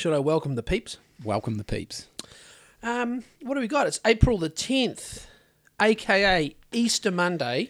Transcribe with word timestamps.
Should 0.00 0.14
I 0.14 0.18
welcome 0.18 0.54
the 0.54 0.62
peeps? 0.62 0.96
Welcome 1.24 1.56
the 1.56 1.62
peeps. 1.62 2.08
Um, 2.82 3.22
what 3.42 3.52
do 3.52 3.60
we 3.60 3.68
got? 3.68 3.86
It's 3.86 4.00
April 4.06 4.38
the 4.38 4.48
10th, 4.48 5.26
aka 5.78 6.56
Easter 6.72 7.10
Monday. 7.10 7.68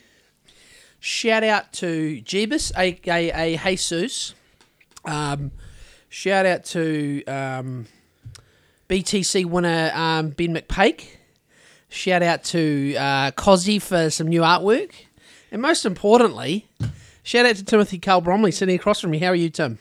Shout 1.00 1.42
out 1.42 1.72
to 1.72 2.22
Jeebus, 2.22 2.70
aka 2.78 3.56
Jesus. 3.56 4.34
Um, 5.04 5.50
shout 6.08 6.46
out 6.46 6.64
to 6.66 7.24
um, 7.24 7.88
BTC 8.88 9.46
winner 9.46 9.90
um, 9.92 10.30
Ben 10.30 10.54
McPake. 10.54 11.16
Shout 11.88 12.22
out 12.22 12.44
to 12.44 12.94
uh, 12.94 13.30
Cozzy 13.32 13.82
for 13.82 14.08
some 14.08 14.28
new 14.28 14.42
artwork. 14.42 14.92
And 15.50 15.60
most 15.60 15.84
importantly, 15.84 16.68
shout 17.24 17.44
out 17.44 17.56
to 17.56 17.64
Timothy 17.64 17.98
Carl 17.98 18.20
Bromley 18.20 18.52
sitting 18.52 18.76
across 18.76 19.00
from 19.00 19.10
me. 19.10 19.18
How 19.18 19.30
are 19.30 19.34
you, 19.34 19.50
Tim? 19.50 19.78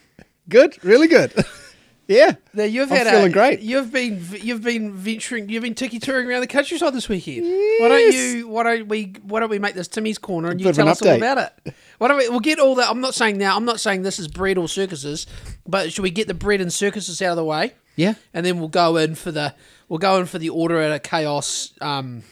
Good, 0.49 0.83
really 0.83 1.07
good. 1.07 1.31
yeah. 2.09 2.33
Now 2.55 2.63
you've 2.63 2.91
I'm 2.91 2.97
had 2.97 3.07
feeling 3.07 3.27
a, 3.27 3.29
great. 3.29 3.59
You've 3.59 3.91
been 3.91 4.25
you've 4.41 4.63
been 4.63 4.91
venturing. 4.93 5.47
You've 5.47 5.61
been 5.61 5.75
tiki 5.75 5.99
touring 5.99 6.27
around 6.27 6.41
the 6.41 6.47
countryside 6.47 6.93
this 6.93 7.07
weekend. 7.07 7.45
Why 7.45 7.87
don't 7.87 8.13
you? 8.13 8.47
Why 8.47 8.63
don't 8.63 8.87
we? 8.87 9.13
Why 9.21 9.39
don't 9.39 9.49
we 9.49 9.59
make 9.59 9.75
this 9.75 9.87
Timmy's 9.87 10.17
corner 10.17 10.49
and 10.49 10.59
you 10.59 10.73
tell 10.73 10.87
an 10.87 10.91
us 10.91 11.01
all 11.03 11.15
about 11.15 11.37
it? 11.37 11.75
Why 11.99 12.07
don't 12.07 12.17
we? 12.17 12.27
We'll 12.27 12.39
get 12.39 12.57
all 12.57 12.73
that. 12.75 12.89
I'm 12.89 12.99
not 12.99 13.13
saying 13.13 13.37
now. 13.37 13.55
I'm 13.55 13.65
not 13.65 13.79
saying 13.79 14.01
this 14.01 14.17
is 14.17 14.27
bread 14.27 14.57
or 14.57 14.67
circuses, 14.67 15.27
but 15.67 15.93
should 15.93 16.01
we 16.01 16.09
get 16.09 16.27
the 16.27 16.33
bread 16.33 16.61
and 16.61 16.73
circuses 16.73 17.21
out 17.21 17.31
of 17.31 17.37
the 17.37 17.45
way? 17.45 17.73
Yeah. 17.95 18.13
and 18.33 18.45
then 18.45 18.59
we'll 18.59 18.69
go 18.69 18.95
in 18.95 19.13
for 19.15 19.29
the 19.31 19.53
we'll 19.87 19.99
go 19.99 20.17
in 20.17 20.25
for 20.25 20.39
the 20.39 20.49
order 20.49 20.81
out 20.81 20.91
of 20.93 21.03
chaos. 21.03 21.73
Um, 21.79 22.23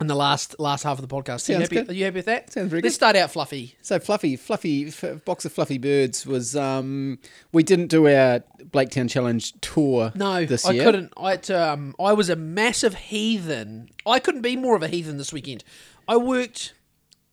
in 0.00 0.08
the 0.08 0.14
last 0.14 0.58
last 0.58 0.82
half 0.82 0.98
of 0.98 1.08
the 1.08 1.14
podcast. 1.14 1.48
Are 1.48 1.52
you 1.52 1.58
Sounds 1.58 1.62
happy, 1.62 1.74
good. 1.76 1.90
Are 1.90 1.94
you 1.94 2.04
happy 2.04 2.16
with 2.16 2.26
that? 2.26 2.52
Sounds 2.52 2.68
very 2.70 2.82
Let's 2.82 2.94
good. 2.94 2.98
start 2.98 3.16
out 3.16 3.30
fluffy. 3.30 3.76
So 3.80 3.98
fluffy, 4.00 4.36
fluffy 4.36 4.88
f- 4.88 5.24
box 5.24 5.44
of 5.44 5.52
fluffy 5.52 5.78
birds 5.78 6.26
was. 6.26 6.56
Um, 6.56 7.18
we 7.52 7.62
didn't 7.62 7.88
do 7.88 8.06
our 8.08 8.40
Blaketown 8.70 9.08
Challenge 9.08 9.52
tour. 9.60 10.12
No, 10.14 10.44
this 10.44 10.66
I 10.66 10.72
year. 10.72 10.84
couldn't. 10.84 11.12
I 11.16 11.36
to, 11.36 11.70
um, 11.72 11.94
I 12.00 12.12
was 12.12 12.28
a 12.28 12.36
massive 12.36 12.94
heathen. 12.94 13.88
I 14.06 14.18
couldn't 14.18 14.42
be 14.42 14.56
more 14.56 14.74
of 14.76 14.82
a 14.82 14.88
heathen 14.88 15.16
this 15.16 15.32
weekend. 15.32 15.62
I 16.08 16.16
worked 16.16 16.74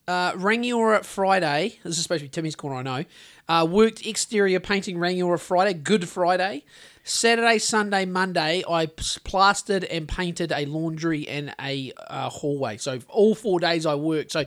uh, 0.08 0.34
Rangiora 0.34 1.04
Friday. 1.04 1.80
This 1.84 1.98
is 1.98 2.04
supposed 2.04 2.20
to 2.20 2.26
be 2.26 2.30
Timmy's 2.30 2.56
corner, 2.56 2.76
I 2.78 2.82
know. 2.84 3.06
Uh, 3.50 3.66
worked 3.66 4.06
exterior 4.06 4.60
painting 4.60 4.98
Rangiora 4.98 5.40
Friday, 5.40 5.74
Good 5.74 6.08
Friday. 6.08 6.64
Saturday, 7.04 7.58
Sunday, 7.58 8.06
Monday, 8.06 8.64
I 8.68 8.86
plastered 8.86 9.84
and 9.86 10.08
painted 10.08 10.52
a 10.52 10.66
laundry 10.66 11.28
and 11.28 11.54
a 11.60 11.92
uh, 12.08 12.30
hallway. 12.30 12.78
So 12.78 13.00
all 13.10 13.36
four 13.36 13.60
days 13.60 13.86
I 13.86 13.96
worked. 13.96 14.32
So 14.32 14.46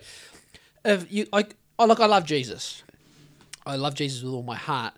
if 0.84 1.12
you, 1.12 1.26
I, 1.32 1.44
oh 1.78 1.86
look, 1.86 2.00
I 2.00 2.06
love 2.06 2.24
Jesus. 2.24 2.82
I 3.66 3.76
love 3.76 3.94
Jesus 3.94 4.22
with 4.22 4.32
all 4.32 4.42
my 4.42 4.56
heart. 4.56 4.94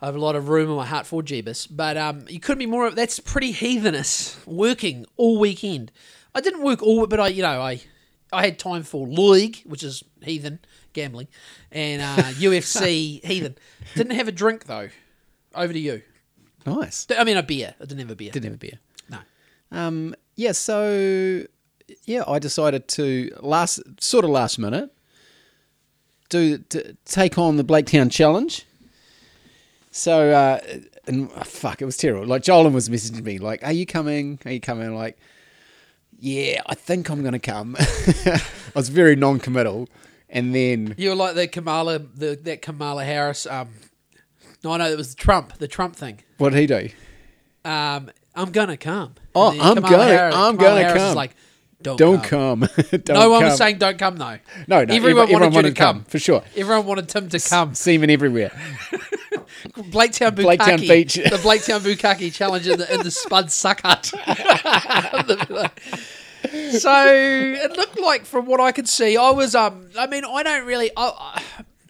I 0.00 0.06
have 0.06 0.16
a 0.16 0.20
lot 0.20 0.34
of 0.34 0.48
room 0.48 0.68
in 0.68 0.76
my 0.76 0.84
heart 0.84 1.06
for 1.06 1.22
Jeebus, 1.22 1.68
but 1.70 1.96
um, 1.96 2.24
you 2.28 2.40
couldn't 2.40 2.58
be 2.58 2.66
more. 2.66 2.90
That's 2.90 3.20
pretty 3.20 3.52
heathenous. 3.52 4.44
Working 4.46 5.06
all 5.16 5.38
weekend. 5.38 5.92
I 6.34 6.40
didn't 6.40 6.62
work 6.62 6.82
all, 6.82 7.06
but 7.06 7.20
I, 7.20 7.28
you 7.28 7.42
know, 7.42 7.62
I, 7.62 7.80
I 8.32 8.44
had 8.44 8.58
time 8.58 8.82
for 8.82 9.06
league, 9.06 9.62
which 9.64 9.84
is 9.84 10.02
heathen 10.20 10.58
gambling, 10.92 11.28
and 11.70 12.02
uh, 12.02 12.16
UFC 12.32 13.24
heathen. 13.24 13.56
Didn't 13.94 14.16
have 14.16 14.28
a 14.28 14.32
drink 14.32 14.64
though. 14.64 14.88
Over 15.54 15.72
to 15.72 15.78
you. 15.78 16.02
Nice. 16.66 17.06
I 17.16 17.24
mean, 17.24 17.36
a 17.36 17.42
beer. 17.42 17.74
I 17.80 17.84
didn't 17.84 18.00
have 18.00 18.10
a 18.10 18.16
beer. 18.16 18.32
Didn't 18.32 18.44
have 18.44 18.54
a 18.54 18.58
beer. 18.58 18.78
No. 19.08 19.18
Um, 19.70 20.14
yeah. 20.36 20.52
So 20.52 21.44
yeah, 22.04 22.24
I 22.26 22.38
decided 22.38 22.88
to 22.88 23.30
last 23.40 23.80
sort 24.00 24.24
of 24.24 24.30
last 24.30 24.58
minute 24.58 24.90
do 26.28 26.58
to 26.58 26.96
take 27.04 27.38
on 27.38 27.56
the 27.56 27.64
Blaketown 27.64 28.10
Challenge. 28.10 28.66
So 29.90 30.30
uh, 30.30 30.60
and 31.06 31.30
oh, 31.36 31.42
fuck, 31.44 31.82
it 31.82 31.84
was 31.84 31.96
terrible. 31.96 32.26
Like 32.26 32.42
Jolan 32.42 32.72
was 32.72 32.88
messaging 32.88 33.22
me 33.22 33.38
like, 33.38 33.62
"Are 33.64 33.72
you 33.72 33.86
coming? 33.86 34.38
Are 34.44 34.50
you 34.50 34.60
coming?" 34.60 34.94
Like, 34.94 35.18
yeah, 36.18 36.62
I 36.66 36.74
think 36.74 37.10
I'm 37.10 37.22
gonna 37.22 37.38
come. 37.38 37.76
I 37.78 38.40
was 38.74 38.88
very 38.88 39.16
non-committal, 39.16 39.88
and 40.30 40.54
then 40.54 40.94
You 40.96 41.10
were 41.10 41.16
like 41.16 41.34
the 41.34 41.46
Kamala, 41.46 41.98
the 41.98 42.38
that 42.44 42.62
Kamala 42.62 43.04
Harris. 43.04 43.46
Um, 43.46 43.68
no, 44.64 44.76
no, 44.76 44.88
it 44.88 44.96
was 44.96 45.14
Trump. 45.14 45.58
The 45.58 45.68
Trump 45.68 45.96
thing. 45.96 46.20
What 46.42 46.52
did 46.52 46.58
he 46.60 46.66
do? 46.66 46.88
Um, 47.64 48.10
I'm 48.34 48.50
gonna 48.50 48.76
come. 48.76 49.14
Oh, 49.34 49.50
And 49.52 49.60
then 49.60 49.66
I'm 49.68 49.74
Kamala 49.76 49.90
gonna- 49.92 50.04
Harris- 50.04 50.34
I'm 50.34 50.56
Kamala 50.56 50.70
gonna 50.74 50.84
Harris 50.88 51.02
is 51.02 51.08
come. 51.08 51.14
like, 51.16 51.30
don't, 51.80 51.96
Don't 51.96 52.24
come. 52.24 52.60
come. 52.60 52.86
Don't 52.90 53.08
no 53.10 53.30
one 53.30 53.40
come. 53.40 53.48
was 53.50 53.58
saying 53.58 53.78
don't 53.78 53.98
come 53.98 54.16
though. 54.16 54.38
no, 54.68 54.84
no. 54.84 54.94
everyone 54.94 55.30
wanted 55.32 55.54
you 55.54 55.62
to 55.62 55.72
come. 55.72 56.04
for 56.04 56.18
sure. 56.18 56.42
Everyone 56.56 56.86
wanted 56.86 57.08
Tim 57.08 57.28
to 57.28 57.38
come. 57.40 57.74
Semen 57.74 58.08
everywhere. 58.10 58.50
Blaketown 59.76 60.30
Bukkake. 60.32 60.58
Blaketown 60.58 60.80
Beach. 60.88 61.14
The 61.14 61.22
Blaketown 61.42 61.80
Bukkake 61.80 62.32
challenge 62.32 62.66
in 62.68 62.78
the, 62.78 62.92
in 62.92 63.02
the 63.02 63.10
Spud 63.10 63.50
Suck 63.52 63.82
Hut. 63.82 64.06
so 66.78 67.06
it 67.06 67.76
looked 67.76 68.00
like, 68.00 68.24
from 68.26 68.46
what 68.46 68.60
I 68.60 68.72
could 68.72 68.88
see, 68.88 69.16
I 69.16 69.30
was. 69.30 69.54
Um, 69.54 69.88
I 69.98 70.06
mean, 70.06 70.24
I 70.24 70.42
don't 70.42 70.66
really. 70.66 70.90
I, 70.96 71.08
I 71.38 71.42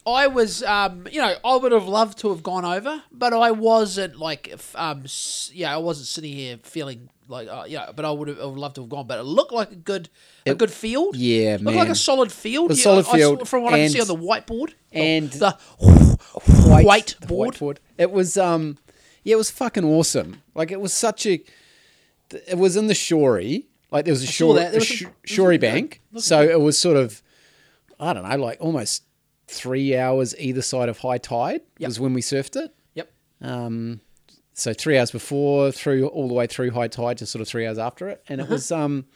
was. 0.04 0.62
Um, 0.62 1.06
you 1.10 1.20
know, 1.20 1.34
I 1.44 1.56
would 1.56 1.72
have 1.72 1.86
loved 1.86 2.18
to 2.18 2.30
have 2.30 2.42
gone 2.42 2.64
over, 2.64 3.02
but 3.12 3.32
I 3.32 3.50
wasn't 3.52 4.16
like. 4.18 4.52
Um, 4.74 5.04
yeah, 5.52 5.74
I 5.74 5.78
wasn't 5.78 6.06
sitting 6.08 6.32
here 6.32 6.58
feeling 6.62 7.08
like. 7.28 7.48
Uh, 7.48 7.64
yeah, 7.68 7.90
but 7.94 8.04
I 8.04 8.10
would 8.10 8.28
have 8.28 8.40
I 8.40 8.46
would 8.46 8.58
love 8.58 8.74
to 8.74 8.80
have 8.82 8.90
gone. 8.90 9.06
But 9.06 9.18
it 9.18 9.24
looked 9.24 9.52
like 9.52 9.70
a 9.72 9.76
good. 9.76 10.08
A 10.44 10.54
good 10.54 10.72
field. 10.72 11.14
yeah, 11.16 11.56
Looked 11.60 11.76
like 11.76 11.88
a 11.88 11.94
solid 11.94 12.32
field. 12.32 12.72
A 12.72 12.74
Yeah, 12.74 12.82
solid 12.82 13.06
I 13.06 13.08
saw- 13.10 13.14
field, 13.14 13.48
from 13.48 13.62
what 13.62 13.74
I 13.74 13.78
can 13.78 13.90
see 13.90 14.00
on 14.00 14.08
the 14.08 14.16
whiteboard. 14.16 14.72
and 14.90 15.30
the 15.30 15.56
white 16.66 17.06
whiteboard. 17.06 17.54
whiteboard. 17.58 17.76
It 17.96 18.10
was 18.10 18.36
um, 18.36 18.78
yeah, 19.22 19.34
it 19.34 19.36
was 19.38 19.50
fucking 19.52 19.84
awesome. 19.84 20.42
Like 20.54 20.72
it 20.72 20.80
was 20.80 20.92
such 20.92 21.26
a, 21.26 21.40
it 22.48 22.58
was 22.58 22.76
in 22.76 22.88
the 22.88 22.94
Shorey. 22.94 23.66
Like 23.92 24.04
there 24.06 24.12
was 24.12 24.22
a 24.24 24.26
shore, 24.26 24.58
a 24.58 24.70
was 24.74 24.84
sh- 24.86 25.02
some- 25.02 25.06
there 25.06 25.12
was 25.22 25.30
Shorey 25.30 25.36
some 25.36 25.50
good- 25.52 25.60
bank. 25.60 26.00
So 26.16 26.42
it 26.42 26.60
was 26.60 26.76
sort 26.78 26.96
of, 26.96 27.22
I 28.00 28.12
don't 28.12 28.28
know, 28.28 28.36
like 28.36 28.56
almost 28.60 29.04
three 29.48 29.96
hours 29.96 30.34
either 30.38 30.62
side 30.62 30.88
of 30.88 30.98
high 30.98 31.18
tide 31.18 31.60
Yep. 31.78 31.88
was 31.88 32.00
when 32.00 32.14
we 32.14 32.20
surfed 32.22 32.56
it. 32.56 32.74
Yep. 32.94 33.12
Um, 33.42 34.00
so 34.54 34.72
three 34.72 34.98
hours 34.98 35.10
before, 35.10 35.72
through 35.72 36.06
all 36.08 36.28
the 36.28 36.34
way 36.34 36.46
through 36.46 36.70
high 36.72 36.88
tide 36.88 37.18
to 37.18 37.26
sort 37.26 37.40
of 37.42 37.48
three 37.48 37.66
hours 37.66 37.78
after 37.78 38.08
it, 38.08 38.22
and 38.28 38.40
it 38.40 38.44
Uh-huh. 38.44 38.52
was 38.54 38.70
um, 38.72 39.06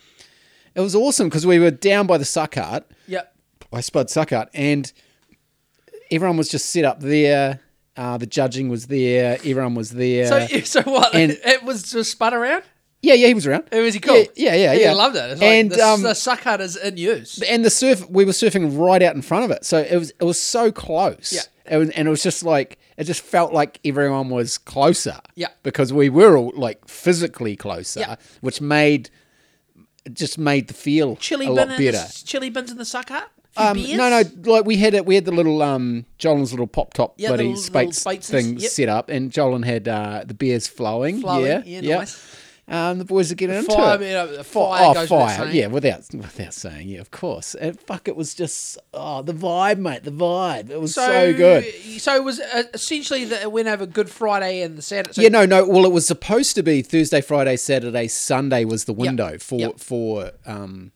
it 0.75 0.81
was 0.81 0.95
awesome 0.95 1.29
because 1.29 1.47
we 1.47 1.59
were 1.59 1.71
down 1.71 2.07
by 2.07 2.19
the 2.19 2.25
Suck 2.25 2.55
Hut. 2.57 2.91
Yep. 3.09 3.35
by 3.71 3.81
Spud 3.81 4.11
Suck 4.11 4.31
Hut, 4.31 4.51
and 4.55 4.93
everyone 6.11 6.37
was 6.37 6.49
just 6.49 6.67
set 6.71 6.85
up 6.85 7.01
there. 7.01 7.61
Uh, 7.97 8.19
the 8.19 8.27
judging 8.27 8.69
was 8.69 8.87
there. 8.89 9.39
Everyone 9.45 9.75
was 9.75 9.91
there. 9.91 10.27
So, 10.49 10.59
so 10.65 10.83
what? 10.83 11.15
and- 11.15 11.33
it 11.45 11.63
was 11.63 11.91
just 11.91 12.11
spun 12.13 12.35
around. 12.35 12.63
Yeah, 13.07 13.15
yeah, 13.15 13.29
he 13.29 13.35
was 13.35 13.47
around. 13.47 13.69
It 13.71 13.81
was 13.81 13.95
he 13.95 14.01
cool. 14.01 14.17
Yeah, 14.17 14.27
yeah, 14.35 14.55
yeah. 14.55 14.75
He 14.75 14.81
yeah. 14.83 14.93
loved 14.93 15.15
it. 15.15 15.31
It's 15.31 15.41
like 15.41 15.51
and 15.51 15.71
the, 15.71 15.87
um, 15.87 16.03
the 16.03 16.15
suck 16.15 16.41
hut 16.41 16.61
is 16.61 16.77
in 16.77 16.97
use. 16.97 17.41
and 17.43 17.65
the 17.65 17.71
surf, 17.71 18.09
we 18.11 18.25
were 18.25 18.33
surfing 18.33 18.77
right 18.77 19.01
out 19.01 19.15
in 19.15 19.23
front 19.23 19.45
of 19.45 19.53
it, 19.53 19.65
so 19.65 19.79
it 19.79 19.97
was 19.97 20.11
it 20.11 20.25
was 20.25 20.41
so 20.41 20.73
close. 20.73 21.33
Yeah. 21.33 21.75
It 21.75 21.79
was, 21.79 21.91
and 21.91 22.09
it 22.09 22.11
was 22.11 22.23
just 22.23 22.43
like 22.43 22.79
it 22.97 23.05
just 23.05 23.23
felt 23.23 23.53
like 23.53 23.79
everyone 23.85 24.29
was 24.29 24.59
closer. 24.59 25.21
Yeah. 25.37 25.49
because 25.63 25.93
we 25.93 26.09
were 26.09 26.37
all 26.37 26.53
like 26.57 26.89
physically 26.89 27.55
closer, 27.55 28.01
Yeah. 28.01 28.17
which 28.41 28.61
made 28.61 29.11
just 30.13 30.39
made 30.39 30.69
the 30.69 30.75
feel 30.75 31.17
Chili 31.17 31.47
a 31.47 31.51
lot 31.51 31.69
better. 31.69 31.93
the, 31.93 32.23
chili 32.25 32.51
bins 32.51 32.71
in 32.73 32.79
the 32.79 32.85
suck 32.85 33.09
hut. 33.09 33.31
Um, 33.57 33.83
no, 33.83 34.11
no, 34.11 34.23
like 34.45 34.67
we 34.67 34.77
had 34.77 34.95
it. 34.95 35.07
We 35.07 35.15
had 35.15 35.25
the 35.25 35.33
little 35.33 35.63
um, 35.63 36.05
Jolin's 36.19 36.53
little 36.53 36.67
pop 36.67 36.93
top 36.93 37.15
Yeah, 37.17 37.29
bloody 37.29 37.55
little 37.55 37.93
spates 37.93 38.29
thing 38.29 38.59
yep. 38.59 38.71
set 38.71 38.89
up, 38.91 39.09
and 39.09 39.31
Jolin 39.31 39.65
had 39.65 39.89
uh, 39.89 40.25
the 40.27 40.35
beers 40.35 40.69
flowing. 40.69 41.21
Flowing, 41.23 41.47
yeah, 41.47 41.63
yeah, 41.65 41.81
yeah. 41.81 41.99
nice. 41.99 42.37
Um, 42.69 42.99
the 42.99 43.05
boys 43.05 43.31
are 43.31 43.37
getting 43.37 43.55
into 43.55 43.71
Fire, 43.71 44.03
it. 44.03 44.13
uh, 44.17 44.43
fire 44.43 44.87
oh, 44.91 44.95
goes 44.95 45.09
fire! 45.09 45.47
Yeah, 45.53 45.69
without 45.69 46.03
without 46.13 46.53
saying, 46.53 46.89
yeah, 46.89 46.99
of 46.99 47.13
course. 47.13 47.55
And 47.55 47.79
fuck, 47.79 48.09
it 48.09 48.17
was 48.17 48.35
just 48.35 48.77
oh 48.93 49.23
the 49.23 49.33
vibe, 49.33 49.79
mate. 49.79 50.03
The 50.03 50.11
vibe. 50.11 50.71
It 50.71 50.81
was 50.81 50.93
so, 50.95 51.33
good. 51.33 51.65
So 52.01 52.17
it 52.17 52.25
was 52.25 52.41
uh, 52.41 52.65
essentially 52.75 53.25
that 53.27 53.43
it 53.43 53.53
went 53.53 53.69
over 53.69 53.87
Good 53.87 54.11
Friday 54.11 54.63
and 54.63 54.77
the 54.77 54.83
Saturday. 54.83 55.13
So 55.13 55.23
Yeah, 55.23 55.29
no, 55.29 55.47
no. 55.47 55.65
Well, 55.65 55.85
it 55.85 55.93
was 55.93 56.09
supposed 56.09 56.57
to 56.57 56.65
be 56.65 56.83
Thursday, 56.83 57.21
Friday, 57.21 57.57
Saturday, 57.57 58.09
Sunday 58.09 58.65
was 58.65 58.85
the 58.87 58.93
window 58.93 59.39
for 59.39 59.61
Yep. 59.61 59.79
for 59.79 60.33
um 60.45 60.91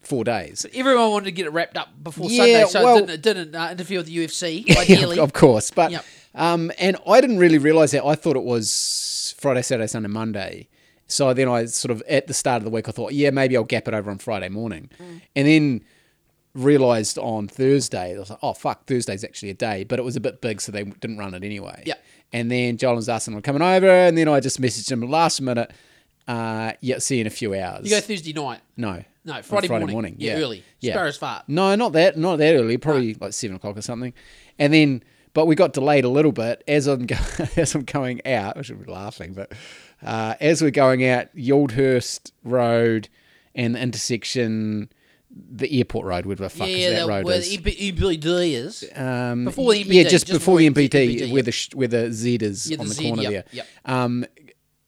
four 0.00 0.24
days. 0.24 0.66
Everyone 0.74 1.10
wanted 1.12 1.26
to 1.26 1.32
get 1.32 1.46
it 1.46 1.52
wrapped 1.52 1.76
up 1.76 1.88
before 2.02 2.28
Yeah, 2.32 2.64
Sunday, 2.64 2.64
so 2.66 2.82
well- 2.84 2.96
it 2.96 3.00
didn't, 3.06 3.10
it 3.14 3.22
didn't 3.22 3.54
uh, 3.54 3.68
interfere 3.70 3.98
with 3.98 4.06
the 4.06 4.16
UFC. 4.26 4.76
Ideally, 4.76 5.20
of 5.20 5.32
course. 5.32 5.70
But 5.70 5.92
Yep. 5.92 6.04
um, 6.34 6.72
and 6.80 6.96
I 7.06 7.20
didn't 7.20 7.38
really 7.38 7.58
realize 7.58 7.92
that. 7.92 8.04
I 8.04 8.16
thought 8.16 8.34
it 8.34 8.42
was 8.42 9.36
Friday, 9.38 9.62
Saturday, 9.62 9.86
Sunday, 9.86 10.08
Monday. 10.08 10.68
So 11.06 11.34
then 11.34 11.48
I 11.48 11.66
sort 11.66 11.90
of 11.90 12.02
at 12.08 12.26
the 12.26 12.34
start 12.34 12.58
of 12.58 12.64
the 12.64 12.70
week 12.70 12.88
I 12.88 12.92
thought, 12.92 13.12
yeah, 13.12 13.30
maybe 13.30 13.56
I'll 13.56 13.64
gap 13.64 13.86
it 13.88 13.94
over 13.94 14.10
on 14.10 14.18
Friday 14.18 14.48
morning, 14.48 14.88
Mm. 14.98 15.20
and 15.36 15.46
then 15.48 15.80
realized 16.54 17.16
on 17.18 17.48
Thursday 17.48 18.14
I 18.14 18.18
was 18.18 18.30
like, 18.30 18.38
oh 18.42 18.52
fuck, 18.52 18.86
Thursday's 18.86 19.24
actually 19.24 19.50
a 19.50 19.54
day, 19.54 19.84
but 19.84 19.98
it 19.98 20.02
was 20.02 20.16
a 20.16 20.20
bit 20.20 20.40
big, 20.40 20.60
so 20.60 20.70
they 20.72 20.84
didn't 20.84 21.18
run 21.18 21.34
it 21.34 21.44
anyway. 21.44 21.82
Yep. 21.86 22.02
And 22.34 22.50
then 22.50 22.76
Joel 22.76 22.96
was 22.96 23.08
asking, 23.08 23.34
I'm 23.34 23.42
coming 23.42 23.62
over, 23.62 23.88
and 23.88 24.16
then 24.16 24.28
I 24.28 24.40
just 24.40 24.60
messaged 24.60 24.90
him 24.90 25.02
last 25.02 25.40
minute. 25.40 25.70
Uh, 26.28 26.72
yeah, 26.80 26.98
see 26.98 27.16
you 27.16 27.20
in 27.22 27.26
a 27.26 27.30
few 27.30 27.54
hours. 27.54 27.84
you 27.84 27.90
go 27.90 28.00
Thursday 28.00 28.32
night. 28.32 28.60
no, 28.76 29.02
No, 29.24 29.34
on 29.34 29.42
Friday, 29.42 29.68
morning. 29.86 30.16
Yeah, 30.18 30.36
Yeah, 30.36 30.42
early. 30.44 30.64
Yeah. 30.80 30.92
Sparrow's 30.94 31.16
fart. 31.16 31.44
No, 31.48 31.74
not 31.74 31.92
that, 31.94 32.16
not 32.16 32.36
that 32.36 32.54
early. 32.54 32.76
Probably 32.78 33.14
like 33.14 33.32
seven 33.32 33.56
o'clock 33.56 33.76
or 33.76 33.82
something. 33.82 34.12
And 34.58 34.72
then, 34.72 35.02
but 35.34 35.46
we 35.46 35.54
got 35.56 35.72
delayed 35.72 36.04
a 36.04 36.08
little 36.08 36.32
bit 36.32 36.62
as 36.68 36.86
I'm 36.86 37.06
go- 37.06 37.16
as 37.56 37.74
I'm 37.74 37.82
going 37.84 38.24
out. 38.26 38.56
I 38.56 38.62
should 38.62 38.84
be 38.84 38.90
laughing, 38.90 39.32
but 39.34 39.52
uh, 40.04 40.34
as 40.40 40.62
we're 40.62 40.70
going 40.70 41.06
out, 41.06 41.34
Yaldhurst 41.36 42.32
Road 42.44 43.08
and 43.54 43.74
the 43.74 43.80
intersection, 43.80 44.90
the 45.30 45.78
airport 45.78 46.06
road, 46.06 46.26
whatever 46.26 46.44
the 46.44 46.50
fuck 46.50 46.68
yeah, 46.68 46.74
is 46.76 46.92
that 46.94 47.00
the- 47.02 47.08
road 47.08 47.24
where 47.24 47.36
is. 47.38 47.48
the 47.50 47.58
EPD 47.92 48.52
is. 48.52 48.84
Um, 48.94 49.44
Before 49.44 49.72
the 49.72 49.80
yeah, 49.80 50.02
just, 50.04 50.26
just 50.26 50.26
before 50.32 50.58
the 50.58 50.68
before 50.68 50.82
the 50.82 50.88
MPT, 50.88 51.20
NPD, 51.20 51.32
where 51.32 51.42
the 51.42 51.52
sh- 51.52 51.74
where 51.74 51.88
the 51.88 52.12
Z 52.12 52.36
is 52.36 52.70
Yeah, 52.70 52.78
on 52.80 52.88
the 52.88 52.94
Z, 52.94 53.06
corner 53.08 53.22
yep, 53.22 53.30
there. 53.32 53.44
yep. 53.52 53.66
Um, 53.84 54.26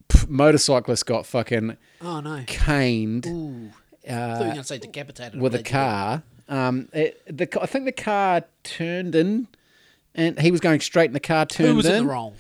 p- 0.08 0.26
motorcyclist 0.28 1.06
got 1.06 1.26
fucking 1.26 1.76
Oh 2.00 2.20
no. 2.20 2.42
caned 2.46 3.26
Ooh. 3.26 3.70
I 4.06 4.10
thought 4.10 4.32
you 4.32 4.38
were 4.40 4.44
going 4.44 4.56
to 4.56 4.64
say 4.64 4.78
decapitated. 4.78 5.40
with 5.40 5.54
a 5.54 5.62
car. 5.62 6.22
Um, 6.46 6.88
it, 6.92 7.22
the 7.26 7.48
I 7.62 7.64
think 7.64 7.86
the 7.86 7.92
car 7.92 8.42
turned 8.64 9.14
in, 9.14 9.48
and 10.14 10.38
he 10.38 10.50
was 10.50 10.60
going 10.60 10.80
straight, 10.80 11.06
and 11.06 11.14
the 11.14 11.20
car 11.20 11.46
turned 11.46 11.68
in. 11.68 11.72
Who 11.72 11.76
was 11.78 11.86
in. 11.86 11.94
in 11.94 12.04
the 12.06 12.10
wrong? 12.12 12.34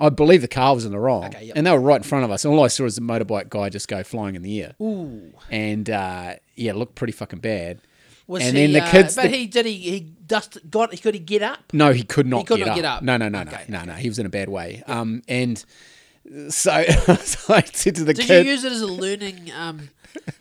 I 0.00 0.08
believe 0.10 0.42
the 0.42 0.48
car 0.48 0.74
was 0.74 0.84
in 0.84 0.92
the 0.92 0.98
wrong, 0.98 1.24
Okay, 1.26 1.46
yep. 1.46 1.56
and 1.56 1.66
they 1.66 1.70
were 1.72 1.80
right 1.80 1.96
in 1.96 2.02
front 2.02 2.24
of 2.24 2.30
us. 2.30 2.44
And 2.44 2.54
all 2.54 2.64
I 2.64 2.68
saw 2.68 2.84
was 2.84 2.94
the 2.96 3.00
motorbike 3.02 3.48
guy 3.48 3.68
just 3.68 3.88
go 3.88 4.02
flying 4.04 4.34
in 4.36 4.42
the 4.42 4.62
air, 4.62 4.74
Ooh. 4.80 5.32
and 5.50 5.88
uh, 5.90 6.34
yeah, 6.56 6.70
it 6.72 6.76
looked 6.76 6.94
pretty 6.94 7.12
fucking 7.12 7.40
bad. 7.40 7.80
Was 8.26 8.42
and 8.44 8.56
he, 8.56 8.64
then 8.66 8.72
the 8.74 8.82
uh, 8.82 8.90
kids, 8.90 9.16
But 9.16 9.22
the- 9.22 9.28
he 9.36 9.46
did 9.46 9.64
he 9.66 9.74
he 9.76 10.00
dust 10.00 10.58
got 10.70 10.92
he 10.92 10.98
could 10.98 11.14
he 11.14 11.20
get 11.20 11.42
up? 11.42 11.72
No, 11.72 11.92
he 11.92 12.02
could 12.02 12.26
not, 12.26 12.40
He 12.40 12.44
could 12.44 12.58
get, 12.58 12.66
not 12.66 12.70
up. 12.72 12.76
get 12.76 12.84
up. 12.84 13.02
No, 13.02 13.16
no, 13.16 13.28
no, 13.30 13.40
Okay, 13.40 13.64
no, 13.68 13.78
no, 13.78 13.84
no. 13.86 13.92
He 13.94 14.08
was 14.08 14.18
in 14.18 14.26
a 14.26 14.28
bad 14.28 14.48
way. 14.50 14.82
Um, 14.86 15.22
and 15.28 15.64
so, 16.50 16.82
so 17.22 17.54
I 17.54 17.62
said 17.72 17.94
to 17.96 18.04
the 18.04 18.12
Did 18.14 18.26
kid, 18.26 18.44
you 18.46 18.52
use 18.52 18.64
it 18.64 18.72
as 18.72 18.82
a 18.82 18.86
learning? 18.86 19.50
Um, 19.56 19.88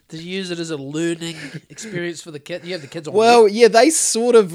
did 0.10 0.20
you 0.22 0.36
use 0.38 0.52
it 0.52 0.60
as 0.60 0.70
a 0.70 0.76
learning 0.78 1.38
experience 1.70 2.22
for 2.22 2.32
the 2.32 2.40
kid? 2.40 2.66
You 2.66 2.74
have 2.74 2.82
the 2.82 2.88
kids 2.88 3.08
well, 3.10 3.48
yeah, 3.48 3.70
they 3.70 3.90
sort 3.90 4.36
of 4.36 4.54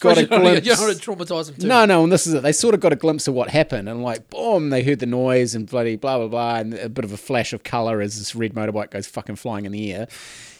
got 0.00 0.18
a 0.18 0.20
you 0.22 0.26
don't, 0.26 0.42
wanna- 0.42 0.50
glimpse. 0.60 0.66
you 0.66 0.74
don't 0.76 0.86
want 0.86 1.00
to 1.00 1.10
traumatize 1.34 1.46
them 1.46 1.56
too. 1.56 1.66
No, 1.66 1.84
no, 1.84 2.02
and 2.02 2.12
this 2.12 2.26
is 2.26 2.34
it. 2.34 2.42
They 2.42 2.52
sort 2.52 2.74
of 2.74 2.80
got 2.80 2.92
a 2.92 2.96
glimpse 2.96 3.26
of 3.28 3.34
what 3.34 3.48
happened, 3.50 3.88
and 3.88 4.02
like, 4.02 4.28
boom, 4.30 4.70
they 4.70 4.82
heard 4.82 4.98
the 4.98 5.06
noise 5.06 5.54
and 5.54 5.66
bloody 5.68 5.96
blah 5.96 6.18
blah 6.18 6.28
blah, 6.28 6.56
and 6.56 6.74
a 6.74 6.88
bit 6.88 7.04
of 7.04 7.12
a 7.12 7.16
flash 7.16 7.52
of 7.52 7.64
color 7.64 8.00
as 8.00 8.18
this 8.18 8.34
red 8.34 8.54
motorbike 8.54 8.90
goes 8.90 9.06
fucking 9.06 9.36
flying 9.36 9.64
in 9.66 9.72
the 9.72 9.92
air, 9.92 10.08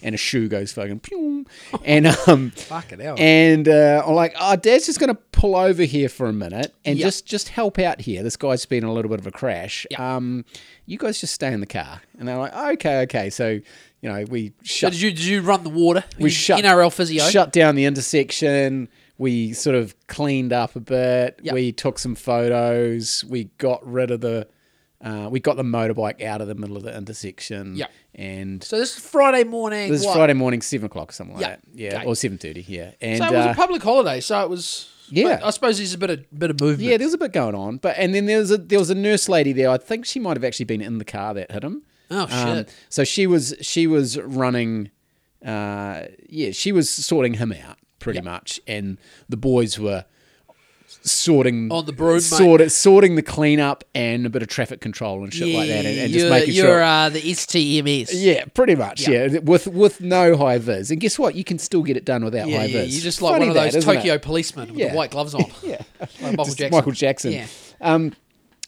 and 0.03 0.15
a 0.15 0.19
shoe 0.19 0.49
goes 0.49 0.73
fucking, 0.73 1.01
pew, 1.01 1.45
and 1.85 2.07
um, 2.27 2.51
Fucking 2.53 3.01
hell. 3.01 3.17
and 3.19 3.69
uh, 3.69 4.03
I'm 4.07 4.15
like, 4.15 4.35
oh, 4.41 4.57
Dad's 4.57 4.87
just 4.87 5.01
gonna 5.01 5.15
pull 5.15 5.55
over 5.57 5.83
here 5.85 6.09
for 6.09 6.27
a 6.27 6.33
minute 6.33 6.75
and 6.85 6.99
Yep. 6.99 7.07
just 7.07 7.27
just 7.27 7.49
help 7.51 7.79
out 7.79 8.01
here. 8.01 8.23
This 8.23 8.37
guy's 8.37 8.65
been 8.67 8.83
in 8.85 8.89
a 8.89 8.93
little 8.93 9.11
bit 9.11 9.21
of 9.21 9.27
a 9.27 9.31
crash. 9.31 9.87
Yep. 9.91 10.01
Um, 10.01 10.45
you 10.87 10.97
guys 10.99 11.21
just 11.21 11.35
stay 11.35 11.53
in 11.53 11.61
the 11.61 11.67
car, 11.67 12.01
and 12.19 12.27
they're 12.27 12.39
like, 12.39 12.55
okay, 12.75 13.01
okay. 13.03 13.31
So 13.31 13.61
you 14.01 14.09
know, 14.09 14.25
we 14.31 14.49
So 14.63 14.65
shut 14.65 14.93
did 14.93 15.01
you 15.01 15.11
did 15.11 15.25
you 15.25 15.41
run 15.43 15.65
the 15.65 15.71
water? 15.71 16.05
we 16.19 16.31
shut 16.31 16.63
NRL 16.63 16.93
physio. 16.93 17.25
shut 17.25 17.53
down 17.53 17.75
the 17.75 17.85
intersection. 17.85 18.89
We 19.19 19.53
sort 19.53 19.75
of 19.77 19.95
cleaned 20.07 20.53
up 20.53 20.77
a 20.77 20.81
bit. 20.81 21.41
Yep. 21.43 21.55
We 21.55 21.73
took 21.73 21.99
some 21.99 22.15
photos. 22.15 23.25
We 23.29 23.45
got 23.59 23.85
rid 23.87 24.11
of 24.11 24.21
the. 24.21 24.49
Uh, 25.01 25.29
we 25.31 25.39
got 25.39 25.57
the 25.57 25.63
motorbike 25.63 26.23
out 26.25 26.41
of 26.41 26.49
the 26.49 26.55
middle 26.57 26.77
of 26.77 26.83
the 26.83 26.97
intersection. 26.97 27.77
Yep. 27.77 27.91
And 28.17 28.65
So 28.65 28.79
this 28.79 28.97
is 28.97 29.05
Friday 29.05 29.45
morning. 29.45 29.91
this 29.93 30.01
is 30.01 30.07
what? 30.07 30.17
Friday 30.17 30.33
morning, 30.35 30.61
seven 30.61 30.87
o'clock, 30.87 31.13
something 31.13 31.37
like 31.37 31.47
Yep. 31.47 31.61
that. 31.63 31.79
Yeah, 31.79 31.97
Okay. 31.99 32.07
or 32.07 32.17
seven 32.17 32.37
thirty. 32.39 32.65
Yeah. 32.67 32.93
And 33.01 33.19
So 33.19 33.27
it 33.27 33.33
was 33.33 33.47
uh, 33.47 33.51
a 33.51 33.55
public 33.55 33.83
holiday. 33.83 34.21
So 34.21 34.41
it 34.43 34.49
was. 34.51 34.89
Yeah. 35.11 35.41
I 35.43 35.51
suppose 35.51 35.79
there's 35.79 35.95
a 35.95 35.99
bit 35.99 36.11
of 36.11 36.39
bit 36.39 36.51
of 36.51 36.61
movement. 36.61 36.81
yeah, 36.91 36.97
there 36.97 37.07
was 37.07 37.15
a 37.15 37.19
bit 37.19 37.33
going 37.33 37.55
on, 37.55 37.79
but 37.79 37.97
and 37.97 38.15
then 38.15 38.27
there 38.27 38.39
was 38.41 38.51
a 38.51 38.59
there 38.59 38.79
was 38.79 38.91
a 38.91 38.95
nurse 38.95 39.29
lady 39.29 39.53
there. 39.53 39.71
I 39.71 39.79
think 39.79 40.05
she 40.05 40.19
might 40.21 40.37
have 40.37 40.45
actually 40.45 40.67
been 40.67 40.83
in 40.83 40.99
the 40.99 41.05
car 41.05 41.33
that 41.35 41.51
hit 41.51 41.63
him. 41.65 41.83
Oh 42.11 42.23
Um, 42.31 42.57
shit. 42.57 42.75
so 42.89 43.05
she 43.05 43.27
was 43.27 43.55
she 43.63 43.87
was 43.87 44.19
running, 44.19 44.91
uh, 45.45 46.03
yeah, 46.29 46.51
she 46.51 46.73
was 46.73 46.91
sorting 46.91 47.35
him 47.35 47.53
out 47.53 47.79
pretty 47.99 48.19
Yep. 48.19 48.25
much, 48.25 48.61
and 48.67 48.99
the 49.29 49.37
boys 49.37 49.79
were 49.79 50.05
sorting 51.03 51.71
On 51.71 51.85
the 51.85 51.93
broom, 51.93 52.15
mate. 52.15 52.71
sorting 52.73 53.15
the 53.15 53.23
cleanup 53.23 53.85
and 53.95 54.25
a 54.27 54.31
bit 54.31 54.43
of 54.43 54.49
traffic 54.49 54.81
control 54.81 55.23
and 55.23 55.33
shit 55.33 55.55
like 55.55 55.69
that, 55.69 55.85
and, 55.85 55.99
and 55.99 56.13
just 56.13 56.25
you're, 56.25 56.31
making 56.31 56.55
you're 56.55 56.83
uh, 56.83 57.09
the 57.11 57.21
STMS. 57.21 58.11
yeah, 58.15 58.45
pretty 58.55 58.75
much. 58.75 59.07
Yeah. 59.07 59.27
Yeah. 59.27 59.39
with 59.41 59.67
with 59.67 60.01
no 60.01 60.37
high 60.37 60.59
vis, 60.59 60.91
and 60.91 61.01
guess 61.01 61.19
what? 61.19 61.35
You 61.35 61.45
can 61.45 61.59
still 61.59 61.83
get 61.83 61.97
it 61.97 62.05
done 62.05 62.25
without 62.25 62.49
yeah, 62.49 62.59
high 62.59 62.65
yeah. 62.67 62.83
vis. 62.85 62.95
You're 62.95 63.03
just 63.03 63.23
like 63.23 63.33
Funny 63.35 63.49
one 63.49 63.57
of 63.57 63.63
those 63.63 63.75
it? 63.77 63.83
Tokyo 63.83 64.19
policemen 64.19 64.71
with 64.71 64.79
Yeah. 64.79 64.91
the 64.91 64.97
white 64.97 65.11
gloves 65.11 65.35
on. 65.35 65.45
Yeah, 65.63 65.83
Like 66.01 66.21
Michael 66.23 66.45
Just 66.47 66.59
Jackson. 66.59 66.77
Michael 66.79 66.93
Jackson. 66.93 67.33
Yeah. 67.33 67.47
Um, 67.81 68.13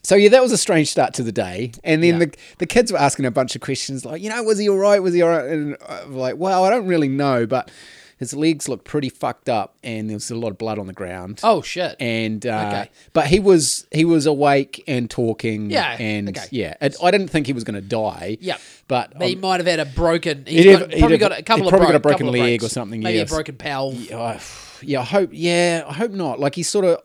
so 0.03 0.15
yeah, 0.15 0.29
that 0.31 0.43
was 0.43 0.53
a 0.53 0.59
strange 0.59 0.89
start 0.91 1.15
to 1.15 1.23
the 1.23 1.33
day. 1.33 1.73
And 1.85 2.03
then 2.03 2.15
Yeah. 2.21 2.27
the 2.27 2.33
the 2.59 2.67
kids 2.67 2.93
were 2.93 2.99
asking 2.99 3.25
a 3.27 3.31
bunch 3.31 3.55
of 3.55 3.61
questions 3.63 4.05
like, 4.05 4.23
you 4.23 4.29
know, 4.31 4.43
was 4.43 4.59
he 4.59 4.69
all 4.69 4.77
right? 4.79 5.03
Was 5.03 5.15
he 5.15 5.23
all 5.23 5.29
right? 5.31 5.45
And 5.47 5.77
I'm 5.89 6.17
like, 6.17 6.37
well, 6.37 6.65
I 6.65 6.71
don't 6.71 6.87
really 6.87 7.09
know, 7.09 7.47
but 7.47 7.71
his 8.21 8.33
legs 8.35 8.69
looked 8.69 8.85
pretty 8.85 9.09
fucked 9.09 9.49
up, 9.49 9.75
and 9.83 10.09
there 10.09 10.15
was 10.17 10.31
a 10.31 10.37
lot 10.37 10.51
of 10.51 10.59
blood 10.59 10.79
on 10.79 10.87
the 10.87 10.93
ground. 10.93 11.41
Oh 11.43 11.63
shit. 11.63 11.97
And 11.99 12.47
uh, 12.47 12.67
Okay. 12.69 12.91
but 13.13 13.27
he 13.27 13.41
was 13.41 13.87
he 13.91 14.05
was 14.05 14.27
awake 14.27 14.85
and 14.87 15.11
talking. 15.11 15.71
Yeah, 15.71 15.97
and 15.99 16.29
okay. 16.29 16.47
yeah, 16.53 16.75
it, 16.81 16.95
I 17.03 17.11
didn't 17.11 17.29
think 17.29 17.47
he 17.49 17.53
was 17.53 17.65
going 17.65 17.75
to 17.75 17.81
die. 17.81 18.37
Yeah. 18.41 18.59
but 18.87 19.15
But 19.19 19.27
he 19.29 19.35
um, 19.35 19.41
might 19.41 19.59
have 19.59 19.67
had 19.67 19.81
a 19.81 19.87
broken. 19.87 20.45
He's 20.47 20.67
have- 20.67 20.91
probably 20.91 21.19
got 21.19 21.37
a 21.37 21.43
couple 21.43 21.67
of 21.67 21.71
probably 21.71 21.89
got 21.89 21.97
a 21.97 22.01
broken 22.01 22.29
leg 22.29 22.63
or 22.63 22.69
something, 22.69 23.01
Maybe 23.01 23.19
yes. 23.19 23.31
a 23.31 23.35
broken 23.35 23.57
pal. 23.57 23.93
yeah, 23.95 24.39
yeah, 24.83 25.01
I 25.01 25.05
hope. 25.05 25.31
Yeah, 25.33 25.85
I 25.89 25.93
hope 25.95 26.13
not. 26.13 26.39
Like 26.39 26.55
he 26.55 26.63
sort 26.63 26.85
of. 26.85 27.01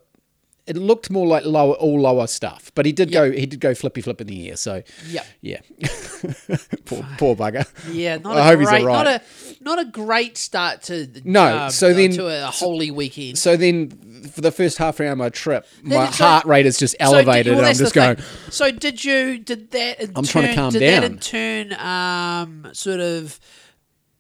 It 0.68 0.78
looked 0.78 1.12
more 1.12 1.28
like 1.28 1.46
lower, 1.46 1.74
all 1.76 2.00
lower 2.02 2.26
stuff, 2.26 2.72
but 2.74 2.88
he 2.88 2.92
did 2.92 3.12
Yeah. 3.12 3.28
go. 3.28 3.32
He 3.32 3.46
did 3.46 3.60
go 3.60 3.76
flippy 3.76 4.02
flip 4.02 4.20
in 4.20 4.26
the 4.28 4.50
air. 4.50 4.56
So 4.58 4.82
Yeah. 5.08 5.24
yeah, 5.42 5.60
poor, 6.86 7.06
poor 7.18 7.36
bugger. 7.36 7.66
Yeah, 7.94 8.18
not 8.18 8.38
I 8.38 8.40
a 8.40 8.44
hope 8.44 8.60
he's 8.60 8.70
great, 8.70 8.82
all 8.82 8.88
right. 8.88 9.04
not 9.04 9.08
a 9.08 9.22
not 9.64 9.80
a 9.80 9.86
great 9.86 10.38
start 10.38 10.82
to 10.84 11.08
No, 11.24 11.58
um, 11.66 11.70
so 11.72 11.90
uh, 11.92 11.94
then- 11.94 12.12
to 12.14 12.28
a 12.28 12.48
holy 12.52 12.90
weekend. 12.92 13.38
So 13.38 13.56
then, 13.58 13.90
for 14.34 14.42
the 14.42 14.52
first 14.52 14.78
half 14.80 15.00
hour 15.00 15.12
of 15.12 15.18
my 15.18 15.30
trip, 15.30 15.68
my 15.84 16.10
so- 16.12 16.24
heart 16.26 16.46
rate 16.46 16.66
is 16.66 16.78
just 16.78 16.96
So 17.00 17.06
did- 17.10 17.14
elevated, 17.28 17.52
well, 17.54 17.60
and 17.60 17.68
I'm 17.68 17.76
just 17.76 17.94
going. 17.94 18.16
thing. 18.16 18.26
So 18.52 18.72
did 18.72 19.04
you? 19.04 19.38
Did 19.38 19.72
that? 19.72 20.00
In 20.02 20.14
I'm 20.16 20.24
turn, 20.24 20.26
trying 20.26 20.48
to 20.48 20.56
calm 20.56 20.74
did 20.74 20.82
that 20.82 21.04
in 21.04 21.20
turn, 21.20 21.74
um, 21.74 22.70
sort 22.74 23.00
of? 23.02 23.40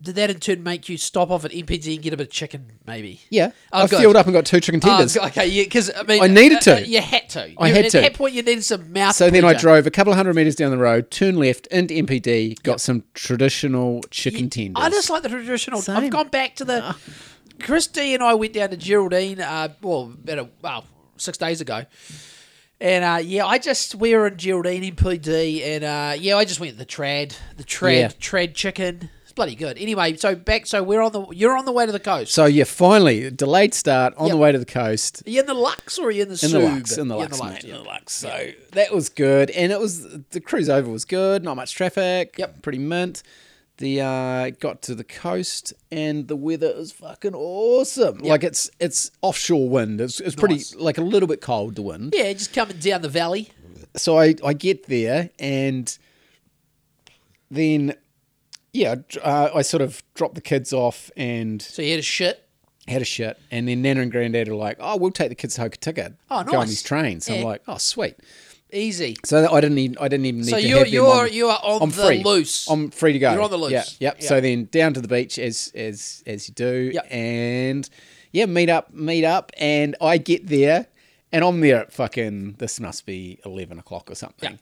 Did 0.01 0.15
that 0.15 0.29
in 0.29 0.39
turn 0.39 0.61
make 0.61 0.89
you 0.89 0.97
stop 0.97 1.31
off 1.31 1.45
at 1.45 1.51
NPD 1.51 1.93
and 1.95 2.03
get 2.03 2.13
a 2.13 2.17
bit 2.17 2.27
of 2.27 2.33
chicken, 2.33 2.73
maybe? 2.85 3.21
Yeah, 3.29 3.51
Oh, 3.71 3.83
I 3.83 3.87
good. 3.87 3.99
filled 4.01 4.17
up 4.17 4.25
and 4.27 4.33
got 4.33 4.45
two 4.45 4.59
chicken 4.59 4.81
Oh, 4.83 4.87
tenders. 4.89 5.15
okay, 5.17 5.47
yeah, 5.47 5.63
because 5.63 5.89
I 5.95 6.03
mean, 6.03 6.21
I 6.21 6.27
needed 6.27 6.67
uh, 6.67 6.71
uh, 6.73 6.75
to. 6.81 6.87
you 6.87 7.01
had 7.01 7.29
to. 7.29 7.53
I 7.57 7.69
You- 7.69 7.73
had 7.75 7.85
at 7.85 7.91
to. 7.91 8.01
that 8.01 8.13
point, 8.13 8.33
you 8.33 8.43
needed 8.43 8.63
some 8.65 8.91
mouth. 8.91 9.15
so 9.15 9.29
then 9.29 9.45
I 9.45 9.53
pleasure. 9.53 9.59
drove 9.61 9.87
a 9.87 9.91
couple 9.91 10.11
of 10.11 10.17
hundred 10.17 10.35
meters 10.35 10.55
down 10.55 10.71
the 10.71 10.77
road, 10.77 11.09
turned 11.11 11.39
left 11.39 11.67
into 11.67 11.93
NPD, 11.93 12.61
got 12.63 12.81
some 12.81 13.03
traditional 13.13 14.01
chicken 14.11 14.49
tenders. 14.49 14.83
I 14.83 14.89
just 14.89 15.09
like 15.09 15.23
the 15.23 15.29
traditional. 15.29 15.81
Same. 15.81 15.95
I've 15.97 16.09
gone 16.09 16.27
back 16.27 16.55
to 16.57 16.65
the. 16.65 16.95
Christy 17.61 18.13
and 18.13 18.21
I 18.21 18.33
went 18.33 18.51
down 18.53 18.69
to 18.71 18.77
Geraldine. 18.77 19.39
Uh, 19.39 19.69
well, 19.81 20.13
about 20.23 20.39
a, 20.39 20.49
well, 20.61 20.85
six 21.17 21.37
days 21.37 21.61
ago. 21.61 21.85
And 22.81 23.05
uh, 23.05 23.19
yeah, 23.23 23.45
I 23.45 23.57
just 23.59 23.95
we 23.95 24.13
were 24.13 24.27
in 24.27 24.35
Geraldine 24.37 24.83
in 24.83 24.95
PD, 24.95 25.63
and 25.63 25.83
uh, 25.85 26.15
yeah, 26.19 26.35
I 26.35 26.43
just 26.43 26.59
went 26.59 26.77
the 26.77 26.85
trad, 26.85 27.33
the 27.55 27.63
trad, 27.63 27.97
Yeah. 27.97 28.07
trad 28.19 28.53
chicken. 28.53 29.09
Bloody 29.35 29.55
good. 29.55 29.77
Anyway, 29.77 30.15
so 30.15 30.33
back, 30.33 30.65
so 30.65 30.81
we're 30.81 31.01
on 31.01 31.11
the 31.11 31.27
you're 31.31 31.57
on 31.57 31.65
the 31.65 31.71
way 31.73 31.85
to 31.85 31.91
the 31.91 31.99
coast. 31.99 32.33
So 32.33 32.45
yeah, 32.45 32.63
finally 32.63 33.29
delayed 33.29 33.73
start 33.73 34.13
on 34.15 34.29
the 34.29 34.37
way 34.37 34.53
to 34.53 34.57
the 34.57 34.65
coast. 34.65 35.23
Are 35.27 35.29
you 35.29 35.41
in 35.41 35.45
the 35.45 35.53
Lux 35.53 35.99
or 35.99 36.07
are 36.07 36.11
you 36.11 36.21
in 36.21 36.29
the 36.29 36.33
In 36.33 36.37
Sub? 36.37 36.51
the 36.51 36.59
Lux, 36.61 36.97
in 36.97 37.07
the 37.09 37.17
You're 37.17 37.27
Lux, 37.27 37.43
mate, 37.43 37.63
yeah. 37.65 37.75
in 37.75 37.83
the 37.83 37.89
Lux. 37.89 38.13
So 38.13 38.47
that 38.71 38.93
was 38.93 39.09
good, 39.09 39.49
and 39.51 39.73
it 39.73 39.79
was 39.79 40.07
the 40.29 40.39
cruise 40.39 40.69
over 40.69 40.89
was 40.89 41.03
good. 41.03 41.43
Not 41.43 41.55
much 41.57 41.75
traffic. 41.75 42.35
Yep. 42.37 42.61
pretty 42.61 42.77
mint. 42.79 43.23
The 43.77 43.99
uh, 43.99 44.49
got 44.61 44.81
to 44.83 44.95
the 44.95 45.03
coast, 45.03 45.73
and 45.91 46.29
the 46.29 46.37
weather 46.37 46.71
is 46.73 46.93
fucking 46.93 47.35
awesome. 47.35 48.19
Like 48.19 48.45
it's 48.45 48.69
it's 48.79 49.11
offshore 49.21 49.67
wind. 49.67 49.99
It's, 49.99 50.21
it's 50.21 50.33
pretty 50.35 50.55
Nice. 50.55 50.75
like 50.75 50.97
a 50.97 51.01
little 51.01 51.27
bit 51.27 51.41
cold 51.41 51.75
the 51.75 51.81
wind. 51.81 52.13
Yeah, 52.15 52.31
just 52.31 52.53
coming 52.53 52.77
down 52.77 53.01
the 53.01 53.09
valley. 53.09 53.49
So 53.97 54.17
I 54.17 54.35
I 54.45 54.53
get 54.53 54.87
there, 54.87 55.29
and 55.39 55.97
then 57.51 57.95
yeah, 58.75 58.95
uh, 59.23 59.49
I 59.55 59.61
sort 59.61 59.81
of 59.81 60.03
dropped 60.15 60.35
the 60.35 60.41
kids 60.41 60.73
off 60.73 61.09
and 61.15 61.61
So 61.61 61.81
you 61.81 61.91
had 61.91 61.99
a 61.99 62.03
shit. 62.03 62.41
had 62.87 63.01
a 63.01 63.05
shit, 63.05 63.39
and 63.51 63.67
then 63.67 63.81
Nana 63.81 64.01
and 64.01 64.11
Granddad 64.11 64.47
are 64.49 64.55
like, 64.55 64.77
"Oh, 64.79 64.97
we'll 64.97 65.11
take 65.11 65.29
the 65.29 65.35
kids 65.35 65.55
to 65.55 65.61
Hokitika. 65.61 66.15
Oh, 66.29 66.43
Go 66.43 66.53
on 66.53 66.59
nice. 66.59 66.69
these 66.69 66.83
trains." 66.83 67.29
I'm 67.29 67.41
like, 67.43 67.61
"Oh, 67.67 67.77
sweet." 67.77 68.15
Easy. 68.73 69.15
So 69.23 69.47
I 69.51 69.61
didn't 69.61 69.75
need, 69.75 69.97
I 70.01 70.07
didn't 70.07 70.25
even 70.25 70.41
need 70.41 70.49
So 70.49 70.57
to 70.59 70.67
you're 70.67 70.79
have 70.79 70.87
you're 70.89 71.07
on- 71.07 71.31
you 71.33 71.47
are 71.47 71.59
on 71.63 71.81
I'm 71.83 71.89
the 71.91 71.95
free. 72.07 72.23
loose. 72.23 72.67
I'm 72.69 72.91
free 72.91 73.13
to 73.13 73.19
go. 73.19 73.31
You're 73.31 73.41
on 73.43 73.49
the 73.51 73.57
loose. 73.57 73.71
Yeah, 73.71 73.83
yep. 73.99 74.17
Yeah. 74.19 74.27
So 74.27 74.41
then 74.41 74.67
down 74.71 74.93
to 74.95 75.01
the 75.01 75.07
beach 75.07 75.39
as 75.39 75.71
as 75.75 76.23
as 76.27 76.47
you 76.49 76.53
do, 76.55 76.91
Yep. 76.93 77.07
and 77.11 77.89
yeah, 78.33 78.45
meet 78.47 78.69
up, 78.69 78.93
meet 78.93 79.23
up, 79.23 79.51
and 79.57 79.95
I 80.01 80.17
get 80.17 80.47
there, 80.47 80.87
and 81.31 81.43
I'm 81.45 81.61
there 81.61 81.79
at 81.81 81.93
fucking 81.93 82.55
this 82.57 82.79
must 82.79 83.05
be 83.05 83.39
eleven 83.45 83.79
o'clock 83.79 84.11
or 84.11 84.15
something, 84.15 84.53
Yeah. 84.53 84.57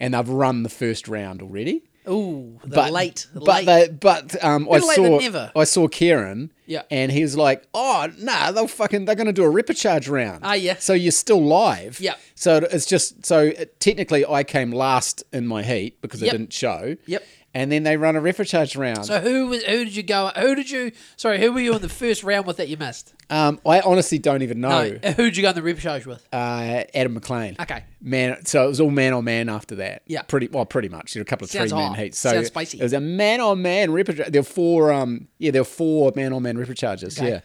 and 0.00 0.16
I've 0.16 0.30
run 0.30 0.62
the 0.62 0.70
first 0.70 1.06
round 1.08 1.42
already. 1.42 1.82
Ooh, 2.08 2.58
the 2.64 2.74
But 2.76 2.92
late, 2.92 3.26
the 3.34 3.40
but 3.40 3.64
late. 3.64 3.66
they, 3.66 3.88
but 3.92 4.44
um, 4.44 4.68
I 4.68 4.74
Better 4.78 4.86
late 4.86 4.96
than 4.96 5.04
saw 5.06 5.18
never. 5.18 5.52
I 5.54 5.64
saw 5.64 5.88
Kieran, 5.88 6.52
Yeah. 6.66 6.82
and 6.90 7.12
he 7.12 7.22
was 7.22 7.36
like, 7.36 7.64
"Oh, 7.74 8.08
nah, 8.18 8.50
they'll 8.52 8.66
fucking 8.66 9.04
they're 9.04 9.14
going 9.14 9.26
to 9.26 9.32
do 9.32 9.44
a 9.44 9.50
repechage 9.52 10.10
round." 10.10 10.40
Ah, 10.42 10.54
yeah. 10.54 10.76
So 10.78 10.92
you're 10.94 11.12
still 11.12 11.42
live. 11.42 12.00
Yeah. 12.00 12.14
So 12.34 12.56
it's 12.56 12.86
just 12.86 13.26
so 13.26 13.48
uh, 13.50 13.64
technically 13.80 14.24
I 14.26 14.44
came 14.44 14.72
last 14.72 15.22
in 15.32 15.46
my 15.46 15.62
heat 15.62 16.00
because 16.00 16.22
Yep. 16.22 16.28
I 16.34 16.36
didn't 16.36 16.52
show. 16.52 16.96
Yep. 17.06 17.24
And 17.54 17.72
then 17.72 17.82
they 17.82 17.96
run 17.96 18.14
a 18.16 18.20
repechage 18.20 18.76
round. 18.78 19.06
So 19.06 19.20
who 19.20 19.46
was 19.48 19.62
who 19.64 19.84
did 19.84 19.96
you 19.96 20.02
go? 20.02 20.30
Who 20.36 20.54
did 20.54 20.70
you? 20.70 20.92
Sorry, 21.16 21.40
who 21.40 21.52
were 21.52 21.60
you 21.60 21.74
in 21.74 21.82
the 21.82 21.88
first 21.88 22.22
round 22.22 22.46
with 22.46 22.58
that 22.58 22.68
you 22.68 22.76
missed? 22.76 23.14
um, 23.30 23.60
I 23.66 23.80
honestly 23.80 24.18
don't 24.18 24.42
even 24.42 24.60
know. 24.60 24.98
No, 25.02 25.10
who 25.12 25.24
did 25.24 25.36
you 25.36 25.42
go 25.42 25.50
in 25.50 25.54
the 25.54 25.60
repechage 25.62 26.06
with? 26.06 26.26
Uh, 26.32 26.84
Adam 26.94 27.14
McLean. 27.14 27.56
Okay, 27.60 27.84
Man, 28.00 28.44
so 28.44 28.64
it 28.64 28.68
was 28.68 28.80
all 28.80 28.90
man 28.90 29.12
on 29.12 29.24
man 29.24 29.48
after 29.48 29.76
that. 29.76 30.02
Yeah. 30.06 30.22
pretty 30.22 30.48
well, 30.48 30.64
pretty 30.66 30.88
much. 30.88 31.14
There 31.14 31.20
were 31.20 31.24
a 31.24 31.26
couple 31.26 31.44
of 31.46 31.50
Sounds 31.50 31.70
three 31.70 31.78
man 31.78 31.88
hot. 31.90 31.98
heats. 31.98 32.18
So 32.18 32.32
Sounds 32.32 32.46
spicy. 32.48 32.78
it 32.80 32.82
was 32.82 32.92
a 32.92 33.00
man 33.00 33.40
on 33.40 33.60
man 33.62 33.90
repechage. 33.90 34.30
There 34.30 34.40
were 34.42 34.46
four. 34.46 34.92
Um, 34.92 35.28
yeah, 35.38 35.50
there 35.50 35.62
were 35.62 35.66
four 35.66 36.12
man 36.16 36.32
on 36.32 36.42
man 36.42 36.56
repechagers. 36.56 37.18
Okay. 37.18 37.30
Yeah, 37.30 37.40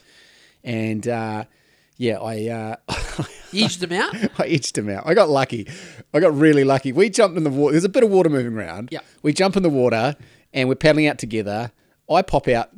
and 0.64 1.08
uh, 1.08 1.44
yeah, 1.98 2.20
I. 2.20 2.48
Uh, 2.50 3.24
you 3.54 3.66
edged 3.66 3.80
them 3.80 3.92
out. 3.94 4.16
I 4.40 4.48
edged 4.48 4.78
him 4.78 4.90
out. 4.90 5.04
I 5.06 5.14
got 5.14 5.30
lucky. 5.30 5.68
I 6.14 6.20
got 6.20 6.36
really 6.36 6.64
lucky. 6.64 6.92
We 6.92 7.10
jumped 7.10 7.38
in 7.38 7.44
the 7.44 7.50
water. 7.50 7.72
There's 7.74 7.84
a 7.84 7.90
bit 7.90 8.04
of 8.04 8.10
water 8.10 8.30
moving 8.30 8.54
around. 8.58 8.90
Yeah. 8.92 9.00
We 9.22 9.34
jump 9.34 9.56
in 9.58 9.64
the 9.64 9.70
water 9.70 10.16
and 10.54 10.68
we're 10.70 10.76
paddling 10.76 11.08
out 11.08 11.18
together. 11.18 11.72
I 12.10 12.22
pop 12.22 12.48
out 12.48 12.70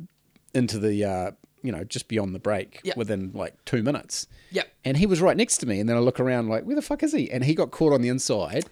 into 0.54 0.78
the, 0.78 1.04
uh, 1.04 1.30
you 1.62 1.72
know, 1.72 1.84
just 1.84 2.08
beyond 2.08 2.34
the 2.34 2.38
break 2.38 2.80
Yeah. 2.84 2.94
within 2.96 3.32
like 3.34 3.54
two 3.64 3.82
minutes. 3.82 4.26
Yep. 4.52 4.68
And 4.84 4.96
he 4.96 5.06
was 5.06 5.20
right 5.20 5.36
next 5.36 5.58
to 5.58 5.66
me. 5.66 5.80
And 5.80 5.88
then 5.88 5.96
I 5.96 6.00
look 6.00 6.20
around 6.20 6.48
like, 6.48 6.64
where 6.64 6.76
the 6.76 6.82
fuck 6.82 7.02
is 7.02 7.12
he? 7.12 7.30
And 7.30 7.44
he 7.44 7.54
got 7.54 7.72
caught 7.72 7.92
on 7.92 8.00
the 8.02 8.08
inside 8.08 8.64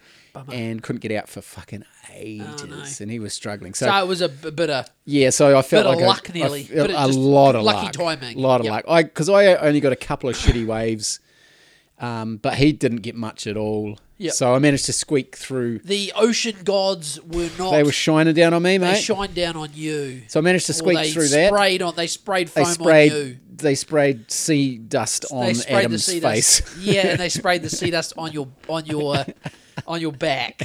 and 0.51 0.81
couldn't 0.81 1.01
get 1.01 1.11
out 1.11 1.27
for 1.29 1.41
fucking 1.41 1.83
ages. 2.13 3.01
And 3.01 3.11
he 3.11 3.19
was 3.19 3.33
struggling. 3.33 3.73
So, 3.73 3.87
So 3.87 3.97
it 4.03 4.07
was 4.07 4.21
a 4.21 4.29
b- 4.29 4.51
bit 4.51 4.69
of 4.69 4.89
yeah, 5.05 5.29
so 5.29 5.57
I 5.57 5.61
felt 5.61 5.85
Bit 5.85 5.91
of 5.91 5.95
like 5.95 6.03
I- 6.03 6.07
luck 6.07 6.29
I 6.29 6.33
nearly, 6.33 6.63
felt 6.63 6.77
but 6.79 6.89
it 6.89 6.93
a 6.93 7.05
just- 7.07 7.19
lot 7.19 7.55
of 7.55 7.63
lucky 7.63 7.85
luck. 7.85 7.91
timing. 8.19 8.37
A 8.37 8.41
lot 8.41 8.59
of 8.61 8.65
Yep. 8.65 8.71
luck. 8.73 8.85
I 8.87 9.03
because 9.03 9.29
I 9.29 9.55
only 9.55 9.79
got 9.81 9.91
a 9.91 9.95
couple 9.97 10.29
of 10.29 10.35
shitty 10.37 10.65
waves, 10.65 11.19
um, 11.99 12.37
but 12.37 12.55
he 12.55 12.71
didn't 12.71 12.97
get 13.01 13.15
much 13.15 13.47
at 13.47 13.57
all. 13.57 13.97
Yep. 14.17 14.33
So 14.33 14.55
I 14.55 14.59
managed 14.59 14.85
to 14.85 14.93
squeak 14.93 15.35
through. 15.35 15.79
the 15.79 16.13
ocean 16.15 16.55
gods 16.63 17.19
were 17.21 17.49
not. 17.59 17.71
They 17.71 17.83
were 17.83 17.91
shining 17.91 18.33
down 18.33 18.53
on 18.53 18.63
me, 18.63 18.77
mate. 18.77 18.87
they 18.87 18.93
mate. 18.93 19.01
shine 19.03 19.33
down 19.33 19.57
on 19.57 19.69
you. 19.73 20.21
so 20.29 20.39
I 20.39 20.43
managed 20.43 20.67
to 20.67 20.73
squeak 20.73 20.97
they 20.97 21.11
through 21.11 21.27
that. 21.27 21.49
sprayed 21.49 21.81
on. 21.81 21.95
They 21.95 22.07
sprayed 22.07 22.47
They 22.47 22.63
foam 22.63 22.73
sprayed. 22.73 23.11
on 23.11 23.17
you. 23.17 23.37
They 23.57 23.75
sprayed 23.75 24.31
sea 24.31 24.77
dust 24.77 25.25
on 25.31 25.53
Adam's 25.69 26.05
face. 26.07 26.21
dust. 26.61 26.77
Yeah, 26.79 27.07
and 27.07 27.19
they 27.19 27.27
sprayed 27.39 27.61
the 27.61 27.69
sea 27.69 27.89
dust 27.91 28.13
on 28.17 28.31
your 28.31 28.47
on 28.69 28.85
your 28.85 29.17
uh, 29.17 29.25
on 29.87 30.01
your 30.01 30.11
back. 30.11 30.59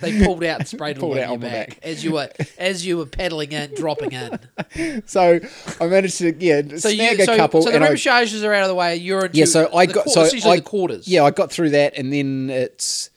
They 0.00 0.24
pulled 0.24 0.44
out 0.44 0.60
and 0.60 0.68
sprayed 0.68 0.96
it 0.96 1.00
Pulled 1.00 1.12
on 1.18 1.18
out 1.18 1.26
your 1.26 1.32
on 1.34 1.40
back, 1.40 1.68
back. 1.70 1.78
as 1.82 2.04
you 2.04 2.12
were 2.12 2.30
as 2.58 2.86
you 2.86 2.98
were 2.98 3.06
paddling 3.06 3.52
in, 3.52 3.74
dropping 3.74 4.12
in. 4.12 5.02
so 5.06 5.40
I 5.80 5.86
managed 5.86 6.18
to 6.18 6.34
yeah 6.38 6.62
So 6.76 6.90
snag 6.90 7.18
you, 7.18 7.22
a 7.24 7.26
so, 7.26 7.36
couple. 7.36 7.62
so 7.62 7.70
the 7.70 7.78
I- 7.78 7.88
repechages 7.88 8.44
are 8.44 8.52
out 8.54 8.62
of 8.62 8.68
the 8.68 8.74
way. 8.74 8.96
You're 8.96 9.26
into 9.26 9.38
Yeah, 9.38 9.44
so 9.46 9.74
I 9.74 9.86
got 9.86 10.08
so 10.08 10.22
I 10.50 10.60
quarters. 10.60 11.08
Yeah, 11.08 11.24
I 11.24 11.30
got 11.30 11.50
through 11.50 11.70
that, 11.70 11.96
and 11.96 12.12
then 12.12 12.48
it's 12.50 13.10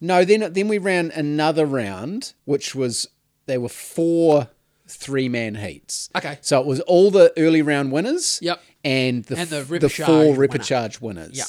no. 0.00 0.24
Then 0.24 0.52
then 0.52 0.68
we 0.68 0.78
ran 0.78 1.10
another 1.14 1.66
round, 1.66 2.34
which 2.44 2.74
was 2.74 3.08
there 3.46 3.60
were 3.60 3.68
four 3.68 4.48
three 4.88 5.28
man 5.28 5.56
heats. 5.56 6.08
Okay. 6.16 6.38
so 6.42 6.60
it 6.60 6.66
was 6.66 6.80
all 6.82 7.10
the 7.10 7.32
early 7.36 7.62
round 7.62 7.90
winners. 7.90 8.38
Yep. 8.42 8.60
and 8.84 9.24
the 9.24 9.36
And 9.36 9.48
the 9.48 9.62
the 9.78 9.88
four 9.88 10.32
winner. 10.32 10.46
repechage 10.48 11.00
winners. 11.00 11.36
Yep. 11.36 11.46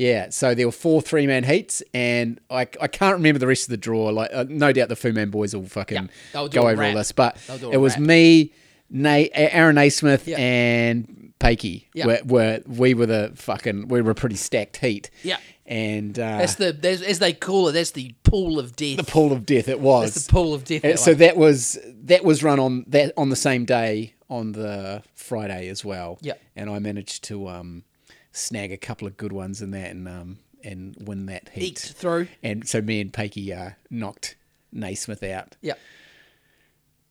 Yeah, 0.00 0.30
so 0.30 0.54
there 0.54 0.66
were 0.66 0.72
four 0.72 1.02
three 1.02 1.26
man 1.26 1.44
heats, 1.44 1.82
and 1.92 2.40
I, 2.48 2.62
I 2.80 2.86
can't 2.88 3.14
remember 3.16 3.38
the 3.38 3.46
rest 3.46 3.64
of 3.64 3.70
the 3.70 3.76
draw. 3.76 4.06
Like, 4.08 4.30
uh, 4.32 4.46
no 4.48 4.72
doubt 4.72 4.88
the 4.88 4.96
Fu 4.96 5.12
Man 5.12 5.28
boys 5.30 5.54
will 5.54 5.66
fucking 5.66 6.08
Yeah, 6.34 6.48
go 6.48 6.68
over 6.68 6.82
all 6.82 6.94
this, 6.94 7.12
but 7.12 7.36
They'll 7.46 7.58
do 7.58 7.68
a 7.70 7.72
it 7.72 7.76
was 7.76 7.92
wrap. 7.94 8.00
me, 8.06 8.52
Na- 8.88 9.26
Aaron 9.34 9.74
Naismith, 9.74 10.26
Yeah. 10.26 10.38
and 10.38 11.32
Pakey. 11.38 11.84
Yeah. 11.92 12.06
Were, 12.06 12.20
were 12.24 12.60
we 12.66 12.94
were 12.94 13.06
the 13.06 13.32
fucking 13.34 13.88
we 13.88 14.00
were 14.00 14.12
a 14.12 14.14
pretty 14.14 14.36
stacked 14.36 14.78
heat. 14.78 15.10
Yeah. 15.22 15.36
and 15.66 16.18
uh, 16.18 16.38
That's 16.38 16.54
the 16.54 16.72
that's, 16.72 17.02
as 17.02 17.18
they 17.18 17.32
call 17.34 17.68
it. 17.68 17.72
That's 17.72 17.90
the 17.92 18.14
pool 18.22 18.58
of 18.58 18.76
death. 18.76 18.96
the 18.96 19.04
pool 19.04 19.32
of 19.32 19.44
death. 19.44 19.68
It 19.68 19.80
was. 19.80 20.14
that's 20.14 20.26
the 20.26 20.32
pool 20.32 20.54
of 20.54 20.64
death. 20.64 20.82
That 20.82 20.98
so 20.98 21.10
one. 21.12 21.18
that 21.18 21.36
was 21.36 21.78
that 22.04 22.24
was 22.24 22.42
run 22.42 22.58
on 22.58 22.84
that 22.88 23.12
on 23.18 23.28
the 23.28 23.36
same 23.36 23.64
day 23.66 24.14
on 24.30 24.52
the 24.52 25.02
Friday 25.14 25.68
as 25.68 25.84
well. 25.84 26.18
Yeah. 26.22 26.34
and 26.56 26.70
I 26.70 26.78
managed 26.78 27.24
to 27.24 27.48
um, 27.48 27.84
snag 28.32 28.72
a 28.72 28.76
couple 28.76 29.06
of 29.06 29.16
good 29.16 29.32
ones 29.32 29.60
in 29.62 29.70
that 29.72 29.90
and 29.90 30.08
um, 30.08 30.38
and 30.62 30.94
win 31.00 31.26
that 31.26 31.48
heat. 31.50 31.62
eked 31.72 31.92
through. 31.92 32.28
And 32.42 32.68
so 32.68 32.80
me 32.80 33.00
and 33.00 33.12
Pakey 33.12 33.56
uh, 33.56 33.70
knocked 33.90 34.36
Naismith 34.72 35.22
out. 35.22 35.56
Yeah. 35.60 35.74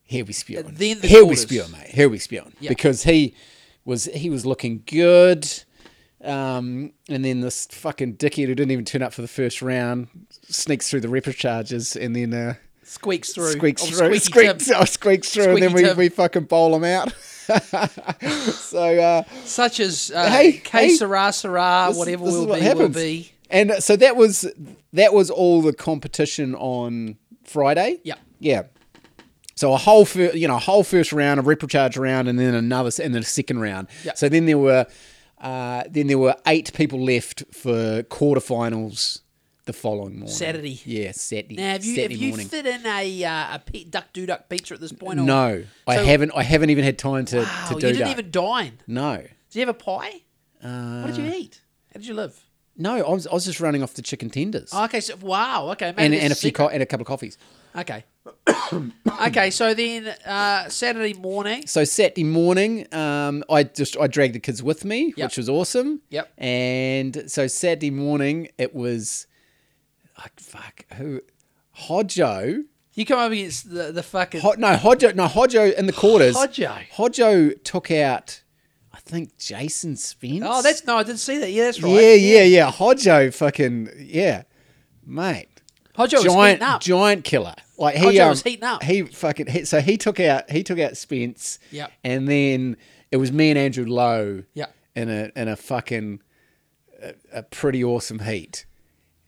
Here 0.04 0.26
we 0.26 0.34
then 0.78 1.00
the 1.02 1.08
Here 1.08 1.20
we 1.20 1.36
quarters. 1.36 1.42
spewing, 1.44 1.72
mate. 1.72 1.88
Here 1.90 2.10
we 2.10 2.18
spewing. 2.18 2.54
Yeah. 2.60 2.70
Because 2.70 3.04
he 3.04 3.36
was 3.86 4.06
he 4.06 4.30
was 4.30 4.46
looking 4.46 4.84
good. 4.86 5.48
Um, 6.22 6.92
and 7.08 7.24
then 7.24 7.40
this 7.42 7.66
fucking 7.68 8.18
dickhead 8.18 8.48
who 8.48 8.56
didn't 8.56 8.72
even 8.72 8.84
turn 8.86 9.02
up 9.02 9.14
for 9.14 9.22
the 9.22 9.28
first 9.28 9.62
round 9.62 10.10
sneaks 10.50 10.90
through 10.90 11.00
the 11.02 11.08
repechage 11.08 11.96
and 11.96 12.14
then 12.16 12.34
uh, 12.34 12.56
Squeaks 12.84 13.34
through. 13.34 13.52
squeaks 13.52 13.84
Oh, 13.84 13.86
through, 13.86 14.20
squeaks, 14.20 14.70
oh, 14.72 14.84
squeaks 14.84 15.30
through, 15.34 15.54
and 15.54 15.62
then 15.62 15.74
we, 15.74 15.84
Tim. 15.84 15.96
we 15.96 16.10
fucking 16.10 16.46
bowl 16.46 16.76
him 16.76 16.84
out. 16.84 17.14
so, 18.52 19.00
uh, 19.00 19.24
Such 19.46 19.80
as 19.80 20.12
uh, 20.14 20.30
Hey, 20.30 20.54
K 20.54 20.88
hey, 20.88 20.90
Sarah 20.90 21.32
Sarah, 21.34 21.92
whatever 21.94 22.26
this 22.26 22.34
will 22.34 22.48
what 22.48 22.60
be, 22.62 22.74
will 22.74 22.90
be. 22.90 23.32
and 23.50 23.72
so 23.80 23.96
that 23.96 24.16
was 24.16 24.52
that 24.94 25.14
was 25.14 25.30
all 25.30 25.62
the 25.62 25.74
competition 25.74 26.56
on 26.56 27.18
Friday. 27.44 28.00
Yeah. 28.04 28.16
yeah. 28.40 28.64
So 29.56 29.74
a 29.74 29.78
whole, 29.78 30.06
fir- 30.06 30.32
you 30.34 30.48
know, 30.48 30.56
a 30.56 30.60
whole 30.60 30.84
first 30.84 31.12
round, 31.12 31.40
a 31.40 31.44
repechage 31.44 32.00
round, 32.00 32.30
and 32.30 32.40
then 32.40 32.54
another, 32.56 32.92
and 33.04 33.14
then 33.14 33.22
a 33.22 33.26
second 33.26 33.60
round. 33.60 33.90
Yeah. 34.06 34.14
So 34.14 34.30
then 34.30 34.46
there 34.46 34.58
were, 34.58 34.86
uh, 35.40 35.84
then 35.90 36.08
there 36.08 36.18
were 36.18 36.36
eight 36.48 36.72
people 36.74 37.04
left 37.04 37.44
for 37.52 38.04
quarterfinals 38.04 39.22
the 39.70 39.74
following 39.74 40.14
morning. 40.20 40.28
Saturday. 40.36 40.80
Yeah, 40.84 41.12
Saturday. 41.12 41.56
Now, 41.56 41.72
have 41.74 41.86
you 41.86 41.96
Saturday 41.96 42.14
have 42.16 42.22
you 42.24 42.30
morning. 42.30 42.48
fit 42.48 42.66
in 42.66 42.86
a 42.86 43.24
uh, 43.24 43.56
a 43.56 43.60
pe- 43.60 43.84
duck 43.86 44.08
do 44.14 44.26
duck 44.26 44.50
pizza 44.50 44.74
at 44.74 44.80
this 44.82 44.92
point? 44.92 45.20
Or? 45.20 45.24
No, 45.24 45.64
I 45.88 45.96
So- 45.98 46.04
haven't. 46.06 46.32
I 46.36 46.44
haven't 46.44 46.70
even 46.72 46.84
had 46.84 46.98
time 46.98 47.26
to, 47.26 47.40
Wow, 47.42 47.66
to 47.70 47.74
you 47.76 47.80
do 47.82 47.88
didn't 47.88 48.00
that. 48.00 48.12
even 48.12 48.32
dine. 48.32 48.80
No, 48.88 49.18
Did 49.18 49.30
you 49.52 49.60
have 49.62 49.70
a 49.70 49.74
pie? 49.76 50.22
uh, 50.64 51.02
What 51.04 51.16
did 51.16 51.18
you 51.24 51.32
eat? 51.32 51.62
How 51.94 52.00
did 52.00 52.08
you 52.08 52.14
live? 52.16 52.40
no. 52.78 52.96
I 53.06 53.10
was, 53.12 53.28
I 53.28 53.34
was 53.34 53.46
just 53.46 53.60
running 53.60 53.84
off 53.84 53.94
the 53.94 54.02
chicken 54.02 54.30
tenders 54.30 54.70
Oh, 54.74 54.86
okay, 54.86 55.02
so 55.02 55.16
wow, 55.22 55.70
okay, 55.72 55.88
maybe 55.96 56.04
and, 56.04 56.14
that's 56.14 56.24
and 56.24 56.32
a 56.34 56.36
few 56.36 56.48
secret. 56.50 56.64
co- 56.66 56.70
and 56.74 56.82
a 56.82 56.86
couple 56.86 57.04
of 57.04 57.08
coffees. 57.08 57.38
Okay. 57.76 58.04
okay, 59.28 59.50
so 59.52 59.74
then 59.74 60.08
uh, 60.26 60.70
Saturday 60.70 61.14
morning. 61.14 61.68
So 61.68 61.84
Saturday 61.84 62.24
morning, 62.24 62.92
um, 62.94 63.44
I 63.50 63.64
just 63.64 63.98
I 63.98 64.08
dragged 64.08 64.34
the 64.36 64.40
kids 64.40 64.62
with 64.64 64.86
me, 64.86 65.14
Yep. 65.18 65.28
which 65.28 65.38
was 65.38 65.50
awesome. 65.50 66.02
Yep. 66.10 66.32
And 66.38 67.24
so 67.28 67.48
Saturday 67.48 67.92
morning, 67.92 68.50
it 68.58 68.74
was 68.76 69.28
like 70.22 70.40
fuck 70.40 70.86
who, 70.94 71.22
Hodjo. 71.78 72.64
You 72.94 73.06
come 73.06 73.20
up 73.20 73.32
against 73.32 73.70
the, 73.70 73.92
the 73.92 74.04
fucking 74.04 74.42
Ho, 74.42 74.56
no 74.58 74.76
Hodjo. 74.76 75.16
No 75.16 75.28
Hodjo 75.28 75.74
in 75.74 75.86
the 75.86 75.94
quarters. 75.94 76.36
Hodjo. 76.36 76.88
Hodjo 76.90 77.64
took 77.64 77.92
out, 77.92 78.42
I 78.92 79.00
think 79.00 79.38
Jason 79.38 79.96
Spence. 79.96 80.44
Oh, 80.46 80.62
that's 80.62 80.86
no, 80.86 80.98
I 80.98 81.04
didn't 81.04 81.20
see 81.20 81.38
that. 81.38 81.52
Yeah, 81.52 81.66
that's 81.66 81.82
right. 81.82 81.92
yeah, 81.94 82.14
yeah, 82.14 82.44
yeah. 82.44 82.72
Hodjo, 82.72 83.34
fucking 83.34 83.90
yeah, 83.98 84.44
mate. 85.06 85.48
Hodjo 85.98 86.24
giant, 86.24 86.62
up. 86.62 86.82
giant 86.82 87.24
killer. 87.24 87.56
Like 87.78 87.96
he 87.96 88.06
Hodjo 88.06 88.24
um, 88.24 88.30
was 88.30 88.44
heating 88.44 88.64
up. 88.64 88.84
He 88.84 89.04
fucking 89.04 89.48
he, 89.48 89.66
so 89.66 89.80
he 89.80 89.98
took 89.98 90.20
out 90.20 90.50
he 90.50 90.64
took 90.64 90.80
out 90.80 90.98
Spence. 90.98 91.60
Yeah, 91.72 91.88
And 92.04 92.28
then 92.28 92.76
it 93.12 93.18
was 93.18 93.32
me 93.32 93.50
and 93.50 93.60
Andrew 93.60 93.86
Lowe. 93.86 94.44
Yeah, 94.54 94.68
In 94.96 95.10
a 95.10 95.32
in 95.36 95.48
a 95.48 95.56
fucking 95.56 96.22
a, 97.02 97.14
a 97.32 97.44
pretty 97.44 97.84
awesome 97.84 98.20
heat. 98.20 98.66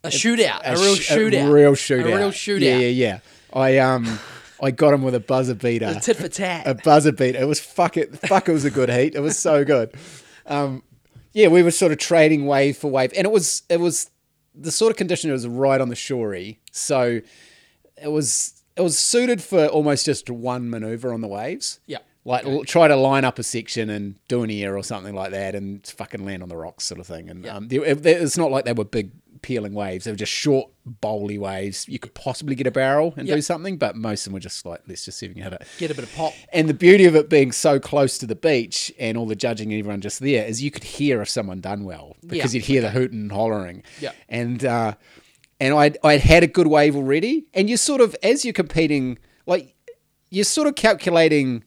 A 0.04 0.10
shootout, 0.10 0.62
a, 0.64 0.74
real 0.74 0.96
sh- 0.96 1.10
shootout, 1.12 1.48
A 1.48 1.52
real 1.52 1.72
shootout. 1.74 2.14
a 2.14 2.16
real 2.18 2.32
shootout. 2.32 2.62
Yeah, 2.62 2.78
yeah, 2.78 2.88
yeah. 2.88 3.20
I 3.54 3.78
um 3.80 4.20
I 4.62 4.72
got 4.72 4.94
him 4.94 5.02
with 5.04 5.16
a 5.16 5.20
buzzer 5.20 5.56
beater. 5.56 5.94
A 5.96 6.00
tit 6.00 6.18
for 6.18 6.28
tat. 6.28 6.68
a 6.68 6.76
buzzer 6.76 7.12
beater. 7.12 7.40
It 7.40 7.48
was 7.48 7.60
fuck 7.60 7.98
it 7.98 8.18
fuck 8.20 8.48
it 8.50 8.52
was 8.54 8.66
a 8.66 8.72
good 8.72 8.90
heat. 8.90 9.16
It 9.16 9.20
was 9.22 9.38
so 9.38 9.64
good. 9.66 9.94
Um 10.46 10.84
yeah, 11.34 11.48
we 11.48 11.64
were 11.64 11.72
sort 11.72 11.92
of 11.92 11.98
trading 11.98 12.46
wave 12.46 12.78
for 12.78 12.90
wave. 12.92 13.12
And 13.16 13.26
it 13.26 13.32
was 13.32 13.64
it 13.70 13.80
was 13.80 14.10
the 14.54 14.72
sort 14.72 14.92
of 14.92 14.98
condition 14.98 15.30
it 15.30 15.34
was 15.34 15.48
right 15.48 15.80
on 15.80 15.90
the 15.90 15.96
shorey. 15.96 16.58
So 16.72 17.22
it 18.02 18.08
was 18.08 18.62
it 18.76 18.82
was 18.82 18.98
suited 18.98 19.42
for 19.42 19.68
almost 19.68 20.06
just 20.06 20.30
one 20.30 20.70
maneuver 20.70 21.14
on 21.14 21.22
the 21.22 21.28
waves. 21.28 21.80
Yeah. 21.86 22.00
Like 22.24 22.46
l- 22.46 22.64
try 22.64 22.88
to 22.88 22.96
line 22.96 23.26
up 23.26 23.40
a 23.40 23.44
section 23.44 23.90
and 23.90 24.16
do 24.28 24.44
an 24.44 24.52
air 24.52 24.78
or 24.78 24.84
something 24.84 25.16
like 25.16 25.32
that, 25.32 25.56
and 25.56 25.86
fucking 25.88 26.24
land 26.24 26.44
on 26.44 26.50
the 26.50 26.56
rocks, 26.56 26.84
sort 26.84 27.00
of 27.00 27.08
thing. 27.08 27.30
And 27.32 27.48
um, 27.48 27.68
they- 27.68 27.78
it- 27.78 28.06
it's 28.06 28.38
not 28.38 28.52
like 28.52 28.64
they 28.66 28.74
were 28.74 28.84
big 28.86 29.12
peeling 29.42 29.74
waves; 29.74 30.06
they 30.06 30.12
were 30.12 30.18
just 30.18 30.32
short, 30.32 30.70
bowly 30.86 31.38
waves. 31.38 31.88
You 31.88 32.00
could 32.00 32.14
possibly 32.14 32.56
get 32.56 32.68
a 32.68 32.72
barrel 32.72 33.14
and 33.18 33.28
Yeah. 33.28 33.36
do 33.36 33.42
something, 33.42 33.78
but 33.78 33.96
most 33.96 34.22
of 34.22 34.26
them 34.26 34.34
were 34.36 34.40
just 34.40 34.66
like, 34.66 34.82
let's 34.88 35.06
just 35.06 35.18
see 35.18 35.26
if 35.26 35.32
we 35.32 35.42
can 35.42 35.52
hit 35.52 35.54
it. 35.62 35.68
Get 35.78 35.92
a 35.92 35.96
bit 35.96 36.04
of 36.04 36.14
pop. 36.16 36.34
And 36.54 36.68
the 36.70 36.74
beauty 36.74 37.06
of 37.06 37.16
it 37.16 37.30
being 37.30 37.52
so 37.52 37.80
close 37.80 38.18
to 38.20 38.26
the 38.26 38.36
beach 38.36 38.92
and 39.00 39.18
all 39.18 39.26
the 39.26 39.36
judging 39.36 39.72
and 39.72 39.80
everyone 39.80 40.02
just 40.02 40.20
there 40.20 40.46
is 40.46 40.62
you 40.62 40.72
could 40.72 40.84
hear 40.84 41.22
if 41.22 41.30
someone 41.30 41.60
done 41.62 41.84
well 41.84 42.16
because 42.26 42.54
Yeah. 42.54 42.60
you'd 42.60 42.66
hear 42.66 42.82
the 42.82 42.92
hooting 42.92 43.20
and 43.22 43.32
hollering. 43.32 43.84
Yeah. 44.00 44.12
And 44.30 44.64
uh, 44.66 44.96
and 45.60 45.74
I'd, 45.76 45.98
I'd 46.04 46.22
had 46.22 46.42
a 46.44 46.48
good 46.48 46.68
wave 46.68 46.96
already. 46.96 47.46
And 47.54 47.70
you're 47.70 47.78
sort 47.78 48.02
of, 48.02 48.16
as 48.24 48.44
you're 48.44 48.54
competing, 48.54 49.20
like 49.46 49.76
you're 50.32 50.44
sort 50.46 50.68
of 50.68 50.76
calculating 50.76 51.64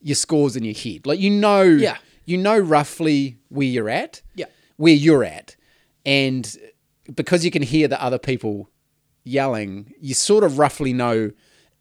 your 0.00 0.14
scores 0.14 0.56
in 0.56 0.64
your 0.64 0.74
head. 0.74 1.06
Like 1.06 1.18
you 1.20 1.28
know, 1.30 1.62
Yeah. 1.62 1.98
you 2.24 2.38
know 2.38 2.58
roughly 2.58 3.36
where 3.50 3.66
you're 3.66 3.90
at, 3.90 4.22
Yeah. 4.34 4.46
where 4.78 4.94
you're 4.94 5.22
at, 5.24 5.56
and 6.06 6.56
because 7.14 7.44
you 7.44 7.50
can 7.50 7.62
hear 7.62 7.88
the 7.88 8.02
other 8.02 8.18
people 8.18 8.70
yelling, 9.24 9.92
you 10.00 10.14
sort 10.14 10.44
of 10.44 10.58
roughly 10.58 10.92
know 10.92 11.30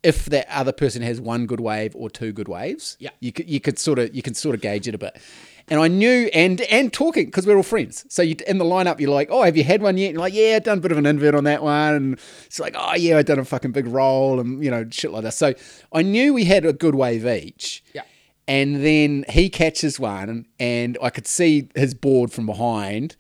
if 0.04 0.26
that 0.26 0.48
other 0.50 0.72
person 0.72 1.02
has 1.02 1.20
one 1.20 1.46
good 1.46 1.60
wave 1.60 1.96
or 1.96 2.10
two 2.10 2.32
good 2.32 2.48
waves. 2.48 2.96
Yeah. 3.00 3.10
you 3.20 3.32
could 3.32 3.50
you 3.50 3.60
could 3.60 3.78
sort 3.78 4.00
of 4.00 4.16
you 4.16 4.22
can 4.22 4.34
sort 4.34 4.56
of 4.56 4.62
gauge 4.62 4.88
it 4.88 4.96
a 4.96 4.98
bit. 4.98 5.20
And 5.68 5.80
I 5.80 5.88
knew 5.88 6.30
and 6.34 6.62
and 6.62 6.92
talking 6.92 7.26
because 7.26 7.46
we're 7.46 7.58
all 7.58 7.64
friends. 7.64 8.06
So 8.10 8.22
you 8.22 8.36
in 8.48 8.58
the 8.58 8.66
lineup, 8.66 9.00
you're 9.00 9.12
like, 9.12 9.28
oh, 9.30 9.44
have 9.44 9.58
you 9.58 9.64
had 9.64 9.82
one 9.82 9.98
yet? 9.98 10.08
And 10.08 10.14
you're 10.16 10.22
like, 10.22 10.34
yeah, 10.34 10.56
I've 10.56 10.64
done 10.64 10.80
a 10.80 10.82
bit 10.82 10.92
of 10.92 10.98
an 10.98 11.06
invert 11.06 11.36
on 11.36 11.44
that 11.44 11.62
one. 11.62 11.94
And 11.94 12.20
it's 12.46 12.60
like, 12.60 12.76
oh 12.78 12.96
yeah, 12.96 13.18
I 13.18 13.22
done 13.22 13.40
a 13.40 13.46
fucking 13.46 13.72
big 13.72 13.88
roll 13.88 14.40
and 14.40 14.64
you 14.64 14.72
know 14.72 14.86
shit 14.90 15.12
like 15.12 15.24
that. 15.24 15.34
So 15.34 15.54
I 15.94 16.02
knew 16.02 16.34
we 16.34 16.46
had 16.46 16.66
a 16.66 16.74
good 16.74 16.96
wave 16.96 17.26
each. 17.26 17.84
Yeah. 17.94 18.04
And 18.48 18.84
then 18.84 19.26
he 19.30 19.48
catches 19.48 20.00
one, 20.00 20.48
and 20.60 20.98
I 21.04 21.12
could 21.12 21.28
see 21.28 21.70
his 21.76 21.94
board 21.94 22.32
from 22.32 22.48
behind, 22.48 23.16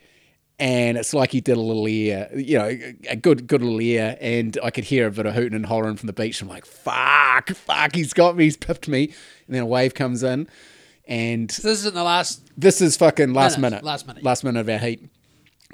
and 0.59 0.97
it's 0.97 1.13
like 1.13 1.31
he 1.31 1.41
did 1.41 1.57
a 1.57 1.61
little 1.61 1.87
ear, 1.87 2.29
you 2.35 2.57
know, 2.57 2.77
a 3.09 3.15
good 3.15 3.47
good 3.47 3.61
little 3.61 3.81
ear, 3.81 4.17
and 4.19 4.57
I 4.63 4.69
could 4.71 4.83
hear 4.83 5.07
a 5.07 5.11
bit 5.11 5.25
of 5.25 5.33
hooting 5.33 5.55
and 5.55 5.65
hollering 5.65 5.95
from 5.95 6.07
the 6.07 6.13
beach. 6.13 6.41
I'm 6.41 6.47
like, 6.49 6.65
fuck, 6.65 7.49
fuck, 7.51 7.95
he's 7.95 8.13
got 8.13 8.35
me, 8.35 8.43
he's 8.45 8.57
pipped 8.57 8.87
me, 8.87 9.05
and 9.47 9.55
then 9.55 9.63
a 9.63 9.65
wave 9.65 9.93
comes 9.93 10.21
in, 10.23 10.47
and 11.07 11.49
So 11.51 11.67
this 11.67 11.79
isn't 11.79 11.95
the 11.95 12.03
last. 12.03 12.41
this 12.57 12.81
is 12.81 12.97
fucking 12.97 13.33
last 13.33 13.57
Minute, 13.57 13.71
minute, 13.71 13.83
last 13.85 14.07
minute, 14.07 14.23
last 14.23 14.43
minute 14.43 14.59
of 14.59 14.69
our 14.69 14.77
heat. 14.77 15.07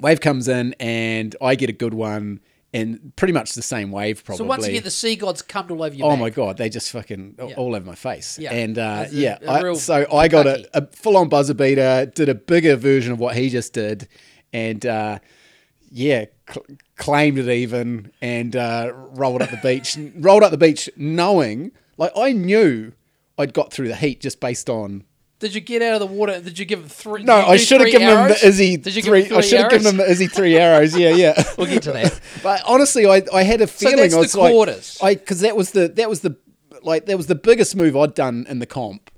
Wave 0.00 0.20
comes 0.20 0.46
in, 0.48 0.74
and 0.78 1.34
I 1.40 1.54
get 1.54 1.70
a 1.70 1.72
good 1.72 1.94
one, 1.94 2.40
and 2.74 3.12
pretty 3.16 3.32
much 3.32 3.54
the 3.54 3.62
same 3.62 3.90
wave, 3.90 4.22
probably. 4.22 4.44
So 4.44 4.48
once 4.48 4.66
again, 4.66 4.82
the 4.82 4.90
sea 4.90 5.16
gods 5.16 5.40
come 5.40 5.66
to 5.68 5.74
all 5.74 5.82
over 5.84 5.94
you. 5.94 6.04
Oh 6.04 6.10
back. 6.10 6.18
my 6.20 6.30
god, 6.30 6.58
they 6.58 6.68
just 6.68 6.90
fucking 6.92 7.38
all 7.56 7.74
over 7.74 7.84
my 7.86 7.94
face. 7.94 8.38
Yeah. 8.38 8.52
And 8.52 8.78
uh, 8.78 9.06
a- 9.08 9.14
yeah, 9.14 9.38
a 9.42 9.50
I- 9.50 9.72
so 9.74 10.06
I 10.12 10.28
got 10.28 10.46
a, 10.46 10.68
a 10.74 10.86
full 10.88 11.16
on 11.16 11.30
buzzer 11.30 11.54
beater, 11.54 12.04
did 12.14 12.28
a 12.28 12.34
bigger 12.34 12.76
version 12.76 13.12
of 13.12 13.18
what 13.18 13.36
he 13.36 13.48
just 13.48 13.72
did, 13.72 14.06
and 14.52 14.84
uh, 14.86 15.18
yeah, 15.90 16.26
cl- 16.48 16.66
claimed 16.96 17.38
it 17.38 17.48
even, 17.48 18.12
and 18.20 18.54
uh, 18.56 18.92
rolled 18.94 19.42
up 19.42 19.50
the 19.50 19.56
beach, 19.62 19.96
rolled 20.16 20.42
up 20.42 20.50
the 20.50 20.58
beach, 20.58 20.88
knowing 20.96 21.72
like 21.96 22.12
I 22.16 22.32
knew 22.32 22.92
I'd 23.38 23.52
got 23.54 23.72
through 23.72 23.88
the 23.88 23.96
heat 23.96 24.20
just 24.20 24.40
based 24.40 24.68
on. 24.70 25.04
Did 25.38 25.54
you 25.54 25.60
get 25.60 25.82
out 25.82 26.00
of 26.00 26.00
the 26.00 26.06
water? 26.14 26.40
Did 26.40 26.58
you 26.58 26.64
give 26.64 26.80
him 26.80 26.88
three? 26.88 27.22
No, 27.22 27.34
I 27.34 27.58
should 27.58 27.80
have 27.80 27.90
three 27.90 27.92
given 27.92 28.08
him 28.08 28.16
arrows? 28.16 28.40
the 28.40 28.46
Izzy 28.48 28.76
Did 28.78 28.96
you 28.96 29.02
three. 29.02 29.22
give 29.22 29.32
him 29.32 29.36
I 29.38 29.40
should 29.42 29.60
have 29.60 29.70
given 29.70 29.86
him 29.86 29.96
the 29.98 30.10
Izzy 30.10 30.28
three 30.28 30.56
arrows. 30.56 30.96
Yeah, 30.96 31.10
yeah. 31.10 31.42
We'll 31.58 31.66
get 31.66 31.82
to 31.82 31.92
that. 31.92 32.18
But 32.42 32.62
honestly, 32.66 33.06
I, 33.06 33.22
I 33.34 33.42
had 33.42 33.60
a 33.60 33.66
feeling 33.66 33.96
that's 33.98 34.14
I 34.14 34.16
the 34.16 34.20
was 34.22 34.34
like, 34.34 34.52
quarters. 34.52 34.98
I 35.02 35.14
because 35.14 35.40
that 35.40 35.54
was 35.54 35.72
the 35.72 35.88
that 35.88 36.08
was 36.08 36.20
the 36.20 36.36
like 36.82 37.04
that 37.06 37.18
was 37.18 37.26
the 37.26 37.34
biggest 37.34 37.76
move 37.76 37.96
I'd 37.98 38.14
done 38.14 38.46
in 38.48 38.60
the 38.60 38.66
comp, 38.66 39.10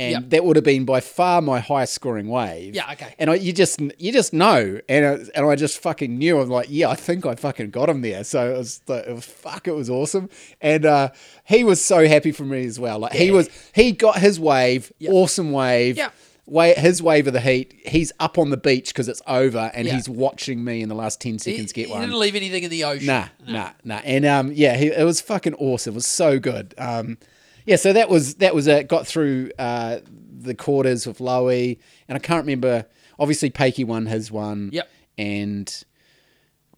and 0.00 0.12
Yep. 0.12 0.30
that 0.30 0.44
would 0.44 0.56
have 0.56 0.64
been 0.64 0.84
by 0.84 1.00
far 1.00 1.40
my 1.42 1.60
highest 1.60 1.92
scoring 1.94 2.26
wave. 2.28 2.74
Yeah, 2.74 2.90
okay. 2.92 3.14
And 3.18 3.30
I, 3.30 3.34
you 3.34 3.52
just 3.52 3.80
you 3.98 4.12
just 4.12 4.32
know, 4.32 4.80
and 4.88 5.04
I, 5.06 5.10
and 5.34 5.46
I 5.46 5.54
just 5.56 5.78
fucking 5.80 6.16
knew. 6.18 6.40
I'm 6.40 6.48
like, 6.48 6.66
yeah, 6.70 6.88
I 6.88 6.94
think 6.94 7.26
I 7.26 7.34
fucking 7.34 7.70
got 7.70 7.88
him 7.88 8.00
there. 8.00 8.24
So 8.24 8.54
it 8.54 8.56
was 8.58 8.80
it 8.88 9.14
was 9.14 9.24
fuck, 9.26 9.68
it 9.68 9.72
was 9.74 9.90
awesome, 9.90 10.28
and 10.60 10.86
uh, 10.86 11.10
he 11.44 11.62
was 11.64 11.84
so 11.84 12.08
happy 12.08 12.32
for 12.32 12.44
me 12.44 12.64
as 12.66 12.80
well. 12.80 12.98
Like 12.98 13.12
he 13.12 13.30
was, 13.30 13.48
he 13.74 13.92
got 13.92 14.18
his 14.18 14.40
wave, 14.40 14.90
awesome 15.08 15.52
wave. 15.52 15.96
Yep. 15.96 16.14
Way, 16.46 16.74
his 16.74 17.00
wave 17.00 17.28
of 17.28 17.32
the 17.32 17.40
heat. 17.40 17.74
He's 17.86 18.10
up 18.18 18.36
on 18.36 18.50
the 18.50 18.56
beach 18.56 18.88
because 18.88 19.06
it's 19.08 19.22
over, 19.28 19.70
and 19.72 19.86
Yeah. 19.86 19.94
he's 19.94 20.08
watching 20.08 20.64
me 20.64 20.82
in 20.82 20.88
the 20.88 20.96
last 20.96 21.20
ten 21.20 21.34
He, 21.34 21.38
seconds 21.38 21.72
get 21.72 21.86
he 21.86 21.92
one. 21.92 22.00
didn't 22.00 22.18
leave 22.18 22.34
anything 22.34 22.64
in 22.64 22.70
the 22.70 22.82
ocean. 22.82 23.06
Nah, 23.06 23.26
nah, 23.46 23.70
nah. 23.84 24.00
And 24.02 24.26
um, 24.26 24.50
yeah, 24.52 24.76
he, 24.76 24.88
it 24.88 25.04
was 25.04 25.20
fucking 25.20 25.54
awesome. 25.54 25.92
It 25.92 25.94
was 25.94 26.08
so 26.08 26.40
good. 26.40 26.74
Um, 26.76 27.18
yeah, 27.66 27.76
so 27.76 27.92
that 27.92 28.08
was 28.08 28.36
that 28.36 28.54
was 28.54 28.66
it. 28.66 28.88
Got 28.88 29.06
through 29.06 29.50
uh, 29.58 29.98
the 30.38 30.54
quarters 30.54 31.06
of 31.06 31.18
Lowy, 31.18 31.78
and 32.08 32.16
I 32.16 32.18
can't 32.18 32.44
remember. 32.44 32.86
Obviously, 33.18 33.50
Pakey 33.50 33.84
won 33.84 34.06
his 34.06 34.30
one. 34.32 34.70
Yep. 34.72 34.88
And 35.18 35.84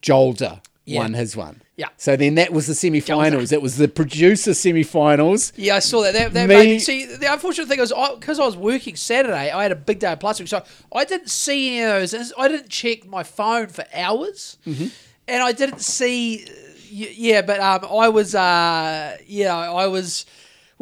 Jolder 0.03 0.61
Yeah. 0.85 1.01
won 1.01 1.15
his 1.15 1.37
one. 1.37 1.63
Yeah. 1.77 1.89
So 1.97 2.17
then 2.17 2.35
that 2.35 2.53
was 2.53 2.67
the 2.67 2.75
semi-finals. 2.75 3.51
It 3.53 3.63
was 3.63 3.77
the 3.77 3.89
producer 3.89 4.53
semi-finals. 4.55 5.53
Yeah, 5.57 5.77
I 5.77 5.79
saw 5.79 6.03
that. 6.03 6.13
That, 6.15 6.33
that 6.35 6.49
Me- 6.49 6.55
made 6.55 6.79
see. 6.81 7.07
The 7.07 7.33
unfortunate 7.33 7.69
thing 7.69 7.79
was 7.81 7.93
because 8.19 8.39
I, 8.41 8.45
was 8.45 8.57
working 8.57 8.97
Saturday, 8.97 9.51
I 9.51 9.63
had 9.63 9.73
a 9.73 9.77
big 9.77 10.01
day 10.01 10.13
of 10.13 10.23
week, 10.23 10.49
so 10.49 10.63
I 10.95 11.05
didn't 11.05 11.31
see 11.31 11.79
any 11.79 12.05
of 12.05 12.11
those. 12.11 12.33
I 12.37 12.49
didn't 12.49 12.69
check 12.69 13.07
my 13.07 13.23
phone 13.23 13.69
for 13.69 13.85
hours, 13.95 14.59
Mm-hmm. 14.67 14.87
and 15.29 15.43
I 15.43 15.53
didn't 15.53 15.81
see. 15.81 16.47
Yeah, 16.91 17.41
but 17.43 17.59
um, 17.61 17.87
I 17.91 18.09
was. 18.11 18.35
Uh, 18.35 19.17
yeah, 19.27 19.57
I 19.57 19.87
was. 19.87 20.27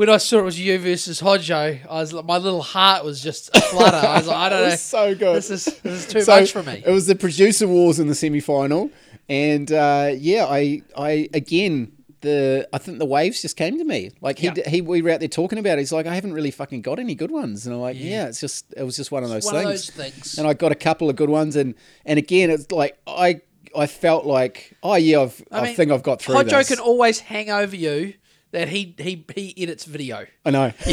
When 0.00 0.08
I 0.08 0.16
saw 0.16 0.38
it 0.38 0.44
was 0.44 0.58
you 0.58 0.78
versus 0.78 1.20
Hodjo, 1.20 1.78
I 1.86 2.00
was 2.00 2.14
my 2.14 2.38
little 2.38 2.62
heart 2.62 3.04
was 3.04 3.22
just 3.22 3.54
a 3.54 3.60
flutter. 3.60 3.98
I 3.98 4.16
was 4.16 4.28
like, 4.28 4.36
I 4.38 4.48
don't 4.48 4.62
know, 4.70 4.74
so 4.76 5.14
good. 5.14 5.36
This 5.36 5.50
is 5.50 5.66
this 5.66 6.06
is 6.06 6.06
too 6.06 6.22
So 6.22 6.40
much 6.40 6.52
for 6.52 6.62
me. 6.62 6.82
It 6.86 6.90
was 6.90 7.06
the 7.06 7.14
producer 7.14 7.68
wars 7.68 8.00
in 8.00 8.06
the 8.06 8.14
semi-final, 8.14 8.90
and 9.28 9.70
uh, 9.70 10.12
yeah, 10.16 10.46
I, 10.46 10.80
I 10.96 11.28
again, 11.34 11.92
the 12.22 12.66
I 12.72 12.78
think 12.78 12.98
the 12.98 13.04
waves 13.04 13.42
just 13.42 13.58
came 13.58 13.76
to 13.76 13.84
me. 13.84 14.12
Like 14.22 14.38
he, 14.38 14.46
Yeah. 14.46 14.66
he, 14.70 14.80
we 14.80 15.02
were 15.02 15.10
out 15.10 15.20
there 15.20 15.28
talking 15.28 15.58
about. 15.58 15.76
it. 15.76 15.80
He's 15.80 15.92
like, 15.92 16.06
I 16.06 16.14
haven't 16.14 16.32
really 16.32 16.50
fucking 16.50 16.80
got 16.80 16.98
any 16.98 17.14
good 17.14 17.30
ones, 17.30 17.66
and 17.66 17.74
I'm 17.74 17.82
like, 17.82 17.98
yeah, 18.00 18.26
it's 18.28 18.40
just, 18.40 18.72
it 18.74 18.84
was 18.84 18.96
just 18.96 19.12
one 19.12 19.22
of 19.22 19.28
those 19.28 19.44
one 19.44 19.56
of 19.56 19.64
things. 19.64 19.90
those 19.90 20.12
things. 20.12 20.38
And 20.38 20.48
I 20.48 20.54
got 20.54 20.72
a 20.72 20.76
couple 20.76 21.10
of 21.10 21.16
good 21.16 21.28
ones, 21.28 21.56
and 21.56 21.74
and 22.06 22.18
again, 22.18 22.48
it's 22.48 22.72
like 22.72 22.98
I. 23.06 23.42
I 23.72 23.86
felt 23.86 24.26
like, 24.26 24.76
oh 24.82 24.96
yeah, 24.96 25.20
I've, 25.20 25.44
I, 25.52 25.62
mean, 25.62 25.76
think 25.76 25.92
I've 25.92 26.02
got 26.02 26.20
through 26.20 26.34
Hodjo 26.34 26.50
this. 26.58 26.70
can 26.70 26.80
always 26.80 27.20
hang 27.20 27.50
over 27.50 27.76
you 27.76 28.14
that 28.52 28.68
he 28.68 28.94
he 28.98 29.24
he 29.34 29.54
edits 29.62 29.84
video. 29.84 30.26
I 30.44 30.50
know. 30.50 30.72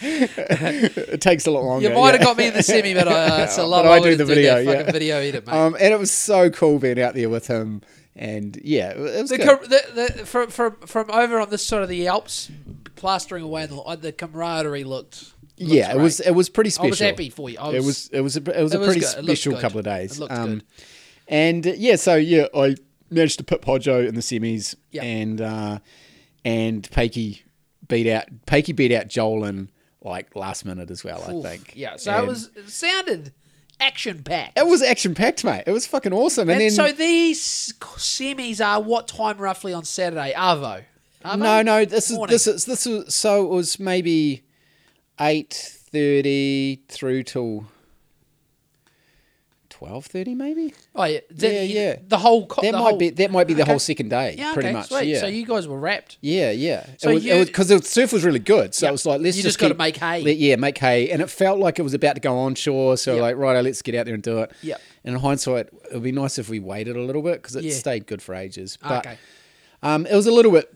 it 0.00 1.20
takes 1.20 1.46
a 1.46 1.50
lot 1.50 1.64
longer. 1.64 1.88
You 1.88 1.94
might 1.94 2.14
have 2.14 2.22
got 2.22 2.36
me 2.36 2.46
in 2.48 2.54
the 2.54 2.62
semi, 2.62 2.94
but 2.94 3.08
uh, 3.08 3.38
it's 3.42 3.58
a 3.58 3.64
lot 3.64 3.84
But 3.84 3.92
I 3.92 4.00
do 4.00 4.16
the 4.16 4.24
video, 4.24 4.58
yeah. 4.58 4.90
video 4.90 5.16
edit, 5.18 5.46
mate. 5.46 5.52
Um, 5.52 5.74
and 5.80 5.92
it 5.92 5.98
was 5.98 6.10
so 6.10 6.50
cool 6.50 6.78
being 6.78 7.00
out 7.00 7.14
there 7.14 7.28
with 7.28 7.46
him, 7.46 7.82
and 8.14 8.58
yeah, 8.62 8.90
it 8.90 8.98
was 8.98 9.30
the, 9.30 9.38
com- 9.38 9.58
the, 9.62 10.12
the, 10.16 10.26
from, 10.26 10.48
from, 10.50 10.76
from 10.86 11.10
over 11.10 11.40
on 11.40 11.50
this 11.50 11.66
side 11.66 11.82
of 11.82 11.88
the 11.88 12.06
Alps, 12.06 12.50
plastering 12.96 13.42
away 13.44 13.66
the, 13.66 13.76
uh, 13.76 13.96
the 13.96 14.12
camaraderie 14.12 14.84
looked. 14.84 15.32
yeah, 15.56 15.92
it 15.92 15.98
was 15.98 16.20
it 16.20 16.32
was 16.32 16.48
pretty 16.48 16.70
special. 16.70 16.86
I 16.86 16.90
was 16.90 16.98
happy 17.00 17.30
for 17.30 17.48
you. 17.50 17.58
I 17.58 17.70
it 17.74 17.82
was 17.84 18.08
it 18.12 18.20
was 18.20 18.36
a, 18.36 18.40
it 18.58 18.62
was 18.62 18.74
it 18.74 18.76
a 18.76 18.80
was 18.80 18.86
pretty 18.88 19.00
good. 19.00 19.24
Special 19.24 19.60
couple 19.60 19.78
of 19.78 19.84
days. 19.84 20.12
It 20.16 20.20
looked 20.20 20.32
Um, 20.32 20.54
good. 20.54 20.64
And 21.26 21.66
uh, 21.66 21.72
yeah, 21.76 21.96
so 21.96 22.16
yeah, 22.16 22.46
I 22.54 22.74
managed 23.10 23.38
to 23.38 23.44
put 23.44 23.62
Hodjo 23.62 24.06
in 24.06 24.14
the 24.14 24.20
semis, 24.20 24.74
Yeah. 24.90 25.02
and 25.02 25.40
uh, 25.40 25.78
and 26.44 26.82
Pakey 26.90 27.42
beat 27.88 28.10
out 28.10 28.24
Pakey 28.46 28.74
beat 28.74 28.92
out 28.92 29.08
Jolin 29.08 29.68
like 30.02 30.34
last 30.36 30.64
minute 30.64 30.90
as 30.90 31.02
well. 31.04 31.20
Oof, 31.30 31.44
I 31.44 31.48
think. 31.50 31.72
Yeah, 31.76 31.96
so 31.96 32.12
And 32.12 32.24
it 32.24 32.28
was 32.28 32.50
it 32.56 32.68
sounded 32.68 33.32
action 33.80 34.22
packed. 34.22 34.58
It 34.58 34.66
was 34.66 34.82
action 34.82 35.14
packed, 35.14 35.44
mate. 35.44 35.64
It 35.66 35.72
was 35.72 35.86
fucking 35.86 36.12
awesome. 36.12 36.48
And, 36.48 36.60
And 36.60 36.60
then 36.62 36.70
so 36.70 36.92
these 36.92 37.72
semis 37.80 38.64
are 38.64 38.80
what 38.82 39.08
time 39.08 39.38
roughly 39.38 39.72
on 39.72 39.84
Saturday? 39.84 40.32
Arvo. 40.36 40.84
Arvo? 41.24 41.38
no, 41.38 41.62
no, 41.62 41.84
this 41.84 42.10
is 42.10 42.18
this 42.28 42.46
is 42.46 42.64
this 42.66 42.86
is 42.86 43.14
so 43.14 43.44
it 43.44 43.48
was 43.48 43.78
maybe 43.78 44.44
eight 45.20 45.54
thirty 45.90 46.82
through 46.88 47.22
till 47.22 47.66
twelve 49.86 50.06
thirty, 50.06 50.34
maybe. 50.34 50.74
Oh 50.94 51.04
yeah, 51.04 51.20
Did- 51.34 51.70
Yeah, 51.70 51.80
yeah. 51.82 51.96
The 52.08 52.18
whole 52.18 52.46
co- 52.46 52.62
That 52.62 52.72
the 52.72 52.78
might 52.78 52.88
whole, 52.90 52.96
be 52.98 53.10
that 53.10 53.30
might 53.30 53.46
be 53.46 53.54
the 53.54 53.62
Okay. 53.62 53.70
whole 53.72 53.78
second 53.78 54.08
day, 54.08 54.34
Yeah, 54.38 54.52
pretty 54.54 54.68
okay, 54.68 54.76
much. 54.78 54.88
Sweet. 54.88 55.04
Yeah. 55.08 55.20
So 55.20 55.26
you 55.26 55.44
guys 55.46 55.68
were 55.68 55.78
wrapped. 55.78 56.18
Yeah, 56.20 56.50
yeah. 56.50 56.86
So 56.98 57.18
because 57.44 57.68
the 57.68 57.82
surf 57.82 58.12
was 58.12 58.24
really 58.24 58.38
good. 58.38 58.74
So 58.74 58.86
Yep. 58.86 58.90
it 58.90 58.92
was 58.92 59.06
like 59.06 59.20
let's 59.20 59.36
You 59.36 59.42
just, 59.42 59.58
just 59.58 59.60
gotta 59.60 59.74
make 59.74 59.96
hay. 59.96 60.22
let- 60.22 60.36
yeah, 60.38 60.56
make 60.56 60.78
hay, 60.78 61.10
and 61.10 61.20
it 61.22 61.30
felt 61.30 61.58
like 61.58 61.78
it 61.78 61.82
was 61.82 61.94
about 61.94 62.14
to 62.14 62.20
go 62.20 62.36
onshore. 62.38 62.96
So 62.96 63.14
Yep. 63.14 63.22
like, 63.22 63.36
right, 63.36 63.62
let's 63.64 63.82
get 63.82 63.94
out 63.94 64.06
there 64.06 64.14
and 64.14 64.22
do 64.22 64.38
it. 64.40 64.52
Yep. 64.62 64.80
And 65.04 65.14
in 65.16 65.20
hindsight, 65.20 65.66
it 65.66 65.92
would 65.94 66.02
be 66.02 66.12
nice 66.12 66.38
if 66.38 66.48
we 66.48 66.60
waited 66.60 66.96
a 66.96 67.02
little 67.02 67.22
bit 67.22 67.42
because 67.42 67.56
it 67.56 67.64
Yeah. 67.64 67.74
stayed 67.74 68.06
good 68.06 68.22
for 68.22 68.34
ages. 68.34 68.78
But 68.82 69.06
okay. 69.06 69.18
um, 69.82 70.06
it 70.06 70.14
was 70.14 70.26
a 70.26 70.32
little 70.32 70.52
bit 70.52 70.72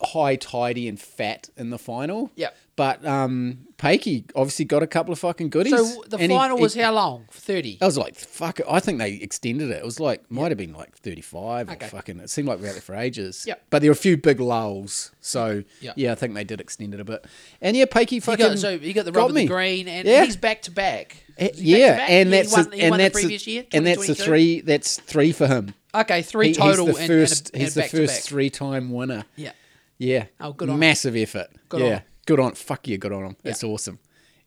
high, 0.00 0.36
tidy, 0.36 0.88
and 0.88 1.00
fat 1.00 1.48
in 1.56 1.70
the 1.70 1.78
final. 1.78 2.30
Yep. 2.36 2.56
But 2.74 3.04
um, 3.04 3.66
Pakey 3.76 4.24
obviously 4.34 4.64
got 4.64 4.82
a 4.82 4.86
couple 4.86 5.12
of 5.12 5.18
fucking 5.18 5.50
goodies. 5.50 5.74
So 5.74 6.04
the 6.08 6.16
he- 6.16 6.26
final 6.26 6.56
he- 6.56 6.62
was 6.62 6.74
how 6.74 6.94
long? 6.94 7.26
Thirty. 7.30 7.76
I 7.82 7.84
was 7.84 7.98
like, 7.98 8.14
fuck 8.14 8.60
it. 8.60 8.66
I 8.68 8.80
think 8.80 8.98
they 8.98 9.12
extended 9.12 9.68
it. 9.70 9.74
It 9.76 9.84
was 9.84 10.00
like, 10.00 10.30
might 10.30 10.50
have 10.50 10.56
been 10.56 10.72
like 10.72 10.96
35 10.96 11.68
Okay. 11.68 11.84
or 11.84 11.88
fucking, 11.90 12.20
it 12.20 12.30
seemed 12.30 12.48
like 12.48 12.58
we 12.58 12.62
were 12.62 12.68
out 12.68 12.72
there 12.72 12.80
for 12.80 12.94
ages. 12.94 13.44
Yep. 13.46 13.62
But 13.68 13.82
there 13.82 13.90
were 13.90 13.92
a 13.92 13.96
few 13.96 14.16
big 14.16 14.40
lulls. 14.40 15.12
So, 15.20 15.64
Yep. 15.82 15.94
yeah, 15.98 16.12
I 16.12 16.14
think 16.14 16.32
they 16.34 16.44
did 16.44 16.62
extend 16.62 16.94
it 16.94 17.00
a 17.00 17.04
bit. 17.04 17.26
And 17.60 17.76
yeah, 17.76 17.84
Pakey 17.84 18.08
He 18.08 18.20
fucking. 18.20 18.46
got, 18.46 18.58
so 18.58 18.78
he 18.78 18.94
got 18.94 19.04
the 19.04 19.12
got 19.12 19.20
rub 19.26 19.34
the 19.34 19.46
green, 19.46 19.86
and 19.86 20.08
Yeah. 20.08 20.24
he's 20.24 20.36
back 20.38 20.62
to 20.62 20.70
back. 20.70 21.18
Eh, 21.36 21.50
Yeah, 21.56 21.78
back 21.78 21.96
to 21.96 21.96
back? 21.98 22.10
and 22.10 22.32
that's 22.32 22.52
won, 22.52 22.60
a, 22.72 22.76
and 22.80 22.94
the 22.94 22.98
that's 22.98 23.24
a, 23.24 23.50
year, 23.50 23.64
and 23.72 23.86
that's 23.86 24.06
the 24.06 24.14
three. 24.14 24.60
That's 24.62 24.98
three 24.98 25.32
for 25.32 25.46
him. 25.46 25.74
Okay, 25.94 26.22
three 26.22 26.48
He- 26.48 26.54
total. 26.54 26.86
He's 26.86 26.94
the 26.94 27.00
and- 27.02 27.08
first. 27.08 27.46
and, 27.50 27.54
and, 27.54 27.62
he's 27.64 27.74
the 27.74 27.82
first 27.82 28.26
three-time 28.26 28.90
winner. 28.90 29.24
Yeah. 29.36 29.52
Yeah. 29.98 30.24
Oh, 30.40 30.52
good 30.54 30.70
on 30.70 30.74
him. 30.76 30.80
Massive 30.80 31.16
effort. 31.16 31.48
Good 31.68 31.82
on 31.82 31.88
yeah. 31.88 32.00
Good 32.26 32.40
on. 32.40 32.54
Fuck 32.54 32.88
you, 32.88 32.98
good 32.98 33.12
on 33.12 33.24
him. 33.24 33.36
It's 33.44 33.62
Yeah. 33.62 33.68
awesome. 33.70 33.98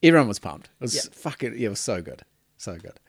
Everyone 0.03 0.27
was 0.27 0.39
pumped. 0.39 0.67
It 0.79 0.83
was 0.83 0.95
Yeah. 0.95 1.01
fucking. 1.11 1.53
Yeah, 1.57 1.67
it 1.67 1.69
was 1.69 1.79
so 1.79 2.01
good. 2.01 2.21
So 2.57 2.75
good. 2.77 2.99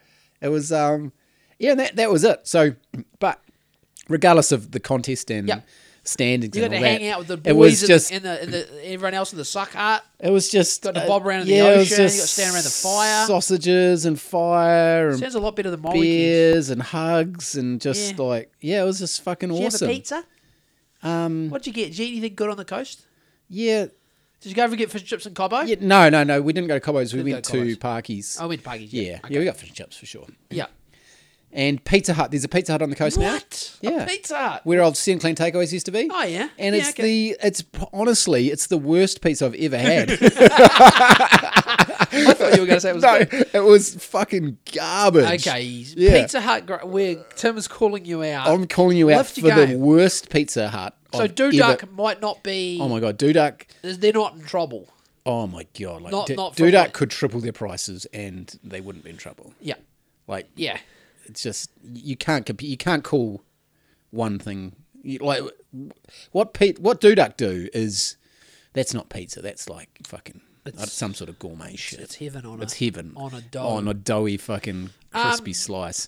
It 0.41 0.49
was. 0.49 0.71
Um. 0.71 1.13
Yeah. 1.59 1.75
That 1.75 1.95
that 1.95 2.11
was 2.11 2.23
it. 2.23 2.41
So, 2.47 2.73
but 3.19 3.41
regardless 4.09 4.51
of 4.51 4.71
the 4.71 4.79
contest 4.79 5.29
and 5.31 5.47
Yeah. 5.47 5.61
standings. 6.03 6.55
You 6.55 6.61
got 6.63 6.69
to 6.71 6.77
hang 6.77 7.01
that. 7.01 7.11
out 7.11 7.19
with 7.19 7.27
the 7.27 7.37
boys 7.37 7.47
It 7.51 7.55
was 7.57 7.81
and, 7.81 7.87
just 7.89 8.11
and, 8.13 8.23
the, 8.23 8.41
and 8.41 8.53
the 8.53 8.85
everyone 8.85 9.13
else 9.13 9.31
in 9.33 9.37
the 9.37 9.43
suck 9.45 9.71
hut. 9.73 10.05
It 10.19 10.29
was 10.31 10.47
just 10.49 10.81
Got 10.83 10.95
to 10.95 11.05
bob 11.05 11.25
around 11.27 11.41
in 11.41 11.47
the 11.47 11.53
yeah, 11.55 11.77
was 11.77 11.91
ocean, 11.91 12.03
you 12.03 12.09
got 12.09 12.21
to 12.21 12.27
stand 12.27 12.53
around 12.55 12.63
the 12.63 12.69
fire. 12.69 13.25
sausages 13.27 14.05
and 14.05 14.19
fire 14.19 15.09
and 15.09 15.19
Sounds 15.19 15.35
a 15.35 15.39
lot 15.41 15.55
better 15.57 15.69
than 15.69 15.81
my 15.81 15.91
beers 15.91 16.69
and 16.69 16.81
hugs 16.81 17.55
and 17.55 17.81
just 17.81 18.17
Yeah. 18.17 18.23
like 18.23 18.51
yeah, 18.61 18.81
it 18.83 18.85
was 18.85 18.99
just 18.99 19.21
fucking 19.21 19.49
Did 19.49 19.59
you 19.59 19.65
awesome. 19.67 19.89
pizza? 19.89 20.23
Um, 21.03 21.49
What'd 21.49 21.67
you 21.67 21.73
get? 21.73 21.87
Did 21.89 21.99
you 21.99 22.05
eat 22.05 22.11
anything 22.19 22.35
good 22.35 22.49
on 22.49 22.57
the 22.57 22.65
coast? 22.65 23.01
yeah, 23.49 23.87
Did 24.41 24.49
you 24.49 24.55
go 24.55 24.65
and 24.65 24.77
get 24.77 24.91
fish 24.91 25.01
and 25.01 25.09
chips 25.09 25.25
and 25.25 25.35
Cobo? 25.35 25.61
yeah, 25.61 25.75
no, 25.81 26.09
no, 26.09 26.23
no, 26.23 26.41
we 26.41 26.53
didn't 26.53 26.67
go 26.67 26.75
to 26.75 26.79
Cobbo's. 26.79 27.11
We 27.13 27.19
Didn't 27.23 27.33
went 27.33 27.45
go 27.51 27.63
to 27.63 27.65
to. 27.75 27.79
Parky's. 27.79 28.37
I 28.39 28.43
oh, 28.45 28.47
went 28.49 28.61
to 28.63 28.69
Puggies. 28.69 28.93
yeah, 28.93 29.01
Yeah. 29.03 29.19
yeah, 29.29 29.39
we 29.39 29.45
got 29.45 29.57
fish 29.57 29.69
and 29.69 29.75
chips 29.77 29.97
for 29.97 30.05
sure. 30.05 30.25
Yeah. 30.51 30.67
And 31.51 31.83
Pizza 31.83 32.13
Hut. 32.13 32.29
There's 32.29 32.43
a 32.43 32.49
Pizza 32.49 32.73
Hut 32.73 32.81
on 32.83 32.89
the 32.91 32.95
coast 32.95 33.17
now. 33.17 33.33
What? 33.33 33.77
Yeah. 33.81 34.03
A 34.03 34.07
pizza 34.07 34.37
Hut? 34.37 34.61
Where 34.65 34.81
old 34.83 34.95
Sin 34.97 35.17
Clean 35.17 35.33
Takeaways 35.33 35.71
used 35.73 35.85
to 35.87 35.91
be. 35.91 36.09
Oh, 36.11 36.23
yeah. 36.23 36.49
And 36.59 36.75
Yeah, 36.75 36.81
it's 36.81 36.89
okay. 36.91 37.03
the 37.31 37.37
it's 37.41 37.63
honestly 37.93 38.47
it's 38.51 38.67
the 38.67 38.77
worst 38.77 39.21
pizza 39.21 39.45
I've 39.45 39.55
ever 39.55 39.77
had. 39.77 40.09
I 42.25 42.33
thought 42.33 42.53
you 42.55 42.61
were 42.61 42.67
going 42.67 42.77
to 42.77 42.81
say 42.81 42.89
it 42.89 42.95
was 42.95 43.03
no, 43.03 43.25
good. 43.25 43.49
it 43.53 43.59
was 43.63 43.95
fucking 44.03 44.57
garbage. 44.73 45.41
Okay. 45.47 45.61
Yeah. 45.61 46.21
Pizza 46.21 46.41
Hut, 46.41 46.65
gr- 46.65 47.13
Tim 47.35 47.57
is 47.57 47.67
calling 47.67 48.05
you 48.05 48.23
out. 48.23 48.47
I'm 48.47 48.67
calling 48.67 48.97
you 48.97 49.11
out 49.11 49.17
Lift 49.17 49.35
for 49.39 49.47
your 49.47 49.55
the 49.55 49.65
game. 49.67 49.79
worst 49.79 50.29
Pizza 50.29 50.69
Hut. 50.69 50.95
so 51.13 51.23
I've 51.23 51.35
Duduck 51.35 51.83
ever- 51.83 51.91
might 51.91 52.21
not 52.21 52.43
be. 52.43 52.79
Oh 52.81 52.87
my 52.89 52.99
god, 52.99 53.17
Duduck. 53.19 53.63
They're 53.81 54.13
not 54.13 54.35
in 54.35 54.41
trouble. 54.43 54.87
Oh 55.25 55.45
my 55.47 55.65
god, 55.77 56.01
like 56.03 56.11
Not- 56.11 56.27
Du- 56.27 56.35
not 56.35 56.55
Duduck 56.55 56.73
what- 56.73 56.93
could 56.93 57.09
triple 57.11 57.39
their 57.39 57.51
prices 57.53 58.05
and 58.13 58.57
they 58.63 58.79
wouldn't 58.81 59.03
be 59.03 59.09
in 59.11 59.17
trouble. 59.17 59.53
Yeah. 59.59 59.75
Like 60.27 60.47
Yeah. 60.55 60.77
it's 61.25 61.43
just 61.43 61.69
you 61.83 62.15
can't 62.15 62.45
compete. 62.45 62.69
You 62.69 62.77
can't 62.77 63.03
call 63.03 63.41
one 64.11 64.39
thing 64.39 64.73
you, 65.03 65.19
like 65.19 65.43
what 66.31 66.53
Pete 66.53 66.79
what 66.79 67.01
Duduck 67.01 67.35
do 67.37 67.67
is 67.73 68.15
that's 68.73 68.93
not 68.93 69.09
pizza. 69.09 69.41
That's 69.41 69.69
like 69.69 69.89
fucking 70.05 70.41
It's- 70.75 70.93
some 70.93 71.13
sort 71.13 71.29
of 71.29 71.39
gourmet 71.39 71.75
shit. 71.75 71.99
It's 71.99 72.15
heaven 72.15 72.45
on 72.45 72.61
It's 72.61 72.79
a 72.81 72.85
heaven 72.85 73.13
on 73.15 73.33
a 73.33 73.41
dough. 73.41 73.67
on 73.67 73.87
a 73.87 73.93
doughy 73.93 74.37
fucking 74.37 74.89
crispy 75.13 75.51
Um, 75.51 75.53
slice. 75.55 76.07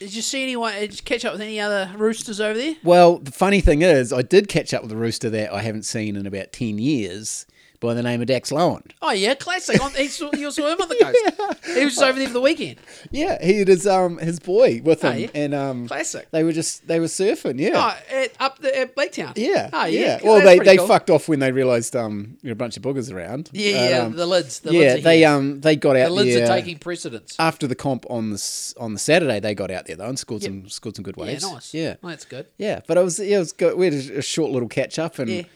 Did 0.00 0.12
you 0.14 0.22
see 0.22 0.42
anyone? 0.42 0.72
Did 0.74 0.92
you 0.96 1.02
catch 1.04 1.24
up 1.24 1.32
with 1.32 1.40
any 1.40 1.60
other 1.60 1.90
roosters 1.96 2.40
over 2.40 2.58
there? 2.58 2.74
Well, 2.82 3.18
the 3.18 3.30
funny 3.30 3.60
thing 3.60 3.82
is, 3.82 4.12
I 4.12 4.22
did 4.22 4.48
catch 4.48 4.74
up 4.74 4.82
with 4.82 4.90
a 4.92 4.96
rooster 4.96 5.30
that 5.30 5.52
I 5.52 5.62
haven't 5.62 5.84
seen 5.84 6.16
in 6.16 6.26
about 6.26 6.52
ten 6.52 6.78
years 6.78 7.46
by 7.84 7.94
the 7.94 8.02
name 8.02 8.20
of 8.20 8.26
Dax 8.26 8.50
Lowen. 8.50 8.82
Oh 9.02 9.12
yeah, 9.12 9.34
classic. 9.34 9.82
On, 9.82 9.90
he 9.92 10.08
saw, 10.08 10.30
you 10.34 10.50
saw 10.50 10.72
him 10.72 10.80
on 10.80 10.88
the 10.88 10.96
coast. 10.96 11.60
He 11.74 11.84
was 11.84 11.94
just 11.94 12.04
over 12.04 12.18
there 12.18 12.28
for 12.28 12.34
the 12.34 12.40
weekend. 12.40 12.76
Yeah, 13.10 13.42
he 13.44 13.58
had 13.60 13.68
his 13.68 13.86
um 13.86 14.18
his 14.18 14.38
boy 14.40 14.80
with 14.84 15.04
Oh, 15.04 15.10
him, 15.10 15.20
yeah. 15.22 15.28
and 15.34 15.54
um 15.54 15.88
Classic. 15.88 16.28
they 16.30 16.44
were 16.44 16.52
just 16.52 16.86
they 16.86 17.00
were 17.00 17.06
surfing. 17.06 17.58
Yeah. 17.58 17.72
Oh, 18.10 18.14
at, 18.16 18.32
up 18.40 18.58
the, 18.58 18.76
at 18.78 18.94
Blaketown. 18.96 19.32
Yeah, 19.36 19.70
Oh, 19.72 19.84
yeah. 19.86 20.00
yeah. 20.00 20.18
Well, 20.22 20.34
That's 20.40 20.46
they, 20.46 20.58
they 20.64 20.76
cool. 20.76 20.86
fucked 20.86 21.10
off 21.10 21.28
when 21.28 21.38
they 21.40 21.52
realised 21.52 21.96
um 21.96 22.38
there 22.42 22.50
were 22.50 22.52
a 22.52 22.56
bunch 22.56 22.76
of 22.76 22.82
boogers 22.82 23.12
around. 23.12 23.50
Yeah, 23.52 23.72
But, 23.72 23.90
yeah. 23.90 23.98
um, 23.98 24.16
the 24.16 24.26
lids. 24.26 24.60
The 24.60 24.72
yeah, 24.72 24.78
lids 24.94 25.04
they 25.04 25.18
here. 25.18 25.28
um 25.30 25.60
they 25.60 25.76
got 25.76 25.96
out 25.96 26.06
the 26.08 26.14
lids 26.14 26.34
there 26.34 26.44
are 26.44 26.56
taking 26.56 26.78
precedence. 26.78 27.34
after 27.38 27.66
the 27.66 27.74
comp 27.74 28.04
on 28.08 28.30
the 28.30 28.74
on 28.78 28.92
the 28.92 28.98
Saturday. 29.00 29.40
They 29.40 29.54
got 29.54 29.70
out 29.70 29.86
there 29.86 29.96
though 29.96 30.08
and 30.08 30.18
scored 30.18 30.42
Yep. 30.42 30.50
some 30.50 30.68
scored 30.68 30.96
some 30.96 31.02
good 31.02 31.16
ways. 31.16 31.42
Yeah, 31.44 31.52
nice. 31.52 31.74
Yeah, 31.74 31.94
Oh, 32.02 32.08
that's 32.08 32.24
good. 32.24 32.46
yeah. 32.58 32.80
But 32.86 32.98
it 32.98 33.04
was 33.04 33.18
yeah, 33.18 33.36
it 33.36 33.40
was 33.40 33.52
good. 33.52 33.76
We 33.76 33.86
had 33.86 33.94
a, 33.94 34.18
a 34.18 34.22
short 34.22 34.50
little 34.52 34.68
catch 34.68 34.98
up 34.98 35.18
and 35.18 35.46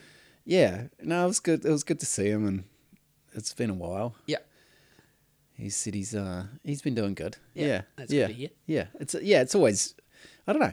Yeah. 0.49 0.85
no, 1.03 1.25
it 1.25 1.29
was 1.29 1.41
good. 1.41 1.65
It 1.65 1.71
was 1.71 1.85
good 1.85 2.01
to 2.01 2.07
see 2.07 2.29
him 2.29 2.47
and 2.47 2.65
it's 3.35 3.53
been 3.53 3.71
a 3.71 3.75
while. 3.75 4.15
Yeah. 4.27 4.39
He 5.55 5.71
said 5.71 5.95
he's 5.95 6.15
uh 6.15 6.45
he's 6.65 6.83
been 6.83 6.95
doing 6.95 7.15
good. 7.15 7.37
Yeah, 7.55 7.67
Yeah, 7.67 7.81
that's 7.97 8.13
yeah, 8.13 8.27
good 8.27 8.33
to 8.33 8.39
hear. 8.39 8.49
yeah. 8.67 8.87
It's 9.01 9.15
yeah, 9.21 9.43
it's 9.43 9.55
always 9.55 9.95
I 10.47 10.53
don't 10.53 10.61
know 10.63 10.73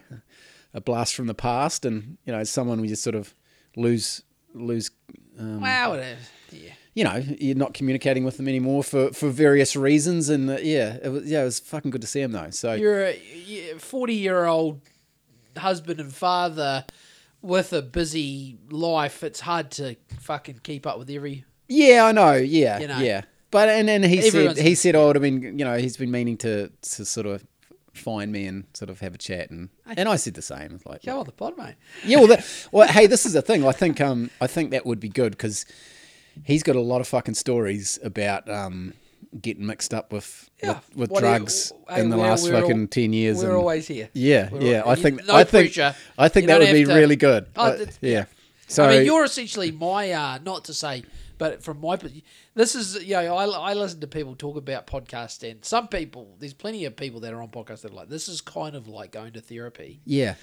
a 0.73 0.81
blast 0.81 1.15
from 1.15 1.27
the 1.27 1.33
past, 1.33 1.85
and 1.85 2.17
you 2.25 2.31
know 2.33 2.43
someone 2.43 2.81
we 2.81 2.87
just 2.87 3.03
sort 3.03 3.15
of 3.15 3.33
lose 3.75 4.21
lose. 4.53 4.91
Um, 5.39 5.59
Wow. 5.61 5.95
Yeah. 6.51 6.71
You 6.93 7.03
know, 7.03 7.15
you're 7.39 7.57
not 7.57 7.73
communicating 7.73 8.23
with 8.23 8.37
them 8.37 8.47
anymore 8.47 8.81
for, 8.81 9.11
for 9.11 9.27
various 9.29 9.75
reasons, 9.75 10.29
and 10.29 10.49
uh, 10.49 10.57
yeah, 10.61 10.97
it 11.03 11.09
was 11.09 11.25
yeah, 11.29 11.41
it 11.41 11.45
was 11.45 11.59
fucking 11.59 11.91
good 11.91 12.01
to 12.01 12.07
see 12.07 12.21
him 12.21 12.31
though. 12.31 12.51
So 12.51 12.73
You're 12.73 13.05
a 13.07 13.73
forty-year-old 13.79 14.79
husband 15.57 15.99
and 15.99 16.13
father 16.13 16.85
with 17.45 17.71
a 17.73 17.81
busy 17.81 18.57
life. 18.69 19.23
It's 19.23 19.39
hard 19.41 19.71
to 19.71 19.95
fucking 20.19 20.59
keep 20.63 20.85
up 20.87 20.97
with 20.99 21.09
every. 21.09 21.45
yeah, 21.67 22.05
I 22.05 22.11
know, 22.11 22.33
yeah, 22.33 22.79
You 22.79 22.87
know. 22.87 22.99
yeah. 22.99 23.21
But 23.51 23.69
and 23.69 23.87
then 23.87 24.03
he 24.03 24.21
said 24.29 24.57
he 24.57 24.75
said, 24.75 24.95
oh, 24.95 25.11
I 25.15 25.19
mean, 25.19 25.41
you 25.57 25.63
know, 25.63 25.77
he's 25.77 25.95
been 25.95 26.11
meaning 26.11 26.35
to 26.37 26.69
to 26.81 27.05
sort 27.05 27.25
of 27.27 27.45
find 27.93 28.29
me 28.31 28.45
and 28.47 28.65
sort 28.73 28.89
of 28.89 28.99
have 28.99 29.15
a 29.15 29.17
chat, 29.17 29.49
and 29.49 29.69
and 29.85 30.09
I 30.09 30.17
said 30.17 30.33
the 30.33 30.41
same. 30.41 30.73
It's 30.75 30.85
like, 30.85 31.03
Go 31.03 31.19
on 31.19 31.25
the 31.25 31.31
pod, 31.31 31.57
mate. 31.57 31.75
Yeah, 32.03 32.17
well, 32.17 32.27
that, 32.27 32.67
well, 32.73 32.87
hey, 32.87 33.07
this 33.07 33.25
is 33.25 33.31
the 33.33 33.41
thing. 33.41 33.65
I 33.65 33.71
think 33.71 34.01
um, 34.01 34.29
I 34.41 34.47
think 34.47 34.71
that 34.71 34.85
would 34.85 34.99
be 34.99 35.07
good 35.07 35.31
because 35.31 35.65
he's 36.43 36.63
got 36.63 36.75
a 36.75 36.81
lot 36.81 36.99
of 36.99 37.07
fucking 37.07 37.35
stories 37.35 37.97
about 38.03 38.49
um, 38.49 38.93
getting 39.41 39.65
mixed 39.65 39.93
up 39.93 40.11
with 40.13 40.49
Yeah. 40.63 40.79
with, 40.95 40.95
with 40.95 41.11
you- 41.11 41.19
drugs 41.19 41.71
hey, 41.89 42.01
in 42.01 42.09
the 42.09 42.17
last 42.17 42.47
fucking 42.47 42.81
al- 42.81 42.87
ten 42.87 43.13
years. 43.13 43.37
We're 43.37 43.49
and- 43.49 43.57
always 43.57 43.87
here. 43.87 44.09
yeah, 44.13 44.49
We're 44.51 44.61
yeah. 44.61 44.83
I 44.85 44.95
think 44.95 45.25
no 45.25 45.35
I 45.35 45.43
think 45.43 45.73
pressure. 45.73 45.95
I 46.17 46.27
think 46.29 46.43
You 46.43 46.47
that 46.47 46.59
would 46.59 46.71
be 46.73 46.85
to- 46.85 46.93
really 46.93 47.15
good. 47.15 47.47
Oh, 47.55 47.71
I- 47.73 47.85
yeah. 48.01 48.25
So 48.67 48.83
I 48.85 48.97
mean, 48.97 49.05
you're 49.05 49.23
essentially 49.23 49.71
my 49.71 50.11
uh, 50.11 50.39
not 50.43 50.65
to 50.65 50.73
say, 50.73 51.03
but 51.37 51.61
from 51.61 51.81
my 51.81 51.97
this 52.55 52.73
is 52.75 52.95
you 53.03 53.13
know 53.15 53.35
I, 53.35 53.45
I 53.45 53.73
listen 53.73 53.99
to 54.01 54.07
people 54.07 54.35
talk 54.35 54.57
about 54.57 54.87
podcasts 54.87 55.47
and 55.49 55.63
some 55.63 55.87
people 55.87 56.35
there's 56.39 56.53
plenty 56.53 56.85
of 56.85 56.95
people 56.95 57.19
that 57.19 57.33
are 57.33 57.41
on 57.41 57.49
podcasts 57.49 57.81
that 57.81 57.91
are 57.91 57.95
like 57.95 58.09
this 58.09 58.27
is 58.27 58.41
kind 58.41 58.75
of 58.75 58.87
like 58.87 59.11
going 59.11 59.33
to 59.33 59.41
therapy. 59.41 59.99
yeah, 60.05 60.35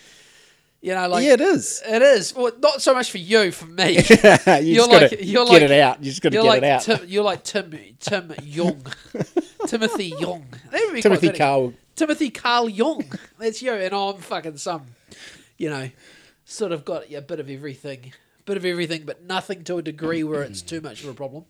You 0.84 0.94
know, 0.96 1.06
like 1.08 1.24
yeah, 1.24 1.34
it 1.34 1.40
is. 1.40 1.80
It 1.86 2.02
is. 2.02 2.34
Well, 2.34 2.50
not 2.58 2.82
so 2.82 2.92
much 2.92 3.10
for 3.12 3.18
you, 3.18 3.52
for 3.52 3.66
me. 3.66 3.92
you 3.92 3.94
You're 4.00 4.86
just 4.88 4.90
like- 4.90 5.12
you're 5.20 5.44
get 5.46 5.52
like- 5.52 5.62
it 5.62 5.70
out. 5.70 5.98
You 6.02 6.10
just 6.10 6.20
got 6.22 6.30
to 6.30 6.36
get 6.38 6.44
like 6.44 6.62
it 6.62 6.68
out. 6.68 6.82
Tim, 6.82 7.00
you're 7.06 7.22
like 7.22 7.44
Tim 7.44 7.72
Tim 8.00 8.34
Young, 8.42 8.84
Timothy 9.66 10.06
Young. 10.06 10.44
That 10.72 10.80
would 10.86 10.94
be 10.94 11.02
quite 11.02 11.20
Timothy. 11.20 11.30
Carl. 11.38 11.72
Timothy 11.94 12.30
Carl 12.30 12.68
Young. 12.68 13.04
That's 13.38 13.62
you, 13.62 13.72
and 13.72 13.94
I'm 13.94 14.16
fucking 14.16 14.56
some, 14.56 14.86
you 15.56 15.70
know, 15.70 15.88
sort 16.44 16.72
of 16.72 16.84
got 16.84 17.04
a 17.12 17.20
bit 17.20 17.38
of 17.38 17.48
everything, 17.48 18.12
bit 18.44 18.56
of 18.56 18.64
everything, 18.64 19.04
but 19.04 19.22
nothing 19.22 19.62
to 19.64 19.78
a 19.78 19.82
degree 19.82 20.24
where 20.24 20.42
it's 20.42 20.62
too 20.62 20.80
much 20.80 21.04
of 21.04 21.10
a 21.10 21.14
problem. 21.14 21.44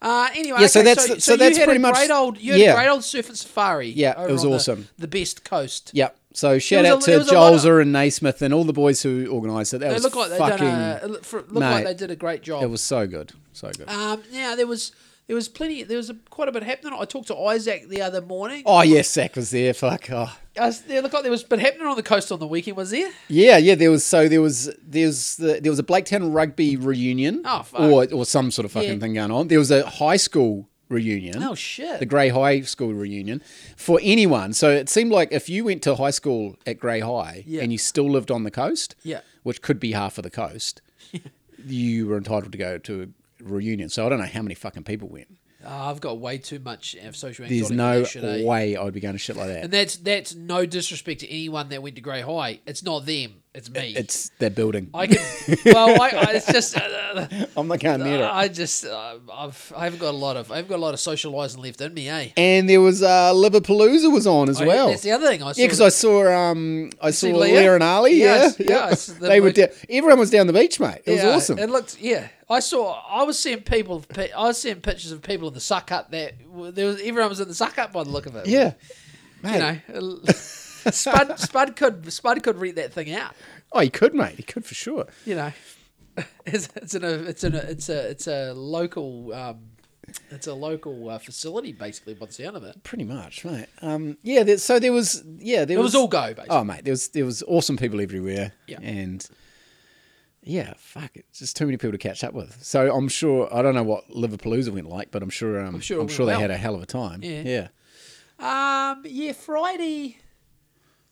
Uh, 0.00 0.28
anyway, 0.36 0.60
Yeah, 0.60 0.66
so 0.68 0.80
okay, 0.80 0.88
that's- 0.94 1.08
so, 1.08 1.18
so 1.18 1.32
you 1.32 1.38
that's 1.38 1.58
pretty 1.58 1.76
a 1.76 1.80
much- 1.80 1.94
great 1.94 2.10
old, 2.12 2.38
you 2.38 2.52
had 2.52 2.60
yeah. 2.60 2.72
a 2.72 2.76
great 2.76 2.88
old 2.88 3.02
surf 3.02 3.28
and 3.28 3.36
safari. 3.38 3.88
Yeah, 3.88 4.22
it 4.22 4.30
was 4.30 4.44
on 4.44 4.50
the- 4.50 4.56
awesome. 4.56 4.88
The, 4.96 5.08
best 5.08 5.42
coast. 5.44 5.90
Yep. 5.92 6.16
So 6.36 6.58
shout 6.58 6.82
was 6.82 6.90
a- 6.90 6.92
out 6.92 7.00
to 7.02 7.18
was 7.18 7.32
a 7.32 7.36
of- 7.38 7.54
Jolzer 7.54 7.80
and 7.80 7.92
Naismith 7.92 8.42
and 8.42 8.52
all 8.52 8.64
the 8.64 8.72
boys 8.74 9.02
who 9.02 9.26
organised 9.32 9.72
it. 9.72 9.78
That 9.78 9.88
They 9.88 9.94
was 9.94 10.02
look 10.04 10.16
like 10.16 10.28
they 10.30 10.36
fucking. 10.38 10.58
done 10.66 11.00
a, 11.02 11.06
look- 11.08 11.32
look 11.32 11.50
like 11.54 11.84
they 11.84 11.94
did 11.94 12.10
a 12.10 12.16
great 12.16 12.42
job. 12.42 12.62
It 12.62 12.66
was 12.66 12.82
so 12.82 13.06
good, 13.06 13.32
so 13.52 13.70
good. 13.76 13.88
Um, 13.88 14.22
yeah, 14.30 14.54
there 14.54 14.66
was 14.66 14.92
there 15.28 15.34
was 15.34 15.48
plenty. 15.48 15.82
There 15.82 15.96
was 15.96 16.10
a, 16.10 16.14
quite 16.30 16.48
a 16.48 16.52
bit 16.52 16.62
happening. 16.62 16.92
I 17.00 17.04
talked 17.06 17.28
to 17.28 17.36
Isaac 17.36 17.88
the 17.88 18.02
other 18.02 18.20
morning. 18.20 18.62
Oh 18.66 18.82
yes, 18.82 19.10
Zach 19.10 19.34
was 19.34 19.50
there. 19.50 19.72
Fuck. 19.72 20.10
Oh. 20.10 20.36
Uh, 20.58 20.72
there 20.86 21.00
look 21.02 21.12
like 21.14 21.22
there 21.22 21.32
was 21.32 21.42
been 21.42 21.58
happening 21.58 21.86
on 21.86 21.96
the 21.96 22.02
coast 22.02 22.30
on 22.30 22.38
the 22.38 22.46
weekend. 22.46 22.76
Was 22.76 22.90
there? 22.90 23.10
Yeah, 23.28 23.56
yeah. 23.56 23.74
There 23.74 23.90
was 23.90 24.04
so 24.04 24.28
there 24.28 24.42
was 24.42 24.70
there's 24.86 25.36
the, 25.36 25.58
there 25.60 25.72
was 25.72 25.78
a 25.78 25.82
Blaketown 25.82 26.34
rugby 26.34 26.76
reunion, 26.76 27.42
Oh, 27.46 27.62
fuck. 27.62 27.80
or 27.80 28.06
or 28.12 28.24
some 28.26 28.50
sort 28.50 28.66
of 28.66 28.72
fucking 28.72 28.92
Yeah. 28.92 28.98
thing 28.98 29.14
going 29.14 29.30
on. 29.30 29.48
There 29.48 29.58
was 29.58 29.70
a 29.70 29.86
high 29.86 30.16
school 30.18 30.68
reunion. 30.88 31.42
Oh 31.42 31.54
shit! 31.54 31.98
The 32.00 32.06
Grey 32.06 32.28
High 32.28 32.60
School 32.62 32.92
reunion 32.94 33.42
for 33.76 33.98
anyone. 34.02 34.52
So 34.52 34.70
it 34.70 34.88
seemed 34.88 35.10
like 35.12 35.32
if 35.32 35.48
you 35.48 35.64
went 35.64 35.82
to 35.82 35.94
high 35.96 36.10
school 36.10 36.56
at 36.66 36.78
Grey 36.78 37.00
High 37.00 37.44
Yeah. 37.46 37.62
and 37.62 37.72
you 37.72 37.78
still 37.78 38.08
lived 38.10 38.30
on 38.30 38.44
the 38.44 38.50
coast, 38.50 38.94
Yeah. 39.02 39.20
which 39.42 39.62
could 39.62 39.80
be 39.80 39.92
half 39.92 40.18
of 40.18 40.24
the 40.24 40.30
coast, 40.30 40.80
you 41.66 42.06
were 42.06 42.16
entitled 42.16 42.52
to 42.52 42.58
go 42.58 42.78
to 42.78 43.02
a 43.02 43.44
reunion. 43.44 43.88
So 43.88 44.06
I 44.06 44.08
don't 44.08 44.18
know 44.18 44.26
how 44.26 44.42
many 44.42 44.54
fucking 44.54 44.84
people 44.84 45.08
went. 45.08 45.28
Oh, 45.64 45.90
I've 45.90 46.00
got 46.00 46.18
way 46.20 46.38
too 46.38 46.60
much 46.60 46.94
social 47.12 47.46
There's 47.48 47.72
no 47.72 48.04
eh? 48.14 48.44
way 48.44 48.76
I 48.76 48.84
would 48.84 48.94
be 48.94 49.00
going 49.00 49.14
to 49.14 49.18
shit 49.18 49.36
like 49.36 49.48
that. 49.48 49.64
And 49.64 49.72
that's 49.72 49.96
that's 49.96 50.32
no 50.34 50.64
disrespect 50.64 51.20
to 51.20 51.28
anyone 51.28 51.70
that 51.70 51.82
went 51.82 51.96
to 51.96 52.02
Grey 52.02 52.20
High. 52.20 52.60
It's 52.66 52.84
not 52.84 53.04
them. 53.04 53.42
It's 53.56 53.70
me. 53.70 53.94
It's 53.96 54.28
their 54.38 54.50
building. 54.50 54.90
I 54.92 55.06
can. 55.06 55.16
well, 55.64 56.00
I, 56.02 56.08
I, 56.10 56.30
it's 56.34 56.46
just. 56.52 56.76
Uh, 57.16 57.26
I'm 57.56 57.66
not 57.68 57.80
going 57.80 58.02
near 58.02 58.18
it. 58.20 58.24
I 58.30 58.48
just. 58.48 58.84
Uh, 58.84 59.14
I've. 59.32 59.72
I 59.74 59.84
haven't 59.84 60.00
got 60.00 60.10
a 60.10 60.16
lot 60.18 60.36
of. 60.36 60.52
I've 60.52 60.68
got 60.68 60.74
a 60.76 60.82
lot 60.86 60.92
of 60.92 61.00
socialising 61.00 61.56
left 61.58 61.80
in 61.80 61.94
me, 61.94 62.10
eh? 62.10 62.28
And 62.36 62.68
there 62.68 62.82
was 62.82 63.02
uh, 63.02 63.32
Liverpooza 63.32 64.12
was 64.12 64.26
on 64.26 64.50
as 64.50 64.60
I- 64.60 64.66
well. 64.66 64.88
That's 64.90 65.00
the 65.00 65.12
other 65.12 65.26
thing. 65.26 65.42
I 65.42 65.52
saw 65.52 65.60
Yeah, 65.62 65.66
because 65.66 65.80
I 65.80 65.88
saw 65.88 66.30
um 66.50 66.90
I 67.00 67.10
saw 67.12 67.28
Leah? 67.28 67.60
Leah? 67.60 67.74
and 67.74 67.82
Ali. 67.82 68.16
Yeah, 68.20 68.50
yeah. 68.58 68.66
yes, 68.88 69.06
the 69.06 69.28
they 69.28 69.40
were 69.40 69.50
down. 69.52 69.68
Everyone 69.88 70.18
was 70.18 70.28
down 70.30 70.46
the 70.46 70.52
beach, 70.52 70.78
mate. 70.78 71.00
It 71.06 71.12
was 71.12 71.22
Yeah, 71.22 71.30
awesome. 71.30 71.58
It 71.58 71.70
looked, 71.70 71.98
yeah. 71.98 72.28
I 72.50 72.60
saw. 72.60 73.00
I 73.08 73.22
was 73.22 73.38
seeing 73.38 73.62
people. 73.62 74.04
I 74.18 74.28
was 74.48 74.58
seeing 74.60 74.82
pictures 74.82 75.12
of 75.12 75.22
people 75.22 75.48
in 75.48 75.54
the 75.54 75.60
suck 75.60 75.88
hut. 75.88 76.10
That 76.10 76.34
there 76.74 76.86
was. 76.88 77.00
Everyone 77.02 77.30
was 77.30 77.40
in 77.40 77.48
the 77.48 77.54
suck 77.54 77.76
hut 77.76 77.92
by 77.92 78.04
the 78.04 78.10
look 78.10 78.26
of 78.26 78.36
it. 78.36 78.46
yeah, 78.46 78.74
you 79.42 79.50
mate. 79.50 79.80
know. 79.88 80.02
Spud, 80.94 81.38
Spud 81.38 81.76
could 81.76 82.12
Spud 82.12 82.42
could 82.42 82.58
rent 82.58 82.76
that 82.76 82.92
thing 82.92 83.12
out. 83.12 83.34
Oh, 83.72 83.80
he 83.80 83.90
could, 83.90 84.14
mate. 84.14 84.36
He 84.36 84.42
could 84.42 84.64
for 84.64 84.74
sure. 84.74 85.06
You 85.24 85.34
know, 85.36 85.52
it's 86.46 86.68
it's 86.76 86.94
in 86.94 87.04
a 87.04 87.08
it's 87.08 87.44
in 87.44 87.54
a 87.54 87.58
it's 87.58 87.88
a 87.88 88.10
it's 88.10 88.26
a 88.26 88.52
local 88.54 89.32
um, 89.34 89.58
it's 90.30 90.46
a 90.46 90.54
local 90.54 91.10
uh, 91.10 91.18
facility 91.18 91.72
basically 91.72 92.14
by 92.14 92.26
the 92.26 92.32
sound 92.32 92.56
of 92.56 92.64
it. 92.64 92.82
Pretty 92.84 93.04
much, 93.04 93.44
mate. 93.44 93.66
Um, 93.82 94.16
yeah. 94.22 94.42
There, 94.42 94.58
so 94.58 94.78
there 94.78 94.92
was, 94.92 95.22
yeah, 95.38 95.64
there 95.64 95.78
It 95.78 95.82
was 95.82 95.94
all 95.94 96.08
go 96.08 96.28
basically. 96.28 96.46
Oh, 96.50 96.64
mate, 96.64 96.84
there 96.84 96.92
was 96.92 97.08
there 97.08 97.24
was 97.24 97.42
awesome 97.44 97.76
people 97.76 98.00
everywhere. 98.00 98.52
Yeah. 98.66 98.78
and 98.82 99.28
yeah, 100.42 100.74
fuck, 100.76 101.10
it's 101.16 101.40
just 101.40 101.56
too 101.56 101.66
many 101.66 101.76
people 101.76 101.92
to 101.92 101.98
catch 101.98 102.22
up 102.22 102.32
with. 102.32 102.62
So 102.62 102.94
I'm 102.94 103.08
sure 103.08 103.52
I 103.52 103.62
don't 103.62 103.74
know 103.74 103.82
what 103.82 104.08
Liverpooza 104.10 104.70
went 104.72 104.88
like, 104.88 105.10
but 105.10 105.22
I'm 105.22 105.30
sure 105.30 105.60
um, 105.60 105.74
I'm 105.74 105.80
sure 105.80 105.96
sure, 105.96 105.96
it 105.96 106.06
went 106.06 106.16
they 106.18 106.24
well. 106.26 106.40
had 106.40 106.50
a 106.52 106.56
hell 106.56 106.76
of 106.76 106.82
a 106.82 106.86
time. 106.86 107.20
Yeah. 107.22 107.68
yeah. 108.38 108.92
Um, 108.92 109.02
yeah, 109.04 109.32
Friday. 109.32 110.18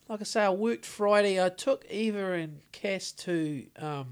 Like 0.09 0.21
I 0.21 0.25
say, 0.25 0.43
I 0.45 0.51
worked 0.51 0.85
Friday. 0.85 1.43
I 1.43 1.49
took 1.49 1.85
Eva 1.91 2.33
and 2.33 2.61
Cass 2.73 3.11
to 3.13 3.65
um, 3.79 4.07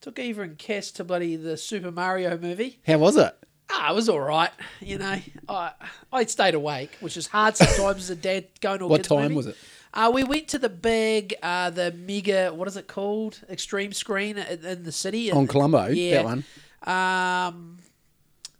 took 0.00 0.18
Eva 0.18 0.42
and 0.42 0.56
Cass 0.58 0.90
to 0.92 1.04
bloody 1.04 1.36
the 1.36 1.56
Super 1.56 1.90
Mario 1.90 2.38
movie. 2.38 2.78
How 2.86 2.98
was 2.98 3.16
it? 3.16 3.34
Ah, 3.70 3.92
it 3.92 3.94
was 3.94 4.08
all 4.08 4.20
right. 4.20 4.50
You 4.80 4.96
know, 4.98 5.18
I 5.48 5.72
I 6.12 6.24
stayed 6.24 6.54
awake, 6.54 6.96
which 7.00 7.16
is 7.18 7.26
hard 7.26 7.56
sometimes 7.56 8.04
as 8.04 8.10
a 8.10 8.16
dad 8.16 8.46
going 8.60 8.78
to 8.78 8.86
a 8.86 8.88
What 8.88 8.98
kids 9.00 9.08
time 9.08 9.22
movie. 9.24 9.34
was 9.34 9.46
it? 9.48 9.56
Uh, 9.92 10.10
we 10.14 10.22
went 10.24 10.48
to 10.48 10.58
the 10.58 10.68
big, 10.68 11.34
uh, 11.42 11.70
the 11.70 11.90
mega, 11.92 12.52
what 12.54 12.68
is 12.68 12.76
it 12.76 12.86
called? 12.86 13.40
Extreme 13.50 13.92
screen 13.94 14.36
in, 14.36 14.64
in 14.64 14.82
the 14.84 14.92
city. 14.92 15.30
On 15.32 15.46
Colombo, 15.46 15.86
Yeah. 15.88 16.22
that 16.22 16.24
one. 16.24 16.38
Um, 16.82 17.78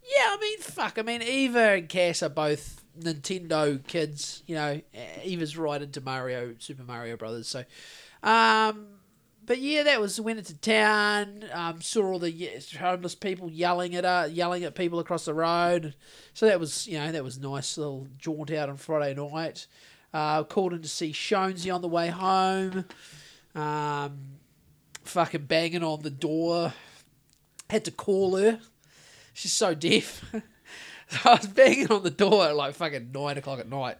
yeah, 0.05 0.25
I 0.25 0.39
mean, 0.41 0.59
fuck. 0.61 0.99
I 0.99 1.03
mean, 1.03 1.21
Eva 1.23 1.73
and 1.75 1.89
Cass 1.89 2.23
are 2.23 2.31
both 2.31 2.78
Nintendo 3.01 3.85
kids. 3.87 4.43
You 4.47 4.55
know, 4.55 4.81
Eva's 5.25 5.57
right 5.57 5.81
into 5.81 6.01
Mario, 6.01 6.55
Super 6.59 6.85
Mario 6.85 7.17
Brothers. 7.17 7.49
So, 7.49 7.65
um, 8.23 8.87
but 9.45 9.59
yeah, 9.59 9.83
that 9.85 10.01
was 10.01 10.21
went 10.21 10.39
into 10.39 10.57
town. 10.59 11.45
Um, 11.53 11.81
saw 11.81 12.05
all 12.05 12.19
the 12.19 12.51
homeless 12.79 13.15
people 13.15 13.51
yelling 13.51 13.95
at 13.95 14.05
uh, 14.05 14.29
yelling 14.31 14.65
at 14.65 14.75
people 14.75 14.99
across 14.99 15.25
the 15.25 15.35
road. 15.35 15.95
So 16.35 16.47
that 16.47 16.61
was 16.61 16.87
you 16.87 16.99
know 16.99 17.11
that 17.11 17.25
was 17.25 17.39
nice 17.39 17.79
little 17.79 18.07
jaunt 18.19 18.51
out 18.51 18.69
on 18.69 18.77
Friday 18.77 19.15
night. 19.15 19.67
Uh, 20.13 20.43
called 20.45 20.73
in 20.73 20.83
to 20.83 20.89
see 20.89 21.13
Shonesy 21.13 21.75
on 21.75 21.83
the 21.83 21.89
way 21.89 22.09
home. 22.09 22.85
Um, 23.55 24.19
fucking 25.05 25.47
banging 25.47 25.83
on 25.83 26.03
the 26.03 26.11
door. 26.11 26.73
Had 27.69 27.85
to 27.87 27.91
call 27.91 28.37
her. 28.37 28.61
She's 29.33 29.53
so 29.53 29.75
deaf. 29.75 30.25
so 31.09 31.19
I 31.31 31.35
was 31.37 31.47
banging 31.47 31.91
on 31.91 32.03
the 32.03 32.11
door 32.11 32.47
at 32.47 32.57
like 32.57 32.75
fucking 32.75 33.11
nine 33.15 33.39
o'clock 33.39 33.59
at 33.61 33.69
night. 33.69 33.97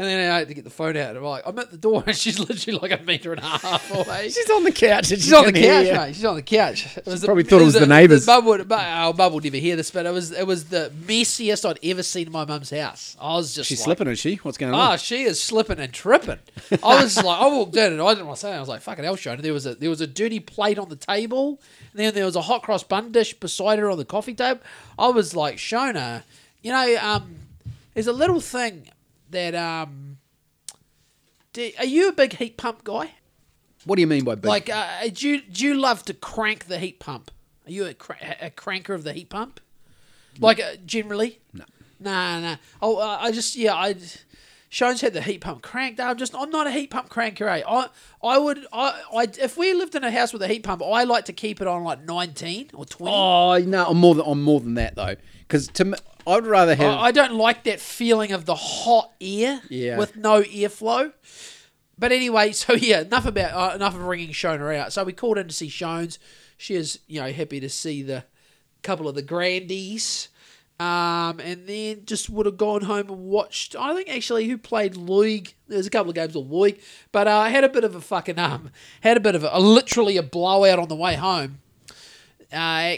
And 0.00 0.06
then 0.06 0.30
I 0.30 0.38
had 0.38 0.46
to 0.46 0.54
get 0.54 0.62
the 0.62 0.70
phone 0.70 0.96
out. 0.96 1.08
And 1.08 1.18
I'm 1.18 1.24
like, 1.24 1.42
I'm 1.44 1.58
at 1.58 1.72
the 1.72 1.76
door 1.76 2.04
and 2.06 2.16
she's 2.16 2.38
literally 2.38 2.78
like 2.78 2.92
a 2.92 3.02
meter 3.02 3.32
and 3.32 3.40
a 3.42 3.44
half 3.44 3.92
away. 4.06 4.30
She's 4.30 4.48
on 4.48 4.62
the 4.62 4.70
couch. 4.70 5.10
And 5.10 5.20
She's 5.20 5.32
on 5.32 5.46
the 5.46 5.52
couch, 5.52 5.86
mate. 5.92 6.14
She's 6.14 6.24
on 6.24 6.36
the 6.36 6.42
couch. 6.42 6.96
It 6.98 7.04
was 7.04 7.24
probably 7.24 7.42
thought 7.42 7.62
it 7.62 7.64
was 7.64 7.74
the 7.74 7.84
neighbours. 7.84 8.24
Mum 8.24 8.44
would, 8.44 8.70
our 8.70 9.12
mum 9.12 9.32
never 9.42 9.56
hear 9.56 9.74
this, 9.74 9.90
but 9.90 10.06
it 10.06 10.12
was 10.12 10.30
it 10.30 10.46
was 10.46 10.66
the 10.66 10.92
messiest 11.04 11.68
I'd 11.68 11.80
ever 11.82 12.04
seen 12.04 12.28
in 12.28 12.32
my 12.32 12.44
mum's 12.44 12.70
house. 12.70 13.16
I 13.20 13.34
was 13.34 13.52
just 13.56 13.68
She's 13.68 13.80
like, 13.80 13.84
slipping, 13.96 14.06
is 14.12 14.20
she? 14.20 14.36
What's 14.36 14.56
going 14.56 14.72
Ah, 14.72 14.92
on? 14.92 14.98
she 14.98 15.24
is 15.24 15.42
slipping 15.42 15.80
and 15.80 15.92
tripping. 15.92 16.38
I 16.80 17.02
was 17.02 17.16
like, 17.16 17.40
I 17.40 17.46
walked 17.48 17.74
in 17.74 17.92
and 17.94 18.00
I 18.00 18.10
didn't 18.14 18.26
want 18.28 18.36
to 18.36 18.40
say. 18.42 18.52
It. 18.52 18.56
I 18.56 18.60
was 18.60 18.68
like, 18.68 18.82
"Fucking 18.82 19.02
hell, 19.02 19.16
Shona!" 19.16 19.42
There 19.42 19.52
was 19.52 19.66
a 19.66 19.74
there 19.74 19.90
was 19.90 20.00
a 20.00 20.06
dirty 20.06 20.38
plate 20.38 20.78
on 20.78 20.90
the 20.90 20.96
table, 20.96 21.60
and 21.92 21.98
then 21.98 22.14
there 22.14 22.24
was 22.24 22.36
a 22.36 22.42
hot 22.42 22.62
cross 22.62 22.84
bun 22.84 23.10
dish 23.10 23.34
beside 23.34 23.80
her 23.80 23.90
on 23.90 23.98
the 23.98 24.04
coffee 24.04 24.34
table. 24.34 24.60
I 24.96 25.08
was 25.08 25.34
like, 25.34 25.56
Shona, 25.56 26.22
you 26.62 26.72
know, 26.72 26.98
um, 27.00 27.36
there's 27.94 28.06
a 28.06 28.12
little 28.12 28.40
thing 28.40 28.88
that 29.30 29.54
um, 29.54 30.18
do, 31.52 31.70
are 31.78 31.84
you 31.84 32.08
a 32.08 32.12
big 32.12 32.34
heat 32.34 32.56
pump 32.56 32.84
guy? 32.84 33.14
What 33.84 33.96
do 33.96 34.00
you 34.00 34.06
mean 34.06 34.24
by 34.24 34.34
big? 34.34 34.46
Like, 34.46 34.70
uh, 34.70 35.08
do 35.12 35.28
you 35.28 35.40
do 35.40 35.64
you 35.64 35.74
love 35.74 36.04
to 36.04 36.14
crank 36.14 36.66
the 36.66 36.78
heat 36.78 37.00
pump? 37.00 37.30
Are 37.66 37.70
you 37.70 37.86
a, 37.86 37.94
cra- 37.94 38.36
a 38.40 38.50
cranker 38.50 38.94
of 38.94 39.04
the 39.04 39.12
heat 39.12 39.30
pump? 39.30 39.60
Like 40.40 40.60
uh, 40.60 40.76
generally? 40.84 41.40
No. 41.52 41.64
Nah, 42.00 42.40
nah. 42.40 42.56
Oh, 42.80 42.98
uh, 42.98 43.18
I 43.20 43.32
just 43.32 43.56
yeah, 43.56 43.74
I. 43.74 43.96
Shones 44.70 45.00
had 45.00 45.14
the 45.14 45.22
heat 45.22 45.40
pump 45.40 45.62
cranked. 45.62 45.98
I'm 45.98 46.18
just 46.18 46.34
I'm 46.34 46.50
not 46.50 46.66
a 46.66 46.70
heat 46.70 46.90
pump 46.90 47.08
cranker. 47.08 47.48
Eh? 47.48 47.62
I 47.66 47.88
I 48.22 48.36
would 48.36 48.66
I, 48.70 49.00
I 49.14 49.22
if 49.40 49.56
we 49.56 49.72
lived 49.72 49.94
in 49.94 50.04
a 50.04 50.10
house 50.10 50.32
with 50.32 50.42
a 50.42 50.48
heat 50.48 50.62
pump, 50.62 50.82
I 50.82 51.04
like 51.04 51.24
to 51.24 51.32
keep 51.32 51.62
it 51.62 51.66
on 51.66 51.84
like 51.84 52.04
19 52.04 52.72
or 52.74 52.84
20. 52.84 53.10
oh 53.10 53.58
no, 53.58 53.86
I'm 53.86 53.96
more 53.96 54.14
than 54.14 54.26
I'm 54.26 54.42
more 54.42 54.60
than 54.60 54.74
that 54.74 54.94
though. 54.94 55.16
Because 55.38 55.68
to 55.68 55.86
me, 55.86 55.96
I'd 56.28 56.46
rather 56.46 56.74
have. 56.74 56.94
I, 56.94 57.04
I 57.06 57.10
don't 57.10 57.34
like 57.34 57.64
that 57.64 57.80
feeling 57.80 58.32
of 58.32 58.44
the 58.44 58.54
hot 58.54 59.12
air 59.20 59.62
Yeah. 59.68 59.98
with 59.98 60.16
no 60.16 60.42
airflow. 60.42 61.12
But 61.98 62.12
anyway, 62.12 62.52
so 62.52 62.74
yeah, 62.74 63.00
enough 63.00 63.26
about 63.26 63.52
uh, 63.52 63.74
enough 63.74 63.94
of 63.94 64.02
ringing 64.02 64.30
Shona 64.30 64.76
out. 64.76 64.92
So 64.92 65.04
we 65.04 65.12
called 65.12 65.38
in 65.38 65.48
to 65.48 65.54
see 65.54 65.68
Shones. 65.68 66.18
She 66.56 66.74
is 66.74 67.00
you 67.06 67.20
know 67.20 67.32
happy 67.32 67.60
to 67.60 67.68
see 67.68 68.02
the 68.02 68.24
couple 68.82 69.08
of 69.08 69.14
the 69.14 69.22
grandies. 69.22 70.28
Um, 70.80 71.40
and 71.40 71.66
then 71.66 72.04
just 72.04 72.30
would 72.30 72.46
have 72.46 72.56
gone 72.56 72.82
home 72.82 73.08
and 73.08 73.18
watched. 73.24 73.74
I 73.74 73.96
think 73.96 74.08
actually 74.08 74.46
who 74.46 74.56
played 74.56 74.96
League. 74.96 75.54
There's 75.66 75.88
a 75.88 75.90
couple 75.90 76.10
of 76.10 76.14
games 76.14 76.36
of 76.36 76.52
League, 76.52 76.80
but 77.10 77.26
uh, 77.26 77.36
I 77.36 77.48
had 77.48 77.64
a 77.64 77.68
bit 77.68 77.82
of 77.82 77.96
a 77.96 78.00
fucking 78.00 78.38
um, 78.38 78.70
had 79.00 79.16
a 79.16 79.20
bit 79.20 79.34
of 79.34 79.42
a, 79.42 79.50
a 79.52 79.58
literally 79.60 80.16
a 80.16 80.22
blowout 80.22 80.78
on 80.78 80.86
the 80.86 80.94
way 80.94 81.16
home. 81.16 81.58
Uh, 82.52 82.94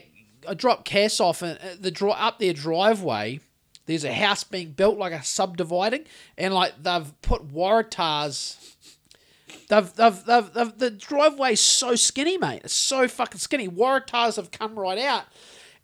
I 0.48 0.55
dropped 0.55 0.85
Cass 0.85 1.20
off 1.20 1.42
and 1.42 1.59
uh, 1.59 1.76
the 1.79 1.90
dri 1.90 2.11
up 2.11 2.38
their 2.38 2.53
driveway. 2.53 3.40
There's 3.87 4.05
a 4.05 4.12
house 4.12 4.44
being 4.44 4.72
built, 4.72 4.98
like 4.98 5.12
a 5.12 5.22
subdividing, 5.22 6.05
and 6.38 6.55
like 6.55 6.83
they've 6.83 7.12
put 7.22 7.48
waratahs. 7.53 8.76
They've, 9.68 9.92
they've, 9.94 10.24
they've, 10.24 10.53
they've, 10.53 10.79
the 10.79 10.90
driveway's 10.90 11.61
so 11.61 11.96
skinny, 11.96 12.38
mate. 12.38 12.62
It's 12.64 12.74
so 12.74 13.09
fucking 13.09 13.40
skinny. 13.40 13.68
Waratahs 13.68 14.37
have 14.37 14.50
come 14.53 14.79
right 14.79 14.98
out, 14.98 15.24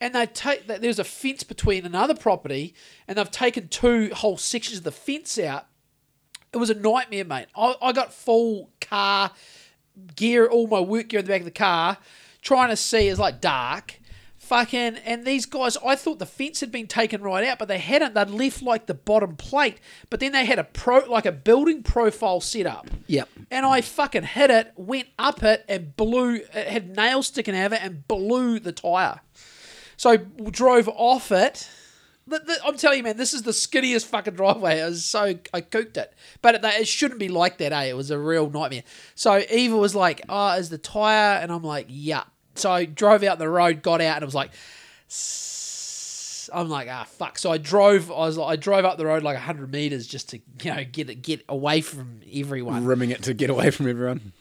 and 0.00 0.14
they 0.14 0.26
take 0.26 0.68
that. 0.68 0.82
There's 0.82 0.98
a 1.00 1.04
fence 1.04 1.42
between 1.42 1.84
another 1.84 2.14
property, 2.14 2.74
and 3.08 3.18
they've 3.18 3.30
taken 3.30 3.68
two 3.68 4.10
whole 4.14 4.36
sections 4.36 4.78
of 4.78 4.84
the 4.84 4.92
fence 4.92 5.38
out. 5.38 5.66
It 6.52 6.58
was 6.58 6.70
a 6.70 6.74
nightmare, 6.74 7.24
mate. 7.24 7.46
I, 7.56 7.74
I 7.82 7.92
got 7.92 8.12
full 8.12 8.70
car 8.80 9.32
gear, 10.14 10.46
all 10.46 10.66
my 10.68 10.80
work 10.80 11.08
gear 11.08 11.20
in 11.20 11.26
the 11.26 11.32
back 11.32 11.40
of 11.40 11.46
the 11.46 11.50
car, 11.50 11.98
trying 12.40 12.68
to 12.68 12.76
see. 12.76 13.08
It's 13.08 13.18
like 13.18 13.40
dark. 13.40 13.98
Fucking, 14.46 14.98
and 15.04 15.24
these 15.24 15.44
guys, 15.44 15.76
I 15.84 15.96
thought 15.96 16.20
the 16.20 16.24
fence 16.26 16.60
had 16.60 16.70
been 16.70 16.86
taken 16.86 17.20
right 17.20 17.44
out, 17.44 17.58
but 17.58 17.66
they 17.66 17.78
hadn't. 17.78 18.14
They'd 18.14 18.30
left 18.30 18.62
like 18.62 18.86
the 18.86 18.94
bottom 18.94 19.34
plate, 19.34 19.78
but 20.08 20.20
then 20.20 20.30
they 20.30 20.44
had 20.44 20.60
a 20.60 20.64
pro, 20.64 21.00
like 21.00 21.26
a 21.26 21.32
building 21.32 21.82
profile 21.82 22.40
set 22.40 22.64
up. 22.64 22.88
Yep. 23.08 23.28
And 23.50 23.66
I 23.66 23.80
fucking 23.80 24.22
hit 24.22 24.50
it, 24.50 24.72
went 24.76 25.08
up 25.18 25.42
it, 25.42 25.64
and 25.68 25.96
blew. 25.96 26.36
It 26.36 26.68
had 26.68 26.94
nails 26.96 27.26
sticking 27.26 27.56
out 27.56 27.66
of 27.66 27.72
it, 27.72 27.80
and 27.82 28.06
blew 28.06 28.60
the 28.60 28.70
tire. 28.70 29.18
So 29.96 30.16
drove 30.16 30.88
off 30.90 31.32
it. 31.32 31.68
The- 32.28 32.38
the- 32.38 32.58
I'm 32.64 32.76
telling 32.76 32.98
you, 32.98 33.04
man, 33.04 33.16
this 33.16 33.34
is 33.34 33.42
the 33.42 33.50
skinniest 33.50 34.06
fucking 34.06 34.34
driveway. 34.34 34.80
I 34.80 34.86
was 34.86 35.04
so 35.04 35.34
I 35.52 35.60
cooked 35.60 35.96
it, 35.96 36.12
but 36.40 36.54
it, 36.54 36.64
it 36.64 36.86
shouldn't 36.86 37.18
be 37.18 37.28
like 37.28 37.58
that, 37.58 37.72
eh? 37.72 37.84
It 37.84 37.96
was 37.96 38.12
a 38.12 38.18
real 38.18 38.48
nightmare. 38.48 38.84
So 39.16 39.42
Eva 39.50 39.76
was 39.76 39.96
like, 39.96 40.22
"Oh, 40.28 40.52
is 40.52 40.68
the 40.68 40.78
tire?" 40.78 41.40
And 41.40 41.50
I'm 41.50 41.64
like, 41.64 41.86
"Yeah." 41.88 42.22
So 42.58 42.70
I 42.70 42.84
drove 42.84 43.22
out 43.22 43.38
the 43.38 43.48
road, 43.48 43.82
got 43.82 44.00
out, 44.00 44.16
and 44.16 44.22
it 44.22 44.26
was 44.26 44.34
like, 44.34 44.50
I'm 46.52 46.68
like, 46.68 46.88
"Ah, 46.90 47.04
fuck." 47.04 47.38
So 47.38 47.50
I 47.50 47.58
drove. 47.58 48.10
I 48.10 48.14
was 48.18 48.36
like, 48.36 48.52
I 48.52 48.56
drove 48.56 48.84
up 48.84 48.98
the 48.98 49.06
road 49.06 49.22
like 49.22 49.36
hundred 49.36 49.72
meters 49.72 50.06
just 50.06 50.28
to 50.30 50.38
you 50.62 50.74
know 50.74 50.84
get 50.84 51.10
it 51.10 51.16
get 51.16 51.44
away 51.48 51.80
from 51.80 52.20
everyone 52.32 52.84
rimming 52.84 53.10
it 53.10 53.22
to 53.24 53.34
get 53.34 53.50
away 53.50 53.70
from 53.70 53.88
everyone. 53.88 54.32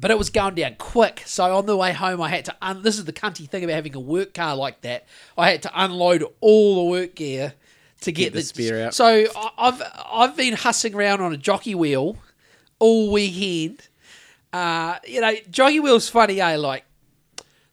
but 0.00 0.10
it 0.10 0.18
was 0.18 0.28
going 0.30 0.54
down 0.56 0.74
quick. 0.78 1.22
So 1.24 1.56
on 1.56 1.66
the 1.66 1.76
way 1.76 1.92
home, 1.92 2.20
I 2.20 2.28
had 2.28 2.44
to. 2.46 2.56
Un- 2.60 2.82
this 2.82 2.98
is 2.98 3.04
the 3.06 3.12
cunty 3.12 3.48
thing 3.48 3.64
about 3.64 3.74
having 3.74 3.94
a 3.96 4.00
work 4.00 4.34
car 4.34 4.54
like 4.56 4.82
that. 4.82 5.06
I 5.38 5.50
had 5.50 5.62
to 5.62 5.70
unload 5.74 6.24
all 6.40 6.84
the 6.84 6.90
work 6.90 7.14
gear 7.14 7.54
to 8.02 8.12
get, 8.12 8.34
the 8.34 8.42
spare 8.42 8.86
out. 8.86 8.94
So 8.94 9.24
I- 9.34 9.50
I've 9.56 9.82
I've 10.12 10.36
been 10.36 10.54
hussing 10.54 10.94
around 10.94 11.22
on 11.22 11.32
a 11.32 11.38
jockey 11.38 11.74
wheel 11.74 12.18
all 12.78 13.10
weekend. 13.10 13.88
Uh, 14.52 14.98
you 15.06 15.20
know, 15.22 15.34
jockey 15.50 15.80
wheel's 15.80 16.08
funny, 16.10 16.40
eh? 16.40 16.56
Like, 16.56 16.84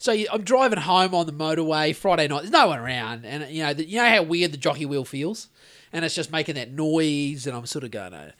so 0.01 0.11
you, 0.11 0.27
I'm 0.31 0.41
driving 0.43 0.79
home 0.79 1.13
on 1.13 1.25
the 1.27 1.31
motorway 1.31 1.95
Friday 1.95 2.27
night. 2.27 2.39
There's 2.41 2.51
no 2.51 2.67
one 2.67 2.79
around, 2.79 3.23
and 3.25 3.47
you 3.53 3.63
know, 3.63 3.73
the, 3.73 3.85
you 3.87 3.97
know 3.97 4.09
how 4.09 4.23
weird 4.23 4.51
the 4.51 4.57
jockey 4.57 4.85
wheel 4.85 5.05
feels, 5.05 5.47
and 5.93 6.03
it's 6.03 6.15
just 6.15 6.31
making 6.31 6.55
that 6.55 6.71
noise, 6.71 7.45
and 7.45 7.55
I'm 7.55 7.65
sort 7.67 7.83
of 7.83 7.91
going. 7.91 8.13
Oh. 8.13 8.31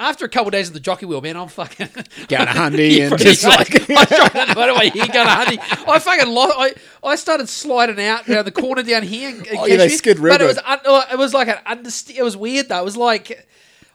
After 0.00 0.24
a 0.24 0.28
couple 0.28 0.46
of 0.46 0.52
days 0.52 0.68
of 0.68 0.74
the 0.74 0.80
jockey 0.80 1.06
wheel, 1.06 1.20
man, 1.20 1.36
I'm 1.36 1.48
fucking 1.48 1.88
Going 2.28 2.46
to 2.46 2.52
Hundy 2.52 3.00
and 3.10 3.18
just 3.18 3.42
like- 3.42 3.74
I 3.90 4.04
tried 4.04 4.32
that 4.32 4.56
motorway 4.56 4.92
here, 4.92 5.06
going 5.08 5.26
to 5.26 5.32
Hundy. 5.32 5.88
I 5.88 5.98
fucking 5.98 6.32
lost. 6.32 6.54
I, 6.56 6.74
I 7.02 7.16
started 7.16 7.48
sliding 7.48 8.00
out 8.00 8.28
around 8.28 8.44
the 8.44 8.52
corner 8.52 8.84
down 8.84 9.02
here. 9.02 9.30
in 9.30 9.44
Oh, 9.58 9.66
yeah, 9.66 9.76
they 9.76 9.88
skid 9.88 10.22
But 10.22 10.40
it 10.40 10.44
was 10.44 10.58
un, 10.58 10.78
uh, 10.86 11.02
it 11.10 11.18
was 11.18 11.34
like 11.34 11.48
an 11.48 11.56
underst- 11.66 12.14
It 12.16 12.22
was 12.22 12.36
weird 12.36 12.68
though. 12.68 12.78
It 12.80 12.84
was 12.84 12.96
like. 12.96 13.48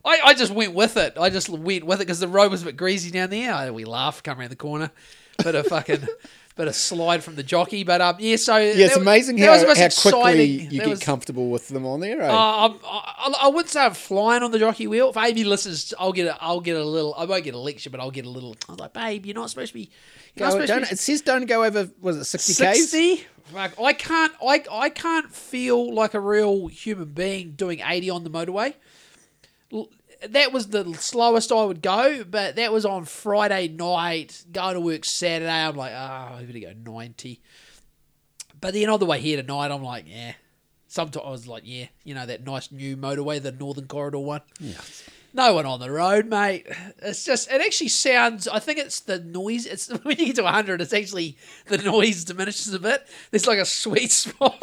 I, 0.06 0.20
I 0.26 0.34
just 0.34 0.52
went 0.52 0.74
with 0.74 0.98
it. 0.98 1.14
I 1.18 1.30
just 1.30 1.48
went 1.48 1.86
with 1.86 2.02
it 2.02 2.06
because 2.06 2.20
the 2.20 2.28
road 2.28 2.52
was 2.52 2.64
a 2.64 2.66
bit 2.66 2.76
greasy 2.76 3.10
down 3.10 3.30
there. 3.30 3.54
I, 3.54 3.72
we 3.72 3.86
laughed, 3.86 4.26
come 4.26 4.38
around 4.38 4.50
the 4.50 4.58
corner, 4.58 4.92
bit 5.42 5.56
of 5.56 5.66
fucking, 5.68 6.06
bit 6.56 6.68
of 6.68 6.76
slide 6.76 7.24
from 7.24 7.36
the 7.36 7.44
jockey. 7.44 7.84
But 7.84 8.02
um, 8.02 8.18
yeah. 8.20 8.36
So 8.36 8.58
Yeah, 8.58 8.86
it's 8.86 8.96
amazing 8.96 9.38
how, 9.38 9.58
how 9.58 9.90
quickly 9.90 10.44
you 10.44 10.82
get 10.82 11.02
comfortable 11.02 11.50
with 11.50 11.68
them 11.70 11.86
on 11.86 12.00
there. 12.00 12.22
Eh? 12.22 12.28
uh, 12.28 12.32
I'm, 12.68 12.80
I, 12.86 13.34
I 13.44 13.48
wouldn't 13.48 13.70
say 13.70 13.82
I'm 13.82 13.94
flying 13.94 14.44
on 14.44 14.52
the 14.52 14.60
jockey 14.60 14.88
wheel. 14.88 15.10
If 15.10 15.18
Amy 15.18 15.44
listens, 15.44 15.94
I'll 16.00 16.14
get 16.14 16.28
a, 16.28 16.42
I'll 16.42 16.62
get 16.62 16.76
a 16.76 16.84
little. 16.84 17.14
I 17.16 17.26
won't 17.26 17.44
get 17.44 17.54
a 17.54 17.60
lecture, 17.60 17.90
but 17.90 18.00
I'll 18.00 18.12
get 18.12 18.26
a 18.26 18.30
little. 18.30 18.56
I 18.68 18.74
was 18.74 18.80
like, 18.80 18.94
babe, 18.94 19.26
you're 19.26 19.36
not 19.36 19.50
supposed 19.50 19.70
to 19.70 19.80
be. 19.80 19.90
Go- 20.38 20.50
supposed 20.50 20.68
to 20.68 20.74
don't, 20.74 20.84
be 20.84 20.94
it 20.94 21.00
says 21.00 21.22
don't 21.22 21.46
go 21.46 21.64
over, 21.64 21.90
was 22.02 22.18
it 22.18 22.26
60 22.26 22.54
sixty. 22.54 23.26
Fuck, 23.52 23.80
I 23.80 23.94
can't. 23.94 24.34
I 24.42 24.64
I 24.72 24.90
can't 24.90 25.32
feel 25.32 25.94
like 25.94 26.14
a 26.14 26.20
real 26.20 26.68
human 26.68 27.10
being 27.10 27.52
doing 27.52 27.82
eighty 27.86 28.10
on 28.10 28.24
the 28.24 28.30
motorway. 28.30 28.74
That 30.30 30.54
was 30.54 30.68
the 30.68 30.94
slowest 30.94 31.52
I 31.52 31.66
would 31.66 31.82
go, 31.82 32.24
but 32.24 32.56
that 32.56 32.72
was 32.72 32.86
on 32.86 33.06
Friday 33.06 33.68
night. 33.68 34.46
Going 34.52 34.76
to 34.76 34.80
work 34.80 35.06
Saturday, 35.06 35.52
I'm 35.52 35.76
like, 35.76 35.92
oh, 35.92 36.36
I'm 36.38 36.48
gonna 36.48 36.60
go 36.60 36.74
ninety. 36.92 37.42
But 38.62 38.74
then 38.74 38.90
on 38.90 39.00
the 39.00 39.06
way 39.06 39.20
here 39.20 39.42
tonight, 39.42 39.72
I'm 39.72 39.84
like, 39.84 40.06
yeah. 40.08 40.34
Sometimes 40.88 41.26
I 41.26 41.30
was 41.32 41.48
like, 41.48 41.64
yeah, 41.66 41.88
you 42.04 42.14
know 42.14 42.26
that 42.26 42.46
nice 42.46 42.72
new 42.72 42.96
motorway, 42.96 43.42
the 43.42 43.52
Northern 43.52 43.88
Corridor 43.88 44.20
one. 44.20 44.42
Yeah. 44.60 44.76
No 45.36 45.56
one 45.56 45.66
on 45.66 45.80
the 45.80 45.90
road, 45.90 46.28
mate. 46.28 46.68
It's 47.02 47.26
just 47.26 47.52
it 47.52 47.60
actually 47.60 47.90
sounds. 47.90 48.48
I 48.48 48.60
think 48.60 48.78
it's 48.78 49.00
the 49.00 49.20
noise. 49.20 49.66
It's 49.66 49.88
when 50.04 50.18
you 50.20 50.28
get 50.28 50.36
to 50.38 50.44
100, 50.44 50.82
it's 50.82 50.94
actually 50.94 51.38
the 51.68 51.80
noise 51.80 52.24
diminishes 52.24 52.74
a 52.74 52.80
bit. 52.80 53.08
There's 53.32 53.48
like 53.48 53.60
a 53.60 53.66
sweet 53.66 54.12
spot. 54.12 54.62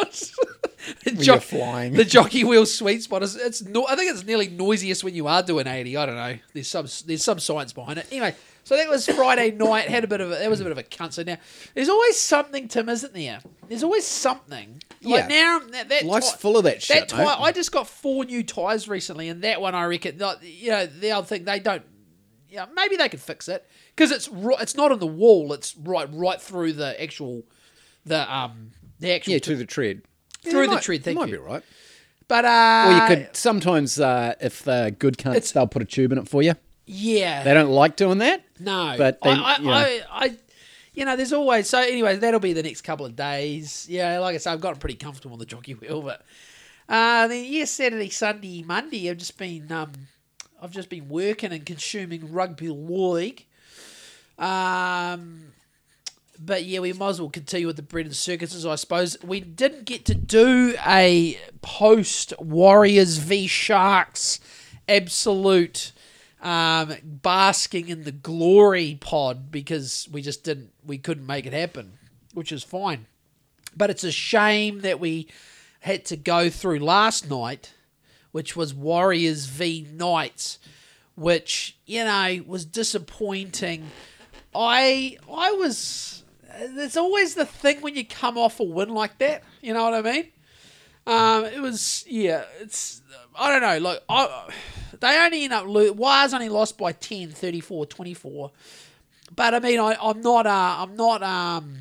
the, 1.05 1.15
you're 1.17 1.41
flying. 1.41 1.95
the 1.95 2.05
jockey 2.05 2.45
wheel 2.45 2.67
sweet 2.67 3.03
spot 3.03 3.23
is. 3.25 3.35
It's 3.35 3.63
no, 3.63 3.87
I 3.89 3.97
think 3.97 4.13
it's 4.13 4.25
nearly 4.25 4.49
noisiest 4.49 5.03
when 5.03 5.15
you 5.15 5.27
are 5.27 5.43
doing 5.43 5.67
80. 5.67 5.97
I 5.97 6.07
don't 6.07 6.15
know. 6.15 6.39
There's 6.55 6.69
some 6.69 6.87
there's 7.07 7.25
some 7.25 7.41
science 7.41 7.73
behind 7.73 7.99
it. 7.99 8.07
Anyway, 8.13 8.37
so 8.71 8.77
that 8.77 8.89
was 8.89 9.05
Friday 9.09 9.51
night. 9.51 9.89
Had 9.89 10.05
a 10.05 10.07
bit 10.07 10.21
of 10.21 10.31
a, 10.31 10.37
that 10.37 10.49
was 10.49 10.61
a 10.61 10.63
bit 10.63 10.71
of 10.71 10.79
a 10.79 10.85
cunt. 10.85 11.13
So 11.15 11.25
now 11.25 11.39
there's 11.75 11.89
always 11.89 12.17
something, 12.17 12.69
Tim, 12.69 12.89
isn't 12.89 13.13
there? 13.13 13.41
There's 13.69 13.83
always 13.83 14.07
something. 14.07 14.81
Like 15.03 15.29
Yeah. 15.29 15.59
now 15.59 15.59
that, 15.73 15.89
that 15.89 16.05
Life's 16.05 16.31
ti- 16.31 16.39
full 16.39 16.57
of 16.57 16.63
that 16.63 16.81
shit, 16.81 17.09
That 17.09 17.09
tire, 17.09 17.37
I 17.41 17.51
just 17.51 17.73
got 17.73 17.89
four 17.89 18.25
new 18.25 18.45
tires 18.45 18.87
recently, 18.89 19.29
and 19.29 19.43
that 19.43 19.61
one 19.61 19.75
I 19.75 19.85
reckon. 19.87 20.21
You 20.43 20.71
know, 20.71 20.87
the 20.87 21.11
other 21.11 21.27
thing 21.27 21.45
they 21.45 21.59
don't. 21.59 21.83
Yeah, 22.49 22.67
maybe 22.77 22.95
they 22.97 23.09
could 23.09 23.21
fix 23.21 23.49
it 23.49 23.69
because 23.97 24.13
it's 24.13 24.29
it's 24.61 24.77
not 24.77 24.93
on 24.93 25.01
the 25.01 25.07
wall. 25.09 25.53
It's 25.53 25.77
right 25.77 26.09
right 26.13 26.41
through 26.41 26.75
the 26.75 27.01
actual 27.03 27.43
the 28.07 28.33
um 28.33 28.71
the 29.01 29.11
actual 29.13 29.33
Yeah, 29.33 29.39
to 29.41 29.57
the 29.57 29.65
tread. 29.67 30.03
Through 30.43 30.63
it 30.63 30.67
the 30.69 30.73
might- 30.75 30.83
tread, 30.83 31.03
thank 31.05 31.19
might 31.19 31.29
you. 31.29 31.39
be 31.39 31.43
right. 31.43 31.63
but 32.29 32.45
uh 32.45 32.85
Or 32.87 32.93
you 32.93 33.17
could 33.25 33.37
sometimes, 33.37 33.99
uh, 34.01 34.35
if 34.41 34.63
they're 34.63 34.91
good 34.93 35.17
cunts, 35.19 35.53
they'll 35.53 35.67
put 35.67 35.83
a 35.83 35.85
tube 35.85 36.13
in 36.13 36.19
it 36.19 36.29
for 36.29 36.43
you. 36.43 36.55
Yeah 36.91 37.43
They 37.45 37.55
don't 37.55 37.71
like 37.71 37.97
doing 37.97 38.19
that. 38.19 38.45
no 38.59 38.95
but 38.99 39.19
I, 39.23 39.29
I, 39.31 39.59
you 39.59 39.65
know. 39.65 39.71
I, 39.73 40.03
I 40.11 40.37
you 40.93 41.05
know 41.05 41.17
there's 41.17 41.33
always 41.33 41.69
so 41.69 41.79
anyway 41.81 42.17
that'll 42.17 42.41
be 42.41 42.53
the 42.53 42.63
next 42.63 42.83
couple 42.83 43.07
of 43.07 43.15
days 43.17 43.87
yeah 43.89 44.19
like 44.19 44.35
I 44.35 44.39
said 44.39 44.53
I've 44.53 44.61
gotten 44.61 44.81
pretty 44.81 44.97
comfortable 44.97 45.35
on 45.35 45.39
the 45.39 45.47
jockey 45.47 45.75
wheel 45.75 46.03
but 46.03 46.23
uh 46.89 47.29
then 47.29 47.45
yeah 47.49 47.65
Saturday 47.65 48.11
Sunday 48.11 48.63
Monday 48.63 49.09
I've 49.09 49.19
just 49.19 49.39
been 49.39 49.71
um 49.71 49.93
I've 50.61 50.73
just 50.73 50.89
been 50.91 51.09
working 51.09 51.53
and 51.53 51.65
consuming 51.65 52.33
rugby 52.33 52.69
league 52.69 53.47
um 54.39 55.53
but 56.43 56.65
yeah, 56.65 56.81
we 56.81 56.95
might 56.95 57.11
as 57.11 57.21
well 57.21 57.29
continue 57.29 57.67
with 57.67 57.77
the 57.77 57.83
bread 57.83 58.07
and 58.07 58.17
circuses, 58.17 58.65
I 58.65 58.77
suppose. 58.77 59.15
We 59.23 59.41
didn't 59.41 59.85
get 59.85 60.07
to 60.07 60.15
do 60.15 60.75
a 60.87 61.39
post 61.61 62.33
Warriors 62.39 63.19
v 63.19 63.47
Sharks 63.47 64.41
absolute 64.89 65.93
um, 66.41 66.95
basking 67.05 67.89
in 67.89 68.05
the 68.05 68.13
glory 68.13 68.99
pod 69.01 69.51
because 69.51 70.09
we 70.11 70.23
just 70.23 70.45
didn't, 70.45 70.73
we 70.85 70.99
couldn't 70.99 71.27
make 71.27 71.47
it 71.47 71.53
happen, 71.53 71.99
which 72.35 72.53
is 72.53 72.63
fine. 72.63 73.07
But 73.77 73.91
it's 73.91 74.05
a 74.05 74.13
shame 74.13 74.81
that 74.81 75.01
we 75.01 75.29
had 75.81 76.05
to 76.07 76.17
go 76.17 76.51
through 76.51 76.79
last 76.81 77.29
night, 77.31 77.73
which 78.33 78.57
was 78.57 78.75
Warriors 78.75 79.47
v 79.47 79.87
Knights, 79.93 80.59
which 81.15 81.77
you 81.87 82.05
know 82.05 82.41
was 82.47 82.65
disappointing. 82.65 83.91
I 84.55 85.19
I 85.33 85.53
was. 85.53 86.25
There's 86.75 86.97
always 86.97 87.37
the 87.37 87.47
thing 87.47 87.81
when 87.81 87.95
you 87.95 88.05
come 88.05 88.37
off 88.37 88.61
a 88.61 88.65
win 88.65 88.89
like 88.91 89.19
that. 89.19 89.43
You 89.63 89.73
know 89.73 89.85
what 89.85 89.95
I 89.95 90.03
mean? 90.03 90.27
Um, 91.07 91.45
it 91.45 91.61
was 91.61 92.05
yeah. 92.09 92.45
It's 92.61 93.03
I 93.39 93.51
don't 93.51 93.63
know. 93.63 93.89
Like 93.89 94.03
I, 94.09 94.51
they 95.01 95.19
only 95.19 95.45
end 95.45 95.53
up 95.53 95.67
lo- 95.67 95.93
Wires 95.93 96.35
only 96.35 96.49
lost 96.49 96.79
by 96.79 96.93
10, 96.93 97.31
34, 97.31 97.87
24. 97.87 98.51
But 99.35 99.55
I 99.55 99.61
mean, 99.61 99.79
I, 99.81 99.97
I'm 100.01 100.21
not. 100.21 100.47
Uh, 100.47 100.77
I'm 100.79 100.97
not. 100.97 101.23
Um, 101.23 101.77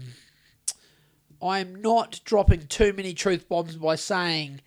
I'm 1.41 1.81
not 1.81 2.19
dropping 2.25 2.67
too 2.67 2.93
many 2.93 3.13
truth 3.13 3.47
bombs 3.47 3.75
by 3.75 3.95
saying 3.95 4.61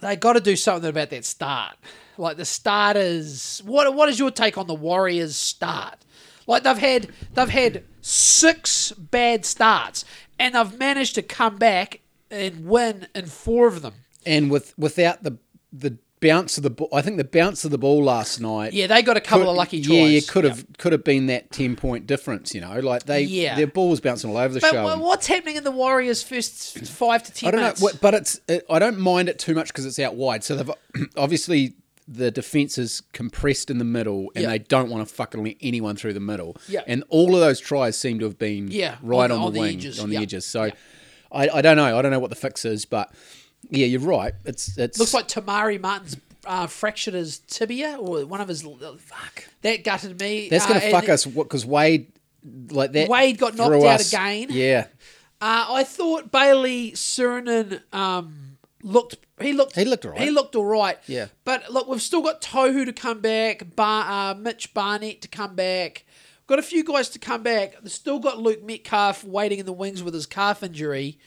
they 0.00 0.16
got 0.16 0.34
to 0.34 0.40
do 0.40 0.56
something 0.56 0.90
about 0.90 1.10
that 1.10 1.24
start. 1.24 1.76
Like 2.18 2.36
the 2.36 2.44
starters. 2.44 3.62
What 3.64 3.94
What 3.94 4.08
is 4.08 4.18
your 4.18 4.30
take 4.30 4.58
on 4.58 4.66
the 4.66 4.74
Warriors' 4.74 5.36
start? 5.36 5.98
Like 6.46 6.64
they've 6.64 6.76
had 6.78 7.08
they've 7.34 7.48
had 7.48 7.84
six 8.00 8.92
bad 8.92 9.46
starts 9.46 10.04
and 10.38 10.54
they've 10.54 10.78
managed 10.78 11.14
to 11.14 11.22
come 11.22 11.56
back 11.56 12.00
and 12.30 12.66
win 12.66 13.06
in 13.14 13.26
four 13.26 13.66
of 13.66 13.82
them. 13.82 13.94
And 14.26 14.50
with 14.50 14.74
without 14.76 15.22
the 15.22 15.38
the 15.72 15.96
bounce 16.22 16.56
of 16.56 16.62
the 16.62 16.70
ball, 16.70 16.88
I 16.92 17.02
think 17.02 17.16
the 17.18 17.24
bounce 17.24 17.64
of 17.64 17.70
the 17.70 17.78
ball 17.78 18.02
last 18.02 18.40
night. 18.40 18.72
Yeah, 18.72 18.86
they 18.86 19.02
got 19.02 19.16
a 19.16 19.20
couple 19.20 19.50
of 19.50 19.56
lucky 19.56 19.82
tries. 19.82 19.96
Yeah, 19.96 20.04
it 20.18 20.28
could 20.28 20.44
have 20.44 20.64
could 20.78 20.92
have 20.92 21.04
been 21.04 21.26
that 21.26 21.50
ten 21.50 21.76
point 21.76 22.06
difference. 22.06 22.54
You 22.54 22.60
know, 22.62 22.78
like 22.80 23.04
they 23.04 23.22
Yeah. 23.22 23.56
their 23.56 23.66
ball 23.66 23.90
was 23.90 24.00
bouncing 24.00 24.30
all 24.30 24.36
over 24.38 24.54
the 24.54 24.60
But 24.60 24.70
show. 24.72 24.84
wha- 24.84 24.96
what's 24.98 25.26
happening 25.26 25.56
in 25.56 25.64
the 25.64 25.70
Warriors' 25.70 26.22
first 26.22 26.78
five 26.86 27.22
to 27.24 27.32
ten 27.32 27.48
I 27.48 27.50
don't 27.50 27.60
minutes? 27.60 27.82
know, 27.82 27.90
but 28.00 28.14
it's 28.14 28.40
it, 28.48 28.64
I 28.70 28.78
don't 28.78 28.98
mind 28.98 29.28
it 29.28 29.38
too 29.38 29.54
much 29.54 29.68
because 29.68 29.84
it's 29.84 29.98
out 29.98 30.14
wide. 30.14 30.44
So 30.44 30.56
they've 30.56 30.70
obviously 31.16 31.74
the 32.08 32.30
defense 32.30 32.78
is 32.78 33.02
compressed 33.12 33.70
in 33.70 33.78
the 33.78 33.84
middle, 33.84 34.30
and 34.34 34.42
Yeah. 34.44 34.50
they 34.50 34.58
don't 34.58 34.90
want 34.90 35.06
to 35.08 35.14
fucking 35.14 35.42
let 35.44 35.56
anyone 35.60 35.96
through 35.96 36.14
the 36.14 36.20
middle. 36.20 36.56
Yeah. 36.68 36.80
and 36.86 37.04
all 37.08 37.34
of 37.34 37.40
those 37.40 37.60
tries 37.60 37.96
seem 37.96 38.18
to 38.18 38.24
have 38.24 38.38
been 38.38 38.70
Yeah, 38.70 38.96
right 39.02 39.30
on- 39.30 39.38
on, 39.38 39.46
on 39.46 39.52
the 39.52 39.58
the 39.58 39.60
wing, 39.60 39.76
edges, 39.78 40.00
on 40.00 40.10
the 40.10 40.16
edges. 40.16 40.44
So. 40.46 40.70
I, 41.34 41.48
I 41.48 41.62
don't 41.62 41.78
know. 41.78 41.96
I 41.98 42.02
don't 42.02 42.10
know 42.10 42.18
what 42.18 42.28
the 42.28 42.36
fix 42.36 42.66
is, 42.66 42.84
but 42.84 43.10
yeah, 43.70 43.86
you're 43.86 44.00
right. 44.00 44.34
It's 44.44 44.76
it's 44.78 44.98
Looks 44.98 45.14
like 45.14 45.28
Te 45.28 45.40
Maire 45.40 45.78
Martin's 45.78 46.16
uh, 46.44 46.66
fractured 46.66 47.14
his 47.14 47.38
tibia 47.38 47.96
or 47.98 48.26
one 48.26 48.40
of 48.40 48.48
his. 48.48 48.62
Fuck. 48.62 49.44
That 49.62 49.84
gutted 49.84 50.18
me. 50.20 50.48
that's 50.48 50.66
going 50.66 50.78
Uh, 50.78 50.80
to 50.84 50.90
fuck 50.90 51.04
and- 51.04 51.12
us 51.12 51.24
because 51.26 51.64
Wade 51.64 52.12
like 52.70 52.92
that. 52.92 53.08
Wade 53.08 53.38
got 53.38 53.54
knocked 53.56 53.68
threw 53.70 53.86
out 53.86 54.00
us- 54.00 54.12
again. 54.12 54.48
Yeah, 54.50 54.86
Uh, 55.40 55.66
I 55.70 55.84
thought 55.84 56.30
Bailey 56.32 56.92
Sironen 56.92 57.80
um, 57.94 58.58
looked. 58.82 59.16
He 59.40 59.52
looked. 59.52 59.74
He 59.76 59.84
looked 59.84 60.04
all 60.04 60.12
right. 60.12 60.20
He 60.20 60.30
looked 60.30 60.54
all 60.56 60.64
right. 60.64 60.98
Yeah. 61.06 61.26
But 61.44 61.70
look, 61.72 61.88
we've 61.88 62.02
still 62.02 62.22
got 62.22 62.40
Tohu 62.40 62.84
to 62.84 62.92
come 62.92 63.20
back. 63.20 63.74
Bar, 63.74 64.30
uh, 64.30 64.34
Mitch 64.34 64.72
Barnett 64.74 65.20
to 65.22 65.28
come 65.28 65.54
back. 65.56 66.04
Got 66.48 66.58
a 66.58 66.62
few 66.62 66.84
guys 66.84 67.08
to 67.10 67.18
come 67.18 67.42
back. 67.42 67.80
They've 67.82 67.90
still 67.90 68.18
got 68.18 68.38
Luke 68.38 68.62
Metcalf 68.64 69.24
waiting 69.24 69.58
in 69.60 69.66
the 69.66 69.72
wings 69.72 70.02
with 70.02 70.12
his 70.14 70.26
calf 70.26 70.62
injury. 70.62 71.18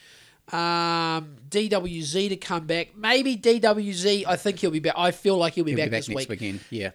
Um, 0.52 1.38
DWZ 1.50 2.30
to 2.30 2.36
come 2.38 2.68
back. 2.68 2.96
Maybe 2.96 3.36
DWZ. 3.38 4.26
I 4.28 4.36
think 4.36 4.60
he'll 4.60 4.72
be 4.72 4.80
back. 4.80 4.94
I 4.98 5.12
feel 5.12 5.38
like 5.38 5.54
he'll 5.54 5.64
be, 5.66 5.72
he'll 5.72 5.78
back, 5.78 5.88
be 5.88 5.92
back 5.92 6.00
this 6.02 6.10
next 6.10 6.18
week 6.18 6.30
weekend. 6.30 6.60
Yeah, 6.70 6.92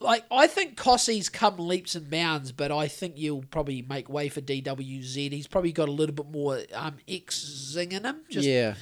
like 0.00 0.24
I 0.30 0.46
think 0.46 0.76
Cossey's 0.76 1.28
come 1.28 1.58
leaps 1.58 1.94
and 1.94 2.10
bounds, 2.10 2.52
but 2.52 2.70
I 2.72 2.88
think 2.88 3.14
you'll 3.16 3.44
probably 3.50 3.82
make 3.82 4.08
way 4.08 4.28
for 4.28 4.40
DWZ. 4.40 5.32
He's 5.32 5.46
probably 5.46 5.72
got 5.72 5.88
a 5.88 5.92
little 5.92 6.14
bit 6.14 6.30
more 6.30 6.60
um, 6.74 6.96
X 7.08 7.40
zing 7.44 7.92
in 7.92 8.04
him. 8.04 8.16
Just 8.30 8.46
yeah. 8.46 8.74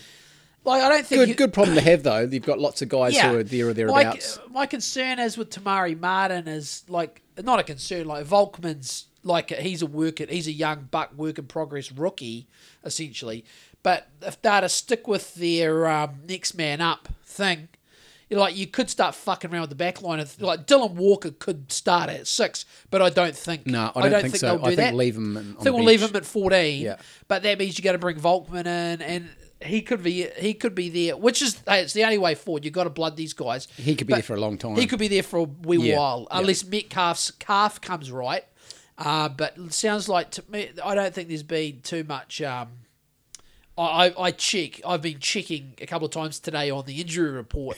like 0.65 0.83
I 0.83 0.89
don't 0.89 1.07
think 1.07 1.21
Good, 1.21 1.29
you- 1.29 1.35
good 1.35 1.53
problem 1.53 1.77
to 1.77 1.83
have 1.83 2.03
though. 2.03 2.21
You've 2.21 2.43
got 2.45 2.59
lots 2.59 2.83
of 2.83 2.89
guys 2.89 3.15
Yeah. 3.15 3.31
who 3.31 3.39
are 3.39 3.43
there 3.43 3.65
or 3.67 3.75
My, 3.75 4.03
thereabouts. 4.03 4.39
my 4.51 4.67
concern 4.67 5.19
is 5.19 5.37
with 5.39 5.51
Te 5.51 5.61
Maire 5.61 5.97
Martin 5.97 6.49
is 6.49 6.85
like 6.89 7.23
not 7.43 7.59
a 7.61 7.63
concern. 7.63 8.07
Like 8.07 8.27
Volkman's 8.27 9.07
like 9.23 9.51
he's 9.51 9.83
a 9.83 9.87
work 9.87 10.19
he's 10.19 10.47
a 10.47 10.53
young 10.53 10.89
buck 10.91 11.13
work 11.17 11.39
in 11.39 11.47
progress 11.47 11.91
rookie 11.93 12.47
essentially. 12.85 13.45
But 13.87 14.09
if 14.21 14.43
they're 14.43 14.63
to 14.63 14.69
stick 14.69 15.07
with 15.07 15.37
their 15.37 15.87
um, 15.87 16.17
next 16.29 16.55
man 16.55 16.81
up 16.81 17.07
thing, 17.25 17.69
you 18.29 18.37
know, 18.37 18.43
like 18.43 18.57
you 18.57 18.67
could 18.67 18.91
start 18.91 19.15
fucking 19.15 19.53
around 19.53 19.61
with 19.61 19.71
the 19.71 19.77
back 19.77 20.03
line. 20.03 20.19
Like 20.41 20.67
Dylan 20.67 20.95
Walker 20.95 21.31
could 21.31 21.71
start 21.71 22.11
at 22.11 22.27
six, 22.27 22.65
but 22.91 23.01
I 23.01 23.11
don't 23.11 23.37
think. 23.37 23.65
No, 23.65 23.93
I 23.95 24.09
don't, 24.09 24.23
think, 24.23 24.35
so. 24.35 24.47
they'll 24.49 24.59
do 24.59 24.65
I 24.65 24.67
think 24.71 24.79
that. 24.79 24.95
leave 24.97 25.15
him. 25.17 25.37
On 25.37 25.57
I 25.61 25.63
think 25.63 25.77
we'll 25.77 25.85
leave 25.85 26.03
him 26.03 26.17
at 26.17 26.25
fourteen. 26.25 26.83
Yeah. 26.83 26.97
But 27.29 27.45
that 27.45 27.61
means 27.61 27.79
you 27.79 27.85
got 27.85 27.93
to 27.93 27.99
bring 27.99 28.19
Volkman 28.19 28.67
in, 28.67 29.03
and 29.03 29.29
he 29.63 29.83
could 29.83 30.03
be 30.03 30.27
he 30.37 30.53
could 30.53 30.75
be 30.75 30.89
there, 30.89 31.17
which 31.17 31.41
is 31.41 31.63
hey, 31.69 31.83
it's 31.83 31.93
the 31.93 32.03
only 32.03 32.19
way 32.19 32.35
forward. 32.35 32.65
You 32.65 32.71
have 32.71 32.75
got 32.75 32.85
to 32.85 32.91
blood 32.91 33.17
these 33.17 33.35
guys. 33.35 33.69
He 33.77 33.95
could 33.95 34.09
be 34.09 34.15
But 34.15 34.17
there 34.17 34.23
for 34.25 34.35
a 34.35 34.41
long 34.41 34.59
time. 34.59 34.75
He 34.75 34.89
could 34.89 34.99
be 34.99 35.07
there 35.07 35.23
for 35.23 35.37
a 35.37 35.45
wee 35.45 35.77
Yeah, 35.91 35.99
while, 35.99 36.27
yeah. 36.29 36.41
unless 36.41 36.65
Metcalf's 36.65 37.31
calf 37.31 37.81
comes 37.81 38.11
right. 38.11 38.45
Uh, 38.99 39.29
but 39.29 39.57
it 39.57 39.73
sounds 39.73 40.09
like 40.09 40.33
to 40.33 40.45
me, 40.49 40.71
I 40.85 40.97
don't 40.97 41.15
think 41.15 41.29
there's 41.29 41.45
been 41.45 41.83
too 41.83 42.03
much. 42.03 42.43
Um, 42.43 42.67
I, 43.79 44.07
I 44.09 44.23
I 44.25 44.31
check. 44.31 44.81
I've 44.87 45.03
been 45.03 45.19
checking 45.19 45.75
a 45.81 45.87
couple 45.87 46.07
of 46.07 46.13
times 46.13 46.39
today 46.41 46.71
on 46.71 46.85
the 46.87 47.01
injury 47.01 47.31
report, 47.31 47.77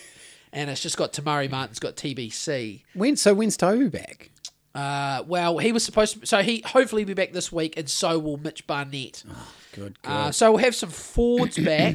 and 0.52 0.70
it's 0.70 0.80
just 0.82 0.96
got 0.96 1.12
Te 1.12 1.22
Maire 1.22 1.48
Martin's 1.48 1.78
got 1.78 1.96
TBC. 1.96 2.82
When 2.94 3.16
so 3.16 3.34
when's 3.34 3.56
Tohu 3.56 3.90
back? 3.90 4.30
Uh, 4.74 5.24
well, 5.26 5.58
he 5.58 5.72
was 5.72 5.84
supposed 5.84 6.20
to. 6.20 6.26
So 6.26 6.42
he 6.42 6.60
hopefully 6.64 7.04
be 7.04 7.14
back 7.14 7.32
this 7.32 7.50
week, 7.50 7.76
and 7.76 7.88
so 7.88 8.18
will 8.18 8.36
Mitch 8.36 8.66
Barnett. 8.66 9.24
Good. 9.72 10.00
good. 10.02 10.10
Uh, 10.10 10.30
so 10.30 10.52
we'll 10.52 10.62
have 10.64 10.74
some 10.74 10.90
forwards 10.90 11.58
back. 11.64 11.94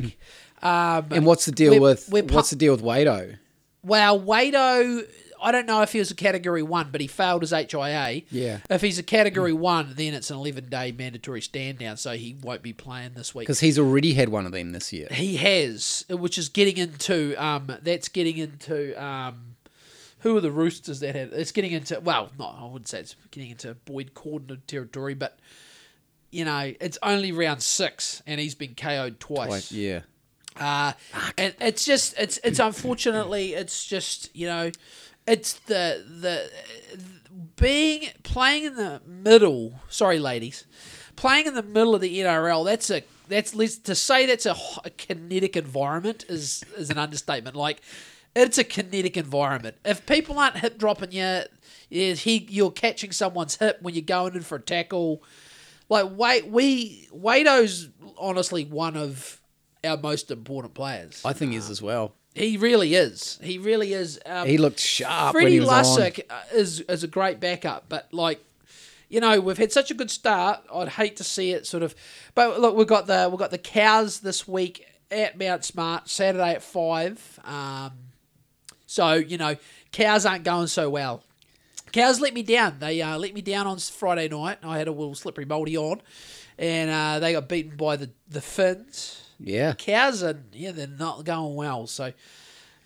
Um, 0.62 1.08
and 1.12 1.26
what's 1.26 1.46
the 1.46 1.52
deal 1.52 1.72
we're- 1.72 1.82
with 1.82 2.10
we're 2.10 2.24
what's 2.24 2.50
the 2.50 2.56
deal 2.56 2.74
with 2.74 2.82
Wado? 2.84 3.38
well, 3.84 4.20
Wado, 4.20 5.06
I 5.44 5.52
don't 5.52 5.68
know 5.68 5.82
if 5.82 5.92
he 5.92 6.00
was 6.00 6.10
a 6.10 6.16
Category 6.16 6.64
One, 6.64 6.90
but 6.92 7.02
he 7.02 7.08
failed 7.08 7.42
his 7.42 7.52
HIA. 7.52 8.24
Yeah. 8.32 8.60
If 8.70 8.82
he's 8.82 8.98
a 8.98 9.04
Category 9.04 9.54
One, 9.54 9.94
then 9.96 10.14
it's 10.14 10.32
an 10.32 10.38
eleven-day 10.38 10.94
mandatory 10.94 11.42
stand 11.42 11.80
down, 11.80 11.98
so 11.98 12.12
he 12.14 12.36
won't 12.42 12.62
be 12.62 12.74
playing 12.74 13.12
this 13.16 13.36
week. 13.36 13.48
Because 13.48 13.60
he's 13.60 13.78
already 13.78 14.14
had 14.14 14.30
one 14.30 14.46
of 14.46 14.52
them 14.52 14.72
this 14.72 14.94
year. 14.94 15.08
He 15.12 15.38
has, 15.38 16.06
which 16.10 16.38
is 16.38 16.50
getting 16.50 16.78
into 16.78 17.36
um, 17.36 17.72
that's 17.82 18.08
getting 18.08 18.38
into 18.38 18.94
um, 19.04 19.56
who 20.20 20.38
are 20.38 20.42
the 20.42 20.52
Roosters 20.52 21.02
that 21.02 21.16
had? 21.16 21.34
It's 21.34 21.52
getting 21.52 21.74
into 21.74 22.00
well, 22.00 22.32
not 22.40 22.58
I 22.60 22.66
wouldn't 22.66 22.88
say 22.88 23.02
it's 23.02 23.16
getting 23.32 23.52
into 23.52 23.74
Boyd 23.74 24.14
Cordner 24.14 24.60
territory, 24.66 25.14
but 25.14 25.38
you 26.32 26.46
know, 26.46 26.74
it's 26.80 26.98
only 27.04 27.32
round 27.32 27.62
six, 27.62 28.24
and 28.26 28.40
he's 28.40 28.56
been 28.56 28.74
KO'd 28.74 29.20
twice. 29.20 29.50
Like, 29.50 29.72
yeah. 29.72 30.02
Uh, 30.60 30.94
and 31.38 31.54
it's 31.60 31.84
just 31.84 32.16
it's 32.18 32.40
it's 32.44 32.60
unfortunately 32.60 33.54
it's 33.54 33.86
just 33.86 34.36
you 34.36 34.48
know 34.48 34.72
it's 35.28 35.54
the 35.54 36.04
the 36.08 36.52
being 37.56 38.10
playing 38.24 38.66
in 38.66 38.76
the 38.76 39.02
middle. 39.06 39.80
Sorry, 39.90 40.20
ladies, 40.20 40.66
playing 41.16 41.48
in 41.48 41.56
the 41.56 41.64
middle 41.64 41.96
of 41.96 42.02
the 42.02 42.20
NRL. 42.20 42.66
That's 42.66 42.90
a 42.90 43.04
that's 43.28 43.52
to 43.52 43.96
say 43.96 44.26
that's 44.26 44.46
a, 44.46 44.56
a 44.84 44.90
kinetic 44.90 45.56
environment 45.56 46.26
is 46.30 46.64
is 46.78 46.90
an 46.90 46.98
understatement. 46.98 47.56
Like 47.56 47.82
it's 48.36 48.58
a 48.58 48.64
kinetic 48.64 49.18
environment. 49.18 49.78
If 49.86 50.06
people 50.06 50.40
aren't 50.40 50.58
hip 50.58 50.78
dropping 50.78 51.12
you, 51.12 51.44
he 51.90 52.48
you're 52.50 52.72
catching 52.72 53.12
someone's 53.12 53.56
hip 53.58 53.80
when 53.82 53.94
you're 53.94 54.02
going 54.04 54.36
in 54.36 54.42
for 54.42 54.56
a 54.56 54.62
tackle. 54.62 55.24
Like 55.90 56.08
wait, 56.12 56.48
we 56.48 57.08
Wado's 57.12 57.90
honestly 58.18 58.66
one 58.66 58.98
of 58.98 59.40
our 59.84 59.98
most 59.98 60.32
important 60.32 60.74
players. 60.74 61.22
I 61.24 61.34
think 61.34 61.54
is 61.54 61.70
as 61.70 61.82
well. 61.82 62.14
He 62.36 62.58
really 62.58 62.96
is. 62.96 63.38
He 63.44 63.58
really 63.58 63.94
is. 63.94 64.20
Um, 64.26 64.48
He 64.48 64.58
looked 64.58 64.80
sharp 64.80 65.36
when 65.36 65.44
Freddie 65.44 65.60
he. 65.60 65.66
Lussick 65.66 66.22
uh, 66.30 66.42
is 66.54 66.82
is 66.82 67.04
a 67.04 67.08
great 67.08 67.40
backup, 67.40 67.86
but 67.90 68.12
like, 68.12 68.44
you 69.08 69.20
know, 69.20 69.40
we've 69.40 69.58
had 69.58 69.72
such 69.72 69.92
a 69.92 69.94
good 69.94 70.10
start. 70.10 70.62
I'd 70.74 70.90
hate 70.90 71.18
to 71.18 71.24
see 71.24 71.52
it 71.52 71.68
sort 71.68 71.84
of. 71.84 71.94
But 72.34 72.60
look, 72.60 72.76
we've 72.76 72.88
got 72.88 73.06
the 73.06 73.28
we've 73.30 73.40
got 73.40 73.52
the 73.52 73.60
cows 73.60 74.22
this 74.22 74.48
week 74.48 74.86
at 75.12 75.38
Mount 75.38 75.64
Smart 75.64 76.10
Saturday 76.10 76.52
at 76.54 76.64
five. 76.64 77.40
Um, 77.44 77.92
so 78.88 79.14
you 79.14 79.38
know, 79.38 79.56
cows 79.92 80.26
aren't 80.26 80.44
going 80.44 80.68
so 80.68 80.90
well. 80.90 81.24
Cows 81.92 82.20
let 82.20 82.34
me 82.34 82.42
down. 82.42 82.78
They 82.80 83.00
uh, 83.02 83.20
let 83.20 83.36
me 83.36 83.42
down 83.42 83.68
on 83.68 83.78
Friday 83.78 84.28
night. 84.28 84.58
I 84.64 84.80
had 84.80 84.88
a 84.88 84.92
little 84.92 85.14
slippery 85.14 85.46
mouldy 85.46 85.78
on, 85.78 86.02
and 86.58 86.90
uh, 86.90 87.20
they 87.20 87.34
got 87.34 87.48
beaten 87.48 87.78
by 87.78 87.96
the 87.96 88.10
the 88.28 88.42
Finns. 88.42 89.20
Yeah. 89.44 89.74
Cows 89.74 90.24
are 90.24 90.40
yeah, 90.54 90.72
they're 90.72 90.88
not 90.88 91.26
going 91.26 91.56
well. 91.56 91.86
So, 91.88 92.14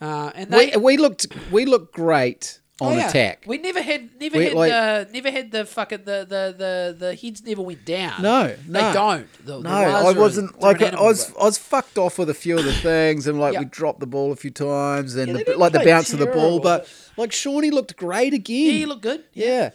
uh, 0.02 0.32
and 0.36 0.52
they 0.52 0.72
We, 0.76 0.78
we 0.78 0.98
looked 0.98 1.28
we 1.52 1.66
looked 1.66 1.94
great 1.94 2.60
on 2.80 2.94
Oh, 2.94 2.96
yeah. 2.96 3.10
attack. 3.10 3.44
We 3.48 3.58
never 3.58 3.82
had, 3.82 4.10
never 4.20 4.38
We, 4.38 4.44
had, 4.46 4.54
like- 4.54 4.72
uh, 4.72 5.06
never 5.12 5.32
had 5.32 5.52
the 5.52 5.66
fucking 5.66 6.04
the 6.06 6.26
the 6.30 6.56
the 6.58 6.96
the 6.98 7.16
heads 7.16 7.44
never 7.44 7.62
went 7.64 7.86
down. 7.86 8.22
No, 8.22 8.56
they 8.68 8.82
no. 8.82 8.94
don't. 8.94 9.34
The, 9.46 9.54
the 9.54 9.60
No, 9.64 9.70
Waz 9.70 10.06
I 10.16 10.20
wasn't 10.20 10.60
like 10.62 10.82
I 10.84 11.02
was. 11.02 11.32
but- 11.32 11.42
I 11.42 11.46
was 11.46 11.58
fucked 11.58 11.98
off 11.98 12.20
with 12.20 12.30
a 12.30 12.36
few 12.36 12.58
of 12.58 12.66
the 12.66 12.74
things, 12.74 13.26
and 13.28 13.40
like 13.40 13.54
Yeah. 13.54 13.60
we 13.62 13.66
dropped 13.66 14.00
the 14.00 14.06
ball 14.08 14.32
a 14.32 14.36
few 14.36 14.52
times, 14.52 15.16
and 15.16 15.38
Yeah, 15.38 15.44
the, 15.44 15.58
like 15.58 15.74
the 15.74 15.80
bounce 15.84 16.14
of 16.14 16.20
the 16.20 16.28
ball. 16.28 16.60
But 16.60 16.88
like 17.18 17.32
Shawnee 17.32 17.72
looked 17.72 17.96
great 17.98 18.34
again. 18.36 18.66
Yeah, 18.68 18.72
he 18.74 18.86
looked 18.86 19.02
good. 19.04 19.24
Yeah, 19.34 19.72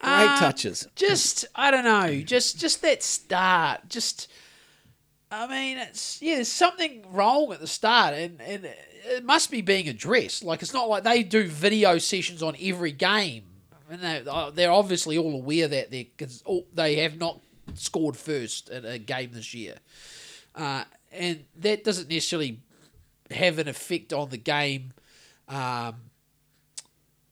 great 0.00 0.10
Um, 0.12 0.38
touches. 0.38 0.86
Just 0.94 1.46
I 1.54 1.70
don't 1.70 1.84
know. 1.84 2.20
Just 2.20 2.58
just 2.58 2.82
that 2.82 3.02
start. 3.02 3.88
Just 3.88 4.28
I 5.30 5.46
mean, 5.48 5.78
it's 5.78 6.22
yeah. 6.22 6.36
There's 6.36 6.50
something 6.52 7.04
wrong 7.10 7.52
at 7.52 7.60
the 7.60 7.66
start, 7.66 8.14
and 8.14 8.40
and 8.40 8.64
it 8.64 9.24
must 9.24 9.50
be 9.50 9.60
being 9.60 9.88
addressed. 9.88 10.44
Like 10.44 10.62
it's 10.62 10.72
not 10.72 10.88
like 10.88 11.02
they 11.02 11.22
do 11.22 11.48
video 11.48 11.98
sessions 11.98 12.42
on 12.42 12.54
every 12.60 12.92
game, 12.92 13.44
and 13.90 14.00
they 14.00 14.22
they're 14.54 14.70
obviously 14.70 15.18
all 15.18 15.34
aware 15.34 15.66
that 15.66 15.90
they 15.90 16.10
they 16.74 16.96
have 16.96 17.18
not 17.18 17.40
scored 17.74 18.16
first 18.16 18.68
in 18.68 18.84
a 18.84 18.98
game 18.98 19.30
this 19.32 19.52
year, 19.52 19.74
uh, 20.54 20.84
and 21.10 21.44
that 21.56 21.82
doesn't 21.82 22.08
necessarily 22.08 22.60
have 23.30 23.58
an 23.58 23.66
effect 23.68 24.12
on 24.12 24.30
the 24.30 24.38
game. 24.38 24.92
Um, 25.48 25.96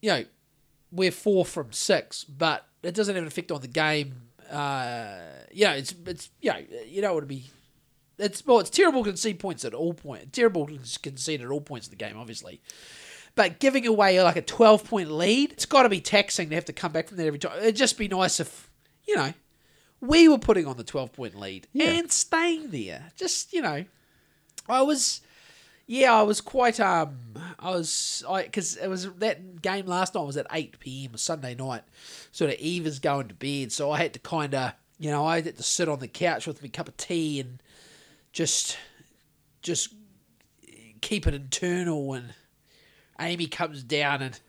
you 0.03 0.11
know, 0.11 0.25
we're 0.91 1.13
four 1.13 1.45
from 1.45 1.73
six, 1.73 2.25
but 2.25 2.67
it 2.83 2.95
doesn't 2.95 3.15
have 3.15 3.23
an 3.23 3.29
effect 3.29 3.53
on 3.53 3.61
the 3.61 3.69
game. 3.69 4.15
Uh, 4.51 5.19
you 5.53 5.65
know, 5.65 5.73
it's 5.73 5.95
it's 6.07 6.31
you 6.41 6.51
know 6.51 6.59
you 6.87 7.03
know 7.03 7.13
what 7.15 7.19
it'd 7.19 7.29
be. 7.29 7.45
It's 8.19 8.45
well, 8.47 8.61
it's 8.61 8.71
terrible 8.71 9.03
to 9.05 9.11
concede 9.11 9.39
points 9.41 9.65
at 9.65 9.75
all 9.75 9.95
point. 9.95 10.33
Terrible 10.33 10.67
to 10.67 10.79
concede 11.03 11.41
at 11.41 11.49
all 11.51 11.61
points 11.61 11.87
of 11.87 11.91
the 11.91 11.97
game, 11.97 12.17
obviously. 12.17 12.61
But 13.35 13.59
giving 13.59 13.87
away 13.87 14.23
like 14.23 14.37
a 14.37 14.43
twelve 14.43 14.85
point 14.85 15.11
lead, 15.11 15.53
it's 15.53 15.67
got 15.67 15.83
to 15.83 15.89
be 15.89 16.01
taxing 16.01 16.49
to 16.51 16.55
have 16.55 16.65
to 16.67 16.73
come 16.73 16.93
back 16.93 17.09
from 17.09 17.17
that 17.17 17.27
every 17.27 17.39
time. 17.41 17.59
It'd 17.59 17.77
just 17.77 17.99
be 17.99 18.07
nice 18.09 18.39
if 18.39 18.71
you 19.07 19.17
know 19.17 19.33
we 20.01 20.29
were 20.29 20.39
putting 20.39 20.67
on 20.67 20.77
the 20.77 20.85
twelve 20.85 21.13
point 21.13 21.35
lead 21.35 21.67
Yeah. 21.73 21.91
and 21.91 22.13
staying 22.13 22.71
there. 22.71 23.11
Just 23.17 23.53
you 23.53 23.63
know, 23.63 23.85
I 24.69 24.83
was 24.83 25.21
yeah, 25.87 26.15
I 26.15 26.23
was 26.23 26.41
quite 26.41 26.79
um, 26.79 27.17
I 27.59 27.71
was 27.71 28.23
I 28.29 28.43
because 28.45 28.77
it 28.77 28.89
was 28.89 29.11
that 29.15 29.61
game 29.61 29.87
last 29.87 30.15
night 30.15 30.23
was 30.23 30.37
at 30.37 30.47
eight 30.53 30.79
p.m. 30.79 31.17
Sunday 31.17 31.57
night, 31.57 31.83
sort 32.31 32.53
of 32.53 32.59
Eva's 32.61 33.01
going 33.01 33.27
to 33.29 33.35
bed, 33.35 33.73
so 33.73 33.91
I 33.91 33.99
had 33.99 34.13
to 34.13 34.21
kind 34.21 34.55
of 34.55 34.73
you 35.01 35.11
know 35.11 35.27
I 35.27 35.41
had 35.41 35.57
to 35.57 35.63
sit 35.65 35.89
on 35.89 35.99
the 35.99 36.07
couch 36.09 36.47
with 36.47 36.63
my 36.63 36.69
cup 36.69 36.87
of 36.87 36.97
tea 36.97 37.41
and 37.41 37.61
just 38.35 38.77
just 39.63 39.95
keep 41.01 41.27
it 41.27 41.33
internal 41.33 42.13
and 42.13 42.35
Amy 43.19 43.47
comes 43.47 43.83
down 43.83 44.21
and 44.21 44.41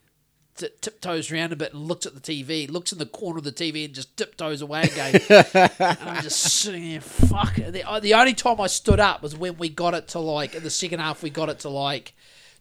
t- 0.57 0.67
tiptoes 0.81 1.31
around 1.31 1.53
a 1.53 1.55
bit 1.55 1.73
and 1.73 1.83
looks 1.83 2.05
at 2.05 2.15
the 2.15 2.19
TV, 2.19 2.69
looks 2.69 2.91
in 2.91 2.97
the 2.97 3.05
corner 3.05 3.38
of 3.38 3.43
the 3.43 3.51
TV 3.51 3.86
and 3.86 3.93
just 3.93 4.17
tiptoes 4.17 4.61
away 4.61 4.81
again. 4.83 5.21
and 5.29 5.97
I'm 6.01 6.23
just 6.23 6.39
sitting 6.39 6.89
there, 6.89 7.01
fuck. 7.01 7.55
The, 7.55 7.88
uh, 7.88 7.99
the 7.99 8.15
only 8.15 8.33
time 8.33 8.59
I 8.59 8.67
stood 8.67 8.99
up 8.99 9.21
was 9.21 9.38
when 9.38 9.57
we 9.57 9.69
got 9.69 9.93
it 9.93 10.07
to 10.09 10.19
like, 10.19 10.55
in 10.55 10.63
the 10.63 10.69
second 10.69 10.99
half, 10.99 11.21
we 11.21 11.29
got 11.29 11.49
it 11.49 11.59
to 11.59 11.69
like 11.69 12.13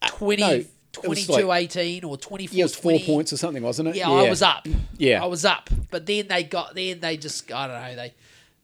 20, 0.07 0.43
no, 0.43 0.65
22 0.93 1.33
like- 1.47 1.63
18 1.77 2.05
or 2.05 2.19
24 2.19 2.55
Yeah, 2.57 2.61
it 2.61 2.65
was 2.65 2.75
four 2.75 2.93
20. 2.93 3.07
points 3.07 3.33
or 3.33 3.37
something, 3.39 3.63
wasn't 3.63 3.89
it? 3.89 3.97
Yeah, 3.97 4.11
I 4.11 4.29
was 4.29 4.43
up. 4.43 4.67
Yeah. 4.99 5.23
I 5.23 5.27
was 5.27 5.45
up. 5.45 5.71
But 5.91 6.05
then 6.05 6.29
they 6.29 6.43
got, 6.45 6.75
then 6.75 7.01
they 7.01 7.17
just, 7.17 7.51
I 7.51 7.67
don't 7.67 7.81
know, 7.81 7.97
they, 7.97 8.15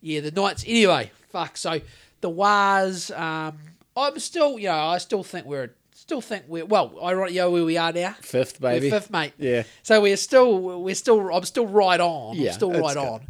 yeah, 0.02 0.20
the 0.20 0.30
Knights, 0.30 0.64
anyway, 0.66 1.11
fuck. 1.30 1.56
So 1.56 1.80
the 2.20 2.30
Wars, 2.30 3.10
um, 3.10 3.58
I'm 3.96 4.18
still, 4.18 4.58
you 4.58 4.68
know, 4.68 4.74
I 4.78 4.98
still 4.98 5.22
think 5.22 5.46
we're, 5.46 5.70
still 5.94 6.20
think 6.20 6.44
we're, 6.48 6.64
well, 6.64 6.94
I 7.02 7.12
you 7.28 7.36
know 7.40 7.50
where 7.50 7.64
we 7.64 7.76
are 7.76 7.92
now. 7.92 8.14
Fifth, 8.20 8.60
baby. 8.60 8.86
We're 8.90 9.00
fifth, 9.00 9.10
mate. 9.10 9.32
Yeah. 9.38 9.62
So 9.82 10.00
we're 10.00 10.16
still, 10.16 10.80
we're 10.80 10.94
still, 10.94 11.34
I'm 11.34 11.44
still 11.44 11.66
right 11.66 12.00
on. 12.00 12.36
Yeah, 12.36 12.48
I'm 12.50 12.54
still 12.54 12.72
right 12.72 12.94
good. 12.94 12.98
on. 12.98 13.20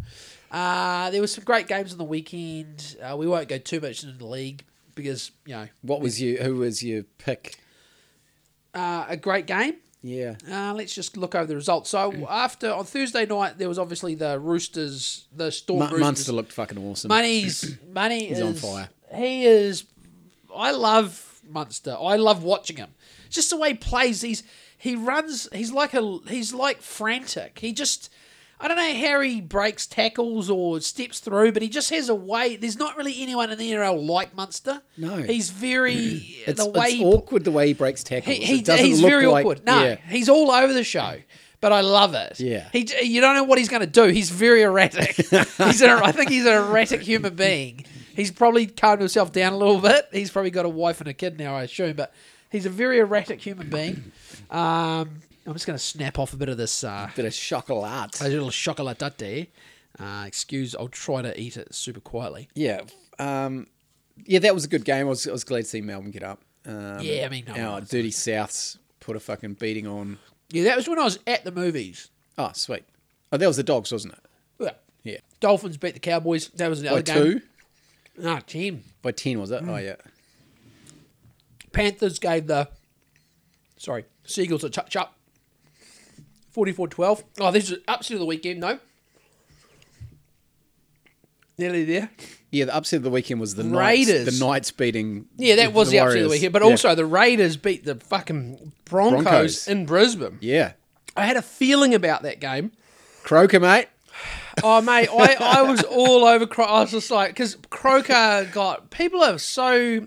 Uh, 0.51 1.11
there 1.11 1.21
were 1.21 1.27
some 1.27 1.45
great 1.45 1.69
games 1.69 1.93
on 1.93 1.99
the 1.99 2.05
weekend. 2.05 2.97
Uh, 3.03 3.17
we 3.17 3.27
won't 3.27 3.49
go 3.49 3.59
too 3.59 3.81
much 3.81 4.03
into 4.05 4.17
the 4.19 4.27
league 4.27 4.65
because, 4.95 5.31
you 5.47 5.55
know, 5.55 5.69
What 5.83 6.01
was 6.01 6.21
you? 6.21 6.39
Who 6.39 6.57
was 6.57 6.83
your 6.83 7.05
pick? 7.19 7.57
uh, 8.75 9.07
a 9.09 9.17
great 9.17 9.47
game. 9.47 9.75
Yeah. 10.03 10.37
Uh, 10.51 10.73
let's 10.75 10.95
just 10.95 11.17
look 11.17 11.35
over 11.35 11.47
the 11.47 11.55
results. 11.55 11.91
So 11.91 12.27
after 12.29 12.73
on 12.73 12.85
Thursday 12.85 13.27
night, 13.27 13.59
there 13.59 13.69
was 13.69 13.79
obviously 13.79 14.15
the 14.15 14.39
Roosters, 14.39 15.27
the 15.35 15.53
Storm 15.53 15.83
Roosters. 15.83 16.01
Munster 16.01 16.33
looked 16.33 16.53
fucking 16.53 16.79
awesome. 16.79 17.09
Money's 17.09 17.77
money 17.93 18.27
He's 18.27 18.39
is 18.39 18.45
on 18.45 18.55
fire. 18.55 18.89
He 19.15 19.45
is. 19.45 19.85
I 20.55 20.71
love 20.73 21.41
Munster. 21.49 21.97
I 22.01 22.17
love 22.17 22.43
watching 22.43 22.77
him. 22.77 22.91
Just 23.29 23.51
the 23.51 23.57
way 23.57 23.69
he 23.71 23.75
plays. 23.75 24.23
He's 24.23 24.43
he 24.79 24.97
runs. 24.97 25.49
He's 25.53 25.73
like 25.73 25.93
a. 25.95 26.19
He's 26.27 26.55
like 26.55 26.81
frantic. 26.81 27.59
He 27.59 27.73
just. 27.73 28.11
I 28.63 28.69
don't 28.69 28.77
know 28.77 29.09
how 29.09 29.21
he 29.21 29.41
breaks 29.41 29.87
tackles 29.87 30.51
or 30.51 30.81
steps 30.83 31.19
through, 31.19 31.53
but 31.53 31.63
he 31.63 31.69
just 31.71 31.89
has 31.91 32.11
a 32.11 32.15
way. 32.15 32.57
There's 32.57 32.79
not 32.79 32.97
really 32.97 33.23
anyone 33.23 33.51
in 33.51 33.59
the 33.59 33.71
NRL 33.73 34.07
like 34.07 34.35
Munster. 34.37 34.83
No. 34.99 35.17
he's 35.17 35.49
very 35.51 35.95
It's, 36.47 36.63
the 36.63 36.69
way 36.71 36.87
it's 36.89 36.95
he 36.97 37.05
awkward 37.05 37.45
the 37.45 37.51
way 37.53 37.69
he 37.69 37.73
breaks 37.73 38.05
tackles. 38.05 38.37
he, 38.37 38.59
he, 38.59 38.63
he's 38.63 39.01
very 39.01 39.27
like- 39.27 39.45
awkward. 39.47 39.65
No, 39.65 39.83
Yeah. 39.83 39.97
he's 40.09 40.29
all 40.29 40.51
over 40.51 40.75
the 40.75 40.85
show, 40.85 41.17
but 41.63 41.73
I 41.73 41.81
love 41.81 42.13
it. 42.15 42.39
Yeah. 42.39 42.69
he 42.73 42.87
you 43.03 43.23
don't 43.23 43.35
know 43.35 43.45
what 43.45 43.57
he's 43.59 43.71
going 43.71 43.81
to 43.81 43.87
do. 43.87 44.05
He's 44.09 44.29
very 44.31 44.61
erratic. 44.63 45.15
he's 45.17 45.33
an, 45.83 45.89
I 45.91 46.13
think 46.13 46.29
he's 46.29 46.45
an 46.45 46.53
erratic 46.53 47.01
human 47.01 47.35
being. 47.37 47.87
He's 48.15 48.31
probably 48.31 48.67
calmed 48.67 49.01
himself 49.01 49.33
down 49.33 49.55
a 49.55 49.57
little 49.57 49.81
bit. 49.81 50.07
He's 50.13 50.31
probably 50.31 50.51
got 50.51 50.67
a 50.67 50.69
wife 50.69 51.01
and 51.01 51.09
a 51.09 51.15
kid 51.15 51.39
now, 51.39 51.55
I 51.57 51.63
assume, 51.63 51.97
but 51.97 52.13
he's 52.51 52.67
a 52.67 52.71
very 52.71 52.99
erratic 52.99 53.41
human 53.41 53.71
being. 53.71 54.13
Um, 54.51 55.23
I'm 55.51 55.55
just 55.57 55.67
going 55.67 55.77
to 55.77 55.85
snap 55.85 56.19
off 56.19 56.33
a 56.33 56.37
bit 56.37 56.49
of 56.49 56.57
this 56.57 56.85
uh, 56.85 57.11
Bit 57.17 57.25
of 57.25 57.35
chocolate. 57.35 58.21
a 58.21 58.29
little 58.29 58.51
chocolate 58.51 58.99
there. 59.19 59.47
Uh, 59.99 60.25
excuse, 60.27 60.77
I'll 60.77 60.87
try 60.89 61.23
to 61.23 61.39
eat 61.39 61.57
it 61.57 61.75
super 61.75 61.99
quietly. 62.01 62.49
Yeah. 62.55 62.83
Um, 63.19 63.67
yeah, 64.25 64.39
that 64.39 64.55
was 64.55 64.65
a 64.65 64.69
good 64.69 64.85
game. 64.85 65.07
I 65.07 65.11
was, 65.11 65.27
I 65.27 65.33
was 65.33 65.43
glad 65.45 65.63
to 65.63 65.65
see 65.65 65.81
Melbourne 65.81 66.13
get 66.13 66.23
up. 66.23 66.41
Um, 66.65 67.01
Yeah, 67.01 67.27
I 67.27 67.29
mean, 67.29 67.45
no, 67.49 67.55
our 67.73 67.81
dirty 67.81 68.11
Souths 68.13 68.79
put 69.01 69.17
a 69.17 69.21
fucking 69.21 69.55
beating 69.55 69.87
on. 69.89 70.19
Yeah, 70.51 70.65
that 70.65 70.77
was 70.77 70.89
when 70.89 70.99
I 71.01 71.05
was 71.05 71.19
at 71.27 71.43
the 71.45 71.51
movies. 71.53 72.11
Oh, 72.39 72.51
sweet. 72.55 72.85
Oh, 73.33 73.37
that 73.37 73.47
was 73.47 73.57
the 73.57 73.63
dogs, 73.65 73.91
wasn't 73.93 74.15
it? 74.15 74.21
Yeah. 74.61 74.71
Yeah. 75.03 75.19
Dolphins 75.41 75.77
beat 75.79 75.95
the 75.95 76.01
Cowboys. 76.01 76.49
That 76.51 76.69
was 76.69 76.81
another 76.81 77.03
By 77.03 77.13
game. 77.15 77.23
two? 77.25 77.41
No, 78.23 78.39
ten. 78.41 78.85
By 79.03 79.11
ten, 79.13 79.41
was 79.41 79.51
Mm. 79.51 79.63
it? 79.63 79.69
Oh, 79.69 79.77
yeah. 79.79 79.97
Panthers 81.73 82.19
gave 82.19 82.47
the 82.47 82.69
sorry 83.77 84.05
Seagulls 84.25 84.65
a 84.65 84.71
touch 84.71 84.97
up. 84.97 85.17
44-12. 86.57 87.23
Oh, 87.41 87.51
this 87.51 87.71
is 87.71 87.79
upset 87.89 88.15
of 88.15 88.21
the 88.21 88.27
weekend, 88.27 88.61
no. 88.61 88.79
Nearly 91.59 91.85
there. 91.85 92.11
Yeah, 92.51 92.65
the 92.65 92.75
upset 92.75 92.99
of 92.99 93.03
the 93.05 93.11
weekend 93.11 93.41
was 93.41 93.55
the 93.55 93.65
Raiders. 93.65 94.25
Knights, 94.25 94.39
the 94.39 94.45
Knights 94.45 94.71
beating. 94.73 95.27
Yeah, 95.37 95.57
that 95.57 95.73
was 95.73 95.91
the, 95.91 95.99
upset 96.01 96.19
of 96.19 96.25
the 96.25 96.31
weekend. 96.31 96.53
But 96.53 96.63
Yeah. 96.63 96.69
also 96.69 96.95
the 96.95 97.05
Raiders 97.07 97.57
beat 97.57 97.85
the 97.85 97.95
fucking 97.97 98.73
Broncos, 98.87 99.23
Broncos. 99.23 99.69
in 99.69 99.87
Brisbane. 99.87 100.39
yeah, 100.41 100.73
I 101.17 101.27
had 101.27 101.37
a 101.37 101.43
feeling 101.43 101.95
about 101.95 102.23
that 102.23 102.41
game. 102.41 102.73
Croker, 103.23 103.61
mate. 103.61 103.89
Oh 104.65 104.81
mate, 104.81 105.09
I, 105.13 105.37
I 105.39 105.63
was 105.63 105.83
all 105.85 106.25
over. 106.25 106.47
Croker. 106.47 106.71
I 106.71 106.81
was 106.81 106.91
just 106.91 107.11
like, 107.11 107.31
because 107.31 107.57
Croker 107.69 108.49
got 108.53 108.91
people 108.91 109.23
are 109.23 109.39
so. 109.39 109.67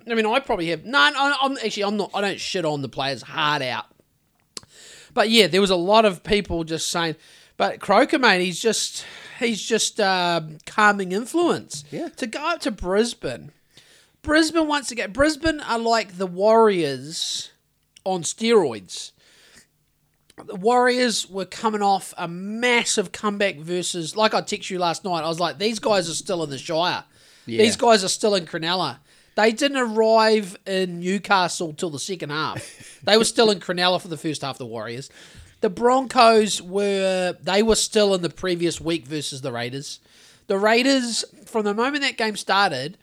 I 0.10 0.14
mean, 0.16 0.26
I 0.26 0.40
probably 0.40 0.68
have. 0.70 0.84
No, 0.84 1.10
no, 1.12 1.36
I'm 1.40 1.58
actually 1.64 1.84
I'm 1.84 1.96
not. 1.98 2.12
I 2.14 2.22
don't 2.22 2.40
shit 2.40 2.66
on 2.66 2.82
the 2.82 2.90
players 2.90 3.22
hard 3.22 3.62
out. 3.62 3.86
But 5.14 5.30
yeah, 5.30 5.48
there 5.48 5.62
was 5.62 5.70
a 5.70 5.76
lot 5.76 6.06
of 6.06 6.24
people 6.24 6.64
just 6.64 6.90
saying, 6.90 7.16
but 7.58 7.80
Croker, 7.80 8.20
mate, 8.20 8.44
he's 8.44 8.60
just 8.60 9.06
he's 9.40 9.62
just 9.62 10.00
um, 10.00 10.58
calming 10.66 11.12
influence. 11.12 11.84
Yeah. 11.92 12.10
To 12.10 12.28
go 12.28 12.40
up 12.40 12.62
to 12.62 12.72
Brisbane, 12.72 13.52
Brisbane 14.22 14.68
once 14.68 14.92
again. 14.92 15.12
Brisbane 15.12 15.60
are 15.60 15.80
like 15.80 16.18
the 16.18 16.28
Warriors 16.28 17.52
on 18.04 18.24
steroids. 18.24 19.12
The 20.46 20.56
Warriors 20.56 21.30
were 21.30 21.46
coming 21.46 21.84
off 21.84 22.14
a 22.18 22.28
massive 22.28 23.12
comeback 23.12 23.58
versus, 23.58 24.16
like 24.16 24.34
I 24.34 24.42
texted 24.42 24.72
you 24.72 24.80
last 24.80 25.04
night. 25.04 25.24
I 25.24 25.28
was 25.28 25.40
like, 25.40 25.60
these 25.60 25.78
guys 25.78 26.10
are 26.10 26.16
still 26.16 26.44
in 26.44 26.50
the 26.50 26.58
Shire. 26.58 27.04
These 27.46 27.76
guys 27.76 28.04
are 28.04 28.10
still 28.10 28.34
in 28.36 28.46
Cronulla. 28.46 28.98
They 29.36 29.52
didn't 29.52 29.78
arrive 29.78 30.58
in 30.68 31.00
Newcastle 31.00 31.74
till 31.74 31.90
the 31.90 32.00
second 32.00 32.30
half. 32.30 33.00
they 33.04 33.18
were 33.18 33.26
still 33.26 33.50
in 33.50 33.60
Cronulla 33.60 34.00
for 34.02 34.08
the 34.08 34.18
first 34.18 34.42
half. 34.44 34.58
The 34.58 34.66
Warriors, 34.66 35.10
the 35.62 35.70
Broncos 35.70 36.62
were 36.62 37.36
they 37.42 37.64
were 37.64 37.76
still 37.76 38.14
in 38.14 38.22
the 38.22 38.30
previous 38.30 38.80
week 38.80 39.06
versus 39.08 39.42
the 39.42 39.52
Raiders. 39.52 40.00
The 40.48 40.58
Raiders, 40.60 41.24
from 41.46 41.64
the 41.64 41.74
moment 41.74 42.04
that 42.04 42.18
game 42.18 42.36
started, 42.36 42.98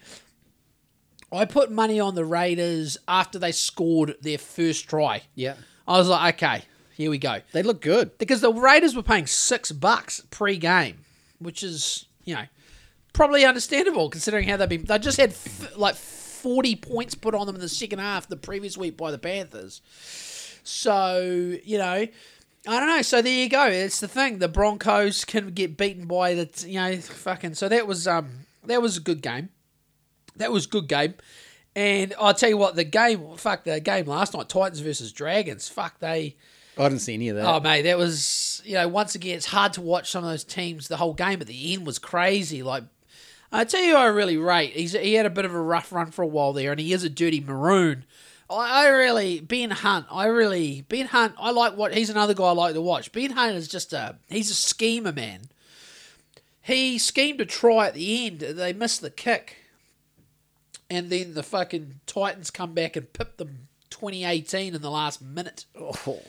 I 1.33 1.45
put 1.47 1.71
money 1.71 1.99
on 1.99 2.15
the 2.15 2.25
Raiders 2.25 2.99
after 3.09 3.39
they 3.39 3.53
scored 3.53 4.17
their 4.21 4.39
first 4.39 4.89
try. 4.89 5.23
Yeah, 5.35 5.55
I 5.89 5.99
was 5.99 6.09
like, 6.09 6.35
okay, 6.37 6.65
here 6.97 7.11
we 7.11 7.19
go. 7.19 7.41
they 7.53 7.63
look 7.63 7.81
good. 7.81 8.19
Because 8.19 8.41
the 8.41 8.53
Raiders 8.53 8.95
were 8.95 9.03
paying 9.03 9.27
six 9.27 9.73
bucks 9.73 10.23
pre-game, 10.31 10.99
which 11.39 11.63
is 11.63 12.07
you 12.25 12.35
know 12.35 12.45
probably 13.13 13.45
understandable 13.45 14.09
considering 14.11 14.47
how 14.49 14.57
they've 14.57 14.69
been. 14.69 14.85
They 14.85 14.99
just 14.99 15.19
had 15.19 15.31
f- 15.31 15.77
like 15.77 15.97
forty 16.41 16.77
points 16.77 17.15
put 17.15 17.35
on 17.35 17.47
them 17.47 17.55
in 17.55 17.61
the 17.61 17.69
second 17.69 17.99
half 17.99 18.29
the 18.29 18.37
previous 18.37 18.77
week 18.77 18.97
by 18.97 19.11
the 19.11 19.19
Panthers. 19.19 19.83
So 20.65 21.57
you 21.65 21.79
know. 21.79 22.07
I 22.67 22.79
don't 22.79 22.89
know. 22.91 23.01
So 23.01 23.23
there 23.23 23.33
you 23.33 23.49
go. 23.49 23.69
It's 23.69 24.01
the 24.01 24.07
thing. 24.07 24.39
The 24.39 24.47
Broncos 24.47 25.25
can 25.25 25.53
get 25.53 25.79
beaten 25.79 26.07
by 26.07 26.35
the 26.35 26.67
you 26.69 26.79
know 26.79 26.95
fucking. 26.99 27.55
So 27.55 27.71
that 27.71 27.87
was 27.87 28.07
um 28.07 28.41
that 28.67 28.83
was 28.83 28.99
a 28.99 29.01
good 29.01 29.23
game. 29.23 29.49
That 30.37 30.53
was 30.53 30.67
a 30.67 30.69
good 30.69 30.87
game. 30.87 31.15
And 31.77 32.15
I'll 32.19 32.35
tell 32.35 32.49
you 32.49 32.57
what, 32.57 32.75
the 32.75 32.85
game, 32.85 33.37
fuck, 33.37 33.65
the 33.65 33.81
game 33.81 34.07
last 34.07 34.35
night, 34.35 34.49
Titans 34.49 34.81
versus 34.81 35.13
Dragons, 35.13 35.69
fuck, 35.69 36.01
they, 36.01 36.37
I 36.77 36.89
didn't 36.89 37.01
see 37.01 37.15
any 37.15 37.29
of 37.29 37.37
that. 37.37 37.47
Oh, 37.47 37.61
mate, 37.61 37.83
that 37.83 37.97
was, 37.97 38.61
you 38.65 38.75
know, 38.75 38.89
once 38.89 39.15
again, 39.15 39.37
it's 39.37 39.47
hard 39.47 39.73
to 39.75 39.81
watch 39.81 40.11
some 40.11 40.25
of 40.25 40.31
those 40.31 40.45
teams. 40.45 40.89
The 40.89 40.97
whole 40.97 41.15
game 41.15 41.41
at 41.41 41.47
the 41.47 41.73
end 41.73 41.87
was 41.87 41.99
crazy. 41.99 42.63
Like, 42.63 42.85
I 43.53 43.65
tell 43.65 43.83
you, 43.83 43.97
I 43.97 44.07
really 44.07 44.37
rate. 44.37 44.73
He's 44.73 44.93
he 44.93 45.15
had 45.15 45.27
a 45.27 45.31
bit 45.31 45.45
of 45.45 45.55
a 45.55 45.61
rough 45.61 45.93
run 45.93 46.11
for 46.11 46.23
a 46.23 46.27
while 46.27 46.53
there, 46.53 46.71
and 46.71 46.81
he 46.81 46.93
is 46.93 47.05
a 47.05 47.11
dirty 47.11 47.41
maroon. 47.41 48.05
I, 48.49 48.85
I 48.85 48.89
really 48.89 49.41
Ben 49.41 49.71
Hunt. 49.71 50.07
I 50.11 50.27
really 50.27 50.83
Ben 50.89 51.07
Hunt. 51.07 51.35
I 51.39 51.51
like 51.51 51.77
what 51.77 51.95
he's 51.95 52.11
another 52.11 52.35
guy 52.35 52.45
I 52.45 52.53
like 52.53 52.75
to 52.75 52.81
watch. 52.81 53.13
Ben 53.13 53.31
Hunt 53.31 53.57
is 53.57 53.69
just 53.69 53.93
a 53.93 54.17
he's 54.29 54.51
a 54.51 54.55
schemer, 54.55 55.13
man. 55.13 55.43
He 56.63 56.99
schemed 56.99 57.39
to 57.39 57.47
try 57.47 57.89
at 57.89 57.95
the 57.95 58.27
end. 58.27 58.41
They 58.41 58.73
missed 58.73 59.01
the 59.01 59.11
kick, 59.11 59.57
and 60.89 61.11
then 61.11 61.35
the 61.35 61.43
fucking 61.43 62.01
Titans 62.07 62.51
come 62.51 62.75
back 62.75 62.97
and 62.97 63.13
pip 63.13 63.37
them 63.37 63.69
2018 63.91 64.75
in 64.75 64.83
the 64.83 64.91
last 64.91 65.21
minute. 65.21 65.65
Oh. 65.79 66.21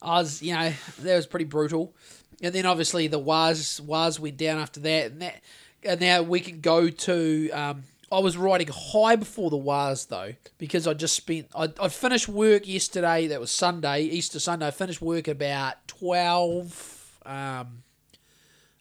I 0.00 0.20
was, 0.20 0.42
you 0.42 0.54
know, 0.54 0.72
that 1.00 1.16
was 1.16 1.26
pretty 1.26 1.44
brutal. 1.44 1.94
And 2.40 2.54
then 2.54 2.66
obviously 2.66 3.08
the 3.08 3.18
Waz 3.18 3.80
Waz 3.80 4.20
went 4.20 4.36
down 4.36 4.58
after 4.58 4.80
that, 4.80 5.12
and 5.12 5.22
that, 5.22 5.40
and 5.84 6.00
now 6.00 6.22
we 6.22 6.40
can 6.40 6.60
go 6.60 6.88
to. 6.88 7.50
Um, 7.50 7.82
I 8.10 8.20
was 8.20 8.38
riding 8.38 8.68
high 8.72 9.16
before 9.16 9.50
the 9.50 9.56
Waz 9.58 10.06
though, 10.06 10.32
because 10.56 10.86
I 10.86 10.94
just 10.94 11.14
spent. 11.14 11.48
I, 11.54 11.68
I 11.80 11.88
finished 11.88 12.28
work 12.28 12.66
yesterday. 12.66 13.26
That 13.26 13.40
was 13.40 13.50
Sunday, 13.50 14.02
Easter 14.02 14.40
Sunday. 14.40 14.66
I 14.66 14.70
finished 14.70 15.02
work 15.02 15.28
about 15.28 15.86
twelve. 15.86 16.94
Um, 17.26 17.82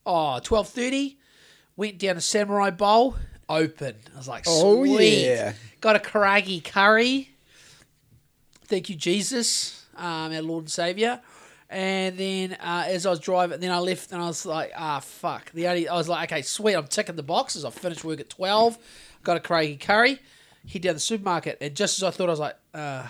oh, 0.05 0.39
12.30. 0.41 1.17
Went 1.75 1.99
down 1.99 2.15
to 2.15 2.21
Samurai 2.21 2.71
Bowl. 2.71 3.15
Open. 3.49 3.95
I 4.13 4.17
was 4.17 4.27
like, 4.27 4.45
Oh, 4.47 4.83
yeah. 4.83 5.53
Got 5.81 5.95
a 5.95 5.99
karaage 5.99 6.63
curry. 6.63 7.29
Thank 8.65 8.89
you, 8.89 8.95
Jesus, 8.95 9.85
um, 9.95 10.33
our 10.33 10.41
Lord 10.41 10.63
and 10.63 10.71
Savior. 10.71 11.21
And 11.69 12.17
then 12.17 12.53
uh, 12.53 12.85
as 12.87 13.05
I 13.05 13.09
was 13.09 13.19
driving, 13.19 13.59
then 13.59 13.71
I 13.71 13.79
left 13.79 14.11
and 14.13 14.21
I 14.21 14.27
was 14.27 14.45
like, 14.45 14.71
ah, 14.75 14.99
fuck. 15.01 15.51
The 15.51 15.67
only 15.67 15.89
I 15.89 15.95
was 15.95 16.07
like, 16.07 16.31
okay, 16.31 16.41
sweet. 16.41 16.75
I'm 16.75 16.87
ticking 16.87 17.15
the 17.17 17.23
boxes. 17.23 17.65
I 17.65 17.69
finished 17.71 18.03
work 18.05 18.19
at 18.21 18.29
twelve. 18.29 18.77
Got 19.23 19.37
a 19.37 19.39
karaage 19.41 19.79
curry. 19.81 20.19
Head 20.71 20.81
down 20.81 20.93
the 20.95 20.99
supermarket, 20.99 21.57
and 21.61 21.73
just 21.75 21.97
as 21.97 22.03
I 22.03 22.11
thought, 22.11 22.27
I 22.27 22.31
was 22.31 22.39
like, 22.41 22.55
uh, 22.73 23.07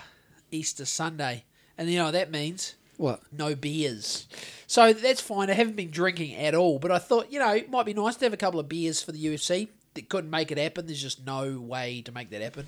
Easter 0.51 0.85
Sunday, 0.85 1.43
and 1.77 1.89
you 1.89 1.97
know 1.97 2.05
what 2.05 2.11
that 2.11 2.29
means 2.29 2.75
What? 2.97 3.21
no 3.31 3.55
beers. 3.55 4.27
So 4.67 4.93
that's 4.93 5.21
fine. 5.21 5.49
I 5.49 5.53
haven't 5.53 5.75
been 5.75 5.89
drinking 5.89 6.35
at 6.35 6.53
all, 6.53 6.77
but 6.77 6.91
I 6.91 6.99
thought, 6.99 7.31
you 7.31 7.39
know, 7.39 7.51
it 7.55 7.71
might 7.71 7.87
be 7.87 7.95
nice 7.95 8.15
to 8.17 8.25
have 8.25 8.33
a 8.33 8.37
couple 8.37 8.59
of 8.59 8.69
beers 8.69 9.01
for 9.01 9.11
the 9.11 9.23
UFC. 9.25 9.69
That 9.95 10.07
couldn't 10.07 10.29
make 10.29 10.51
it 10.51 10.59
happen. 10.59 10.85
There's 10.85 11.01
just 11.01 11.25
no 11.25 11.59
way 11.59 12.01
to 12.03 12.11
make 12.11 12.29
that 12.29 12.43
happen. 12.43 12.67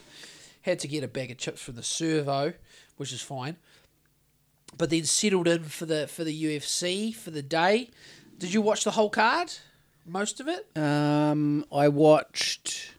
Had 0.63 0.79
to 0.79 0.87
get 0.87 1.03
a 1.03 1.07
bag 1.07 1.29
of 1.29 1.37
chips 1.37 1.61
from 1.61 1.75
the 1.75 1.83
servo, 1.83 2.53
which 2.97 3.13
is 3.13 3.21
fine. 3.21 3.57
But 4.77 4.89
then 4.89 5.03
settled 5.05 5.47
in 5.47 5.63
for 5.63 5.85
the 5.85 6.07
for 6.07 6.23
the 6.23 6.43
UFC 6.43 7.13
for 7.13 7.31
the 7.31 7.41
day. 7.41 7.89
Did 8.37 8.53
you 8.53 8.61
watch 8.61 8.83
the 8.83 8.91
whole 8.91 9.09
card? 9.09 9.51
Most 10.05 10.39
of 10.39 10.47
it? 10.47 10.65
Um, 10.77 11.65
I 11.71 11.87
watched. 11.89 12.91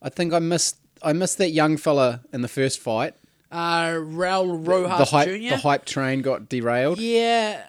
I 0.00 0.08
think 0.08 0.32
I 0.32 0.38
missed. 0.38 0.78
I 1.02 1.12
missed 1.12 1.38
that 1.38 1.50
young 1.50 1.76
fella 1.76 2.22
in 2.32 2.42
the 2.42 2.48
first 2.48 2.80
fight. 2.80 3.14
Uh, 3.50 3.90
Raul 3.92 4.66
Rosas 4.66 4.98
the 4.98 5.04
hype. 5.04 5.28
Jr. 5.28 5.50
The 5.50 5.56
hype 5.58 5.84
train 5.84 6.22
got 6.22 6.48
derailed. 6.48 6.98
Yeah. 6.98 7.62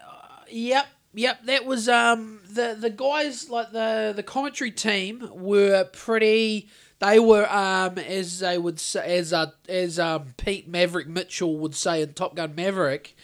Yep. 0.50 0.88
Yep. 1.16 1.44
That 1.46 1.66
was 1.66 1.90
um 1.90 2.40
the 2.50 2.76
the 2.80 2.90
guys 2.90 3.50
like 3.50 3.72
the 3.72 4.14
the 4.16 4.24
commentary 4.24 4.72
team 4.72 5.30
were 5.34 5.84
pretty. 5.86 6.70
They 7.06 7.20
were 7.20 7.48
um 7.52 7.98
as 7.98 8.40
they 8.40 8.58
would 8.58 8.80
say 8.80 9.18
as 9.18 9.34
uh, 9.34 9.52
as 9.68 10.00
um 10.00 10.34
Pete 10.38 10.68
Maverick 10.68 11.08
Mitchell 11.08 11.58
would 11.58 11.76
say 11.76 12.02
in 12.02 12.14
Top 12.14 12.36
Gun 12.36 12.56
Maverick. 12.56 13.16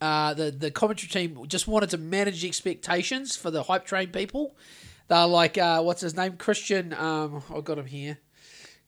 Uh, 0.00 0.34
the 0.34 0.50
the 0.50 0.70
commentary 0.70 1.08
team 1.08 1.38
just 1.46 1.68
wanted 1.68 1.90
to 1.90 1.98
manage 1.98 2.44
expectations 2.44 3.36
for 3.36 3.50
the 3.52 3.62
hype 3.62 3.84
train 3.84 4.08
people. 4.08 4.56
They're 5.08 5.26
like, 5.26 5.58
uh, 5.58 5.82
what's 5.82 6.00
his 6.00 6.16
name? 6.16 6.36
Christian. 6.36 6.92
Um, 6.94 7.42
I 7.54 7.60
got 7.60 7.78
him 7.78 7.86
here. 7.86 8.18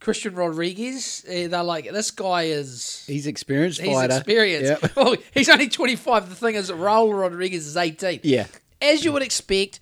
Christian 0.00 0.34
Rodriguez. 0.34 1.24
Eh, 1.28 1.46
They're 1.46 1.62
like, 1.62 1.90
this 1.92 2.10
guy 2.10 2.44
is 2.44 3.04
He's 3.06 3.26
experienced 3.26 3.80
He's 3.80 3.94
fighter. 3.94 4.16
experienced. 4.16 4.82
Yep. 4.82 4.92
Oh, 4.96 5.16
he's 5.32 5.48
only 5.48 5.68
25. 5.68 6.28
The 6.28 6.34
thing 6.34 6.56
is, 6.56 6.70
Raul 6.70 7.18
Rodriguez 7.18 7.66
is 7.66 7.76
18. 7.76 8.20
Yeah. 8.22 8.46
As 8.82 9.04
you 9.04 9.12
would 9.12 9.22
expect, 9.22 9.80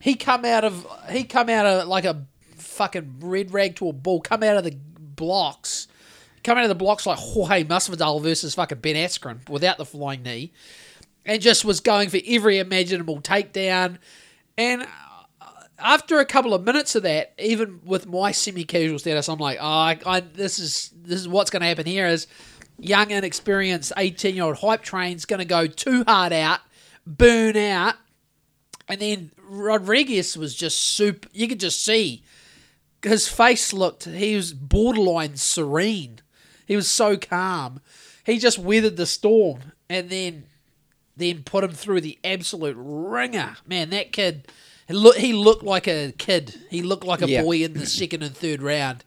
he 0.00 0.14
come 0.14 0.44
out 0.44 0.64
of 0.64 0.86
he 1.10 1.24
come 1.24 1.48
out 1.48 1.64
of 1.66 1.88
like 1.88 2.04
a 2.04 2.26
fucking 2.72 3.16
red 3.20 3.52
rag 3.52 3.76
to 3.76 3.88
a 3.88 3.92
bull. 3.92 4.20
Come 4.20 4.42
out 4.42 4.56
of 4.56 4.64
the 4.64 4.76
blocks. 5.16 5.88
Come 6.42 6.58
out 6.58 6.64
of 6.64 6.68
the 6.68 6.74
blocks 6.74 7.06
like 7.06 7.18
Jorge 7.18 7.64
Masvidal 7.64 8.20
versus 8.20 8.54
fucking 8.54 8.78
Ben 8.78 8.96
Askren 8.96 9.48
without 9.48 9.78
the 9.78 9.84
flying 9.84 10.22
knee, 10.22 10.52
and 11.24 11.40
just 11.40 11.64
was 11.64 11.80
going 11.80 12.08
for 12.08 12.18
every 12.26 12.58
imaginable 12.58 13.20
takedown. 13.20 13.98
And 14.58 14.82
uh, 14.82 15.46
after 15.78 16.18
a 16.18 16.24
couple 16.24 16.52
of 16.52 16.64
minutes 16.64 16.96
of 16.96 17.04
that, 17.04 17.32
even 17.38 17.80
with 17.84 18.06
my 18.06 18.32
semi-casual 18.32 18.98
status, 18.98 19.28
I'm 19.28 19.38
like, 19.38 19.58
oh, 19.60 19.64
I, 19.64 19.98
I, 20.04 20.20
this 20.20 20.58
is 20.58 20.90
this 20.96 21.20
is 21.20 21.28
what's 21.28 21.50
going 21.50 21.60
to 21.62 21.68
happen 21.68 21.86
here. 21.86 22.08
Is 22.08 22.26
young, 22.78 23.12
inexperienced, 23.12 23.92
18 23.96 24.34
year 24.34 24.44
old 24.44 24.58
hype 24.58 24.82
train's 24.82 25.24
going 25.24 25.38
to 25.38 25.44
go 25.44 25.68
too 25.68 26.02
hard 26.08 26.32
out, 26.32 26.60
burn 27.06 27.56
out, 27.56 27.94
and 28.88 29.00
then 29.00 29.30
Rodriguez 29.40 30.36
was 30.36 30.56
just 30.56 30.78
super. 30.78 31.28
You 31.32 31.46
could 31.46 31.60
just 31.60 31.84
see 31.84 32.24
his 33.02 33.28
face 33.28 33.72
looked. 33.72 34.04
He 34.04 34.36
was 34.36 34.52
borderline 34.52 35.36
serene. 35.36 36.20
He 36.66 36.76
was 36.76 36.88
so 36.88 37.16
calm. 37.16 37.80
He 38.24 38.38
just 38.38 38.58
weathered 38.58 38.96
the 38.96 39.06
storm, 39.06 39.72
and 39.88 40.08
then 40.10 40.44
then 41.16 41.42
put 41.42 41.64
him 41.64 41.72
through 41.72 42.00
the 42.00 42.18
absolute 42.24 42.76
ringer. 42.78 43.56
Man, 43.66 43.90
that 43.90 44.12
kid. 44.12 44.48
He, 44.88 44.94
look, 44.94 45.16
he 45.16 45.32
looked 45.32 45.62
like 45.62 45.86
a 45.86 46.12
kid. 46.16 46.54
He 46.70 46.82
looked 46.82 47.04
like 47.04 47.22
a 47.22 47.28
Yeah. 47.28 47.42
boy 47.42 47.62
in 47.62 47.74
the 47.74 47.86
second 47.86 48.22
and 48.22 48.34
third 48.36 48.62
round. 48.62 49.04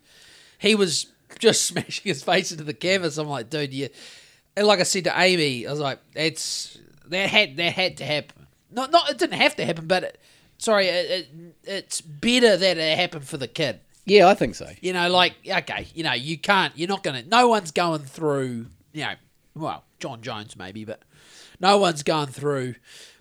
He 0.57 0.75
was 0.75 1.07
just 1.39 1.63
smashing 1.67 2.03
his 2.09 2.23
face 2.23 2.51
into 2.51 2.63
the 2.63 2.73
canvas. 2.73 3.17
I'm 3.17 3.27
like, 3.27 3.49
dude, 3.49 3.73
you. 3.73 3.89
And 4.55 4.67
like 4.67 4.79
I 4.79 4.83
said 4.83 5.03
to 5.05 5.19
Amy, 5.19 5.67
I 5.67 5.71
was 5.71 5.79
like, 5.79 5.99
"It's 6.15 6.77
that 7.07 7.29
had 7.29 7.57
that 7.57 7.73
had 7.73 7.97
to 7.97 8.05
happen. 8.05 8.47
Not 8.71 8.91
not 8.91 9.09
it 9.09 9.17
didn't 9.17 9.39
have 9.39 9.55
to 9.57 9.65
happen, 9.65 9.87
but 9.87 10.03
it, 10.03 10.19
sorry, 10.57 10.87
it, 10.87 11.11
it, 11.11 11.55
it's 11.65 12.01
better 12.01 12.55
that 12.55 12.77
it 12.77 12.97
happened 12.97 13.27
for 13.27 13.37
the 13.37 13.47
kid. 13.47 13.79
Yeah, 14.05 14.27
I 14.27 14.35
think 14.35 14.55
so. 14.55 14.69
You 14.81 14.93
know, 14.93 15.09
like 15.09 15.33
okay, 15.47 15.87
you 15.93 16.03
know, 16.03 16.13
you 16.13 16.37
can't. 16.37 16.71
You're 16.77 16.87
not 16.89 17.03
gonna. 17.03 17.23
No 17.23 17.47
one's 17.47 17.71
going 17.71 18.01
through. 18.01 18.67
You 18.93 19.03
know, 19.03 19.13
well, 19.55 19.83
Jon 19.99 20.21
Jones 20.21 20.55
maybe, 20.55 20.85
but 20.85 21.01
no 21.59 21.77
one's 21.77 22.03
going 22.03 22.27
through. 22.27 22.75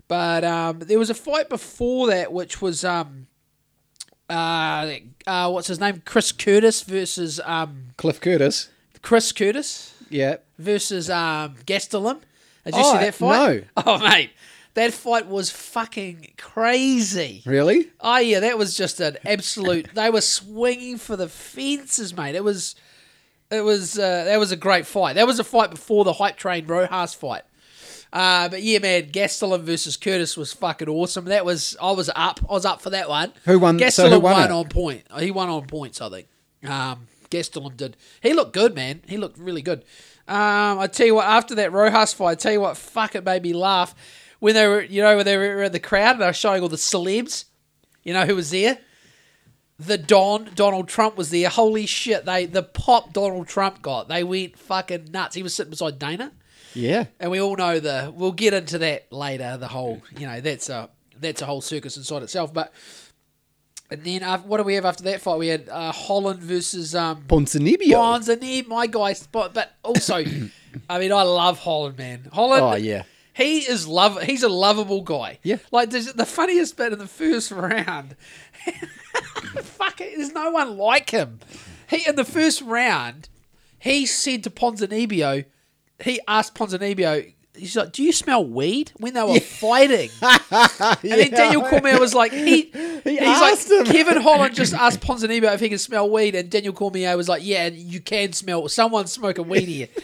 But 0.07 0.43
um, 0.43 0.79
there 0.79 0.99
was 0.99 1.09
a 1.09 1.15
fight 1.15 1.49
before 1.49 2.07
that, 2.07 2.31
which 2.31 2.61
was 2.61 2.85
um, 2.85 3.25
uh, 4.29 4.95
uh, 5.27 5.49
what's 5.49 5.67
his 5.67 5.79
name? 5.79 6.01
Chris 6.05 6.31
Curtis 6.31 6.81
versus 6.83 7.39
um, 7.43 7.87
Cliff 7.97 8.21
Curtis. 8.21 8.69
Chris 9.01 9.31
Curtis 9.31 9.93
Yeah. 10.09 10.37
versus 10.57 11.09
um, 11.09 11.55
Gastelum. 11.65 12.21
Did 12.65 12.75
you 12.75 12.81
Oh, 12.83 12.93
see 12.93 12.99
that 12.99 13.13
fight? 13.15 13.63
no. 13.77 13.83
Oh, 13.85 13.99
mate, 13.99 14.31
that 14.75 14.93
fight 14.93 15.27
was 15.27 15.49
fucking 15.49 16.33
crazy. 16.37 17.41
Really? 17.45 17.87
Oh 17.99 18.17
yeah, 18.17 18.41
that 18.41 18.57
was 18.57 18.77
just 18.77 18.99
an 18.99 19.17
absolute. 19.25 19.89
they 19.93 20.09
were 20.09 20.21
swinging 20.21 20.97
for 20.97 21.15
the 21.15 21.27
fences, 21.27 22.15
mate. 22.15 22.35
It 22.35 22.43
was, 22.43 22.75
it 23.49 23.61
was. 23.61 23.97
Uh, 23.97 24.25
that 24.25 24.37
was 24.37 24.51
a 24.51 24.57
great 24.57 24.85
fight. 24.85 25.15
That 25.15 25.27
was 25.27 25.39
a 25.39 25.43
fight 25.43 25.71
before 25.71 26.03
the 26.03 26.13
hype 26.13 26.35
train 26.37 26.67
Rosas 26.67 27.13
fight. 27.13 27.43
Uh, 28.11 28.49
but 28.49 28.63
yeah, 28.63 28.79
man, 28.79 29.09
Gastelum 29.11 29.61
versus 29.61 29.97
Curtis 29.97 30.37
was 30.37 30.53
fucking 30.53 30.89
awesome. 30.89 31.25
That 31.25 31.45
was. 31.45 31.75
I 31.81 31.91
was 31.91 32.09
up. 32.13 32.41
I 32.49 32.53
was 32.53 32.65
up 32.65 32.81
for 32.81 32.89
that 32.89 33.07
one. 33.09 33.31
Who 33.45 33.57
won- 33.59 33.79
Gastelum 33.79 33.91
so 33.91 34.09
who 34.09 34.19
won 34.19 34.33
won 34.33 34.51
on 34.51 34.67
point. 34.67 35.03
He 35.19 35.31
won 35.31 35.49
on 35.49 35.67
points, 35.67 36.01
I 36.01 36.09
think. 36.09 36.27
Um, 36.67 37.07
Gastelum 37.29 37.77
did. 37.77 37.95
He 38.21 38.33
looked 38.33 38.53
good, 38.53 38.75
man. 38.75 39.01
He 39.07 39.15
looked 39.15 39.37
really 39.37 39.61
good. 39.61 39.85
Um, 40.27 40.79
I 40.79 40.87
tell 40.87 41.05
you 41.05 41.15
what, 41.15 41.27
after 41.27 41.55
that 41.55 41.71
Rosas 41.71 42.13
fight, 42.13 42.31
I 42.31 42.35
tell 42.35 42.51
you 42.51 42.59
what, 42.61 42.75
fuck 42.77 43.15
it 43.15 43.23
made 43.23 43.43
me 43.43 43.53
laugh 43.53 43.95
when 44.39 44.53
they 44.53 44.67
were, 44.67 44.81
you 44.81 45.01
know, 45.01 45.15
when 45.17 45.25
they 45.25 45.37
were 45.37 45.63
in 45.63 45.71
the 45.71 45.79
crowd 45.79 46.11
and 46.13 46.21
they 46.21 46.25
were 46.27 46.33
showing 46.33 46.61
all 46.61 46.69
the 46.69 46.75
celebs. 46.77 47.45
You 48.03 48.13
know 48.13 48.25
who 48.25 48.35
was 48.35 48.51
there? 48.51 48.77
The 49.79 49.97
Don 49.97 50.49
Donald 50.55 50.87
Trump 50.87 51.17
was 51.17 51.31
there. 51.31 51.49
Holy 51.49 51.85
shit! 51.85 52.23
They 52.25 52.45
the 52.45 52.63
pop 52.63 53.11
Donald 53.13 53.47
Trump 53.47 53.81
got. 53.81 54.07
They 54.07 54.23
went 54.23 54.57
fucking 54.57 55.09
nuts. 55.11 55.35
He 55.35 55.43
was 55.43 55.53
sitting 55.53 55.71
beside 55.71 55.99
Dana, 55.99 56.31
Yeah. 56.73 57.05
and 57.19 57.29
we 57.29 57.41
all 57.41 57.55
know 57.57 57.79
the. 57.81 58.13
We'll 58.15 58.31
get 58.31 58.53
into 58.53 58.77
that 58.77 59.11
later. 59.11 59.57
The 59.57 59.67
whole, 59.67 60.01
you 60.17 60.27
know, 60.27 60.39
that's 60.39 60.69
a 60.69 60.89
that's 61.19 61.41
a 61.41 61.45
whole 61.45 61.59
circus 61.61 61.97
inside 61.97 62.23
itself. 62.23 62.53
But 62.53 62.71
and 63.91 64.03
then 64.03 64.23
uh, 64.23 64.37
what 64.39 64.57
do 64.57 64.63
we 64.63 64.75
have 64.75 64.85
after 64.85 65.03
that 65.03 65.19
fight? 65.21 65.37
We 65.39 65.47
had 65.47 65.67
uh, 65.67 65.91
Holland 65.91 66.39
versus 66.41 66.95
um, 66.95 67.23
Ponzinibbio. 67.27 68.67
My 68.67 68.87
guy 68.87 69.11
spot. 69.13 69.53
But 69.53 69.73
also, 69.83 70.15
I 70.89 70.99
mean, 70.99 71.11
I 71.11 71.23
love 71.23 71.59
Holland, 71.59 71.97
man. 71.97 72.29
Holland. 72.31 72.63
Oh, 72.63 72.75
yeah. 72.75 73.03
He 73.35 73.59
is 73.59 73.85
love. 73.85 74.21
He's 74.23 74.43
a 74.43 74.49
lovable 74.49 75.01
guy. 75.01 75.39
Yeah. 75.43 75.57
Like 75.69 75.89
the 75.89 76.25
funniest 76.25 76.77
bit 76.77 76.93
in 76.93 76.99
the 76.99 77.07
first 77.07 77.51
round. 77.51 78.15
fuck 79.61 79.99
it. 79.99 80.15
There's 80.15 80.31
no 80.31 80.51
one 80.51 80.77
like 80.77 81.09
him. 81.09 81.39
He 81.89 82.07
in 82.07 82.15
the 82.15 82.23
first 82.23 82.61
round, 82.61 83.27
he 83.77 84.05
said 84.05 84.45
to 84.45 84.49
Ponzinibbio, 84.49 85.43
he 86.01 86.21
asked 86.29 86.55
Ponzinibbio. 86.55 87.33
He's 87.53 87.75
like, 87.75 87.91
"Do 87.91 88.03
you 88.03 88.13
smell 88.13 88.45
weed?" 88.45 88.93
When 88.97 89.13
they 89.13 89.23
were 89.23 89.39
fighting, 89.39 90.09
and 90.21 90.97
then 91.01 91.31
Daniel 91.31 91.63
Cormier 91.63 91.99
was 91.99 92.13
like, 92.13 92.31
"He, 92.31 92.71
he's 93.03 93.19
asked 93.19 93.69
like, 93.69 93.87
him. 93.87 93.93
Kevin 93.93 94.21
Holland 94.21 94.55
just 94.55 94.73
asked 94.73 95.01
Ponzinibbio 95.01 95.53
if 95.53 95.59
he 95.59 95.69
can 95.69 95.77
smell 95.77 96.09
weed, 96.09 96.35
and 96.35 96.49
Daniel 96.49 96.73
Cormier 96.73 97.15
was 97.15 97.29
like, 97.29 97.45
"Yeah, 97.45 97.67
you 97.67 98.01
can 98.01 98.33
smell. 98.33 98.67
Someone's 98.69 99.11
smoking 99.11 99.47
weed 99.47 99.67
here." 99.67 99.87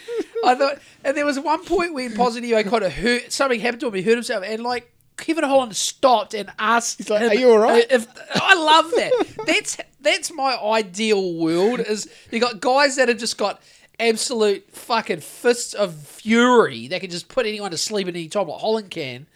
I 0.44 0.56
thought, 0.56 0.80
and 1.04 1.16
there 1.16 1.26
was 1.26 1.39
one 1.39 1.64
point 1.66 1.94
where 1.94 2.10
when 2.10 2.18
Ponzinibbio 2.18 2.70
kind 2.70 2.84
of 2.84 2.94
hurt. 2.94 3.32
Something 3.32 3.60
happened 3.60 3.82
to 3.82 3.88
him. 3.88 3.94
He 3.94 4.02
hurt 4.02 4.16
himself, 4.16 4.44
and 4.46 4.64
like 4.64 4.92
Kevin 5.18 5.44
Holland 5.44 5.76
stopped 5.76 6.34
and 6.34 6.52
asked, 6.58 6.98
He's 6.98 7.10
like, 7.10 7.22
"Are 7.22 7.34
you 7.34 7.52
all 7.52 7.58
right?" 7.58 7.86
If, 7.89 8.08
I 8.36 8.56
love 8.56 8.92
that. 8.92 9.46
That's 9.46 9.78
that's 10.02 10.34
my 10.34 10.58
ideal 10.58 11.36
world. 11.36 11.80
Is 11.80 12.10
you 12.32 12.39
got 12.39 12.60
guys 12.60 12.96
that 12.96 13.08
have 13.08 13.18
just 13.18 13.38
got 13.38 13.62
absolute 14.00 14.66
fucking 14.72 15.20
fists 15.20 15.74
of 15.74 15.96
fury 15.96 16.88
that 16.88 17.02
can 17.02 17.10
just 17.10 17.28
put 17.30 17.46
anyone 17.46 17.72
to 17.72 17.78
sleep 17.78 18.08
at 18.08 18.16
any 18.16 18.28
time, 18.28 18.48
like 18.48 18.60
Holland 18.60 18.89
can. 18.89 19.28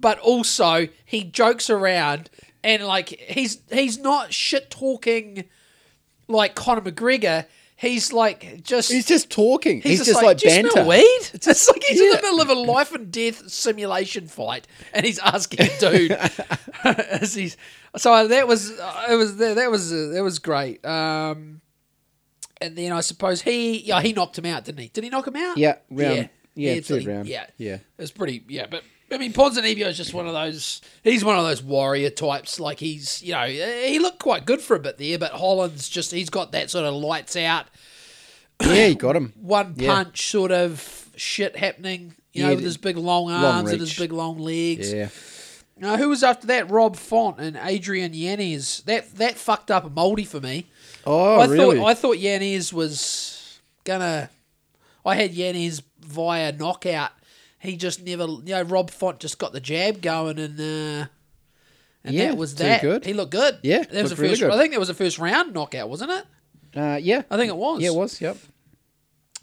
But 0.00 0.18
also 0.18 0.88
he 1.04 1.24
jokes 1.24 1.70
around 1.70 2.30
and 2.64 2.84
like 2.84 3.08
he's 3.08 3.60
he's 3.70 3.98
not 3.98 4.32
shit 4.32 4.70
talking 4.70 5.44
like 6.28 6.54
Conor 6.54 6.80
McGregor. 6.80 7.46
He's 7.78 8.10
like 8.10 8.62
just 8.62 8.90
He's 8.90 9.06
just 9.06 9.28
talking. 9.28 9.82
He's, 9.82 10.04
just, 10.06 10.22
like, 10.22 10.38
"Do 10.38 10.48
you 10.48 10.54
banter. 10.54 10.70
smell 10.70 10.88
weed? 10.88 11.20
It's 11.34 11.68
like 11.68 11.82
he's 11.84 12.00
in 12.00 12.06
Yeah. 12.10 12.16
the 12.16 12.22
middle 12.22 12.40
of 12.40 12.48
a 12.48 12.54
life 12.54 12.94
and 12.94 13.12
death 13.12 13.50
simulation 13.50 14.28
fight, 14.28 14.66
and 14.94 15.04
he's 15.04 15.18
asking 15.18 15.60
a 15.60 15.78
dude. 15.78 16.12
as 16.84 17.34
he's, 17.34 17.58
so 17.96 18.28
that 18.28 18.48
was 18.48 18.70
uh, 18.70 19.06
it 19.10 19.14
was 19.16 19.36
that 19.36 19.70
was 19.70 19.92
uh, 19.92 20.10
that 20.14 20.22
was 20.22 20.38
great. 20.38 20.82
Um, 20.86 21.60
and 22.62 22.76
then 22.76 22.92
I 22.92 23.00
suppose 23.00 23.42
he 23.42 23.80
yeah 23.82 24.00
he 24.00 24.14
knocked 24.14 24.38
him 24.38 24.46
out, 24.46 24.64
didn't 24.64 24.80
he? 24.80 24.88
Did 24.88 25.04
he 25.04 25.10
knock 25.10 25.26
him 25.26 25.36
out? 25.36 25.58
Yeah, 25.58 25.76
round- 25.90 26.30
yeah, 26.54 26.76
so 26.76 26.94
third 26.94 27.02
he- 27.02 27.08
round. 27.08 27.28
Yeah, 27.28 27.46
Yeah. 27.58 27.78
It's 27.98 28.10
pretty 28.10 28.42
yeah, 28.48 28.66
but. 28.70 28.82
I 29.10 29.18
mean, 29.18 29.32
Ponzinibbio 29.32 29.86
is 29.86 29.96
just 29.96 30.12
one 30.14 30.26
of 30.26 30.32
those. 30.32 30.80
He's 31.04 31.24
one 31.24 31.38
of 31.38 31.44
those 31.44 31.62
warrior 31.62 32.10
types. 32.10 32.58
Like 32.58 32.80
he's, 32.80 33.22
you 33.22 33.32
know, 33.32 33.46
he 33.46 33.98
looked 34.00 34.18
quite 34.18 34.44
good 34.46 34.60
for 34.60 34.74
a 34.74 34.80
bit 34.80 34.98
there, 34.98 35.18
but 35.18 35.32
Holland's 35.32 35.88
just 35.88 36.10
he's 36.10 36.30
got 36.30 36.52
that 36.52 36.70
sort 36.70 36.84
of 36.84 36.94
lights 36.94 37.36
out 37.36 37.66
Yeah, 38.60 38.86
he 38.88 38.94
got 38.96 39.14
him. 39.14 39.32
one 39.40 39.74
Yeah. 39.76 39.94
punch 39.94 40.28
sort 40.30 40.50
of 40.50 41.08
shit 41.16 41.56
happening. 41.56 42.14
You 42.32 42.42
Yeah, 42.42 42.48
know, 42.48 42.54
with 42.56 42.64
his 42.64 42.76
big 42.76 42.96
long 42.96 43.26
long 43.26 43.44
arms 43.44 43.70
and 43.70 43.80
his 43.80 43.96
big 43.96 44.12
long 44.12 44.38
legs. 44.38 44.92
Yeah. 44.92 45.08
Uh, 45.82 45.96
who 45.98 46.08
was 46.08 46.22
after 46.24 46.46
that? 46.48 46.70
Rob 46.70 46.96
Font 46.96 47.38
and 47.38 47.58
Adrian 47.62 48.12
Yanez. 48.14 48.82
That 48.86 49.14
that 49.16 49.36
fucked 49.36 49.70
up 49.70 49.84
a 49.84 49.90
moldy 49.90 50.24
for 50.24 50.40
me. 50.40 50.66
Oh, 51.06 51.38
I 51.38 51.46
really? 51.46 51.76
thought 51.78 51.86
I 51.86 51.94
thought 51.94 52.18
Yanez 52.18 52.72
was 52.72 53.60
gonna. 53.84 54.30
I 55.04 55.14
had 55.14 55.32
Yanez 55.34 55.82
via 56.00 56.50
knockout. 56.50 57.12
He 57.66 57.76
just 57.76 58.02
never. 58.04 58.24
You 58.24 58.42
know, 58.46 58.62
Rob 58.62 58.90
Font 58.90 59.20
just 59.20 59.38
got 59.38 59.52
the 59.52 59.60
jab 59.60 60.00
going 60.00 60.38
and. 60.38 60.58
Uh, 60.58 61.06
and 62.04 62.14
Yeah, 62.14 62.28
that 62.28 62.36
was 62.36 62.54
that. 62.56 62.80
good. 62.82 63.04
He 63.04 63.12
looked 63.12 63.32
good. 63.32 63.58
Yeah, 63.62 63.82
that 63.82 64.02
was 64.02 64.10
the 64.10 64.16
really 64.16 64.28
first. 64.30 64.42
good. 64.42 64.52
I 64.52 64.58
think 64.58 64.72
that 64.72 64.78
was 64.78 64.88
the 64.88 64.94
first 64.94 65.18
round 65.18 65.52
knockout, 65.52 65.88
wasn't 65.88 66.12
it? 66.12 66.24
uh, 66.78 66.98
yeah. 67.02 67.22
I 67.30 67.36
think 67.36 67.48
it 67.50 67.56
was. 67.56 67.80
Yeah, 67.82 67.88
it 67.88 67.94
was. 67.94 68.20
Yep. 68.20 68.36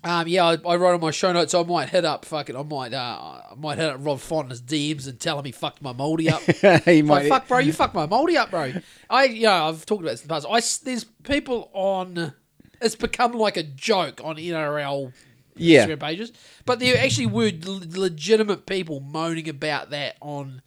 Um, 0.05 0.27
yeah, 0.27 0.43
I, 0.45 0.53
I 0.67 0.75
wrote 0.75 0.95
on 0.95 0.99
my 1.01 1.11
show 1.11 1.31
notes. 1.31 1.53
I 1.53 1.63
might 1.63 1.87
hit 1.89 2.03
up 2.03 2.25
fucking. 2.25 2.55
I 2.57 2.63
might. 2.63 2.93
Uh, 2.93 3.41
I 3.51 3.55
might 3.57 3.77
hit 3.77 3.87
up 3.89 3.97
Rob 3.99 4.19
Font 4.19 4.45
in 4.45 4.49
his 4.49 4.61
DMs 4.61 5.07
and 5.07 5.17
tell 5.19 5.39
him 5.39 5.45
he 5.45 5.51
fucked 5.53 5.81
my 5.81 5.93
moldy 5.93 6.29
up. 6.29 6.41
he 6.85 7.01
Like, 7.01 7.05
might. 7.05 7.29
fuck, 7.29 7.47
bro, 7.47 7.59
you 7.59 7.71
fucked 7.71 7.95
my 7.95 8.05
moldy 8.05 8.35
up, 8.37 8.51
bro. 8.51 8.73
I, 9.09 9.25
you 9.25 9.43
know, 9.43 9.69
I've 9.69 9.85
talked 9.85 10.01
about 10.01 10.11
this 10.11 10.21
in 10.21 10.27
the 10.27 10.33
past. 10.33 10.45
I, 10.49 10.59
there's 10.85 11.05
people 11.23 11.69
on. 11.73 12.33
It's 12.81 12.95
become 12.95 13.31
like 13.33 13.55
a 13.55 13.63
joke 13.63 14.19
on 14.23 14.35
NRL 14.35 15.13
Yeah. 15.55 15.85
Instagram 15.87 15.99
pages, 15.99 16.31
but 16.65 16.79
there 16.79 16.97
actually 16.97 17.27
were 17.27 17.51
l- 17.65 17.81
legitimate 17.89 18.65
people 18.65 18.99
moaning 18.99 19.49
about 19.49 19.89
that 19.91 20.17
on. 20.21 20.61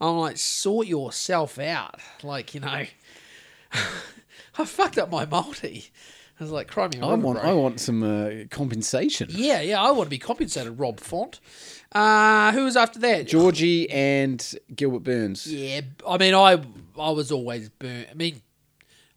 I'm 0.00 0.16
like, 0.16 0.36
sort 0.36 0.86
yourself 0.88 1.58
out, 1.60 2.00
like 2.24 2.54
you 2.54 2.60
know. 2.60 2.84
I 4.58 4.64
fucked 4.64 4.98
up 4.98 5.10
my 5.10 5.24
multi. 5.24 5.86
I 6.40 6.44
was 6.44 6.50
like, 6.50 6.66
cry 6.66 6.88
me 6.88 6.98
I 7.00 7.10
river, 7.10 7.22
want. 7.22 7.40
bro. 7.40 7.50
I 7.50 7.54
want 7.54 7.80
some 7.80 8.02
uh, 8.02 8.44
compensation. 8.50 9.28
Yeah, 9.30 9.60
yeah, 9.60 9.80
I 9.80 9.92
want 9.92 10.06
to 10.06 10.10
be 10.10 10.18
compensated, 10.18 10.78
Rob 10.78 10.98
Font. 10.98 11.38
Uh, 11.92 12.50
who 12.52 12.64
was 12.64 12.76
after 12.76 12.98
that? 13.00 13.28
Georgie 13.28 13.88
and 13.90 14.54
Gilbert 14.74 15.04
Burns. 15.04 15.46
Yeah, 15.46 15.82
I 16.08 16.18
mean, 16.18 16.34
I 16.34 16.60
I 16.98 17.10
was 17.10 17.30
always 17.30 17.68
burnt. 17.68 18.08
I 18.10 18.14
mean, 18.14 18.42